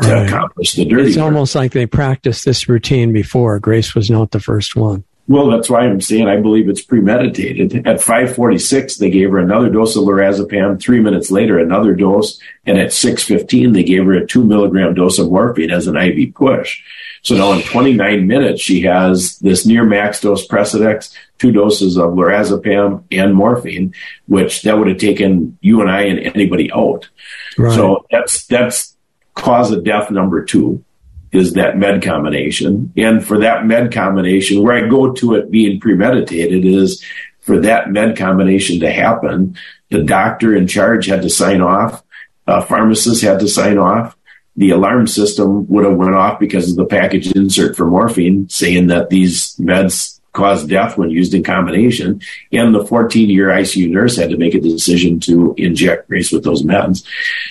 to 0.00 0.24
accomplish 0.24 0.72
the 0.72 0.84
dirty. 0.84 1.08
It's 1.08 1.16
work. 1.16 1.26
almost 1.26 1.54
like 1.54 1.72
they 1.72 1.86
practiced 1.86 2.44
this 2.44 2.68
routine 2.68 3.12
before. 3.12 3.58
Grace 3.58 3.94
was 3.94 4.10
not 4.10 4.30
the 4.30 4.40
first 4.40 4.74
one. 4.74 5.04
Well, 5.28 5.50
that's 5.50 5.70
why 5.70 5.80
I'm 5.80 6.00
saying 6.00 6.28
I 6.28 6.40
believe 6.40 6.68
it's 6.68 6.82
premeditated. 6.82 7.86
At 7.86 8.00
546, 8.02 8.96
they 8.96 9.08
gave 9.08 9.30
her 9.30 9.38
another 9.38 9.70
dose 9.70 9.94
of 9.94 10.02
lorazepam. 10.04 10.80
Three 10.80 11.00
minutes 11.00 11.30
later, 11.30 11.58
another 11.58 11.94
dose. 11.94 12.40
And 12.66 12.76
at 12.76 12.92
615, 12.92 13.72
they 13.72 13.84
gave 13.84 14.04
her 14.04 14.14
a 14.14 14.26
two 14.26 14.44
milligram 14.44 14.94
dose 14.94 15.18
of 15.18 15.30
morphine 15.30 15.70
as 15.70 15.86
an 15.86 15.96
IV 15.96 16.34
push. 16.34 16.82
So 17.22 17.36
now 17.36 17.52
in 17.52 17.62
29 17.62 18.26
minutes, 18.26 18.60
she 18.60 18.82
has 18.82 19.38
this 19.38 19.64
near 19.64 19.84
max 19.84 20.20
dose 20.20 20.46
Precedex, 20.46 21.14
two 21.38 21.52
doses 21.52 21.96
of 21.96 22.10
lorazepam 22.10 23.04
and 23.12 23.34
morphine, 23.34 23.94
which 24.26 24.62
that 24.62 24.76
would 24.76 24.88
have 24.88 24.98
taken 24.98 25.56
you 25.60 25.80
and 25.80 25.90
I 25.90 26.02
and 26.02 26.18
anybody 26.18 26.70
out. 26.72 27.08
Right. 27.56 27.74
So 27.74 28.06
that's, 28.10 28.46
that's 28.46 28.96
cause 29.34 29.70
of 29.70 29.84
death 29.84 30.10
number 30.10 30.44
two 30.44 30.84
is 31.30 31.54
that 31.54 31.78
med 31.78 32.02
combination. 32.02 32.92
And 32.96 33.24
for 33.24 33.38
that 33.38 33.66
med 33.66 33.92
combination, 33.92 34.62
where 34.62 34.84
I 34.84 34.88
go 34.88 35.12
to 35.12 35.34
it 35.34 35.50
being 35.50 35.80
premeditated 35.80 36.64
is 36.64 37.02
for 37.40 37.60
that 37.60 37.90
med 37.90 38.16
combination 38.16 38.80
to 38.80 38.92
happen, 38.92 39.56
the 39.90 40.02
doctor 40.02 40.54
in 40.54 40.66
charge 40.66 41.06
had 41.06 41.22
to 41.22 41.30
sign 41.30 41.60
off, 41.60 42.02
uh, 42.46 42.60
pharmacist 42.62 43.22
had 43.22 43.40
to 43.40 43.48
sign 43.48 43.78
off, 43.78 44.16
the 44.56 44.70
alarm 44.70 45.06
system 45.06 45.66
would 45.68 45.84
have 45.84 45.96
went 45.96 46.14
off 46.14 46.38
because 46.38 46.70
of 46.70 46.76
the 46.76 46.84
package 46.84 47.32
insert 47.32 47.76
for 47.76 47.86
morphine 47.86 48.48
saying 48.48 48.88
that 48.88 49.08
these 49.08 49.56
meds 49.56 50.20
cause 50.32 50.64
death 50.64 50.96
when 50.96 51.10
used 51.10 51.34
in 51.34 51.42
combination. 51.42 52.20
And 52.52 52.74
the 52.74 52.84
14 52.84 53.30
year 53.30 53.48
ICU 53.48 53.90
nurse 53.90 54.16
had 54.16 54.30
to 54.30 54.36
make 54.36 54.54
a 54.54 54.60
decision 54.60 55.20
to 55.20 55.54
inject 55.56 56.08
Grace 56.08 56.32
with 56.32 56.44
those 56.44 56.62
meds. 56.62 57.04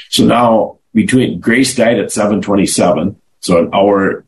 So 0.10 0.26
now 0.26 0.78
between 0.94 1.40
Grace 1.40 1.76
died 1.76 2.00
at 2.00 2.12
727. 2.12 3.20
So 3.40 3.58
an 3.58 3.70
hour 3.74 4.24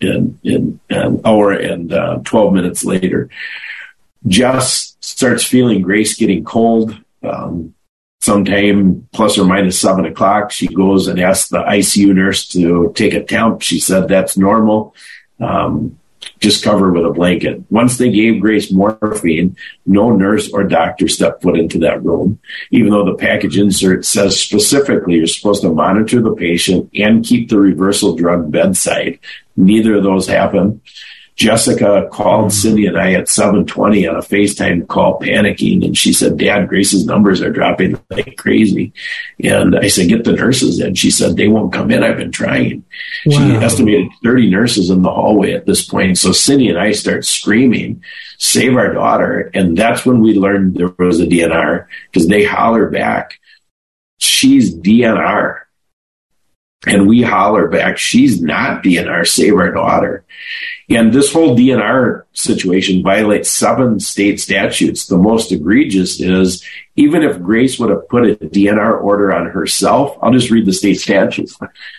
in, 0.00 0.38
in 0.42 0.80
an 0.88 1.20
hour 1.24 1.52
and 1.52 1.92
uh, 1.92 2.20
12 2.24 2.54
minutes 2.54 2.84
later, 2.84 3.28
Jess 4.26 4.96
starts 5.00 5.44
feeling 5.44 5.82
Grace 5.82 6.16
getting 6.16 6.44
cold. 6.44 6.96
Um, 7.22 7.74
sometime 8.20 9.08
plus 9.12 9.38
or 9.38 9.44
minus 9.44 9.78
seven 9.78 10.04
o'clock, 10.04 10.50
she 10.50 10.68
goes 10.68 11.08
and 11.08 11.18
asks 11.18 11.48
the 11.48 11.62
ICU 11.62 12.14
nurse 12.14 12.46
to 12.48 12.92
take 12.94 13.14
a 13.14 13.24
temp. 13.24 13.62
She 13.62 13.80
said 13.80 14.08
that's 14.08 14.36
normal. 14.36 14.94
Um, 15.40 15.98
just 16.38 16.62
cover 16.62 16.92
with 16.92 17.04
a 17.04 17.10
blanket. 17.10 17.62
Once 17.70 17.96
they 17.96 18.10
gave 18.10 18.40
Grace 18.40 18.70
morphine, 18.70 19.56
no 19.86 20.10
nurse 20.10 20.50
or 20.52 20.64
doctor 20.64 21.08
stepped 21.08 21.42
foot 21.42 21.58
into 21.58 21.78
that 21.78 22.02
room, 22.04 22.38
even 22.70 22.90
though 22.90 23.04
the 23.04 23.14
package 23.14 23.56
insert 23.58 24.04
says 24.04 24.38
specifically 24.38 25.14
you're 25.16 25.26
supposed 25.26 25.62
to 25.62 25.70
monitor 25.70 26.20
the 26.20 26.34
patient 26.34 26.90
and 26.94 27.24
keep 27.24 27.48
the 27.48 27.58
reversal 27.58 28.16
drug 28.16 28.50
bedside. 28.50 29.18
Neither 29.56 29.96
of 29.96 30.04
those 30.04 30.26
happened. 30.26 30.80
Jessica 31.36 32.08
called 32.12 32.46
mm-hmm. 32.46 32.50
Cindy 32.50 32.86
and 32.86 32.98
I 32.98 33.12
at 33.12 33.28
720 33.28 34.06
on 34.06 34.16
a 34.16 34.20
FaceTime 34.20 34.86
call 34.88 35.18
panicking. 35.20 35.84
And 35.84 35.96
she 35.96 36.12
said, 36.12 36.36
Dad, 36.36 36.68
Grace's 36.68 37.06
numbers 37.06 37.40
are 37.40 37.50
dropping 37.50 37.98
like 38.10 38.36
crazy. 38.36 38.92
And 39.42 39.76
I 39.76 39.88
said, 39.88 40.08
get 40.08 40.24
the 40.24 40.32
nurses 40.32 40.80
in. 40.80 40.94
She 40.94 41.10
said, 41.10 41.36
they 41.36 41.48
won't 41.48 41.72
come 41.72 41.90
in. 41.90 42.02
I've 42.02 42.18
been 42.18 42.32
trying. 42.32 42.84
Wow. 43.24 43.38
She 43.38 43.54
estimated 43.64 44.08
30 44.22 44.50
nurses 44.50 44.90
in 44.90 45.02
the 45.02 45.10
hallway 45.10 45.52
at 45.52 45.66
this 45.66 45.84
point. 45.86 46.18
So 46.18 46.32
Cindy 46.32 46.68
and 46.68 46.78
I 46.78 46.92
start 46.92 47.24
screaming, 47.24 48.02
save 48.38 48.76
our 48.76 48.92
daughter. 48.92 49.50
And 49.54 49.76
that's 49.76 50.04
when 50.04 50.20
we 50.20 50.34
learned 50.34 50.76
there 50.76 50.94
was 50.98 51.20
a 51.20 51.26
DNR 51.26 51.86
because 52.10 52.28
they 52.28 52.44
holler 52.44 52.90
back, 52.90 53.38
she's 54.18 54.74
DNR. 54.74 55.60
And 56.86 57.06
we 57.06 57.20
holler 57.20 57.68
back, 57.68 57.98
she's 57.98 58.40
not 58.40 58.82
DNR, 58.82 59.26
save 59.26 59.54
our 59.54 59.70
daughter. 59.70 60.24
And 60.88 61.12
this 61.12 61.30
whole 61.30 61.54
DNR 61.54 62.22
situation 62.32 63.02
violates 63.02 63.50
seven 63.50 64.00
state 64.00 64.40
statutes. 64.40 65.06
The 65.06 65.18
most 65.18 65.52
egregious 65.52 66.20
is 66.20 66.64
even 66.96 67.22
if 67.22 67.40
Grace 67.42 67.78
would 67.78 67.90
have 67.90 68.08
put 68.08 68.28
a 68.28 68.34
DNR 68.36 69.00
order 69.02 69.32
on 69.32 69.46
herself, 69.46 70.16
I'll 70.22 70.32
just 70.32 70.50
read 70.50 70.64
the 70.64 70.72
state 70.72 70.98
statutes. 70.98 71.56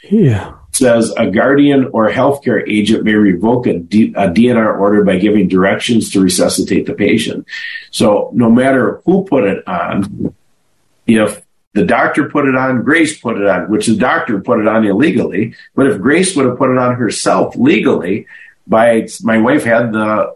Yeah. 0.10 0.56
It 0.70 0.76
says 0.76 1.14
a 1.16 1.30
guardian 1.30 1.90
or 1.94 2.10
healthcare 2.10 2.68
agent 2.68 3.04
may 3.04 3.14
revoke 3.14 3.68
a, 3.68 3.78
D- 3.78 4.14
a 4.18 4.30
DNR 4.30 4.80
order 4.80 5.04
by 5.04 5.20
giving 5.20 5.48
directions 5.48 6.10
to 6.12 6.22
resuscitate 6.22 6.88
the 6.88 6.94
patient. 6.94 7.46
So 7.92 8.32
no 8.34 8.50
matter 8.50 9.02
who 9.06 9.26
put 9.26 9.44
it 9.44 9.68
on, 9.68 10.34
if 11.06 11.42
the 11.74 11.86
doctor 11.86 12.30
put 12.30 12.48
it 12.48 12.56
on, 12.56 12.84
Grace 12.84 13.20
put 13.20 13.38
it 13.38 13.48
on, 13.48 13.70
which 13.70 13.88
the 13.88 13.96
doctor 13.96 14.40
put 14.40 14.60
it 14.60 14.68
on 14.68 14.86
illegally. 14.86 15.56
But 15.76 15.88
if 15.88 16.02
Grace 16.02 16.36
would 16.36 16.46
have 16.46 16.58
put 16.58 16.70
it 16.70 16.78
on 16.78 16.96
herself 16.96 17.56
legally, 17.56 18.28
by 18.68 19.08
my 19.24 19.38
wife 19.38 19.64
had 19.64 19.94
the 19.94 20.36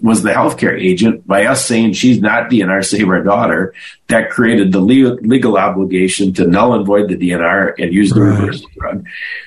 was 0.00 0.22
the 0.22 0.30
healthcare 0.30 0.80
agent 0.80 1.26
by 1.26 1.44
us 1.46 1.64
saying 1.64 1.92
she's 1.92 2.20
not 2.20 2.48
DNR, 2.48 2.84
save 2.84 3.08
our 3.08 3.22
daughter. 3.22 3.74
That 4.08 4.30
created 4.30 4.70
the 4.70 4.80
legal, 4.80 5.14
legal 5.16 5.56
obligation 5.56 6.32
to 6.34 6.46
null 6.46 6.74
and 6.74 6.86
void 6.86 7.08
the 7.08 7.16
DNR 7.16 7.74
and 7.78 7.92
use 7.92 8.10
the 8.10 8.20
right. 8.20 8.38
reversal 8.38 8.68
drug. 8.76 9.06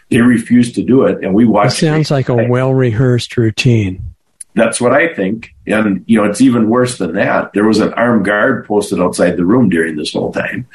They 0.10 0.20
refused 0.22 0.76
to 0.76 0.84
do 0.84 1.04
it, 1.04 1.24
and 1.24 1.34
we 1.34 1.46
watched. 1.46 1.78
It 1.78 1.86
sounds 1.86 2.12
like 2.12 2.30
a 2.30 2.48
well 2.48 2.74
rehearsed 2.74 3.38
routine. 3.38 4.15
That's 4.56 4.80
what 4.80 4.94
I 4.94 5.14
think. 5.14 5.54
And, 5.68 6.06
you 6.08 6.18
know, 6.18 6.30
it's 6.30 6.40
even 6.40 6.70
worse 6.70 6.98
than 6.98 7.16
that. 7.16 7.52
There 7.52 7.66
was 7.66 7.80
an 7.80 7.94
armed 7.94 8.24
guard 8.24 8.66
posted 8.66 9.02
outside 9.02 9.36
the 9.36 9.46
room 9.46 9.68
during 9.68 9.98
this 9.98 10.14
whole 10.14 10.32
time. 10.32 10.68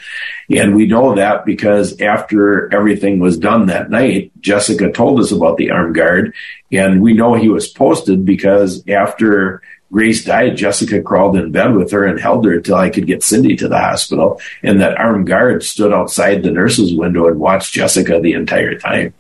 And 0.51 0.75
we 0.75 0.87
know 0.87 1.15
that 1.15 1.47
because 1.47 1.99
after 1.99 2.73
everything 2.75 3.21
was 3.21 3.39
done 3.39 3.67
that 3.67 3.89
night, 3.89 4.33
Jessica 4.41 4.93
told 4.93 5.19
us 5.19 5.33
about 5.33 5.57
the 5.57 5.71
armed 5.71 5.95
guard. 5.95 6.35
And 6.71 7.01
we 7.01 7.15
know 7.15 7.35
he 7.35 7.49
was 7.49 7.69
posted 7.69 8.27
because 8.27 8.87
after 8.87 9.63
Grace 9.91 10.25
died, 10.25 10.59
Jessica 10.59 11.01
crawled 11.01 11.37
in 11.37 11.51
bed 11.51 11.75
with 11.75 11.91
her 11.93 12.05
and 12.05 12.21
held 12.21 12.45
her 12.45 12.53
until 12.53 12.77
I 12.77 12.91
could 12.91 13.07
get 13.07 13.25
Cindy 13.25 13.57
to 13.57 13.69
the 13.69 13.79
hospital. 13.79 14.43
And 14.63 14.83
that 14.83 14.99
armed 14.99 15.27
guard 15.27 15.63
stood 15.63 15.93
outside 15.93 16.43
the 16.43 16.51
nurse's 16.51 16.95
window 16.95 17.29
and 17.29 17.41
watched 17.41 17.73
Jessica 17.73 18.21
the 18.21 18.35
entire 18.35 18.79
time 18.79 19.15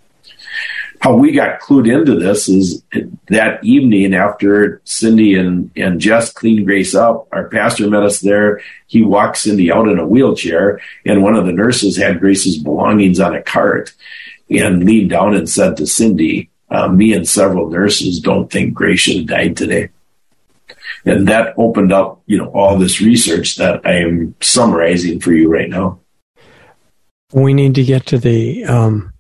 how 1.01 1.16
we 1.16 1.32
got 1.32 1.61
clued 1.61 1.90
into 1.90 2.14
this 2.14 2.48
is 2.48 2.82
that 3.28 3.64
evening 3.64 4.14
after 4.14 4.82
Cindy 4.84 5.34
and, 5.34 5.70
and 5.74 5.98
Jess 5.98 6.30
cleaned 6.30 6.66
Grace 6.66 6.94
up, 6.94 7.26
our 7.32 7.48
pastor 7.48 7.88
met 7.88 8.03
us 8.03 8.20
there. 8.20 8.61
He 8.86 9.03
walked 9.03 9.38
Cindy 9.38 9.72
out 9.72 9.88
in 9.88 9.98
a 9.98 10.07
wheelchair 10.07 10.78
and 11.07 11.22
one 11.22 11.36
of 11.36 11.46
the 11.46 11.53
nurses 11.53 11.96
had 11.96 12.20
Grace's 12.20 12.59
belongings 12.59 13.18
on 13.18 13.34
a 13.34 13.42
cart 13.42 13.94
and 14.51 14.84
leaned 14.84 15.11
down 15.11 15.34
and 15.34 15.48
said 15.48 15.78
to 15.78 15.86
Cindy, 15.86 16.51
uh, 16.70 16.88
me 16.88 17.14
and 17.14 17.26
several 17.26 17.70
nurses 17.70 18.20
don't 18.20 18.53
think 18.53 18.74
Grace 18.74 19.01
should 19.01 19.16
have 19.16 19.26
died 19.26 19.57
today. 19.57 19.88
And 21.07 21.28
that 21.28 21.55
opened 21.57 21.92
up, 21.92 22.20
you 22.26 22.36
know, 22.36 22.51
all 22.53 22.76
this 22.76 23.01
research 23.01 23.57
that 23.57 23.86
I 23.86 24.01
am 24.01 24.34
summarizing 24.42 25.18
for 25.18 25.32
you 25.32 25.51
right 25.51 25.70
now. 25.70 25.98
We 27.32 27.55
need 27.55 27.74
to 27.76 27.84
get 27.84 28.05
to 28.07 28.18
the, 28.18 28.64
um, 28.64 29.14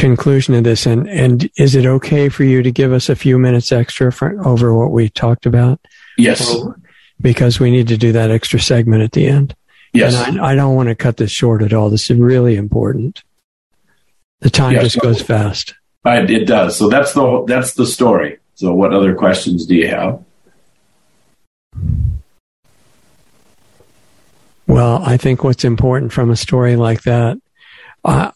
conclusion 0.00 0.54
of 0.54 0.64
this. 0.64 0.86
And, 0.86 1.08
and 1.08 1.50
is 1.56 1.74
it 1.74 1.86
okay 1.86 2.28
for 2.28 2.44
you 2.44 2.62
to 2.62 2.72
give 2.72 2.92
us 2.92 3.08
a 3.08 3.16
few 3.16 3.38
minutes 3.38 3.70
extra 3.70 4.12
for, 4.12 4.40
over 4.46 4.74
what 4.74 4.92
we 4.92 5.08
talked 5.08 5.46
about? 5.46 5.80
Yes. 6.16 6.56
because 7.20 7.60
we 7.60 7.70
need 7.70 7.88
to 7.88 7.96
do 7.96 8.12
that 8.12 8.30
extra 8.30 8.60
segment 8.60 9.02
at 9.02 9.12
the 9.12 9.26
end. 9.26 9.54
Yes. 9.92 10.14
And 10.26 10.40
I, 10.40 10.52
I 10.52 10.54
don't 10.54 10.74
want 10.74 10.88
to 10.88 10.94
cut 10.94 11.16
this 11.16 11.30
short 11.30 11.62
at 11.62 11.72
all. 11.72 11.90
This 11.90 12.10
is 12.10 12.18
really 12.18 12.56
important. 12.56 13.22
The 14.40 14.50
time 14.50 14.72
yes. 14.72 14.84
just 14.84 15.00
goes 15.00 15.22
fast. 15.22 15.74
it 16.04 16.46
does. 16.46 16.76
So 16.76 16.88
that's 16.88 17.12
the, 17.12 17.44
that's 17.46 17.74
the 17.74 17.86
story. 17.86 18.38
So 18.54 18.72
what 18.74 18.92
other 18.92 19.14
questions 19.14 19.66
do 19.66 19.74
you 19.74 19.88
have? 19.88 20.22
Well, 24.66 25.02
I 25.04 25.16
think 25.16 25.42
what's 25.42 25.64
important 25.64 26.12
from 26.12 26.30
a 26.30 26.36
story 26.36 26.76
like 26.76 27.02
that, 27.02 27.38
uh, 28.04 28.30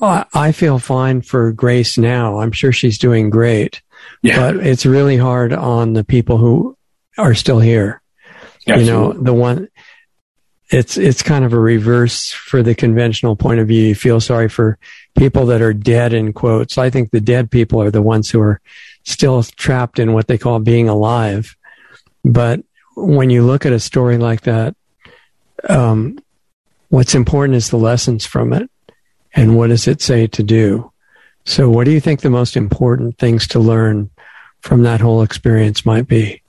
I 0.00 0.52
feel 0.52 0.78
fine 0.78 1.22
for 1.22 1.52
Grace 1.52 1.98
now. 1.98 2.40
I'm 2.40 2.52
sure 2.52 2.72
she's 2.72 2.98
doing 2.98 3.30
great. 3.30 3.82
Yeah. 4.22 4.52
But 4.52 4.66
it's 4.66 4.86
really 4.86 5.16
hard 5.16 5.52
on 5.52 5.92
the 5.92 6.04
people 6.04 6.38
who 6.38 6.76
are 7.18 7.34
still 7.34 7.60
here. 7.60 8.00
Absolutely. 8.66 8.84
You 8.84 8.90
know, 8.90 9.12
the 9.12 9.34
one 9.34 9.68
it's 10.70 10.96
it's 10.96 11.22
kind 11.22 11.44
of 11.44 11.52
a 11.52 11.58
reverse 11.58 12.30
for 12.30 12.62
the 12.62 12.74
conventional 12.74 13.34
point 13.34 13.60
of 13.60 13.68
view. 13.68 13.88
You 13.88 13.94
feel 13.94 14.20
sorry 14.20 14.48
for 14.48 14.78
people 15.16 15.46
that 15.46 15.60
are 15.60 15.72
dead 15.72 16.12
in 16.12 16.32
quotes. 16.32 16.78
I 16.78 16.90
think 16.90 17.10
the 17.10 17.20
dead 17.20 17.50
people 17.50 17.82
are 17.82 17.90
the 17.90 18.02
ones 18.02 18.30
who 18.30 18.40
are 18.40 18.60
still 19.04 19.42
trapped 19.42 19.98
in 19.98 20.12
what 20.12 20.28
they 20.28 20.38
call 20.38 20.60
being 20.60 20.88
alive. 20.88 21.56
But 22.24 22.62
when 22.96 23.30
you 23.30 23.44
look 23.44 23.66
at 23.66 23.72
a 23.72 23.80
story 23.80 24.16
like 24.16 24.42
that, 24.42 24.76
um, 25.68 26.18
what's 26.88 27.14
important 27.16 27.56
is 27.56 27.70
the 27.70 27.76
lessons 27.76 28.24
from 28.24 28.52
it 28.52 28.70
and 29.34 29.56
what 29.56 29.68
does 29.68 29.86
it 29.86 30.02
say 30.02 30.26
to 30.28 30.42
do? 30.42 30.90
So, 31.44 31.70
what 31.70 31.84
do 31.84 31.90
you 31.90 32.00
think 32.00 32.20
the 32.20 32.30
most 32.30 32.56
important 32.56 33.18
things 33.18 33.46
to 33.48 33.58
learn 33.58 34.10
from 34.60 34.82
that 34.82 35.00
whole 35.00 35.22
experience 35.22 35.86
might 35.86 36.06
be? 36.06 36.42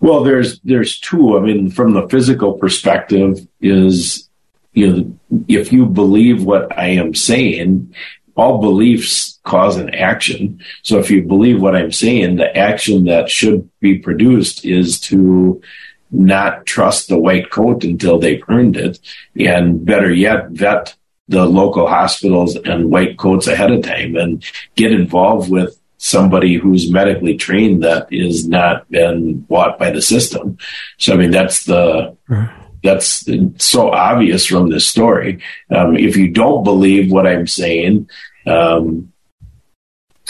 Well, 0.00 0.24
there's 0.24 0.60
there's 0.60 0.98
two. 0.98 1.38
I 1.38 1.40
mean, 1.40 1.70
from 1.70 1.94
the 1.94 2.08
physical 2.08 2.54
perspective, 2.54 3.46
is 3.60 4.28
you 4.72 4.92
know, 4.92 5.44
if 5.48 5.72
you 5.72 5.86
believe 5.86 6.44
what 6.44 6.76
I 6.76 6.88
am 6.88 7.14
saying, 7.14 7.94
all 8.36 8.60
beliefs 8.60 9.40
cause 9.44 9.76
an 9.76 9.94
action. 9.94 10.60
So 10.82 10.98
if 10.98 11.10
you 11.10 11.22
believe 11.22 11.62
what 11.62 11.74
I'm 11.74 11.92
saying, 11.92 12.36
the 12.36 12.54
action 12.54 13.04
that 13.04 13.30
should 13.30 13.70
be 13.80 13.98
produced 13.98 14.64
is 14.66 15.00
to 15.00 15.62
not 16.10 16.66
trust 16.66 17.08
the 17.08 17.18
white 17.18 17.50
coat 17.50 17.84
until 17.84 18.18
they've 18.18 18.42
earned 18.48 18.76
it. 18.76 18.98
And 19.38 19.84
better 19.84 20.12
yet, 20.12 20.50
vet 20.50 20.94
the 21.28 21.44
local 21.44 21.88
hospitals 21.88 22.56
and 22.56 22.90
white 22.90 23.18
coats 23.18 23.46
ahead 23.46 23.72
of 23.72 23.82
time 23.82 24.16
and 24.16 24.44
get 24.76 24.92
involved 24.92 25.50
with 25.50 25.78
somebody 25.98 26.54
who's 26.54 26.90
medically 26.90 27.36
trained 27.36 27.82
that 27.82 28.06
is 28.12 28.46
not 28.46 28.88
been 28.90 29.40
bought 29.40 29.78
by 29.78 29.90
the 29.90 30.02
system. 30.02 30.56
So, 30.98 31.14
I 31.14 31.16
mean, 31.16 31.30
that's 31.30 31.64
the, 31.64 32.16
that's 32.82 33.28
so 33.58 33.90
obvious 33.90 34.46
from 34.46 34.70
this 34.70 34.86
story. 34.86 35.42
Um, 35.70 35.96
if 35.96 36.16
you 36.16 36.28
don't 36.28 36.62
believe 36.64 37.10
what 37.10 37.26
I'm 37.26 37.46
saying, 37.46 38.08
um, 38.46 39.12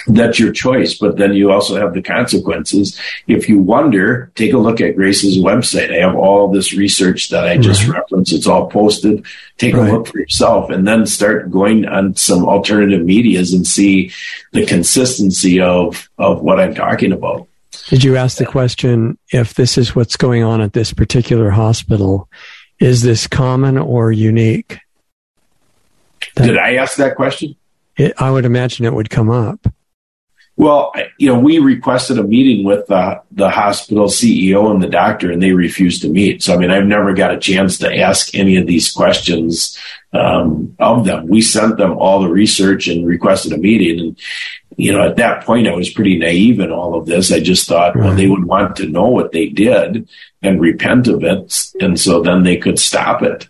that's 0.07 0.39
your 0.39 0.53
choice, 0.53 0.95
but 0.95 1.17
then 1.17 1.35
you 1.35 1.51
also 1.51 1.77
have 1.77 1.95
the 1.95 2.03
consequences. 2.03 2.99
If 3.27 3.49
you 3.49 3.59
wonder, 3.59 4.31
take 4.35 4.53
a 4.53 4.59
look 4.59 4.81
at 4.81 4.97
Grace's 4.97 5.39
website. 5.39 5.93
I 5.93 6.07
have 6.07 6.15
all 6.15 6.51
this 6.51 6.75
research 6.75 7.31
that 7.31 7.47
I 7.47 7.57
just 7.57 7.87
right. 7.87 7.99
referenced. 7.99 8.33
It's 8.33 8.47
all 8.47 8.71
posted. 8.71 9.25
Take 9.59 9.75
right. 9.75 9.89
a 9.89 9.93
look 9.93 10.07
for 10.07 10.19
yourself 10.19 10.71
and 10.71 10.87
then 10.87 11.07
start 11.07 11.51
going 11.51 11.87
on 11.87 12.15
some 12.15 12.47
alternative 12.47 13.05
medias 13.05 13.53
and 13.53 13.67
see 13.67 14.13
the 14.53 14.65
consistency 14.67 15.61
of, 15.61 16.09
of 16.19 16.41
what 16.41 16.61
I'm 16.61 16.75
talking 16.75 17.13
about. 17.13 17.49
Did 17.89 18.05
you 18.05 18.17
ask 18.17 18.39
the 18.39 18.47
question 18.47 19.19
if 19.33 19.55
this 19.55 19.79
is 19.79 19.95
what's 19.95 20.17
going 20.17 20.43
on 20.43 20.61
at 20.61 20.73
this 20.73 20.93
particular 20.93 21.51
hospital? 21.51 22.29
Is 22.79 23.03
this 23.03 23.27
common 23.27 23.79
or 23.79 24.13
unique? 24.13 24.79
That, 26.35 26.47
Did 26.47 26.59
I 26.59 26.75
ask 26.75 26.97
that 26.97 27.17
question? 27.17 27.57
It, 27.97 28.13
I 28.19 28.31
would 28.31 28.45
imagine 28.45 28.85
it 28.85 28.93
would 28.93 29.11
come 29.11 29.31
up. 29.31 29.67
Well, 30.59 30.95
you 31.19 31.31
know, 31.31 31.39
we 31.39 31.59
requested 31.59 32.19
a 32.19 32.23
meeting 32.23 32.65
with 32.65 32.91
uh, 32.91 33.21
the 33.31 33.51
hospital 33.51 34.07
CEO 34.07 34.71
and 34.71 34.83
the 34.83 34.89
doctor, 34.89 35.31
and 35.31 35.43
they 35.43 35.53
refused 35.53 36.01
to 36.03 36.09
meet. 36.09 36.43
So, 36.43 36.55
I 36.55 36.57
mean, 36.57 36.71
I've 36.71 36.87
never 36.87 37.13
got 37.13 37.35
a 37.35 37.39
chance 37.39 37.77
to 37.79 37.95
ask 37.95 38.35
any 38.35 38.57
of 38.57 38.67
these 38.67 38.91
questions 38.91 39.79
um, 40.15 40.75
of 40.79 41.05
them. 41.05 41.27
We 41.27 41.43
sent 41.43 41.77
them 41.77 41.99
all 41.99 42.23
the 42.23 42.31
research 42.31 42.89
and 42.89 43.07
requested 43.07 43.53
a 43.53 43.59
meeting. 43.59 44.01
And, 44.01 44.19
you 44.79 44.93
know, 44.93 45.03
at 45.07 45.17
that 45.17 45.45
point, 45.45 45.69
I 45.69 45.75
was 45.75 45.91
pretty 45.91 46.19
naive 46.19 46.59
in 46.59 46.73
all 46.73 46.95
of 46.95 47.05
this. 47.05 47.31
I 47.31 47.41
just 47.41 47.69
thought, 47.69 47.95
right. 47.95 48.07
well, 48.07 48.17
they 48.17 48.27
would 48.27 48.47
want 48.47 48.77
to 48.77 48.89
know 48.89 49.09
what 49.09 49.33
they 49.33 49.49
did 49.49 50.09
and 50.43 50.61
repent 50.61 51.07
of 51.07 51.23
it. 51.23 51.67
And 51.81 52.01
so 52.01 52.23
then 52.23 52.45
they 52.45 52.57
could 52.57 52.79
stop 52.79 53.23
it. 53.23 53.47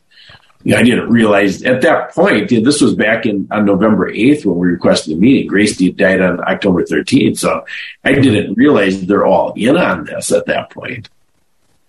I 0.74 0.82
didn't 0.82 1.10
realize 1.10 1.62
at 1.62 1.82
that 1.82 2.12
point, 2.12 2.48
this 2.48 2.80
was 2.80 2.94
back 2.94 3.24
in 3.24 3.46
on 3.52 3.66
November 3.66 4.10
8th 4.10 4.44
when 4.44 4.58
we 4.58 4.68
requested 4.68 5.14
the 5.14 5.20
meeting. 5.20 5.46
Grace 5.46 5.76
died 5.76 6.20
on 6.20 6.40
October 6.40 6.82
13th. 6.82 7.38
So 7.38 7.64
I 8.02 8.14
didn't 8.14 8.54
realize 8.54 9.06
they're 9.06 9.26
all 9.26 9.52
in 9.54 9.76
on 9.76 10.04
this 10.04 10.32
at 10.32 10.46
that 10.46 10.70
point. 10.70 11.08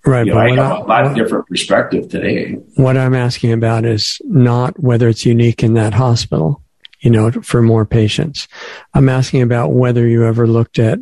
Right. 0.05 0.27
You 0.27 0.33
know, 0.33 0.39
I 0.39 0.49
have 0.51 0.59
I, 0.59 0.75
a 0.77 0.79
lot 0.83 1.03
what, 1.05 1.15
different 1.15 1.47
perspective 1.47 2.09
today. 2.09 2.53
What 2.75 2.97
I'm 2.97 3.15
asking 3.15 3.51
about 3.51 3.83
is 3.83 4.21
not 4.25 4.79
whether 4.79 5.09
it's 5.09 5.25
unique 5.25 5.63
in 5.63 5.73
that 5.73 5.93
hospital, 5.93 6.61
you 6.99 7.09
know, 7.09 7.31
for 7.31 7.61
more 7.61 7.85
patients. 7.85 8.47
I'm 8.93 9.09
asking 9.09 9.41
about 9.41 9.73
whether 9.73 10.07
you 10.07 10.23
ever 10.23 10.47
looked 10.47 10.77
at 10.77 10.99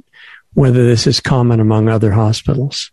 whether 0.53 0.85
this 0.85 1.05
is 1.05 1.19
common 1.19 1.59
among 1.59 1.89
other 1.89 2.11
hospitals 2.11 2.89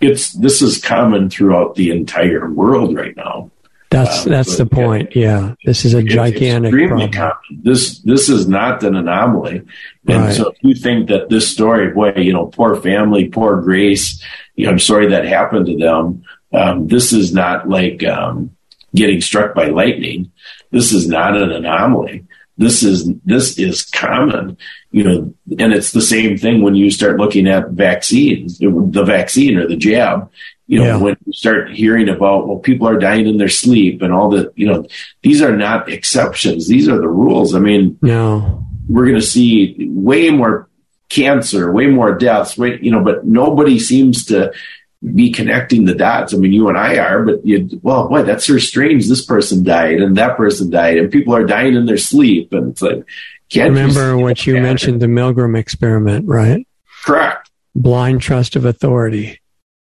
it's 0.00 0.32
this 0.32 0.62
is 0.62 0.80
common 0.80 1.30
throughout 1.30 1.74
the 1.74 1.90
entire 1.90 2.50
world 2.50 2.94
right 2.94 3.16
now. 3.16 3.50
That's 3.90 4.26
um, 4.26 4.32
that's 4.32 4.56
the 4.56 4.66
point. 4.66 5.16
Yeah, 5.16 5.54
this 5.64 5.84
is 5.84 5.94
a 5.94 6.02
gigantic 6.02 6.72
problem. 6.72 7.10
Common. 7.10 7.34
This 7.50 8.00
this 8.00 8.28
is 8.28 8.46
not 8.46 8.82
an 8.84 8.94
anomaly. 8.94 9.62
And 10.06 10.24
right. 10.24 10.34
so, 10.34 10.50
if 10.50 10.56
you 10.62 10.74
think 10.74 11.08
that 11.08 11.30
this 11.30 11.48
story, 11.48 11.90
boy, 11.90 12.12
you 12.16 12.32
know, 12.32 12.46
poor 12.46 12.76
family, 12.76 13.28
poor 13.28 13.60
Grace, 13.62 14.22
you 14.56 14.66
know, 14.66 14.72
I'm 14.72 14.78
sorry 14.78 15.08
that 15.08 15.24
happened 15.24 15.66
to 15.66 15.76
them. 15.76 16.22
Um, 16.52 16.86
this 16.88 17.12
is 17.12 17.32
not 17.32 17.68
like 17.68 18.04
um, 18.04 18.54
getting 18.94 19.20
struck 19.20 19.54
by 19.54 19.68
lightning. 19.68 20.32
This 20.70 20.92
is 20.92 21.08
not 21.08 21.36
an 21.36 21.50
anomaly. 21.50 22.26
This 22.58 22.82
is 22.82 23.10
this 23.24 23.58
is 23.58 23.84
common 23.84 24.58
you 24.90 25.04
know, 25.04 25.34
and 25.58 25.72
it's 25.72 25.92
the 25.92 26.00
same 26.00 26.38
thing 26.38 26.62
when 26.62 26.74
you 26.74 26.90
start 26.90 27.18
looking 27.18 27.46
at 27.46 27.70
vaccines, 27.70 28.58
the 28.58 29.04
vaccine 29.04 29.58
or 29.58 29.66
the 29.66 29.76
jab. 29.76 30.30
You 30.66 30.80
know, 30.80 30.84
yeah. 30.84 30.96
when 30.96 31.16
you 31.24 31.32
start 31.32 31.70
hearing 31.70 32.08
about, 32.10 32.46
well, 32.46 32.58
people 32.58 32.88
are 32.88 32.98
dying 32.98 33.26
in 33.26 33.38
their 33.38 33.48
sleep 33.48 34.02
and 34.02 34.12
all 34.12 34.28
that, 34.30 34.52
you 34.54 34.66
know, 34.66 34.86
these 35.22 35.40
are 35.40 35.56
not 35.56 35.88
exceptions. 35.88 36.68
These 36.68 36.88
are 36.88 36.98
the 36.98 37.08
rules. 37.08 37.54
I 37.54 37.58
mean, 37.58 37.98
no. 38.02 38.66
we're 38.86 39.06
going 39.06 39.14
to 39.14 39.22
see 39.22 39.88
way 39.90 40.28
more 40.28 40.68
cancer, 41.08 41.72
way 41.72 41.86
more 41.86 42.14
deaths, 42.14 42.58
way, 42.58 42.78
you 42.82 42.90
know, 42.90 43.02
but 43.02 43.24
nobody 43.24 43.78
seems 43.78 44.26
to 44.26 44.52
be 45.14 45.30
connecting 45.30 45.84
the 45.84 45.94
dots. 45.94 46.34
I 46.34 46.38
mean, 46.38 46.52
you 46.52 46.68
and 46.68 46.76
I 46.76 46.98
are, 46.98 47.22
but 47.24 47.46
you, 47.46 47.68
well, 47.82 48.08
boy, 48.08 48.24
that's 48.24 48.46
so 48.46 48.58
strange. 48.58 49.08
This 49.08 49.24
person 49.24 49.62
died 49.62 50.00
and 50.00 50.16
that 50.16 50.36
person 50.36 50.70
died 50.70 50.98
and 50.98 51.10
people 51.10 51.34
are 51.34 51.44
dying 51.44 51.74
in 51.74 51.86
their 51.86 51.98
sleep. 51.98 52.52
And 52.52 52.72
it's 52.72 52.82
like, 52.82 53.04
can't 53.48 53.70
Remember 53.70 54.16
you 54.16 54.18
what 54.18 54.46
you 54.46 54.60
mentioned 54.60 55.00
the 55.00 55.06
Milgram 55.06 55.56
experiment, 55.56 56.26
right? 56.26 56.66
Correct. 57.04 57.50
Blind 57.74 58.20
trust 58.20 58.56
of 58.56 58.64
authority. 58.64 59.40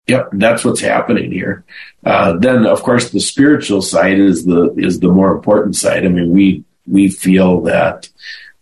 Yep, 0.08 0.30
that's 0.34 0.66
what's 0.66 0.82
happening 0.82 1.32
here. 1.32 1.64
Uh, 2.06 2.34
then, 2.38 2.66
of 2.66 2.84
course, 2.84 3.12
the 3.12 3.22
spiritual 3.22 3.82
side 3.82 4.20
is 4.20 4.46
the 4.46 4.74
is 4.76 5.00
the 5.00 5.08
more 5.08 5.34
important 5.34 5.78
side. 5.78 6.06
I 6.06 6.10
mean, 6.10 6.32
we 6.32 6.66
we 6.86 7.08
feel 7.08 7.62
that 7.62 8.10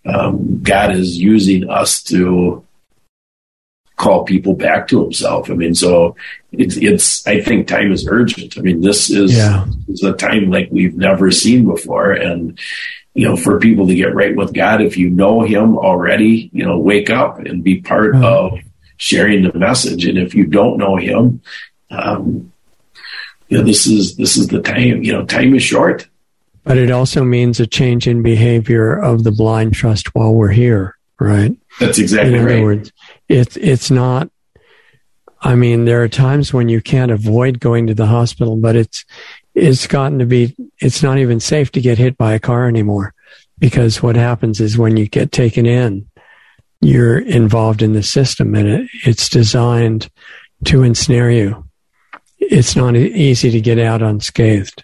um, 0.06 0.62
God 0.62 0.92
is 0.96 1.18
using 1.18 1.68
us 1.68 2.04
to 2.04 2.64
call 4.02 4.24
people 4.24 4.54
back 4.54 4.88
to 4.88 5.04
Himself. 5.04 5.50
I 5.50 5.54
mean, 5.54 5.76
so 5.76 6.16
it's 6.52 6.76
it's. 6.78 7.26
I 7.28 7.40
think 7.40 7.68
time 7.68 7.92
is 7.92 8.08
urgent. 8.08 8.58
I 8.58 8.62
mean, 8.62 8.82
this 8.82 9.10
is 9.10 9.38
yeah. 9.38 9.66
is 9.88 10.04
a 10.04 10.14
time 10.14 10.50
like 10.50 10.70
we've 10.72 10.98
never 10.98 11.30
seen 11.32 11.66
before, 11.66 12.12
and 12.12 12.60
you 13.14 13.28
know, 13.28 13.38
for 13.38 13.60
people 13.60 13.88
to 13.88 13.96
get 13.96 14.16
right 14.16 14.36
with 14.36 14.54
God. 14.54 14.82
If 14.82 14.98
you 14.98 15.10
know 15.10 15.42
Him 15.42 15.78
already, 15.78 16.50
you 16.52 16.66
know, 16.66 16.80
wake 16.80 17.10
up 17.10 17.40
and 17.40 17.64
be 17.64 17.82
part 17.82 18.14
mm-hmm. 18.14 18.24
of 18.24 18.60
sharing 18.98 19.44
the 19.44 19.58
message. 19.58 20.06
And 20.06 20.18
if 20.18 20.34
you 20.34 20.46
don't 20.46 20.78
know 20.78 20.96
Him, 20.96 21.42
um, 21.92 22.52
you 23.50 23.58
know, 23.58 23.64
this 23.64 23.86
is 23.86 24.18
this 24.18 24.36
is 24.36 24.48
the 24.48 24.62
time. 24.62 25.04
You 25.04 25.14
know, 25.14 25.26
time 25.26 25.54
is 25.56 25.64
short. 25.64 26.08
But 26.64 26.78
it 26.78 26.92
also 26.92 27.24
means 27.24 27.60
a 27.60 27.68
change 27.68 28.08
in 28.08 28.22
behavior 28.22 28.96
of 28.96 29.24
the 29.24 29.32
blind 29.32 29.74
trust 29.74 30.14
while 30.14 30.34
we're 30.34 30.52
here, 30.52 30.96
right? 31.20 31.56
That's 31.80 31.98
exactly 31.98 32.36
in 32.36 32.42
other 32.42 32.54
right. 32.54 32.64
Words, 32.64 32.92
it's 33.32 33.58
it's 33.58 33.92
not. 33.92 34.30
I 35.44 35.56
mean, 35.56 35.86
there 35.86 36.04
are 36.04 36.08
times 36.08 36.54
when 36.54 36.70
you 36.70 36.82
can't 36.82 37.12
avoid 37.12 37.60
going 37.60 37.88
to 37.88 37.96
the 37.96 38.06
hospital, 38.06 38.58
but 38.58 38.76
it's 38.76 39.06
it's 39.54 39.88
gotten 39.88 40.20
to 40.20 40.26
be, 40.26 40.56
it's 40.80 41.04
not 41.04 41.18
even 41.18 41.40
safe 41.40 41.72
to 41.74 41.82
get 41.82 41.98
hit 41.98 42.18
by 42.18 42.34
a 42.34 42.40
car 42.40 42.68
anymore 42.68 43.14
because 43.60 44.02
what 44.02 44.16
happens 44.16 44.62
is 44.62 44.78
when 44.78 44.98
you 44.98 45.08
get 45.08 45.32
taken 45.32 45.66
in, 45.66 46.08
you're 46.80 47.20
involved 47.20 47.82
in 47.82 47.94
the 47.94 48.04
system 48.04 48.56
and 48.56 48.68
it, 48.68 48.90
it's 49.06 49.30
designed 49.30 50.10
to 50.66 50.84
ensnare 50.84 51.32
you. 51.32 51.66
It's 52.40 52.76
not 52.76 52.96
easy 52.96 53.52
to 53.52 53.62
get 53.62 53.78
out 53.78 54.02
unscathed. 54.02 54.84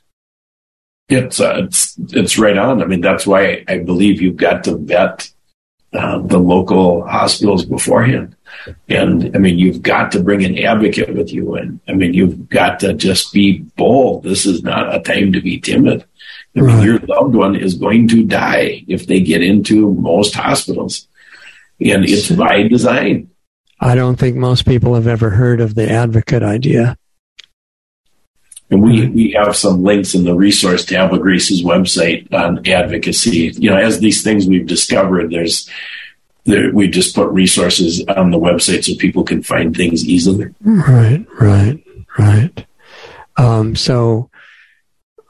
It's, 1.10 1.40
uh, 1.40 1.64
it's, 1.64 1.96
it's 2.12 2.38
right 2.38 2.58
on. 2.58 2.84
I 2.84 2.86
mean, 2.86 3.02
that's 3.02 3.26
why 3.26 3.64
I 3.68 3.80
believe 3.80 4.22
you've 4.22 4.36
got 4.36 4.66
to 4.66 4.78
vet 4.78 5.30
uh, 5.94 6.20
the 6.20 6.38
local 6.38 7.08
hospitals 7.08 7.66
beforehand. 7.66 8.36
And 8.90 9.36
I 9.36 9.40
mean, 9.40 9.58
you've 9.58 9.82
got 9.82 10.12
to 10.12 10.24
bring 10.24 10.44
an 10.44 10.58
advocate 10.58 11.14
with 11.14 11.32
you. 11.32 11.56
And 11.56 11.80
I 11.88 11.94
mean, 11.94 12.14
you've 12.14 12.50
got 12.50 12.80
to 12.82 12.94
just 12.94 13.34
be 13.34 13.60
bold. 13.76 14.24
This 14.24 14.46
is 14.46 14.64
not 14.64 14.94
a 14.94 15.00
time 15.00 15.34
to 15.34 15.42
be 15.42 15.60
timid. 15.60 16.06
I 16.56 16.62
mean, 16.62 16.76
right. 16.76 16.84
your 16.84 17.00
loved 17.00 17.36
one 17.36 17.56
is 17.56 17.76
going 17.76 18.08
to 18.10 18.24
die 18.24 18.84
if 18.88 19.08
they 19.08 19.20
get 19.20 19.44
into 19.44 19.94
most 19.94 20.34
hospitals. 20.34 21.08
And 21.80 22.04
it's 22.06 22.32
by 22.32 22.68
design. 22.68 23.30
I 23.80 23.96
don't 23.96 24.16
think 24.16 24.36
most 24.36 24.66
people 24.66 24.96
have 24.96 25.08
ever 25.08 25.30
heard 25.30 25.62
of 25.62 25.76
the 25.76 25.90
advocate 25.90 26.42
idea. 26.42 26.98
And 28.70 28.82
we, 28.82 29.02
mm-hmm. 29.02 29.16
we 29.16 29.32
have 29.32 29.56
some 29.56 29.84
links 29.84 30.14
in 30.14 30.26
the 30.26 30.36
resource 30.36 30.84
tab 30.84 31.14
of 31.14 31.22
Grace's 31.22 31.64
website 31.64 32.32
on 32.34 32.68
advocacy. 32.68 33.54
You 33.58 33.70
know, 33.70 33.78
as 33.78 34.00
these 34.00 34.24
things 34.24 34.48
we've 34.48 34.68
discovered, 34.68 35.32
there's 35.32 35.70
there, 36.48 36.74
we 36.74 36.88
just 36.88 37.16
put 37.16 37.30
resources 37.30 38.04
on 38.08 38.32
the 38.32 38.40
website 38.40 38.84
so 38.86 38.96
people 38.98 39.24
can 39.24 39.44
find 39.44 39.76
things 39.76 40.06
easily. 40.06 40.48
Right, 40.62 41.26
right, 41.40 41.84
right. 42.18 42.66
Um, 43.38 43.76
so, 43.76 44.30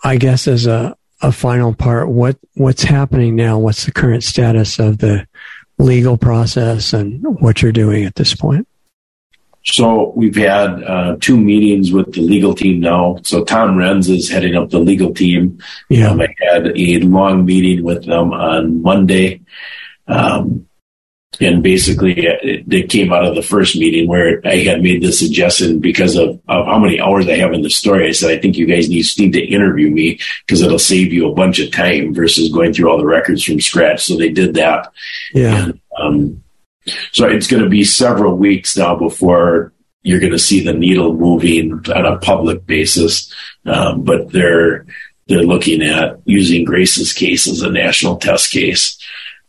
I 0.03 0.17
guess 0.17 0.47
as 0.47 0.67
a, 0.67 0.95
a 1.21 1.31
final 1.31 1.73
part, 1.73 2.07
what 2.09 2.37
what's 2.53 2.83
happening 2.83 3.35
now? 3.35 3.57
What's 3.57 3.85
the 3.85 3.91
current 3.91 4.23
status 4.23 4.79
of 4.79 4.99
the 4.99 5.27
legal 5.79 6.17
process 6.17 6.93
and 6.93 7.23
what 7.41 7.61
you're 7.61 7.71
doing 7.71 8.05
at 8.05 8.15
this 8.15 8.33
point? 8.33 8.67
So 9.63 10.13
we've 10.15 10.35
had 10.35 10.81
uh, 10.83 11.17
two 11.19 11.35
meetings 11.35 11.91
with 11.91 12.13
the 12.13 12.21
legal 12.21 12.53
team 12.53 12.79
now. 12.79 13.17
So 13.23 13.43
Tom 13.43 13.75
Renz 13.75 14.09
is 14.09 14.29
heading 14.29 14.55
up 14.55 14.69
the 14.69 14.79
legal 14.79 15.13
team. 15.13 15.59
Yeah. 15.89 16.11
Um, 16.11 16.21
I 16.21 16.33
had 16.39 16.67
a 16.67 16.99
long 16.99 17.43
meeting 17.43 17.83
with 17.83 18.05
them 18.05 18.31
on 18.31 18.81
Monday. 18.81 19.41
Um, 20.07 20.66
and 21.39 21.61
basically 21.61 22.13
it, 22.13 22.65
it, 22.71 22.89
came 22.89 23.13
out 23.13 23.25
of 23.25 23.35
the 23.35 23.41
first 23.41 23.75
meeting 23.75 24.07
where 24.07 24.41
I 24.45 24.57
had 24.57 24.81
made 24.81 25.03
the 25.03 25.11
suggestion 25.11 25.79
because 25.79 26.15
of, 26.15 26.39
of 26.47 26.65
how 26.65 26.79
many 26.79 26.99
hours 26.99 27.27
I 27.27 27.37
have 27.37 27.53
in 27.53 27.61
the 27.61 27.69
story. 27.69 28.07
I 28.07 28.11
said, 28.11 28.31
I 28.31 28.41
think 28.41 28.57
you 28.57 28.65
guys 28.65 28.89
need, 28.89 29.05
need 29.19 29.33
to 29.33 29.45
interview 29.45 29.89
me 29.89 30.19
because 30.45 30.61
it'll 30.61 30.79
save 30.79 31.13
you 31.13 31.29
a 31.29 31.35
bunch 31.35 31.59
of 31.59 31.71
time 31.71 32.13
versus 32.13 32.51
going 32.51 32.73
through 32.73 32.89
all 32.89 32.97
the 32.97 33.05
records 33.05 33.43
from 33.43 33.59
scratch. 33.59 34.05
So 34.05 34.17
they 34.17 34.29
did 34.29 34.55
that. 34.55 34.91
Yeah. 35.33 35.65
And, 35.65 35.81
um, 35.99 36.43
so 37.11 37.27
it's 37.27 37.47
going 37.47 37.63
to 37.63 37.69
be 37.69 37.83
several 37.83 38.35
weeks 38.35 38.77
now 38.77 38.95
before 38.95 39.73
you're 40.03 40.21
going 40.21 40.31
to 40.31 40.39
see 40.39 40.63
the 40.63 40.73
needle 40.73 41.13
moving 41.13 41.73
on 41.73 42.05
a 42.05 42.17
public 42.19 42.65
basis. 42.65 43.33
Um, 43.65 44.03
but 44.03 44.31
they're, 44.31 44.85
they're 45.27 45.43
looking 45.43 45.81
at 45.81 46.19
using 46.25 46.63
Grace's 46.63 47.11
case 47.11 47.47
as 47.47 47.61
a 47.61 47.69
national 47.69 48.15
test 48.17 48.51
case. 48.51 48.97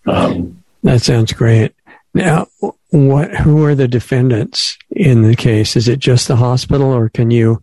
Um, 0.06 0.62
that 0.82 1.02
sounds 1.02 1.32
great. 1.32 1.74
Now, 2.14 2.46
what? 2.90 3.34
Who 3.36 3.64
are 3.64 3.74
the 3.74 3.88
defendants 3.88 4.78
in 4.90 5.22
the 5.22 5.36
case? 5.36 5.76
Is 5.76 5.88
it 5.88 5.98
just 5.98 6.28
the 6.28 6.36
hospital, 6.36 6.92
or 6.92 7.08
can 7.08 7.30
you? 7.30 7.62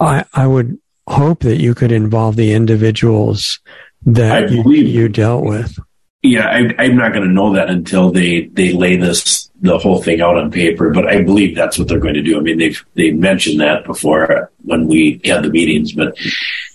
I 0.00 0.24
I 0.32 0.46
would 0.46 0.78
hope 1.08 1.40
that 1.40 1.60
you 1.60 1.74
could 1.74 1.92
involve 1.92 2.36
the 2.36 2.52
individuals 2.52 3.60
that 4.06 4.50
you, 4.50 4.70
you, 4.72 5.08
dealt 5.08 5.44
with. 5.44 5.78
Yeah, 6.22 6.46
I, 6.48 6.84
am 6.84 6.96
not 6.96 7.12
going 7.12 7.26
to 7.26 7.32
know 7.32 7.52
that 7.54 7.68
until 7.68 8.10
they 8.10 8.46
they 8.46 8.72
lay 8.72 8.96
this 8.96 9.50
the 9.60 9.78
whole 9.78 10.02
thing 10.02 10.20
out 10.20 10.36
on 10.36 10.50
paper. 10.50 10.90
But 10.90 11.06
I 11.06 11.22
believe 11.22 11.54
that's 11.54 11.78
what 11.78 11.88
they're 11.88 12.00
going 12.00 12.14
to 12.14 12.22
do. 12.22 12.38
I 12.38 12.40
mean, 12.40 12.58
they've 12.58 12.84
they 12.94 13.10
mentioned 13.10 13.60
that 13.60 13.84
before 13.84 14.50
when 14.62 14.88
we 14.88 15.20
had 15.24 15.44
the 15.44 15.50
meetings, 15.50 15.92
but 15.92 16.18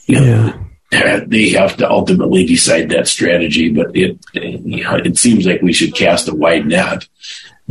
you 0.06 0.20
know, 0.20 0.26
yeah 0.26 0.67
they 1.28 1.50
have 1.50 1.78
to 1.78 1.90
ultimately 1.90 2.46
decide 2.46 2.90
that 2.90 3.08
strategy. 3.08 3.70
But 3.70 3.96
it, 3.96 4.18
you 4.34 4.84
know, 4.84 4.96
it 4.96 5.18
seems 5.18 5.46
like 5.46 5.62
we 5.62 5.74
should 5.74 5.96
cast 5.96 6.28
a 6.28 6.36
wide 6.36 6.66
net. 6.66 7.08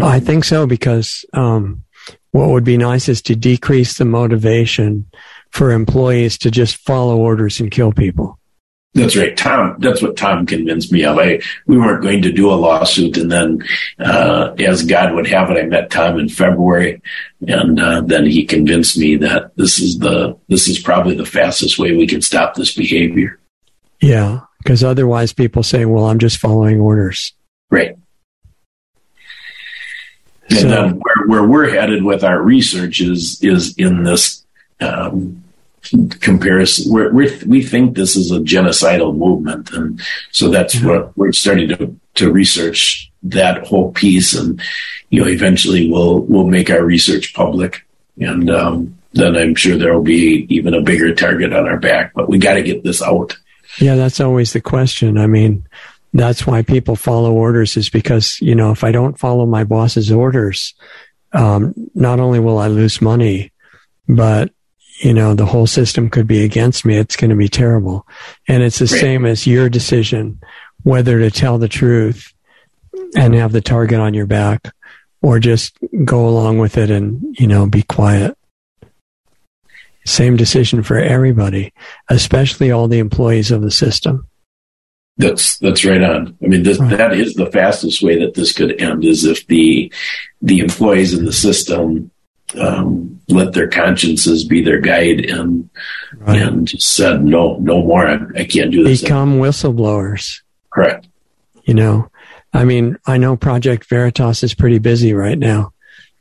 I 0.00 0.20
think 0.20 0.44
so 0.44 0.66
because 0.66 1.24
um, 1.32 1.84
what 2.32 2.50
would 2.50 2.64
be 2.64 2.76
nice 2.76 3.08
is 3.08 3.22
to 3.22 3.34
decrease 3.34 3.96
the 3.96 4.04
motivation 4.04 5.10
for 5.50 5.70
employees 5.70 6.36
to 6.38 6.50
just 6.50 6.76
follow 6.76 7.16
orders 7.16 7.60
and 7.60 7.70
kill 7.70 7.92
people. 7.92 8.38
That's 8.96 9.14
right, 9.14 9.36
Tom. 9.36 9.76
That's 9.78 10.00
what 10.00 10.16
Tom 10.16 10.46
convinced 10.46 10.90
me 10.90 11.04
of. 11.04 11.18
I 11.18 11.40
we 11.66 11.76
weren't 11.76 12.02
going 12.02 12.22
to 12.22 12.32
do 12.32 12.50
a 12.50 12.56
lawsuit, 12.56 13.18
and 13.18 13.30
then, 13.30 13.62
uh, 13.98 14.54
as 14.58 14.84
God 14.84 15.12
would 15.12 15.26
have 15.26 15.50
it, 15.50 15.62
I 15.62 15.66
met 15.66 15.90
Tom 15.90 16.18
in 16.18 16.30
February, 16.30 17.02
and 17.46 17.78
uh, 17.78 18.00
then 18.00 18.24
he 18.24 18.46
convinced 18.46 18.96
me 18.96 19.16
that 19.16 19.54
this 19.56 19.78
is 19.80 19.98
the 19.98 20.38
this 20.48 20.66
is 20.66 20.78
probably 20.78 21.14
the 21.14 21.26
fastest 21.26 21.78
way 21.78 21.94
we 21.94 22.06
can 22.06 22.22
stop 22.22 22.54
this 22.54 22.74
behavior. 22.74 23.38
Yeah, 24.00 24.40
because 24.62 24.82
otherwise, 24.82 25.34
people 25.34 25.62
say, 25.62 25.84
"Well, 25.84 26.06
I'm 26.06 26.18
just 26.18 26.38
following 26.38 26.80
orders." 26.80 27.34
Right. 27.70 27.98
And 30.48 30.70
then 30.70 31.00
where, 31.00 31.26
where 31.26 31.44
we're 31.44 31.68
headed 31.68 32.02
with 32.02 32.24
our 32.24 32.40
research 32.40 33.02
is 33.02 33.42
is 33.42 33.76
in 33.76 34.04
this 34.04 34.42
um, 34.80 35.44
comparison. 36.20 36.92
We're, 36.92 37.12
we're, 37.12 37.38
we 37.46 37.62
think 37.62 37.96
this 37.96 38.16
is 38.16 38.30
a 38.30 38.40
genocidal 38.40 39.16
movement, 39.16 39.72
and 39.72 40.00
so 40.30 40.48
that's 40.48 40.76
mm-hmm. 40.76 40.88
what 40.88 41.16
we're 41.16 41.32
starting 41.32 41.68
to 41.70 41.96
to 42.14 42.32
research 42.32 43.10
that 43.24 43.66
whole 43.66 43.92
piece, 43.92 44.34
and 44.34 44.60
you 45.10 45.20
know, 45.20 45.28
eventually 45.28 45.90
we'll 45.90 46.20
we'll 46.20 46.46
make 46.46 46.70
our 46.70 46.84
research 46.84 47.34
public, 47.34 47.86
and 48.18 48.50
um, 48.50 48.96
then 49.12 49.36
I'm 49.36 49.54
sure 49.54 49.76
there 49.76 49.94
will 49.94 50.02
be 50.02 50.46
even 50.48 50.74
a 50.74 50.82
bigger 50.82 51.14
target 51.14 51.52
on 51.52 51.66
our 51.66 51.78
back. 51.78 52.12
But 52.14 52.28
we 52.28 52.38
got 52.38 52.54
to 52.54 52.62
get 52.62 52.84
this 52.84 53.02
out. 53.02 53.36
Yeah, 53.78 53.96
that's 53.96 54.20
always 54.20 54.52
the 54.52 54.60
question. 54.60 55.18
I 55.18 55.26
mean, 55.26 55.66
that's 56.12 56.46
why 56.46 56.62
people 56.62 56.96
follow 56.96 57.32
orders 57.32 57.76
is 57.76 57.90
because 57.90 58.38
you 58.40 58.54
know 58.54 58.70
if 58.72 58.84
I 58.84 58.92
don't 58.92 59.18
follow 59.18 59.46
my 59.46 59.64
boss's 59.64 60.10
orders, 60.10 60.74
um, 61.32 61.74
not 61.94 62.20
only 62.20 62.40
will 62.40 62.58
I 62.58 62.68
lose 62.68 63.02
money, 63.02 63.52
but 64.08 64.50
you 64.98 65.12
know, 65.12 65.34
the 65.34 65.46
whole 65.46 65.66
system 65.66 66.08
could 66.08 66.26
be 66.26 66.44
against 66.44 66.84
me. 66.84 66.96
It's 66.96 67.16
going 67.16 67.30
to 67.30 67.36
be 67.36 67.48
terrible. 67.48 68.06
And 68.48 68.62
it's 68.62 68.78
the 68.78 68.86
right. 68.86 69.00
same 69.00 69.26
as 69.26 69.46
your 69.46 69.68
decision 69.68 70.40
whether 70.82 71.18
to 71.18 71.30
tell 71.30 71.58
the 71.58 71.68
truth 71.68 72.32
and 73.16 73.34
have 73.34 73.52
the 73.52 73.60
target 73.60 73.98
on 73.98 74.14
your 74.14 74.26
back 74.26 74.72
or 75.20 75.38
just 75.38 75.76
go 76.04 76.28
along 76.28 76.58
with 76.58 76.78
it 76.78 76.90
and, 76.90 77.36
you 77.38 77.46
know, 77.46 77.66
be 77.66 77.82
quiet. 77.82 78.36
Same 80.04 80.36
decision 80.36 80.82
for 80.84 80.98
everybody, 80.98 81.72
especially 82.08 82.70
all 82.70 82.86
the 82.86 83.00
employees 83.00 83.50
of 83.50 83.62
the 83.62 83.70
system. 83.72 84.28
That's 85.18 85.58
that's 85.58 85.84
right 85.84 86.02
on. 86.02 86.36
I 86.42 86.46
mean, 86.46 86.62
this, 86.62 86.78
right. 86.78 86.96
that 86.96 87.12
is 87.14 87.34
the 87.34 87.50
fastest 87.50 88.02
way 88.02 88.18
that 88.20 88.34
this 88.34 88.52
could 88.52 88.80
end 88.80 89.04
is 89.04 89.24
if 89.24 89.46
the 89.46 89.92
the 90.42 90.60
employees 90.60 91.14
in 91.14 91.24
the 91.24 91.32
system 91.32 92.10
um, 92.54 93.20
let 93.28 93.52
their 93.52 93.68
consciences 93.68 94.44
be 94.44 94.62
their 94.62 94.80
guide 94.80 95.24
and 95.24 95.68
right. 96.18 96.40
and 96.40 96.68
just 96.68 96.94
said 96.94 97.24
no 97.24 97.56
no 97.58 97.82
more 97.82 98.06
I, 98.06 98.18
I 98.36 98.44
can't 98.44 98.70
do 98.70 98.84
this 98.84 99.02
become 99.02 99.30
anymore. 99.30 99.48
whistleblowers 99.48 100.40
correct 100.70 101.08
you 101.64 101.74
know 101.74 102.08
i 102.52 102.64
mean 102.64 102.96
i 103.06 103.18
know 103.18 103.36
project 103.36 103.88
veritas 103.88 104.42
is 104.42 104.54
pretty 104.54 104.78
busy 104.78 105.12
right 105.12 105.38
now 105.38 105.72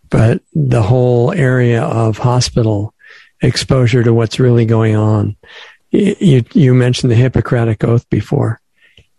but 0.10 0.42
the 0.54 0.82
whole 0.82 1.32
area 1.32 1.84
of 1.84 2.18
hospital 2.18 2.94
exposure 3.42 4.04
to 4.04 4.14
what's 4.14 4.40
really 4.40 4.66
going 4.66 4.96
on 4.96 5.36
you 5.92 6.44
you 6.54 6.74
mentioned 6.74 7.12
the 7.12 7.16
hippocratic 7.16 7.84
oath 7.84 8.10
before 8.10 8.60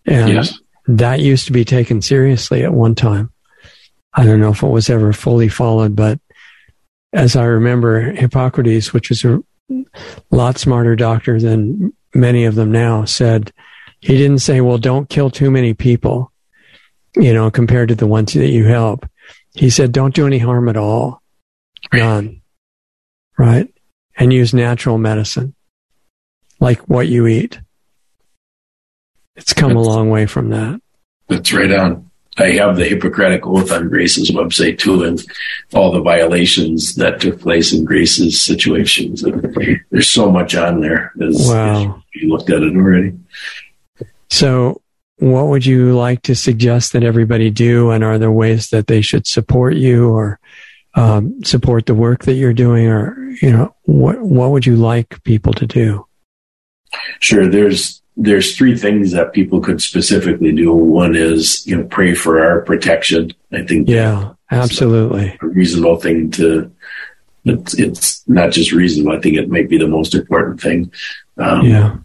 and 0.06 0.32
yes. 0.32 0.58
that 0.86 1.20
used 1.20 1.46
to 1.46 1.52
be 1.52 1.64
taken 1.64 2.02
seriously 2.02 2.64
at 2.64 2.72
one 2.74 2.96
time 2.96 3.32
i 4.14 4.24
don't 4.24 4.40
know 4.40 4.50
if 4.50 4.64
it 4.64 4.68
was 4.68 4.90
ever 4.90 5.12
fully 5.12 5.48
followed 5.48 5.94
but 5.94 6.18
as 7.16 7.34
I 7.34 7.44
remember, 7.44 8.12
Hippocrates, 8.12 8.92
which 8.92 9.10
is 9.10 9.24
a 9.24 9.42
lot 10.30 10.58
smarter 10.58 10.94
doctor 10.94 11.40
than 11.40 11.92
many 12.14 12.44
of 12.44 12.54
them 12.56 12.70
now, 12.70 13.06
said 13.06 13.52
he 14.00 14.18
didn't 14.18 14.40
say, 14.40 14.60
well, 14.60 14.76
don't 14.76 15.08
kill 15.08 15.30
too 15.30 15.50
many 15.50 15.72
people, 15.72 16.30
you 17.16 17.32
know, 17.32 17.50
compared 17.50 17.88
to 17.88 17.94
the 17.94 18.06
ones 18.06 18.34
that 18.34 18.50
you 18.50 18.66
help. 18.66 19.08
He 19.54 19.70
said, 19.70 19.92
don't 19.92 20.14
do 20.14 20.26
any 20.26 20.38
harm 20.38 20.68
at 20.68 20.76
all. 20.76 21.22
None. 21.90 22.42
Right? 23.38 23.72
And 24.18 24.30
use 24.30 24.52
natural 24.52 24.98
medicine, 24.98 25.54
like 26.60 26.80
what 26.80 27.08
you 27.08 27.26
eat. 27.26 27.58
It's 29.36 29.54
come 29.54 29.74
that's, 29.74 29.86
a 29.86 29.90
long 29.90 30.10
way 30.10 30.26
from 30.26 30.50
that. 30.50 30.82
That's 31.28 31.50
right 31.52 31.72
on. 31.72 32.05
I 32.38 32.50
have 32.52 32.76
the 32.76 32.84
Hippocratic 32.84 33.46
Oath 33.46 33.72
on 33.72 33.88
Grace's 33.88 34.30
website 34.30 34.78
too, 34.78 35.04
and 35.04 35.24
all 35.72 35.90
the 35.90 36.02
violations 36.02 36.94
that 36.96 37.20
took 37.20 37.40
place 37.40 37.72
in 37.72 37.84
Grace's 37.84 38.40
situations. 38.40 39.24
There's 39.90 40.10
so 40.10 40.30
much 40.30 40.54
on 40.54 40.80
there. 40.80 41.12
As, 41.20 41.48
wow. 41.48 41.96
As 41.96 42.22
you 42.22 42.28
looked 42.28 42.50
at 42.50 42.62
it 42.62 42.76
already. 42.76 43.14
So, 44.28 44.82
what 45.18 45.46
would 45.46 45.64
you 45.64 45.96
like 45.96 46.22
to 46.22 46.34
suggest 46.34 46.92
that 46.92 47.02
everybody 47.02 47.50
do? 47.50 47.90
And 47.90 48.04
are 48.04 48.18
there 48.18 48.30
ways 48.30 48.68
that 48.68 48.86
they 48.86 49.00
should 49.00 49.26
support 49.26 49.74
you 49.74 50.10
or 50.10 50.38
um, 50.94 51.42
support 51.42 51.86
the 51.86 51.94
work 51.94 52.24
that 52.24 52.34
you're 52.34 52.52
doing? 52.52 52.86
Or, 52.86 53.16
you 53.40 53.50
know, 53.50 53.74
what, 53.84 54.20
what 54.20 54.50
would 54.50 54.66
you 54.66 54.76
like 54.76 55.22
people 55.24 55.54
to 55.54 55.66
do? 55.66 56.06
Sure. 57.20 57.48
There's 57.48 58.02
there's 58.16 58.56
three 58.56 58.76
things 58.76 59.12
that 59.12 59.32
people 59.32 59.60
could 59.60 59.82
specifically 59.82 60.52
do. 60.52 60.72
One 60.72 61.14
is, 61.14 61.66
you 61.66 61.76
know, 61.76 61.84
pray 61.84 62.14
for 62.14 62.42
our 62.42 62.62
protection. 62.62 63.32
I 63.52 63.62
think. 63.62 63.88
Yeah, 63.88 64.32
absolutely. 64.50 65.36
A 65.42 65.46
reasonable 65.46 65.96
thing 65.96 66.30
to, 66.32 66.72
it's, 67.44 67.78
it's 67.78 68.28
not 68.28 68.52
just 68.52 68.72
reasonable. 68.72 69.16
I 69.16 69.20
think 69.20 69.36
it 69.36 69.50
might 69.50 69.68
be 69.68 69.78
the 69.78 69.86
most 69.86 70.14
important 70.14 70.60
thing. 70.60 70.90
Um, 71.36 71.66
yeah. 71.66 71.96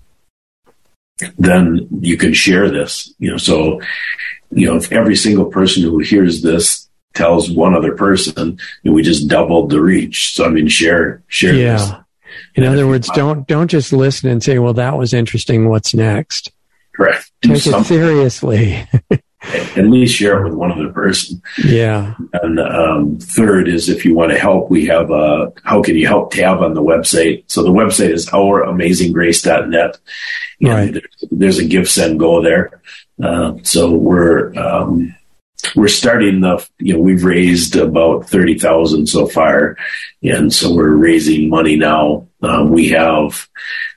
Then 1.38 1.88
you 2.02 2.18
can 2.18 2.34
share 2.34 2.70
this, 2.70 3.14
you 3.20 3.30
know, 3.30 3.38
so, 3.38 3.80
you 4.50 4.66
know, 4.68 4.76
if 4.76 4.92
every 4.92 5.16
single 5.16 5.46
person 5.46 5.84
who 5.84 6.00
hears 6.00 6.42
this 6.42 6.90
tells 7.14 7.50
one 7.52 7.76
other 7.76 7.96
person, 7.96 8.60
you 8.82 8.92
know, 8.92 8.94
we 8.94 9.04
just 9.04 9.28
doubled 9.28 9.70
the 9.70 9.80
reach. 9.80 10.34
So 10.34 10.46
I 10.46 10.50
mean, 10.50 10.68
share, 10.68 11.22
share 11.28 11.54
yeah. 11.54 11.78
This. 11.78 11.92
In 12.56 12.64
other 12.64 12.88
words, 12.88 13.10
don't 13.14 13.48
don't 13.48 13.70
just 13.70 13.94
listen 13.94 14.30
and 14.30 14.44
say, 14.44 14.60
"Well, 14.60 14.74
that 14.74 14.98
was 14.98 15.14
interesting. 15.14 15.70
What's 15.70 15.94
next?" 15.94 16.52
Correct. 16.96 17.32
Do 17.42 17.54
Take 17.54 17.62
something. 17.62 17.98
it 17.98 18.02
seriously. 18.02 18.88
At 19.76 19.86
least 19.86 20.16
share 20.16 20.40
it 20.40 20.44
with 20.44 20.54
one 20.54 20.72
other 20.72 20.92
person. 20.92 21.42
Yeah. 21.66 22.14
And 22.34 22.60
um, 22.60 23.18
third 23.18 23.68
is 23.68 23.90
if 23.90 24.06
you 24.06 24.14
want 24.14 24.32
to 24.32 24.38
help, 24.38 24.70
we 24.70 24.86
have 24.88 25.10
a 25.10 25.52
"How 25.64 25.82
can 25.82 25.96
you 25.96 26.08
help?" 26.08 26.32
tab 26.32 26.60
on 26.60 26.74
the 26.74 26.84
website. 26.84 27.44
So 27.48 27.64
the 27.64 27.72
website 27.72 28.12
is 28.12 28.28
ouramazinggrace.net. 28.28 29.98
And 30.60 30.70
right. 30.70 30.94
There's, 30.94 31.32
there's 31.32 31.60
a 31.60 31.66
give, 31.66 31.90
send, 31.90 32.20
go 32.20 32.44
there. 32.44 32.82
Uh, 33.22 33.54
so 33.64 33.92
we're 33.92 34.54
um, 34.56 35.16
we're 35.76 35.88
starting 35.88 36.42
the, 36.42 36.66
you 36.80 36.94
know, 36.94 37.00
we've 37.00 37.24
raised 37.24 37.76
about 37.76 38.30
30,000 38.30 39.08
so 39.08 39.28
far. 39.28 39.78
And 40.24 40.54
so 40.54 40.74
we're 40.74 40.96
raising 40.96 41.50
money 41.50 41.76
now. 41.76 42.28
Um, 42.42 42.72
we 42.72 42.90
have, 42.90 43.48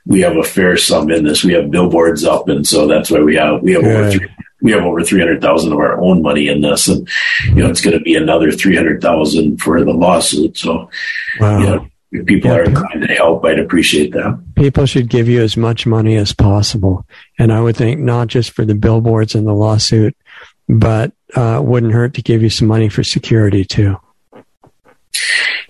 we 0.06 0.20
have 0.20 0.36
a 0.36 0.42
fair 0.42 0.76
sum 0.76 1.10
in 1.10 1.24
this. 1.24 1.44
We 1.44 1.54
have 1.54 1.70
billboards 1.70 2.24
up. 2.24 2.48
And 2.48 2.66
so 2.66 2.86
that's 2.86 3.10
why 3.10 3.20
we 3.20 3.36
have, 3.36 3.62
we 3.62 3.72
have 3.72 3.84
over 3.84 4.10
three, 4.10 4.28
we 4.60 4.72
have 4.72 4.84
over 4.84 5.02
300,000 5.02 5.72
of 5.72 5.78
our 5.78 6.00
own 6.00 6.22
money 6.22 6.48
in 6.48 6.60
this. 6.60 6.88
And, 6.88 7.08
you 7.46 7.56
know, 7.56 7.70
it's 7.70 7.80
going 7.80 7.96
to 7.98 8.02
be 8.02 8.14
another 8.14 8.50
300,000 8.50 9.60
for 9.60 9.84
the 9.84 9.92
lawsuit. 9.92 10.56
So, 10.56 10.90
wow. 11.38 11.58
you 11.58 11.66
know, 11.66 11.86
if 12.12 12.26
people 12.26 12.50
yeah, 12.50 12.58
are 12.58 12.64
inclined 12.64 13.02
to 13.02 13.14
help, 13.14 13.44
I'd 13.44 13.58
appreciate 13.58 14.12
that. 14.12 14.42
People 14.54 14.86
should 14.86 15.08
give 15.08 15.28
you 15.28 15.42
as 15.42 15.56
much 15.56 15.84
money 15.84 16.16
as 16.16 16.32
possible. 16.32 17.04
And 17.38 17.52
I 17.52 17.60
would 17.60 17.76
think 17.76 18.00
not 18.00 18.28
just 18.28 18.52
for 18.52 18.64
the 18.64 18.74
billboards 18.74 19.34
and 19.34 19.46
the 19.46 19.52
lawsuit, 19.52 20.16
but 20.68 21.12
uh, 21.36 21.60
wouldn't 21.62 21.92
hurt 21.92 22.14
to 22.14 22.22
give 22.22 22.42
you 22.42 22.50
some 22.50 22.68
money 22.68 22.88
for 22.88 23.02
security 23.02 23.64
too. 23.64 23.98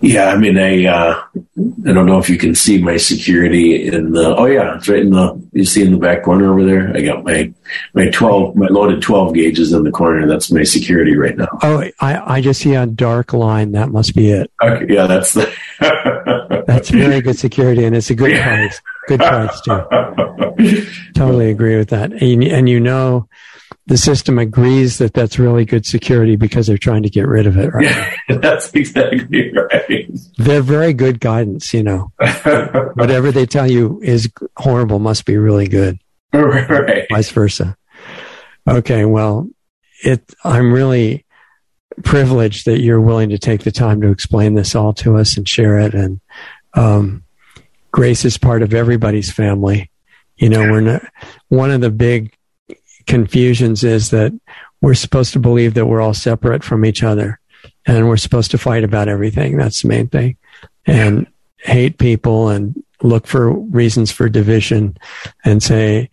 Yeah, 0.01 0.25
I 0.25 0.37
mean, 0.37 0.57
I 0.57 0.85
uh, 0.85 1.23
I 1.35 1.93
don't 1.93 2.05
know 2.05 2.19
if 2.19 2.29
you 2.29 2.37
can 2.37 2.53
see 2.53 2.81
my 2.81 2.97
security 2.97 3.87
in 3.87 4.11
the. 4.11 4.35
Oh 4.35 4.45
yeah, 4.45 4.75
it's 4.75 4.89
right 4.89 5.01
in 5.01 5.11
the. 5.11 5.41
You 5.53 5.63
see 5.63 5.83
in 5.83 5.91
the 5.93 5.97
back 5.97 6.23
corner 6.23 6.51
over 6.51 6.65
there. 6.65 6.95
I 6.95 7.01
got 7.01 7.23
my 7.23 7.53
my 7.93 8.09
twelve 8.09 8.55
my 8.55 8.67
loaded 8.67 9.01
twelve 9.01 9.33
gauges 9.33 9.71
in 9.71 9.83
the 9.83 9.91
corner. 9.91 10.27
That's 10.27 10.51
my 10.51 10.63
security 10.63 11.15
right 11.15 11.37
now. 11.37 11.47
Oh, 11.61 11.83
I 12.01 12.35
I 12.35 12.41
just 12.41 12.61
see 12.61 12.75
a 12.75 12.85
dark 12.85 13.31
line. 13.31 13.71
That 13.71 13.89
must 13.89 14.15
be 14.15 14.31
it. 14.31 14.51
Okay, 14.61 14.93
yeah, 14.93 15.07
that's 15.07 15.33
the. 15.33 15.51
that's 16.67 16.89
very 16.89 17.21
good 17.21 17.39
security, 17.39 17.85
and 17.85 17.95
it's 17.95 18.09
a 18.09 18.15
good 18.15 18.37
price. 18.41 18.81
Good 19.07 19.21
price 19.21 19.61
too. 19.61 19.81
totally 21.15 21.49
agree 21.49 21.77
with 21.77 21.89
that, 21.89 22.11
and, 22.11 22.43
and 22.43 22.67
you 22.67 22.79
know 22.79 23.29
the 23.87 23.97
system 23.97 24.39
agrees 24.39 24.97
that 24.97 25.13
that's 25.13 25.37
really 25.37 25.65
good 25.65 25.85
security 25.85 26.35
because 26.35 26.67
they're 26.67 26.77
trying 26.77 27.03
to 27.03 27.09
get 27.09 27.27
rid 27.27 27.45
of 27.45 27.57
it, 27.57 27.73
right? 27.73 27.85
Yeah, 27.85 28.15
that's 28.37 28.73
exactly 28.73 29.51
right. 29.53 30.09
They're 30.37 30.61
very 30.61 30.93
good 30.93 31.19
guidance, 31.19 31.73
you 31.73 31.83
know. 31.83 32.11
Whatever 32.95 33.31
they 33.31 33.45
tell 33.45 33.69
you 33.69 33.99
is 34.03 34.29
horrible 34.57 34.99
must 34.99 35.25
be 35.25 35.37
really 35.37 35.67
good. 35.67 35.99
Right. 36.33 37.07
Vice 37.11 37.29
versa. 37.29 37.77
Okay, 38.67 39.05
well, 39.05 39.47
it 40.03 40.33
I'm 40.43 40.73
really 40.73 41.25
privileged 42.03 42.65
that 42.65 42.81
you're 42.81 42.99
willing 42.99 43.29
to 43.29 43.37
take 43.37 43.63
the 43.63 43.71
time 43.71 44.01
to 44.01 44.09
explain 44.09 44.55
this 44.55 44.75
all 44.75 44.93
to 44.93 45.17
us 45.17 45.37
and 45.37 45.47
share 45.47 45.79
it 45.79 45.93
and 45.93 46.19
um, 46.73 47.23
grace 47.91 48.25
is 48.25 48.37
part 48.37 48.61
of 48.61 48.73
everybody's 48.73 49.31
family. 49.31 49.89
You 50.35 50.49
know, 50.49 50.69
we're 50.69 50.81
not 50.81 51.03
one 51.47 51.71
of 51.71 51.79
the 51.79 51.89
big 51.89 52.35
confusions 53.05 53.83
is 53.83 54.09
that 54.09 54.33
we're 54.81 54.93
supposed 54.93 55.33
to 55.33 55.39
believe 55.39 55.73
that 55.73 55.85
we're 55.85 56.01
all 56.01 56.13
separate 56.13 56.63
from 56.63 56.85
each 56.85 57.03
other 57.03 57.39
and 57.85 58.07
we're 58.07 58.17
supposed 58.17 58.51
to 58.51 58.57
fight 58.57 58.83
about 58.83 59.07
everything. 59.07 59.57
That's 59.57 59.81
the 59.81 59.87
main 59.87 60.07
thing. 60.07 60.37
And 60.85 61.27
hate 61.57 61.97
people 61.97 62.49
and 62.49 62.83
look 63.01 63.27
for 63.27 63.51
reasons 63.51 64.11
for 64.11 64.29
division 64.29 64.97
and 65.43 65.61
say, 65.61 66.09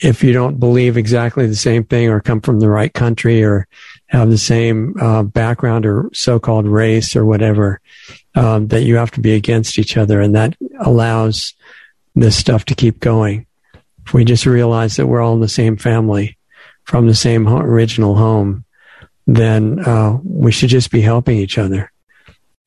if 0.00 0.22
you 0.22 0.32
don't 0.32 0.60
believe 0.60 0.96
exactly 0.96 1.46
the 1.46 1.56
same 1.56 1.84
thing 1.84 2.08
or 2.08 2.20
come 2.20 2.40
from 2.40 2.60
the 2.60 2.68
right 2.68 2.92
country 2.92 3.42
or 3.42 3.66
have 4.06 4.30
the 4.30 4.38
same 4.38 4.94
uh, 5.00 5.22
background 5.22 5.86
or 5.86 6.10
so-called 6.12 6.66
race 6.66 7.16
or 7.16 7.24
whatever, 7.24 7.80
um, 8.34 8.68
that 8.68 8.82
you 8.82 8.96
have 8.96 9.10
to 9.12 9.20
be 9.20 9.34
against 9.34 9.78
each 9.78 9.96
other. 9.96 10.20
And 10.20 10.34
that 10.34 10.56
allows 10.80 11.54
this 12.14 12.36
stuff 12.36 12.64
to 12.66 12.74
keep 12.74 13.00
going 13.00 13.46
if 14.06 14.14
we 14.14 14.24
just 14.24 14.46
realize 14.46 14.96
that 14.96 15.06
we're 15.06 15.20
all 15.20 15.34
in 15.34 15.40
the 15.40 15.48
same 15.48 15.76
family 15.76 16.38
from 16.84 17.08
the 17.08 17.14
same 17.14 17.48
original 17.48 18.14
home, 18.14 18.64
then 19.26 19.80
uh, 19.80 20.18
we 20.22 20.52
should 20.52 20.68
just 20.68 20.92
be 20.92 21.00
helping 21.00 21.36
each 21.38 21.58
other. 21.58 21.90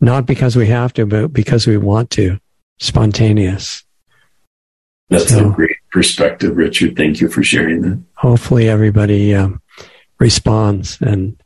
Not 0.02 0.26
because 0.26 0.58
we 0.58 0.68
have 0.68 0.92
to, 0.94 1.06
but 1.06 1.32
because 1.32 1.66
we 1.66 1.78
want 1.78 2.10
to. 2.12 2.40
Spontaneous. 2.80 3.84
That's 5.10 5.30
so, 5.30 5.50
a 5.50 5.52
great 5.52 5.78
perspective, 5.92 6.56
Richard. 6.56 6.96
Thank 6.96 7.22
you 7.22 7.30
for 7.30 7.44
sharing 7.44 7.82
that. 7.82 8.02
Hopefully, 8.16 8.70
everybody 8.70 9.34
um, 9.34 9.62
responds 10.20 11.02
and 11.02 11.42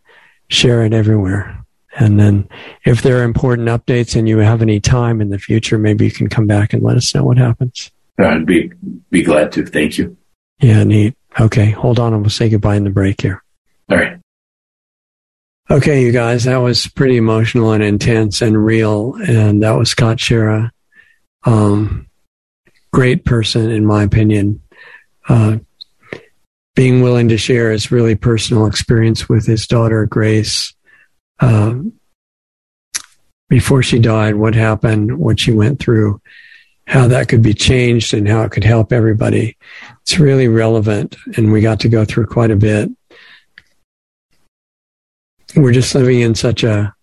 share 0.49 0.84
it 0.84 0.94
everywhere. 0.94 1.64
And 1.95 2.20
then, 2.20 2.49
if 2.86 3.03
there 3.03 3.20
are 3.20 3.24
important 3.24 3.70
updates 3.70 4.15
and 4.15 4.28
you 4.28 4.40
have 4.40 4.61
any 4.61 4.80
time 4.80 5.22
in 5.22 5.30
the 5.30 5.40
future, 5.40 5.78
maybe 5.78 6.06
you 6.06 6.11
can 6.11 6.30
come 6.30 6.48
back 6.48 6.74
and 6.74 6.84
let 6.84 6.98
us 6.98 7.14
know 7.14 7.24
what 7.24 7.38
happens. 7.38 7.91
I'd 8.18 8.45
be 8.45 8.72
be 9.10 9.23
glad 9.23 9.52
to. 9.53 9.65
Thank 9.65 9.98
you. 9.98 10.18
Yeah, 10.60 10.84
neat. 10.84 11.15
Okay, 11.40 11.72
hold 11.72 11.99
on, 11.99 12.14
and 12.14 12.22
we'll 12.22 12.30
say 12.30 12.49
goodbye 12.49 12.76
in 12.76 12.84
the 12.84 12.90
break 12.90 13.22
here. 13.22 13.44
All 13.90 13.98
right. 13.98 14.19
Okay, 15.72 16.03
you 16.03 16.11
guys, 16.11 16.44
that 16.44 16.57
was 16.57 16.88
pretty 16.88 17.18
emotional 17.18 17.72
and 17.72 17.84
intense 17.84 18.41
and 18.41 18.64
real, 18.64 19.15
and 19.27 19.64
that 19.64 19.72
was 19.72 19.90
Scott 19.90 20.18
Schara. 20.18 20.69
Um, 21.45 22.07
great 22.91 23.26
person, 23.26 23.72
in 23.72 23.85
my 23.85 24.03
opinion. 24.03 24.61
Uh, 25.27 25.57
being 26.76 27.02
willing 27.02 27.30
to 27.30 27.38
share 27.38 27.72
his 27.72 27.91
really 27.91 28.15
personal 28.15 28.65
experience 28.65 29.30
with 29.30 29.45
his 29.45 29.65
daughter 29.68 30.06
Grace. 30.06 30.73
Um, 31.40 31.94
before 33.49 33.84
she 33.84 33.99
died, 33.99 34.35
what 34.35 34.56
happened, 34.56 35.18
what 35.18 35.40
she 35.40 35.52
went 35.52 35.80
through, 35.80 36.22
how 36.85 37.07
that 37.07 37.30
could 37.30 37.41
be 37.41 37.53
changed 37.53 38.14
and 38.14 38.27
how 38.27 38.43
it 38.43 38.51
could 38.51 38.64
help 38.64 38.91
everybody. 38.91 39.57
It's 40.01 40.19
really 40.19 40.47
relevant, 40.47 41.15
and 41.38 41.51
we 41.51 41.61
got 41.61 41.80
to 41.81 41.89
go 41.89 42.05
through 42.05 42.27
quite 42.27 42.51
a 42.51 42.55
bit. 42.55 42.89
We're 45.55 45.72
just 45.72 45.95
living 45.95 46.22
in 46.22 46.35
such 46.35 46.64
a 46.64 46.93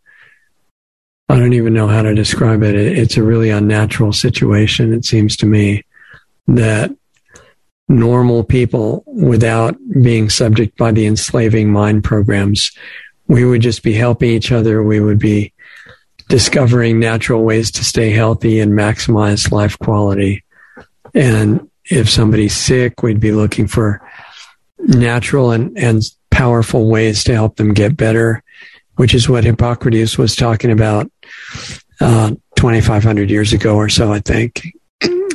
I 1.30 1.38
don't 1.38 1.52
even 1.52 1.74
know 1.74 1.86
how 1.86 2.02
to 2.02 2.12
describe 2.12 2.64
it. 2.64 2.74
It's 2.74 3.16
a 3.16 3.22
really 3.22 3.50
unnatural 3.50 4.12
situation, 4.12 4.92
it 4.92 5.04
seems 5.04 5.36
to 5.36 5.46
me, 5.46 5.84
that 6.48 6.90
normal 7.88 8.42
people, 8.42 9.04
without 9.06 9.76
being 10.02 10.28
subject 10.28 10.76
by 10.76 10.90
the 10.90 11.06
enslaving 11.06 11.72
mind 11.72 12.02
programs, 12.02 12.72
we 13.28 13.44
would 13.44 13.60
just 13.60 13.84
be 13.84 13.92
helping 13.92 14.30
each 14.30 14.50
other. 14.50 14.82
We 14.82 14.98
would 14.98 15.20
be 15.20 15.52
discovering 16.30 17.00
natural 17.00 17.42
ways 17.42 17.72
to 17.72 17.84
stay 17.84 18.10
healthy 18.10 18.60
and 18.60 18.72
maximize 18.72 19.50
life 19.50 19.76
quality. 19.80 20.44
And 21.12 21.68
if 21.90 22.08
somebody's 22.08 22.54
sick, 22.54 23.02
we'd 23.02 23.20
be 23.20 23.32
looking 23.32 23.66
for 23.66 24.00
natural 24.78 25.50
and, 25.50 25.76
and 25.76 26.02
powerful 26.30 26.88
ways 26.88 27.24
to 27.24 27.34
help 27.34 27.56
them 27.56 27.74
get 27.74 27.96
better, 27.96 28.42
which 28.94 29.12
is 29.12 29.28
what 29.28 29.44
Hippocrates 29.44 30.16
was 30.16 30.36
talking 30.36 30.70
about 30.70 31.10
uh, 32.00 32.30
2,500 32.54 33.28
years 33.28 33.52
ago 33.52 33.74
or 33.74 33.88
so, 33.88 34.12
I 34.12 34.20
think, 34.20 34.62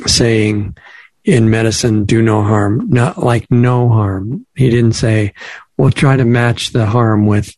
saying 0.06 0.76
in 1.24 1.50
medicine, 1.50 2.06
do 2.06 2.22
no 2.22 2.42
harm, 2.42 2.88
not 2.88 3.22
like 3.22 3.46
no 3.50 3.90
harm. 3.90 4.46
He 4.54 4.70
didn't 4.70 4.94
say, 4.94 5.34
we'll 5.76 5.90
try 5.90 6.16
to 6.16 6.24
match 6.24 6.70
the 6.70 6.86
harm 6.86 7.26
with 7.26 7.54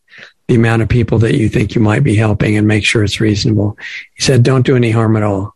the 0.49 0.55
amount 0.55 0.81
of 0.81 0.89
people 0.89 1.19
that 1.19 1.35
you 1.35 1.47
think 1.47 1.75
you 1.75 1.81
might 1.81 2.03
be 2.03 2.15
helping 2.15 2.57
and 2.57 2.67
make 2.67 2.83
sure 2.83 3.03
it's 3.03 3.21
reasonable. 3.21 3.77
He 4.15 4.23
said, 4.23 4.41
don't 4.41 4.65
do 4.65 4.75
any 4.75 4.89
harm 4.89 5.15
at 5.15 5.21
all. 5.21 5.55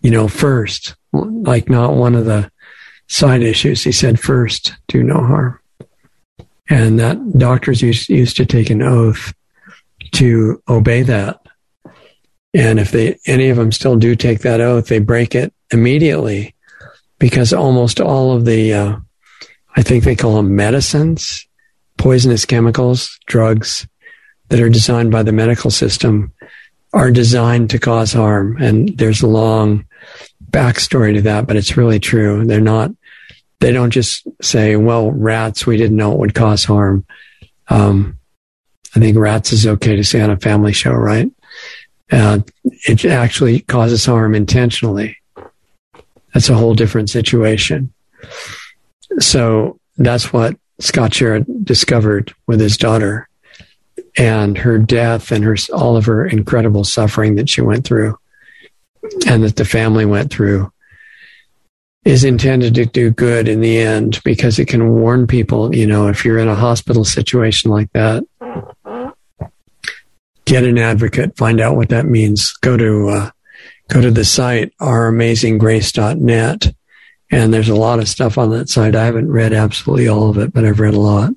You 0.00 0.10
know, 0.10 0.26
first, 0.26 0.96
like 1.12 1.70
not 1.70 1.94
one 1.94 2.16
of 2.16 2.24
the 2.24 2.50
side 3.06 3.42
issues. 3.42 3.84
He 3.84 3.92
said, 3.92 4.18
first, 4.18 4.74
do 4.88 5.04
no 5.04 5.18
harm. 5.18 5.60
And 6.68 6.98
that 6.98 7.38
doctors 7.38 7.80
used, 7.80 8.08
used 8.08 8.36
to 8.38 8.44
take 8.44 8.70
an 8.70 8.82
oath 8.82 9.32
to 10.14 10.60
obey 10.68 11.02
that. 11.02 11.40
And 12.52 12.80
if 12.80 12.90
they, 12.90 13.20
any 13.24 13.50
of 13.50 13.56
them 13.56 13.70
still 13.70 13.94
do 13.94 14.16
take 14.16 14.40
that 14.40 14.60
oath, 14.60 14.88
they 14.88 14.98
break 14.98 15.36
it 15.36 15.54
immediately 15.72 16.56
because 17.20 17.52
almost 17.52 18.00
all 18.00 18.34
of 18.34 18.46
the, 18.46 18.74
uh, 18.74 18.96
I 19.76 19.82
think 19.82 20.02
they 20.02 20.16
call 20.16 20.34
them 20.34 20.56
medicines, 20.56 21.46
poisonous 21.98 22.44
chemicals, 22.44 23.16
drugs, 23.26 23.86
that 24.48 24.60
are 24.60 24.68
designed 24.68 25.10
by 25.10 25.22
the 25.22 25.32
medical 25.32 25.70
system 25.70 26.32
are 26.92 27.10
designed 27.10 27.70
to 27.70 27.78
cause 27.78 28.12
harm. 28.12 28.56
And 28.60 28.96
there's 28.96 29.22
a 29.22 29.26
long 29.26 29.84
backstory 30.50 31.14
to 31.14 31.22
that, 31.22 31.46
but 31.46 31.56
it's 31.56 31.76
really 31.76 32.00
true. 32.00 32.46
They're 32.46 32.60
not, 32.60 32.90
they 33.60 33.72
don't 33.72 33.90
just 33.90 34.26
say, 34.40 34.76
well, 34.76 35.10
rats, 35.10 35.66
we 35.66 35.76
didn't 35.76 35.96
know 35.96 36.12
it 36.12 36.18
would 36.18 36.34
cause 36.34 36.64
harm. 36.64 37.04
Um, 37.68 38.18
I 38.96 39.00
think 39.00 39.18
rats 39.18 39.52
is 39.52 39.66
okay 39.66 39.96
to 39.96 40.04
say 40.04 40.20
on 40.20 40.30
a 40.30 40.38
family 40.38 40.72
show, 40.72 40.92
right? 40.92 41.30
Uh, 42.10 42.40
it 42.86 43.04
actually 43.04 43.60
causes 43.60 44.06
harm 44.06 44.34
intentionally. 44.34 45.18
That's 46.32 46.48
a 46.48 46.54
whole 46.54 46.74
different 46.74 47.10
situation. 47.10 47.92
So 49.18 49.78
that's 49.98 50.32
what 50.32 50.56
Scott 50.80 51.10
Schara 51.10 51.44
discovered 51.64 52.34
with 52.46 52.60
his 52.60 52.76
daughter 52.78 53.27
and 54.16 54.56
her 54.58 54.78
death 54.78 55.30
and 55.30 55.44
her 55.44 55.56
all 55.72 55.96
of 55.96 56.06
her 56.06 56.26
incredible 56.26 56.84
suffering 56.84 57.36
that 57.36 57.48
she 57.48 57.60
went 57.60 57.84
through 57.84 58.18
and 59.26 59.42
that 59.44 59.56
the 59.56 59.64
family 59.64 60.04
went 60.04 60.30
through 60.30 60.70
is 62.04 62.24
intended 62.24 62.74
to 62.74 62.86
do 62.86 63.10
good 63.10 63.48
in 63.48 63.60
the 63.60 63.78
end 63.78 64.20
because 64.24 64.58
it 64.58 64.66
can 64.66 64.94
warn 64.94 65.26
people, 65.26 65.74
you 65.74 65.86
know, 65.86 66.08
if 66.08 66.24
you're 66.24 66.38
in 66.38 66.48
a 66.48 66.54
hospital 66.54 67.04
situation 67.04 67.70
like 67.70 67.92
that, 67.92 68.24
get 70.46 70.64
an 70.64 70.78
advocate, 70.78 71.36
find 71.36 71.60
out 71.60 71.76
what 71.76 71.90
that 71.90 72.06
means. 72.06 72.52
Go 72.62 72.76
to, 72.76 73.08
uh, 73.08 73.30
go 73.88 74.00
to 74.00 74.10
the 74.10 74.24
site, 74.24 74.72
ouramazinggrace.net. 74.78 76.74
And 77.30 77.52
there's 77.52 77.68
a 77.68 77.74
lot 77.74 77.98
of 77.98 78.08
stuff 78.08 78.38
on 78.38 78.50
that 78.50 78.70
site. 78.70 78.96
I 78.96 79.04
haven't 79.04 79.30
read 79.30 79.52
absolutely 79.52 80.08
all 80.08 80.30
of 80.30 80.38
it, 80.38 80.52
but 80.54 80.64
I've 80.64 80.80
read 80.80 80.94
a 80.94 81.00
lot. 81.00 81.32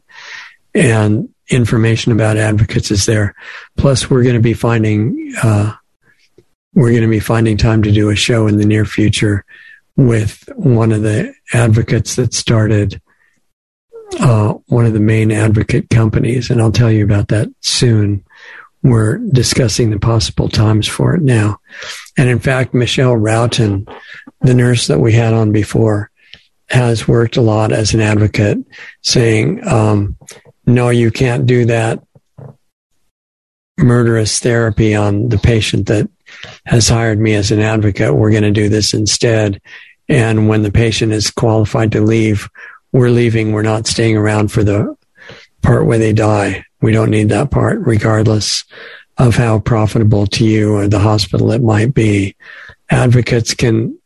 And 0.74 1.28
information 1.50 2.12
about 2.12 2.38
advocates 2.38 2.92
is 2.92 3.06
there. 3.06 3.36
Plus, 3.78 4.10
we're 4.10 4.24
going 4.24 4.36
to 4.36 4.42
be 4.42 4.54
finding, 4.54 5.34
uh, 5.44 5.74
we're 6.74 6.92
going 6.92 7.02
to 7.02 7.08
be 7.08 7.20
finding 7.20 7.58
time 7.58 7.84
to 7.84 7.92
do 7.92 8.10
a 8.10 8.16
show 8.16 8.48
in 8.48 8.58
the 8.58 8.66
near 8.66 8.86
future 8.86 9.46
with 9.98 10.48
one 10.56 10.92
of 10.92 11.02
the 11.02 11.34
advocates 11.54 12.16
that 12.16 12.34
started 12.34 13.02
uh, 14.20 14.54
one 14.68 14.86
of 14.86 14.94
the 14.94 15.00
main 15.00 15.32
advocate 15.32 15.90
companies, 15.90 16.50
and 16.50 16.62
I'll 16.62 16.72
tell 16.72 16.92
you 16.92 17.04
about 17.04 17.30
that 17.30 17.50
soon. 17.62 18.24
We're 18.84 19.20
discussing 19.20 19.92
the 19.92 20.00
possible 20.00 20.50
times 20.50 20.88
for 20.88 21.14
it 21.14 21.22
now. 21.22 21.60
And 22.18 22.30
in 22.30 22.40
fact, 22.40 22.74
Michelle 22.74 23.14
Routon, 23.14 23.88
the 24.42 24.56
nurse 24.56 24.88
that 24.88 25.00
we 25.00 25.14
had 25.14 25.34
on 25.34 25.52
before, 25.52 26.10
has 26.70 27.08
worked 27.08 27.38
a 27.38 27.42
lot 27.42 27.72
as 27.72 27.94
an 27.94 28.02
advocate 28.02 28.58
saying, 29.02 29.66
um, 29.68 30.18
no, 30.66 30.90
you 30.90 31.12
can't 31.12 31.46
do 31.46 31.66
that 31.66 32.04
murderous 33.78 34.40
therapy 34.40 34.96
on 34.96 35.30
the 35.30 35.38
patient 35.38 35.88
that 35.88 36.10
has 36.66 36.88
hired 36.88 37.20
me 37.20 37.34
as 37.34 37.52
an 37.52 37.60
advocate. 37.60 38.16
We're 38.16 38.32
going 38.32 38.44
to 38.44 38.52
do 38.52 38.70
this 38.70 38.94
instead. 38.94 39.62
And 40.08 40.48
when 40.48 40.64
the 40.64 40.72
patient 40.72 41.12
is 41.14 41.32
qualified 41.32 41.92
to 41.94 42.02
leave, 42.02 42.50
we're 42.92 43.10
leaving. 43.10 43.52
We're 43.52 43.62
not 43.62 43.88
staying 43.88 44.18
around 44.18 44.52
for 44.52 44.64
the 44.64 44.96
part 45.62 45.86
where 45.86 45.98
they 45.98 46.14
die. 46.14 46.66
We 46.82 46.92
don't 46.92 47.10
need 47.10 47.30
that 47.30 47.52
part, 47.52 47.80
regardless 47.82 48.64
of 49.18 49.36
how 49.36 49.60
profitable 49.60 50.26
to 50.26 50.46
you 50.46 50.74
or 50.74 50.88
the 50.88 51.00
hospital 51.00 51.52
it 51.52 51.62
might 51.62 51.94
be. 51.94 52.36
Advocates 52.90 53.54
can 53.54 53.98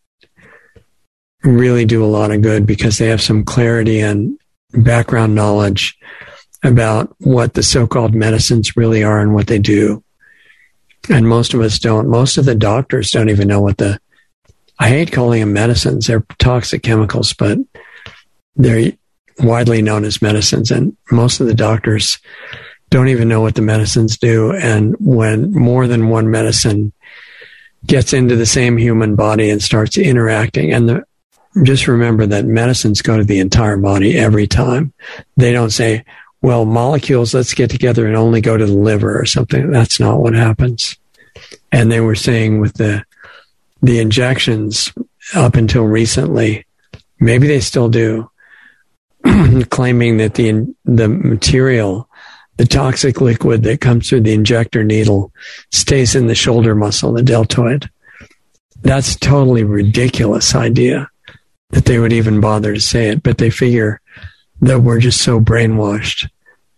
really 1.43 1.85
do 1.85 2.03
a 2.03 2.07
lot 2.07 2.31
of 2.31 2.41
good 2.41 2.65
because 2.65 2.97
they 2.97 3.07
have 3.07 3.21
some 3.21 3.43
clarity 3.43 3.99
and 3.99 4.37
background 4.73 5.35
knowledge 5.35 5.97
about 6.65 7.15
what 7.19 7.53
the 7.53 7.63
so-called 7.63 8.15
medicines 8.15 8.75
really 8.75 9.03
are 9.03 9.19
and 9.19 9.33
what 9.33 9.47
they 9.47 9.59
do. 9.59 10.03
And 11.09 11.27
most 11.27 11.53
of 11.53 11.61
us 11.61 11.77
don't. 11.79 12.09
Most 12.09 12.37
of 12.37 12.45
the 12.45 12.55
doctors 12.55 13.11
don't 13.11 13.29
even 13.29 13.47
know 13.47 13.61
what 13.61 13.77
the, 13.77 13.99
I 14.79 14.89
hate 14.89 15.11
calling 15.11 15.39
them 15.39 15.53
medicines. 15.53 16.07
They're 16.07 16.25
toxic 16.39 16.83
chemicals, 16.83 17.33
but 17.33 17.59
they're 18.55 18.93
widely 19.39 19.81
known 19.81 20.03
as 20.05 20.21
medicines. 20.21 20.71
And 20.71 20.95
most 21.11 21.39
of 21.39 21.47
the 21.47 21.53
doctors 21.53 22.17
don't 22.89 23.09
even 23.09 23.27
know 23.27 23.41
what 23.41 23.55
the 23.55 23.61
medicines 23.61 24.17
do. 24.17 24.53
And 24.53 24.95
when 24.99 25.51
more 25.51 25.87
than 25.87 26.09
one 26.09 26.31
medicine 26.31 26.91
gets 27.85 28.13
into 28.13 28.35
the 28.35 28.45
same 28.45 28.77
human 28.77 29.15
body 29.15 29.49
and 29.49 29.61
starts 29.61 29.97
interacting, 29.97 30.73
and 30.73 30.89
the, 30.89 31.03
just 31.63 31.87
remember 31.87 32.25
that 32.25 32.45
medicines 32.45 33.01
go 33.01 33.17
to 33.17 33.23
the 33.23 33.39
entire 33.39 33.77
body 33.77 34.17
every 34.17 34.47
time. 34.47 34.93
They 35.37 35.53
don't 35.53 35.69
say, 35.69 36.03
well, 36.41 36.65
molecules, 36.65 37.33
let's 37.33 37.53
get 37.53 37.69
together 37.69 38.05
and 38.05 38.15
only 38.15 38.41
go 38.41 38.55
to 38.55 38.65
the 38.65 38.73
liver 38.73 39.19
or 39.19 39.25
something. 39.25 39.71
That's 39.71 39.99
not 39.99 40.19
what 40.19 40.33
happens. 40.33 40.97
And 41.71 41.91
they 41.91 41.99
were 41.99 42.15
saying 42.15 42.59
with 42.59 42.75
the, 42.75 43.03
the 43.81 43.99
injections 43.99 44.93
up 45.33 45.55
until 45.55 45.83
recently, 45.83 46.65
maybe 47.19 47.47
they 47.47 47.59
still 47.59 47.89
do, 47.89 48.29
claiming 49.69 50.17
that 50.17 50.35
the, 50.35 50.73
the 50.85 51.09
material, 51.09 52.07
the 52.57 52.65
toxic 52.65 53.21
liquid 53.21 53.63
that 53.63 53.81
comes 53.81 54.07
through 54.07 54.21
the 54.21 54.33
injector 54.33 54.83
needle 54.83 55.31
stays 55.71 56.15
in 56.15 56.27
the 56.27 56.35
shoulder 56.35 56.75
muscle, 56.75 57.11
the 57.11 57.23
deltoid. 57.23 57.89
That's 58.81 59.15
totally 59.15 59.63
ridiculous 59.63 60.53
idea 60.53 61.09
that 61.71 61.85
they 61.85 61.97
would 61.99 62.13
even 62.13 62.39
bother 62.39 62.73
to 62.73 62.79
say 62.79 63.09
it, 63.09 63.23
but 63.23 63.39
they 63.39 63.49
figure 63.49 63.99
that 64.61 64.81
we're 64.81 64.99
just 64.99 65.21
so 65.21 65.39
brainwashed 65.39 66.29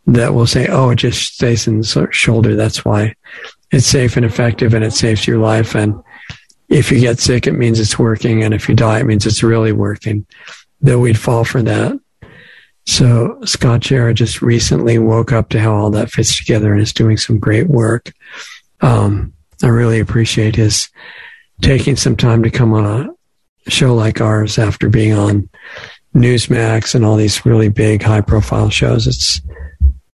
that 0.08 0.34
we'll 0.34 0.48
say, 0.48 0.68
oh, 0.68 0.90
it 0.90 0.96
just 0.96 1.34
stays 1.34 1.68
in 1.68 1.82
the 1.82 2.08
shoulder. 2.12 2.56
That's 2.56 2.86
why 2.86 3.14
it's 3.72 3.86
safe 3.86 4.16
and 4.16 4.26
effective 4.26 4.74
and 4.74 4.84
it 4.84 4.94
saves 4.94 5.28
your 5.28 5.38
life. 5.38 5.76
And 5.76 6.02
if 6.70 6.92
you 6.92 7.00
get 7.00 7.20
sick, 7.20 7.46
it 7.46 7.54
means 7.54 7.80
it's 7.80 8.00
working. 8.00 8.44
And 8.44 8.54
if 8.54 8.70
you 8.70 8.76
die, 8.76 9.00
it 9.00 9.06
means 9.06 9.26
it's 9.26 9.44
really 9.44 9.74
working. 9.74 10.26
That 10.82 11.00
we'd 11.00 11.18
fall 11.18 11.44
for 11.44 11.62
that. 11.64 12.00
So 12.86 13.38
Scott 13.44 13.82
Schara 13.82 14.14
just 14.14 14.42
recently 14.42 14.98
woke 14.98 15.34
up 15.34 15.50
to 15.50 15.60
how 15.60 15.74
all 15.74 15.90
that 15.90 16.10
fits 16.10 16.38
together 16.38 16.72
and 16.72 16.82
is 16.82 16.94
doing 16.94 17.18
some 17.18 17.38
great 17.38 17.68
work. 17.68 18.14
Um, 18.80 19.34
I 19.62 19.68
really 19.68 20.00
appreciate 20.00 20.56
his 20.56 20.90
taking 21.62 21.96
some 21.96 22.16
time 22.16 22.44
to 22.44 22.52
come 22.52 22.74
on 22.74 23.10
a 23.66 23.72
show 23.72 23.94
like 23.94 24.22
ours 24.22 24.58
after 24.58 24.88
being 24.88 25.14
on 25.14 25.50
Newsmax 26.18 26.96
and 26.96 27.06
all 27.06 27.16
these 27.16 27.46
really 27.46 27.70
big 27.70 28.02
high 28.02 28.22
profile 28.22 28.70
shows. 28.70 29.08
It's 29.08 29.42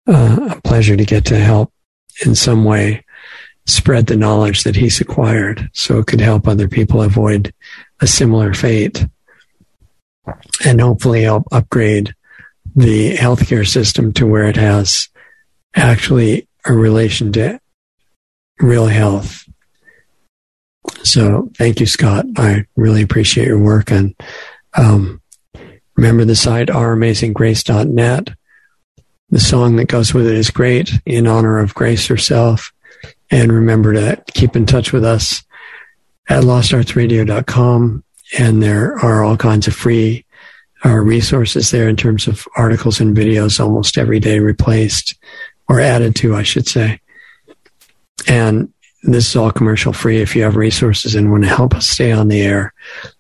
uh, 0.07 0.55
a 0.57 0.61
pleasure 0.61 0.97
to 0.97 1.05
get 1.05 1.25
to 1.25 1.38
help 1.38 1.71
in 2.25 2.35
some 2.35 2.65
way 2.65 3.03
spread 3.65 4.07
the 4.07 4.17
knowledge 4.17 4.63
that 4.63 4.75
he's 4.75 4.99
acquired 4.99 5.69
so 5.73 5.99
it 5.99 6.07
could 6.07 6.19
help 6.19 6.47
other 6.47 6.67
people 6.67 7.01
avoid 7.01 7.53
a 8.01 8.07
similar 8.07 8.53
fate 8.53 9.05
and 10.65 10.81
hopefully 10.81 11.23
help 11.23 11.43
upgrade 11.51 12.13
the 12.75 13.15
healthcare 13.15 13.67
system 13.67 14.11
to 14.13 14.27
where 14.27 14.45
it 14.45 14.57
has 14.57 15.07
actually 15.75 16.47
a 16.65 16.73
relation 16.73 17.31
to 17.31 17.59
real 18.59 18.88
health. 18.88 19.45
So 21.03 21.49
thank 21.57 21.80
you, 21.80 21.85
Scott. 21.85 22.25
I 22.38 22.65
really 22.75 23.01
appreciate 23.01 23.47
your 23.47 23.59
work. 23.59 23.91
And 23.91 24.15
um, 24.77 25.21
remember 25.95 26.26
the 26.26 26.36
site, 26.36 26.68
ouramazinggrace.net. 26.70 28.30
The 29.30 29.40
song 29.40 29.78
that 29.78 29.88
goes 29.88 30.14
with 30.14 30.28
it 30.28 30.36
is 30.36 30.52
great 30.52 30.91
in 31.06 31.28
honor 31.28 31.60
of 31.60 31.74
Grace 31.74 32.07
herself. 32.07 32.72
And 33.32 33.52
remember 33.52 33.94
to 33.94 34.24
keep 34.34 34.56
in 34.56 34.65
touch 34.65 34.94
with 34.94 35.03
us 35.03 35.44
at 36.30 36.44
lostartsradio.com. 36.44 38.03
And 38.38 38.64
there 38.64 38.98
are 38.99 39.24
all 39.24 39.38
kinds 39.38 39.68
of 39.68 39.76
free 39.76 40.26
uh, 40.86 40.90
resources 40.90 41.72
there 41.72 41.88
in 41.88 41.95
terms 41.95 42.28
of 42.28 42.48
articles 42.56 42.99
and 42.99 43.15
videos 43.15 43.60
almost 43.60 43.98
every 43.98 44.20
day 44.20 44.40
replaced 44.40 45.15
or 45.68 45.80
added 45.80 46.15
to, 46.18 46.36
I 46.36 46.44
should 46.44 46.68
say. 46.68 46.99
And 48.28 48.72
this 49.03 49.28
is 49.28 49.36
all 49.36 49.52
commercial 49.52 49.94
free. 49.94 50.22
If 50.22 50.36
you 50.36 50.44
have 50.44 50.56
resources 50.56 51.15
and 51.15 51.32
want 51.32 51.44
to 51.44 51.49
help 51.49 51.74
us 51.74 51.88
stay 51.88 52.11
on 52.11 52.28
the 52.28 52.41
air, 52.41 52.74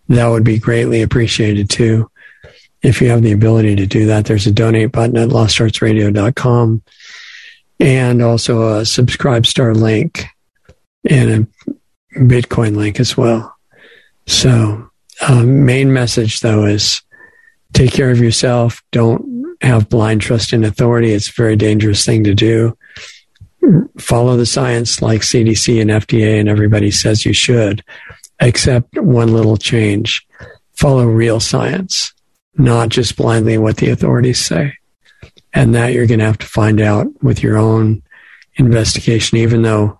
that 0.09 0.27
would 0.27 0.43
be 0.43 0.59
greatly 0.59 1.01
appreciated 1.01 1.69
too 1.69 2.09
if 2.83 3.01
you 3.01 3.09
have 3.09 3.21
the 3.21 3.31
ability 3.31 3.77
to 3.77 3.87
do 3.87 4.05
that, 4.07 4.25
there's 4.25 4.45
a 4.45 4.51
donate 4.51 4.91
button 4.91 5.17
at 5.17 5.29
lostartsradio.com 5.29 6.83
and 7.79 8.21
also 8.21 8.77
a 8.77 8.85
subscribe 8.85 9.45
star 9.45 9.73
link 9.73 10.25
and 11.09 11.31
a 11.31 12.19
Bitcoin 12.19 12.75
link 12.75 12.99
as 12.99 13.17
well. 13.17 13.55
So, 14.27 14.89
um, 15.27 15.65
main 15.65 15.93
message 15.93 16.41
though 16.41 16.65
is 16.65 17.01
take 17.71 17.93
care 17.93 18.11
of 18.11 18.19
yourself. 18.19 18.83
Don't 18.91 19.57
have 19.61 19.89
blind 19.89 20.21
trust 20.21 20.51
in 20.51 20.65
authority. 20.65 21.13
It's 21.13 21.29
a 21.29 21.33
very 21.33 21.55
dangerous 21.55 22.05
thing 22.05 22.25
to 22.25 22.33
do. 22.33 22.77
Follow 23.97 24.35
the 24.35 24.45
science 24.45 25.01
like 25.01 25.21
CDC 25.21 25.81
and 25.81 25.89
FDA 25.89 26.39
and 26.39 26.49
everybody 26.49 26.91
says 26.91 27.25
you 27.25 27.33
should, 27.33 27.81
except 28.41 28.97
one 28.99 29.33
little 29.33 29.55
change. 29.55 30.27
Follow 30.73 31.05
real 31.05 31.39
science 31.39 32.13
not 32.55 32.89
just 32.89 33.17
blindly 33.17 33.57
what 33.57 33.77
the 33.77 33.89
authorities 33.89 34.43
say. 34.43 34.77
And 35.53 35.75
that 35.75 35.93
you're 35.93 36.07
going 36.07 36.19
to 36.19 36.25
have 36.25 36.39
to 36.39 36.47
find 36.47 36.81
out 36.81 37.07
with 37.21 37.43
your 37.43 37.57
own 37.57 38.01
investigation, 38.55 39.37
even 39.37 39.61
though 39.61 39.99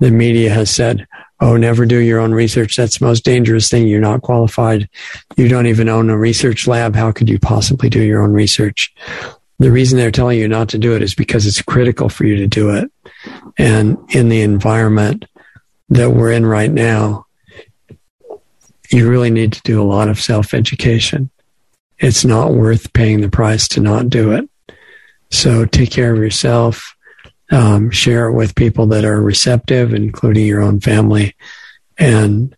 the 0.00 0.10
media 0.10 0.50
has 0.50 0.70
said, 0.70 1.06
oh, 1.40 1.56
never 1.56 1.84
do 1.84 1.98
your 1.98 2.20
own 2.20 2.32
research. 2.32 2.76
That's 2.76 2.98
the 2.98 3.04
most 3.04 3.24
dangerous 3.24 3.68
thing. 3.68 3.86
You're 3.86 4.00
not 4.00 4.22
qualified. 4.22 4.88
You 5.36 5.48
don't 5.48 5.66
even 5.66 5.88
own 5.88 6.08
a 6.08 6.16
research 6.16 6.66
lab. 6.66 6.94
How 6.94 7.12
could 7.12 7.28
you 7.28 7.38
possibly 7.38 7.90
do 7.90 8.02
your 8.02 8.22
own 8.22 8.32
research? 8.32 8.94
The 9.58 9.70
reason 9.70 9.98
they're 9.98 10.10
telling 10.10 10.38
you 10.38 10.48
not 10.48 10.68
to 10.70 10.78
do 10.78 10.94
it 10.94 11.02
is 11.02 11.14
because 11.14 11.46
it's 11.46 11.62
critical 11.62 12.08
for 12.08 12.24
you 12.24 12.36
to 12.36 12.46
do 12.46 12.70
it. 12.70 12.90
And 13.58 13.98
in 14.10 14.28
the 14.28 14.42
environment 14.42 15.24
that 15.90 16.10
we're 16.10 16.32
in 16.32 16.44
right 16.44 16.70
now, 16.70 17.26
you 18.90 19.08
really 19.08 19.30
need 19.30 19.52
to 19.54 19.62
do 19.62 19.80
a 19.80 19.84
lot 19.84 20.08
of 20.08 20.20
self 20.20 20.54
education 20.54 21.30
it's 21.98 22.24
not 22.24 22.52
worth 22.52 22.92
paying 22.92 23.20
the 23.20 23.30
price 23.30 23.68
to 23.68 23.80
not 23.80 24.08
do 24.08 24.32
it. 24.32 24.48
So 25.30 25.64
take 25.64 25.90
care 25.90 26.12
of 26.12 26.18
yourself. 26.18 26.94
Um, 27.50 27.90
share 27.90 28.26
it 28.26 28.32
with 28.32 28.54
people 28.54 28.86
that 28.88 29.04
are 29.04 29.20
receptive, 29.20 29.94
including 29.94 30.46
your 30.46 30.60
own 30.60 30.80
family, 30.80 31.34
and 31.96 32.56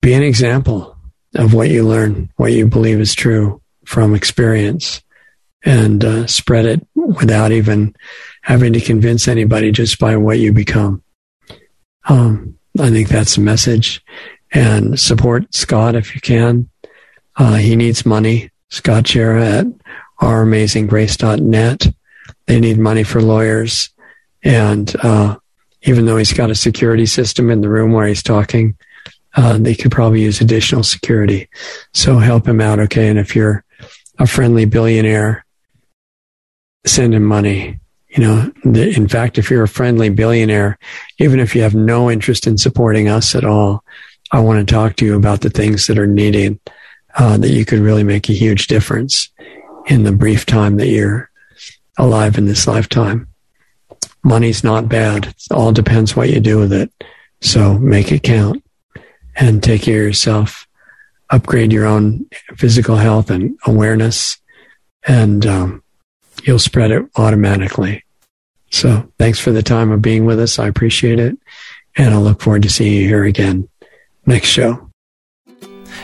be 0.00 0.12
an 0.14 0.22
example. 0.22 0.96
of 1.34 1.54
what 1.54 1.70
you 1.70 1.86
learn, 1.86 2.30
what 2.36 2.52
you 2.52 2.66
believe 2.66 3.00
is 3.00 3.14
true 3.14 3.60
from 3.84 4.14
experience, 4.14 5.02
and 5.64 6.04
uh, 6.04 6.26
spread 6.26 6.66
it 6.66 6.86
without 6.94 7.52
even 7.52 7.94
having 8.42 8.72
to 8.72 8.80
convince 8.80 9.28
anybody 9.28 9.70
just 9.70 9.98
by 9.98 10.16
what 10.16 10.38
you 10.38 10.52
become. 10.52 11.02
Um, 12.08 12.58
I 12.78 12.90
think 12.90 13.08
that's 13.08 13.36
the 13.36 13.42
message. 13.42 14.02
And 14.52 15.00
support 15.00 15.54
Scott 15.54 15.94
if 15.94 16.14
you 16.14 16.20
can. 16.20 16.68
Uh, 17.36 17.54
he 17.54 17.76
needs 17.76 18.04
money. 18.04 18.50
Scott 18.68 19.04
Schara 19.04 19.60
at 19.60 19.66
ouramazinggrace.net. 20.20 21.86
They 22.46 22.60
need 22.60 22.78
money 22.78 23.02
for 23.02 23.20
lawyers. 23.20 23.90
And 24.42 24.94
uh, 25.02 25.36
even 25.82 26.06
though 26.06 26.16
he's 26.16 26.32
got 26.32 26.50
a 26.50 26.54
security 26.54 27.06
system 27.06 27.50
in 27.50 27.60
the 27.60 27.68
room 27.68 27.92
where 27.92 28.06
he's 28.06 28.22
talking, 28.22 28.76
uh, 29.34 29.58
they 29.58 29.74
could 29.74 29.92
probably 29.92 30.22
use 30.22 30.40
additional 30.40 30.82
security. 30.82 31.48
So 31.94 32.18
help 32.18 32.46
him 32.46 32.60
out, 32.60 32.78
okay? 32.80 33.08
And 33.08 33.18
if 33.18 33.34
you're 33.34 33.64
a 34.18 34.26
friendly 34.26 34.64
billionaire, 34.64 35.44
send 36.84 37.14
him 37.14 37.24
money. 37.24 37.78
You 38.08 38.22
know, 38.22 38.52
in 38.64 39.08
fact, 39.08 39.38
if 39.38 39.50
you're 39.50 39.62
a 39.62 39.68
friendly 39.68 40.10
billionaire, 40.10 40.78
even 41.18 41.40
if 41.40 41.54
you 41.54 41.62
have 41.62 41.74
no 41.74 42.10
interest 42.10 42.46
in 42.46 42.58
supporting 42.58 43.08
us 43.08 43.34
at 43.34 43.44
all, 43.44 43.82
I 44.32 44.40
want 44.40 44.66
to 44.66 44.72
talk 44.72 44.96
to 44.96 45.06
you 45.06 45.16
about 45.16 45.40
the 45.40 45.50
things 45.50 45.86
that 45.86 45.98
are 45.98 46.06
needed 46.06 46.58
uh, 47.16 47.36
that 47.38 47.50
you 47.50 47.64
could 47.64 47.80
really 47.80 48.04
make 48.04 48.28
a 48.28 48.34
huge 48.34 48.66
difference 48.66 49.30
in 49.86 50.04
the 50.04 50.12
brief 50.12 50.46
time 50.46 50.76
that 50.76 50.88
you're 50.88 51.30
alive 51.98 52.38
in 52.38 52.46
this 52.46 52.66
lifetime. 52.66 53.28
Money's 54.22 54.62
not 54.62 54.88
bad. 54.88 55.26
It 55.26 55.34
all 55.50 55.72
depends 55.72 56.14
what 56.14 56.30
you 56.30 56.40
do 56.40 56.58
with 56.58 56.72
it. 56.72 56.92
So 57.40 57.78
make 57.78 58.12
it 58.12 58.22
count 58.22 58.62
and 59.36 59.62
take 59.62 59.82
care 59.82 60.00
of 60.00 60.06
yourself. 60.06 60.66
Upgrade 61.30 61.72
your 61.72 61.86
own 61.86 62.26
physical 62.56 62.96
health 62.96 63.30
and 63.30 63.58
awareness, 63.66 64.36
and 65.06 65.44
um, 65.46 65.82
you'll 66.44 66.58
spread 66.58 66.90
it 66.90 67.04
automatically. 67.16 68.04
So 68.70 69.10
thanks 69.18 69.38
for 69.38 69.50
the 69.50 69.62
time 69.62 69.90
of 69.90 70.02
being 70.02 70.24
with 70.24 70.38
us. 70.38 70.58
I 70.58 70.66
appreciate 70.66 71.18
it. 71.18 71.36
And 71.96 72.14
I'll 72.14 72.22
look 72.22 72.40
forward 72.40 72.62
to 72.62 72.70
seeing 72.70 73.02
you 73.02 73.08
here 73.08 73.24
again 73.24 73.68
next 74.26 74.48
show. 74.48 74.91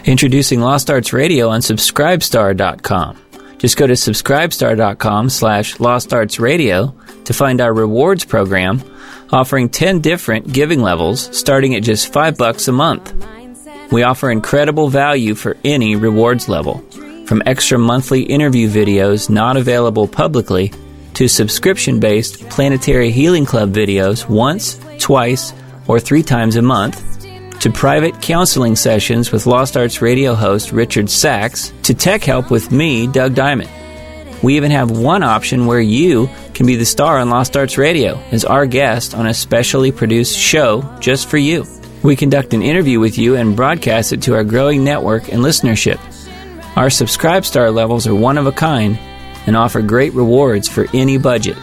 Introducing 0.04 0.60
Lost 0.60 0.90
Arts 0.90 1.12
Radio 1.12 1.48
on 1.48 1.60
Subscribestar.com. 1.60 3.18
Just 3.58 3.76
go 3.76 3.86
to 3.86 3.94
subscribestar.com 3.94 5.28
slash 5.28 5.80
Lost 5.80 6.12
Arts 6.12 6.38
Radio 6.38 6.94
to 7.24 7.34
find 7.34 7.60
our 7.60 7.74
rewards 7.74 8.24
program 8.24 8.82
offering 9.30 9.68
10 9.68 10.00
different 10.00 10.52
giving 10.52 10.80
levels 10.80 11.36
starting 11.36 11.74
at 11.74 11.82
just 11.82 12.12
5 12.12 12.38
bucks 12.38 12.68
a 12.68 12.72
month. 12.72 13.12
We 13.90 14.02
offer 14.02 14.30
incredible 14.30 14.88
value 14.88 15.34
for 15.34 15.56
any 15.64 15.96
rewards 15.96 16.48
level, 16.48 16.78
from 17.26 17.42
extra 17.44 17.78
monthly 17.78 18.22
interview 18.22 18.68
videos 18.68 19.28
not 19.28 19.56
available 19.56 20.06
publicly 20.06 20.72
to 21.14 21.26
subscription 21.26 21.98
based 21.98 22.48
Planetary 22.48 23.10
Healing 23.10 23.44
Club 23.44 23.72
videos 23.72 24.28
once, 24.28 24.80
twice, 24.98 25.52
or 25.88 25.98
three 25.98 26.22
times 26.22 26.56
a 26.56 26.62
month 26.62 27.17
to 27.60 27.70
private 27.70 28.22
counseling 28.22 28.76
sessions 28.76 29.32
with 29.32 29.46
Lost 29.46 29.76
Arts 29.76 30.00
radio 30.00 30.34
host 30.34 30.70
Richard 30.70 31.10
Sacks, 31.10 31.72
to 31.82 31.92
tech 31.92 32.22
help 32.22 32.50
with 32.50 32.70
me, 32.70 33.08
Doug 33.08 33.34
Diamond. 33.34 33.70
We 34.42 34.56
even 34.56 34.70
have 34.70 34.92
one 34.92 35.24
option 35.24 35.66
where 35.66 35.80
you 35.80 36.30
can 36.54 36.66
be 36.66 36.76
the 36.76 36.86
star 36.86 37.18
on 37.18 37.30
Lost 37.30 37.56
Arts 37.56 37.76
Radio 37.76 38.16
as 38.30 38.44
our 38.44 38.66
guest 38.66 39.14
on 39.14 39.26
a 39.26 39.34
specially 39.34 39.90
produced 39.90 40.38
show 40.38 40.82
just 41.00 41.28
for 41.28 41.36
you. 41.36 41.64
We 42.04 42.14
conduct 42.14 42.54
an 42.54 42.62
interview 42.62 43.00
with 43.00 43.18
you 43.18 43.34
and 43.34 43.56
broadcast 43.56 44.12
it 44.12 44.22
to 44.22 44.34
our 44.34 44.44
growing 44.44 44.84
network 44.84 45.32
and 45.32 45.42
listenership. 45.42 45.98
Our 46.76 46.90
subscribe 46.90 47.44
star 47.44 47.72
levels 47.72 48.06
are 48.06 48.14
one 48.14 48.38
of 48.38 48.46
a 48.46 48.52
kind 48.52 48.96
and 49.48 49.56
offer 49.56 49.82
great 49.82 50.14
rewards 50.14 50.68
for 50.68 50.86
any 50.94 51.18
budget. 51.18 51.56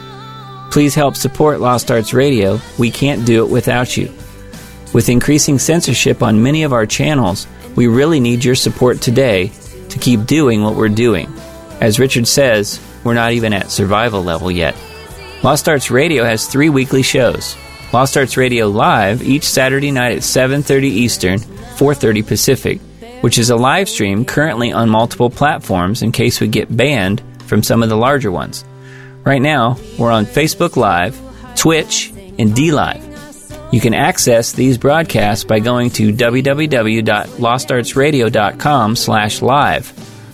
Please 0.71 0.93
help 0.93 1.15
support 1.15 1.61
Lost 1.61 1.89
Arts 1.89 2.13
Radio. 2.13 2.59
We 2.77 2.91
can't 2.91 3.25
do 3.25 3.45
it 3.45 3.49
without 3.49 3.95
you. 3.95 4.13
With 4.95 5.09
increasing 5.09 5.59
censorship 5.59 6.23
on 6.23 6.41
many 6.41 6.63
of 6.63 6.71
our 6.71 6.85
channels, 6.85 7.47
we 7.75 7.87
really 7.87 8.21
need 8.21 8.45
your 8.45 8.55
support 8.55 9.01
today 9.01 9.51
to 9.89 9.99
keep 9.99 10.25
doing 10.25 10.63
what 10.63 10.77
we're 10.77 10.87
doing. 10.87 11.27
As 11.81 11.99
Richard 11.99 12.29
says, 12.29 12.79
we're 13.03 13.13
not 13.13 13.33
even 13.33 13.51
at 13.51 13.71
survival 13.71 14.23
level 14.23 14.49
yet. 14.49 14.73
Lost 15.43 15.67
Arts 15.67 15.91
Radio 15.91 16.23
has 16.23 16.47
three 16.47 16.69
weekly 16.69 17.03
shows. 17.03 17.57
Lost 17.91 18.15
Arts 18.15 18.37
Radio 18.37 18.69
Live 18.69 19.21
each 19.21 19.43
Saturday 19.43 19.91
night 19.91 20.15
at 20.15 20.23
7:30 20.23 20.87
Eastern, 20.87 21.39
4:30 21.75 22.21
Pacific, 22.25 22.79
which 23.19 23.37
is 23.37 23.49
a 23.49 23.57
live 23.57 23.89
stream 23.89 24.23
currently 24.23 24.71
on 24.71 24.89
multiple 24.89 25.29
platforms 25.29 26.03
in 26.03 26.13
case 26.13 26.39
we 26.39 26.47
get 26.47 26.77
banned 26.77 27.21
from 27.47 27.63
some 27.63 27.83
of 27.83 27.89
the 27.89 27.97
larger 27.97 28.31
ones. 28.31 28.63
Right 29.25 29.41
now, 29.41 29.77
we're 29.99 30.09
on 30.09 30.25
Facebook 30.25 30.77
Live, 30.77 31.19
Twitch, 31.57 32.13
and 32.39 32.55
DLive. 32.55 33.04
You 33.75 33.81
can 33.81 33.93
access 33.93 34.53
these 34.53 34.77
broadcasts 34.77 35.43
by 35.43 35.59
going 35.59 35.89
to 35.89 36.13
www.lostartsradio.com 36.13 38.95
slash 38.95 39.41
live 39.41 39.85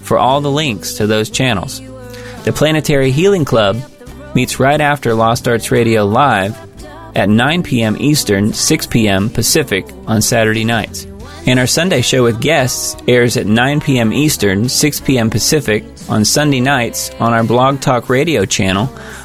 for 0.04 0.20
all 0.20 0.42
the 0.42 0.52
links 0.52 0.94
to 0.98 1.08
those 1.08 1.32
channels. 1.32 1.82
The 2.44 2.54
Planetary 2.54 3.10
Healing 3.10 3.44
Club 3.44 3.82
meets 4.36 4.60
right 4.60 4.80
after 4.80 5.16
Lost 5.16 5.48
Arts 5.48 5.72
Radio 5.72 6.06
Live 6.06 6.56
at 7.18 7.30
9 7.30 7.64
p.m. 7.64 7.98
Eastern, 8.00 8.54
6 8.54 8.86
p.m. 8.86 9.32
Pacific 9.32 9.88
on 10.06 10.22
Saturday 10.22 10.64
nights. 10.64 11.08
And 11.48 11.60
our 11.60 11.66
Sunday 11.66 12.02
show 12.02 12.22
with 12.22 12.42
guests 12.42 12.96
airs 13.08 13.38
at 13.38 13.48
9 13.48 13.82
p.m. 13.82 14.14
Eastern, 14.14 14.70
6 14.70 15.00
p.m. 15.00 15.32
Pacific 15.32 15.84
on 16.08 16.26
Sunday 16.26 16.60
nights 16.60 17.10
on 17.20 17.34
our 17.34 17.44
Blog 17.44 17.82
Talk 17.82 18.08
Radio 18.08 18.46
channel, 18.46 18.84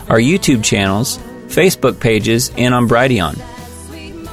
our 0.09 0.19
YouTube 0.19 0.65
channels, 0.65 1.19
Facebook 1.49 2.01
pages, 2.01 2.51
and 2.57 2.75
on 2.75 2.89
Brighteon. 2.89 3.56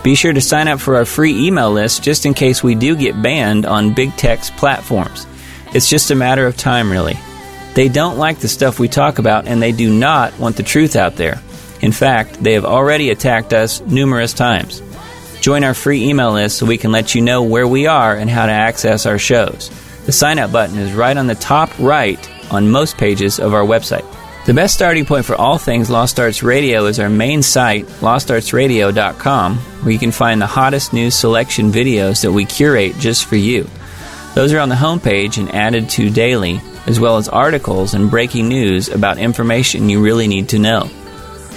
Be 0.03 0.15
sure 0.15 0.34
to 0.34 0.41
sign 0.41 0.67
up 0.67 0.81
for 0.81 0.97
our 0.97 1.05
free 1.05 1.47
email 1.47 1.71
list 1.71 2.03
just 2.03 2.25
in 2.25 2.34
case 2.34 2.61
we 2.61 2.75
do 2.75 2.95
get 2.95 3.21
banned 3.21 3.65
on 3.65 3.93
big 3.93 4.15
tech's 4.17 4.51
platforms. 4.51 5.25
It's 5.73 5.89
just 5.89 6.11
a 6.11 6.15
matter 6.15 6.45
of 6.45 6.57
time, 6.57 6.91
really. 6.91 7.17
They 7.73 7.88
don't 7.88 8.17
like 8.17 8.39
the 8.39 8.49
stuff 8.49 8.80
we 8.80 8.89
talk 8.89 9.17
about 9.17 9.47
and 9.47 9.61
they 9.61 9.71
do 9.71 9.89
not 9.89 10.38
want 10.38 10.57
the 10.57 10.63
truth 10.63 10.97
out 10.97 11.15
there. 11.15 11.41
In 11.81 11.93
fact, 11.93 12.43
they 12.43 12.53
have 12.53 12.65
already 12.65 13.09
attacked 13.11 13.53
us 13.53 13.80
numerous 13.81 14.34
times. 14.34 14.81
Join 15.39 15.63
our 15.63 15.73
free 15.73 16.07
email 16.07 16.34
list 16.34 16.57
so 16.57 16.65
we 16.65 16.77
can 16.77 16.91
let 16.91 17.15
you 17.15 17.21
know 17.21 17.43
where 17.43 17.67
we 17.67 17.88
are 17.88 18.15
and 18.15 18.30
how 18.30 18.45
to 18.45 18.51
access 18.51 19.05
our 19.05 19.17
shows. 19.17 19.69
The 20.05 20.11
sign 20.11 20.38
up 20.38 20.51
button 20.51 20.77
is 20.77 20.93
right 20.93 21.15
on 21.15 21.27
the 21.27 21.35
top 21.35 21.69
right 21.80 22.19
on 22.51 22.71
most 22.71 22.97
pages 22.97 23.39
of 23.39 23.53
our 23.53 23.63
website. 23.63 24.05
The 24.45 24.53
best 24.53 24.74
starting 24.74 25.06
point 25.06 25.24
for 25.24 25.36
all 25.36 25.57
things 25.57 25.90
Lost 25.90 26.20
Arts 26.20 26.44
Radio 26.44 26.88
is 26.88 26.99
our 26.99 27.10
main 27.10 27.41
site, 27.41 27.86
lostartsradio.com, 28.02 29.56
where 29.57 29.91
you 29.91 29.98
can 29.98 30.11
find 30.11 30.41
the 30.41 30.48
hottest 30.48 30.91
news 30.91 31.15
selection 31.15 31.72
videos 31.72 32.24
that 32.24 32.32
we 32.34 32.44
curate 32.44 32.98
just 32.98 33.24
for 33.24 33.38
you. 33.38 33.65
Those 34.36 34.52
are 34.52 34.60
on 34.60 34.68
the 34.68 34.76
homepage 34.76 35.38
and 35.38 35.56
added 35.56 35.88
to 35.91 36.10
daily, 36.10 36.60
as 36.88 36.99
well 36.99 37.15
as 37.15 37.30
articles 37.30 37.94
and 37.94 38.11
breaking 38.11 38.49
news 38.49 38.90
about 38.90 39.18
information 39.18 39.88
you 39.88 40.03
really 40.03 40.28
need 40.28 40.49
to 40.49 40.60
know. 40.60 40.90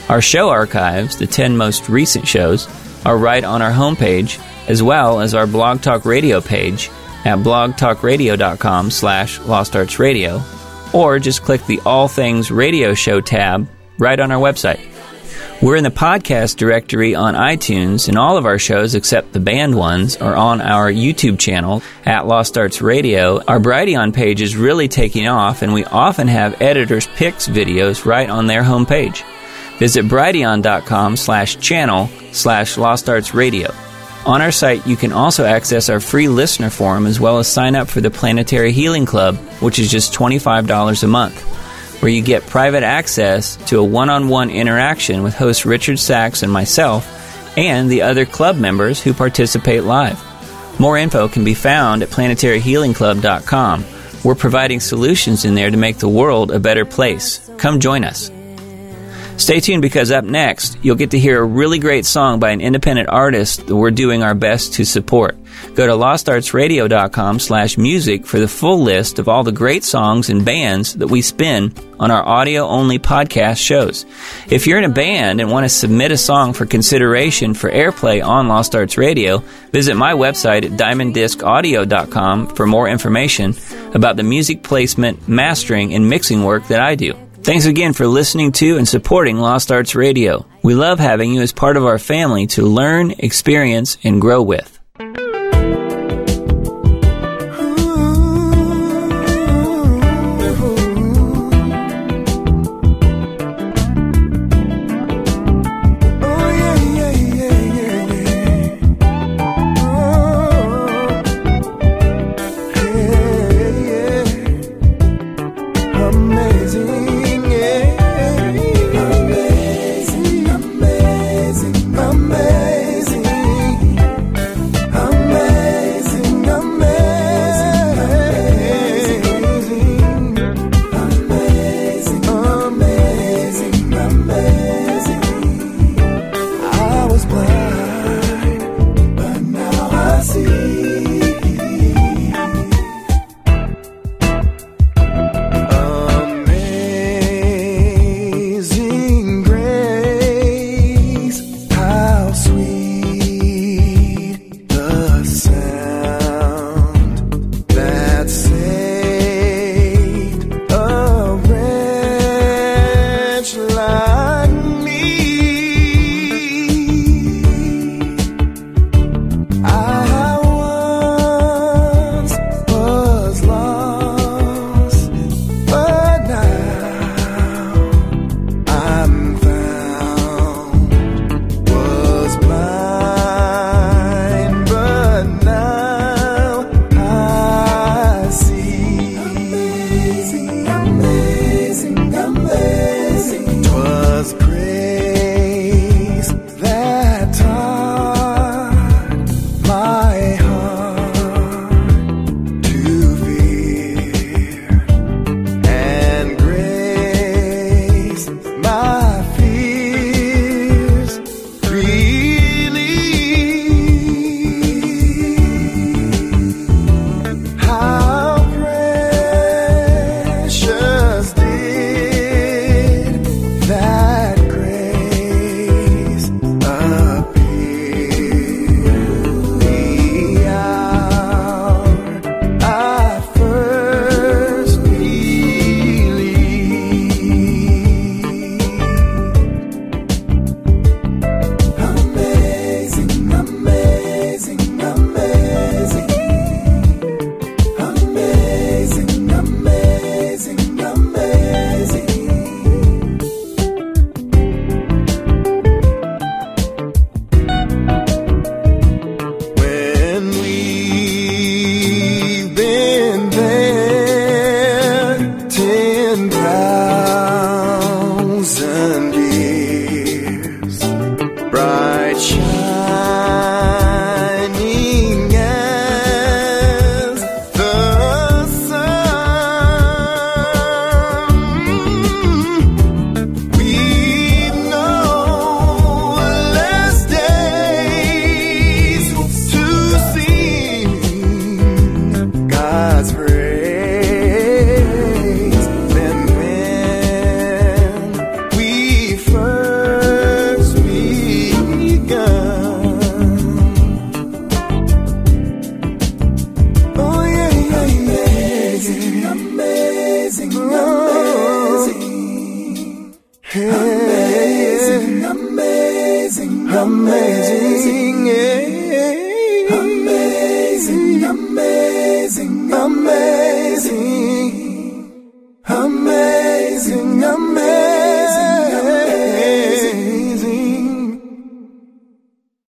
Our 0.08 0.22
show 0.22 0.50
archives, 0.50 1.16
the 1.16 1.26
10 1.26 1.56
most 1.56 1.88
recent 1.88 2.28
shows, 2.28 2.68
are 3.04 3.18
right 3.18 3.42
on 3.42 3.62
our 3.62 3.72
homepage, 3.72 4.40
as 4.68 4.80
well 4.80 5.18
as 5.20 5.34
our 5.34 5.48
Blog 5.48 5.82
Talk 5.82 6.04
Radio 6.04 6.40
page 6.40 6.88
at 7.24 7.38
blogtalkradio.com 7.38 8.92
slash 8.92 9.40
lostartsradio 9.40 10.40
or 10.92 11.18
just 11.18 11.42
click 11.42 11.64
the 11.66 11.80
All 11.86 12.08
Things 12.08 12.50
Radio 12.50 12.94
Show 12.94 13.20
tab 13.20 13.68
right 13.98 14.18
on 14.18 14.30
our 14.30 14.40
website. 14.40 14.80
We're 15.62 15.76
in 15.76 15.84
the 15.84 15.90
podcast 15.90 16.56
directory 16.56 17.14
on 17.14 17.34
iTunes, 17.34 18.08
and 18.08 18.18
all 18.18 18.36
of 18.36 18.44
our 18.44 18.58
shows, 18.58 18.94
except 18.94 19.32
the 19.32 19.40
banned 19.40 19.74
ones, 19.74 20.16
are 20.18 20.36
on 20.36 20.60
our 20.60 20.92
YouTube 20.92 21.38
channel 21.38 21.82
at 22.04 22.26
Lost 22.26 22.58
Arts 22.58 22.82
Radio. 22.82 23.42
Our 23.44 23.58
Brighteon 23.58 24.12
page 24.12 24.42
is 24.42 24.54
really 24.54 24.86
taking 24.86 25.26
off, 25.28 25.62
and 25.62 25.72
we 25.72 25.84
often 25.84 26.28
have 26.28 26.60
editors' 26.60 27.06
picks 27.16 27.48
videos 27.48 28.04
right 28.04 28.28
on 28.28 28.46
their 28.46 28.62
homepage. 28.62 29.24
Visit 29.78 30.04
brighteon.com 30.06 31.16
slash 31.16 31.56
channel 31.56 32.10
slash 32.32 32.76
Lost 32.76 33.08
Arts 33.08 33.32
Radio. 33.32 33.72
On 34.26 34.42
our 34.42 34.50
site, 34.50 34.84
you 34.88 34.96
can 34.96 35.12
also 35.12 35.44
access 35.44 35.88
our 35.88 36.00
free 36.00 36.26
listener 36.26 36.68
forum 36.68 37.06
as 37.06 37.20
well 37.20 37.38
as 37.38 37.46
sign 37.46 37.76
up 37.76 37.86
for 37.86 38.00
the 38.00 38.10
Planetary 38.10 38.72
Healing 38.72 39.06
Club, 39.06 39.36
which 39.60 39.78
is 39.78 39.88
just 39.88 40.12
$25 40.12 41.04
a 41.04 41.06
month, 41.06 41.40
where 42.02 42.10
you 42.10 42.22
get 42.22 42.44
private 42.44 42.82
access 42.82 43.54
to 43.68 43.78
a 43.78 43.84
one 43.84 44.10
on 44.10 44.28
one 44.28 44.50
interaction 44.50 45.22
with 45.22 45.36
host 45.36 45.64
Richard 45.64 46.00
Sacks 46.00 46.42
and 46.42 46.50
myself 46.50 47.06
and 47.56 47.88
the 47.88 48.02
other 48.02 48.26
club 48.26 48.56
members 48.56 49.00
who 49.00 49.14
participate 49.14 49.84
live. 49.84 50.20
More 50.80 50.98
info 50.98 51.28
can 51.28 51.44
be 51.44 51.54
found 51.54 52.02
at 52.02 52.08
planetaryhealingclub.com. 52.08 53.84
We're 54.24 54.34
providing 54.34 54.80
solutions 54.80 55.44
in 55.44 55.54
there 55.54 55.70
to 55.70 55.76
make 55.76 55.98
the 55.98 56.08
world 56.08 56.50
a 56.50 56.58
better 56.58 56.84
place. 56.84 57.48
Come 57.58 57.78
join 57.78 58.02
us. 58.02 58.32
Stay 59.36 59.60
tuned 59.60 59.82
because 59.82 60.10
up 60.10 60.24
next, 60.24 60.78
you'll 60.82 60.96
get 60.96 61.10
to 61.10 61.18
hear 61.18 61.42
a 61.42 61.44
really 61.44 61.78
great 61.78 62.06
song 62.06 62.40
by 62.40 62.50
an 62.50 62.62
independent 62.62 63.10
artist 63.10 63.66
that 63.66 63.76
we're 63.76 63.90
doing 63.90 64.22
our 64.22 64.34
best 64.34 64.74
to 64.74 64.84
support. 64.84 65.36
Go 65.74 65.86
to 65.86 65.92
lostartsradio.com 65.92 67.38
slash 67.38 67.76
music 67.76 68.26
for 68.26 68.38
the 68.38 68.48
full 68.48 68.80
list 68.82 69.18
of 69.18 69.28
all 69.28 69.44
the 69.44 69.52
great 69.52 69.84
songs 69.84 70.30
and 70.30 70.44
bands 70.44 70.94
that 70.94 71.08
we 71.08 71.20
spin 71.20 71.74
on 72.00 72.10
our 72.10 72.26
audio 72.26 72.66
only 72.66 72.98
podcast 72.98 73.58
shows. 73.58 74.06
If 74.48 74.66
you're 74.66 74.78
in 74.78 74.84
a 74.84 74.88
band 74.88 75.40
and 75.40 75.50
want 75.50 75.64
to 75.64 75.68
submit 75.68 76.12
a 76.12 76.16
song 76.16 76.54
for 76.54 76.64
consideration 76.64 77.52
for 77.52 77.70
airplay 77.70 78.24
on 78.24 78.48
Lost 78.48 78.74
Arts 78.74 78.96
Radio, 78.96 79.38
visit 79.70 79.96
my 79.96 80.14
website 80.14 80.64
at 80.64 80.72
diamonddiscaudio.com 80.72 82.48
for 82.48 82.66
more 82.66 82.88
information 82.88 83.54
about 83.94 84.16
the 84.16 84.22
music 84.22 84.62
placement, 84.62 85.28
mastering, 85.28 85.92
and 85.92 86.08
mixing 86.08 86.42
work 86.42 86.66
that 86.68 86.80
I 86.80 86.94
do. 86.94 87.14
Thanks 87.46 87.66
again 87.66 87.92
for 87.92 88.08
listening 88.08 88.50
to 88.58 88.76
and 88.76 88.88
supporting 88.88 89.36
Lost 89.36 89.70
Arts 89.70 89.94
Radio. 89.94 90.44
We 90.64 90.74
love 90.74 90.98
having 90.98 91.32
you 91.32 91.42
as 91.42 91.52
part 91.52 91.76
of 91.76 91.84
our 91.84 91.96
family 91.96 92.48
to 92.48 92.62
learn, 92.62 93.12
experience, 93.12 93.98
and 94.02 94.20
grow 94.20 94.42
with. 94.42 94.75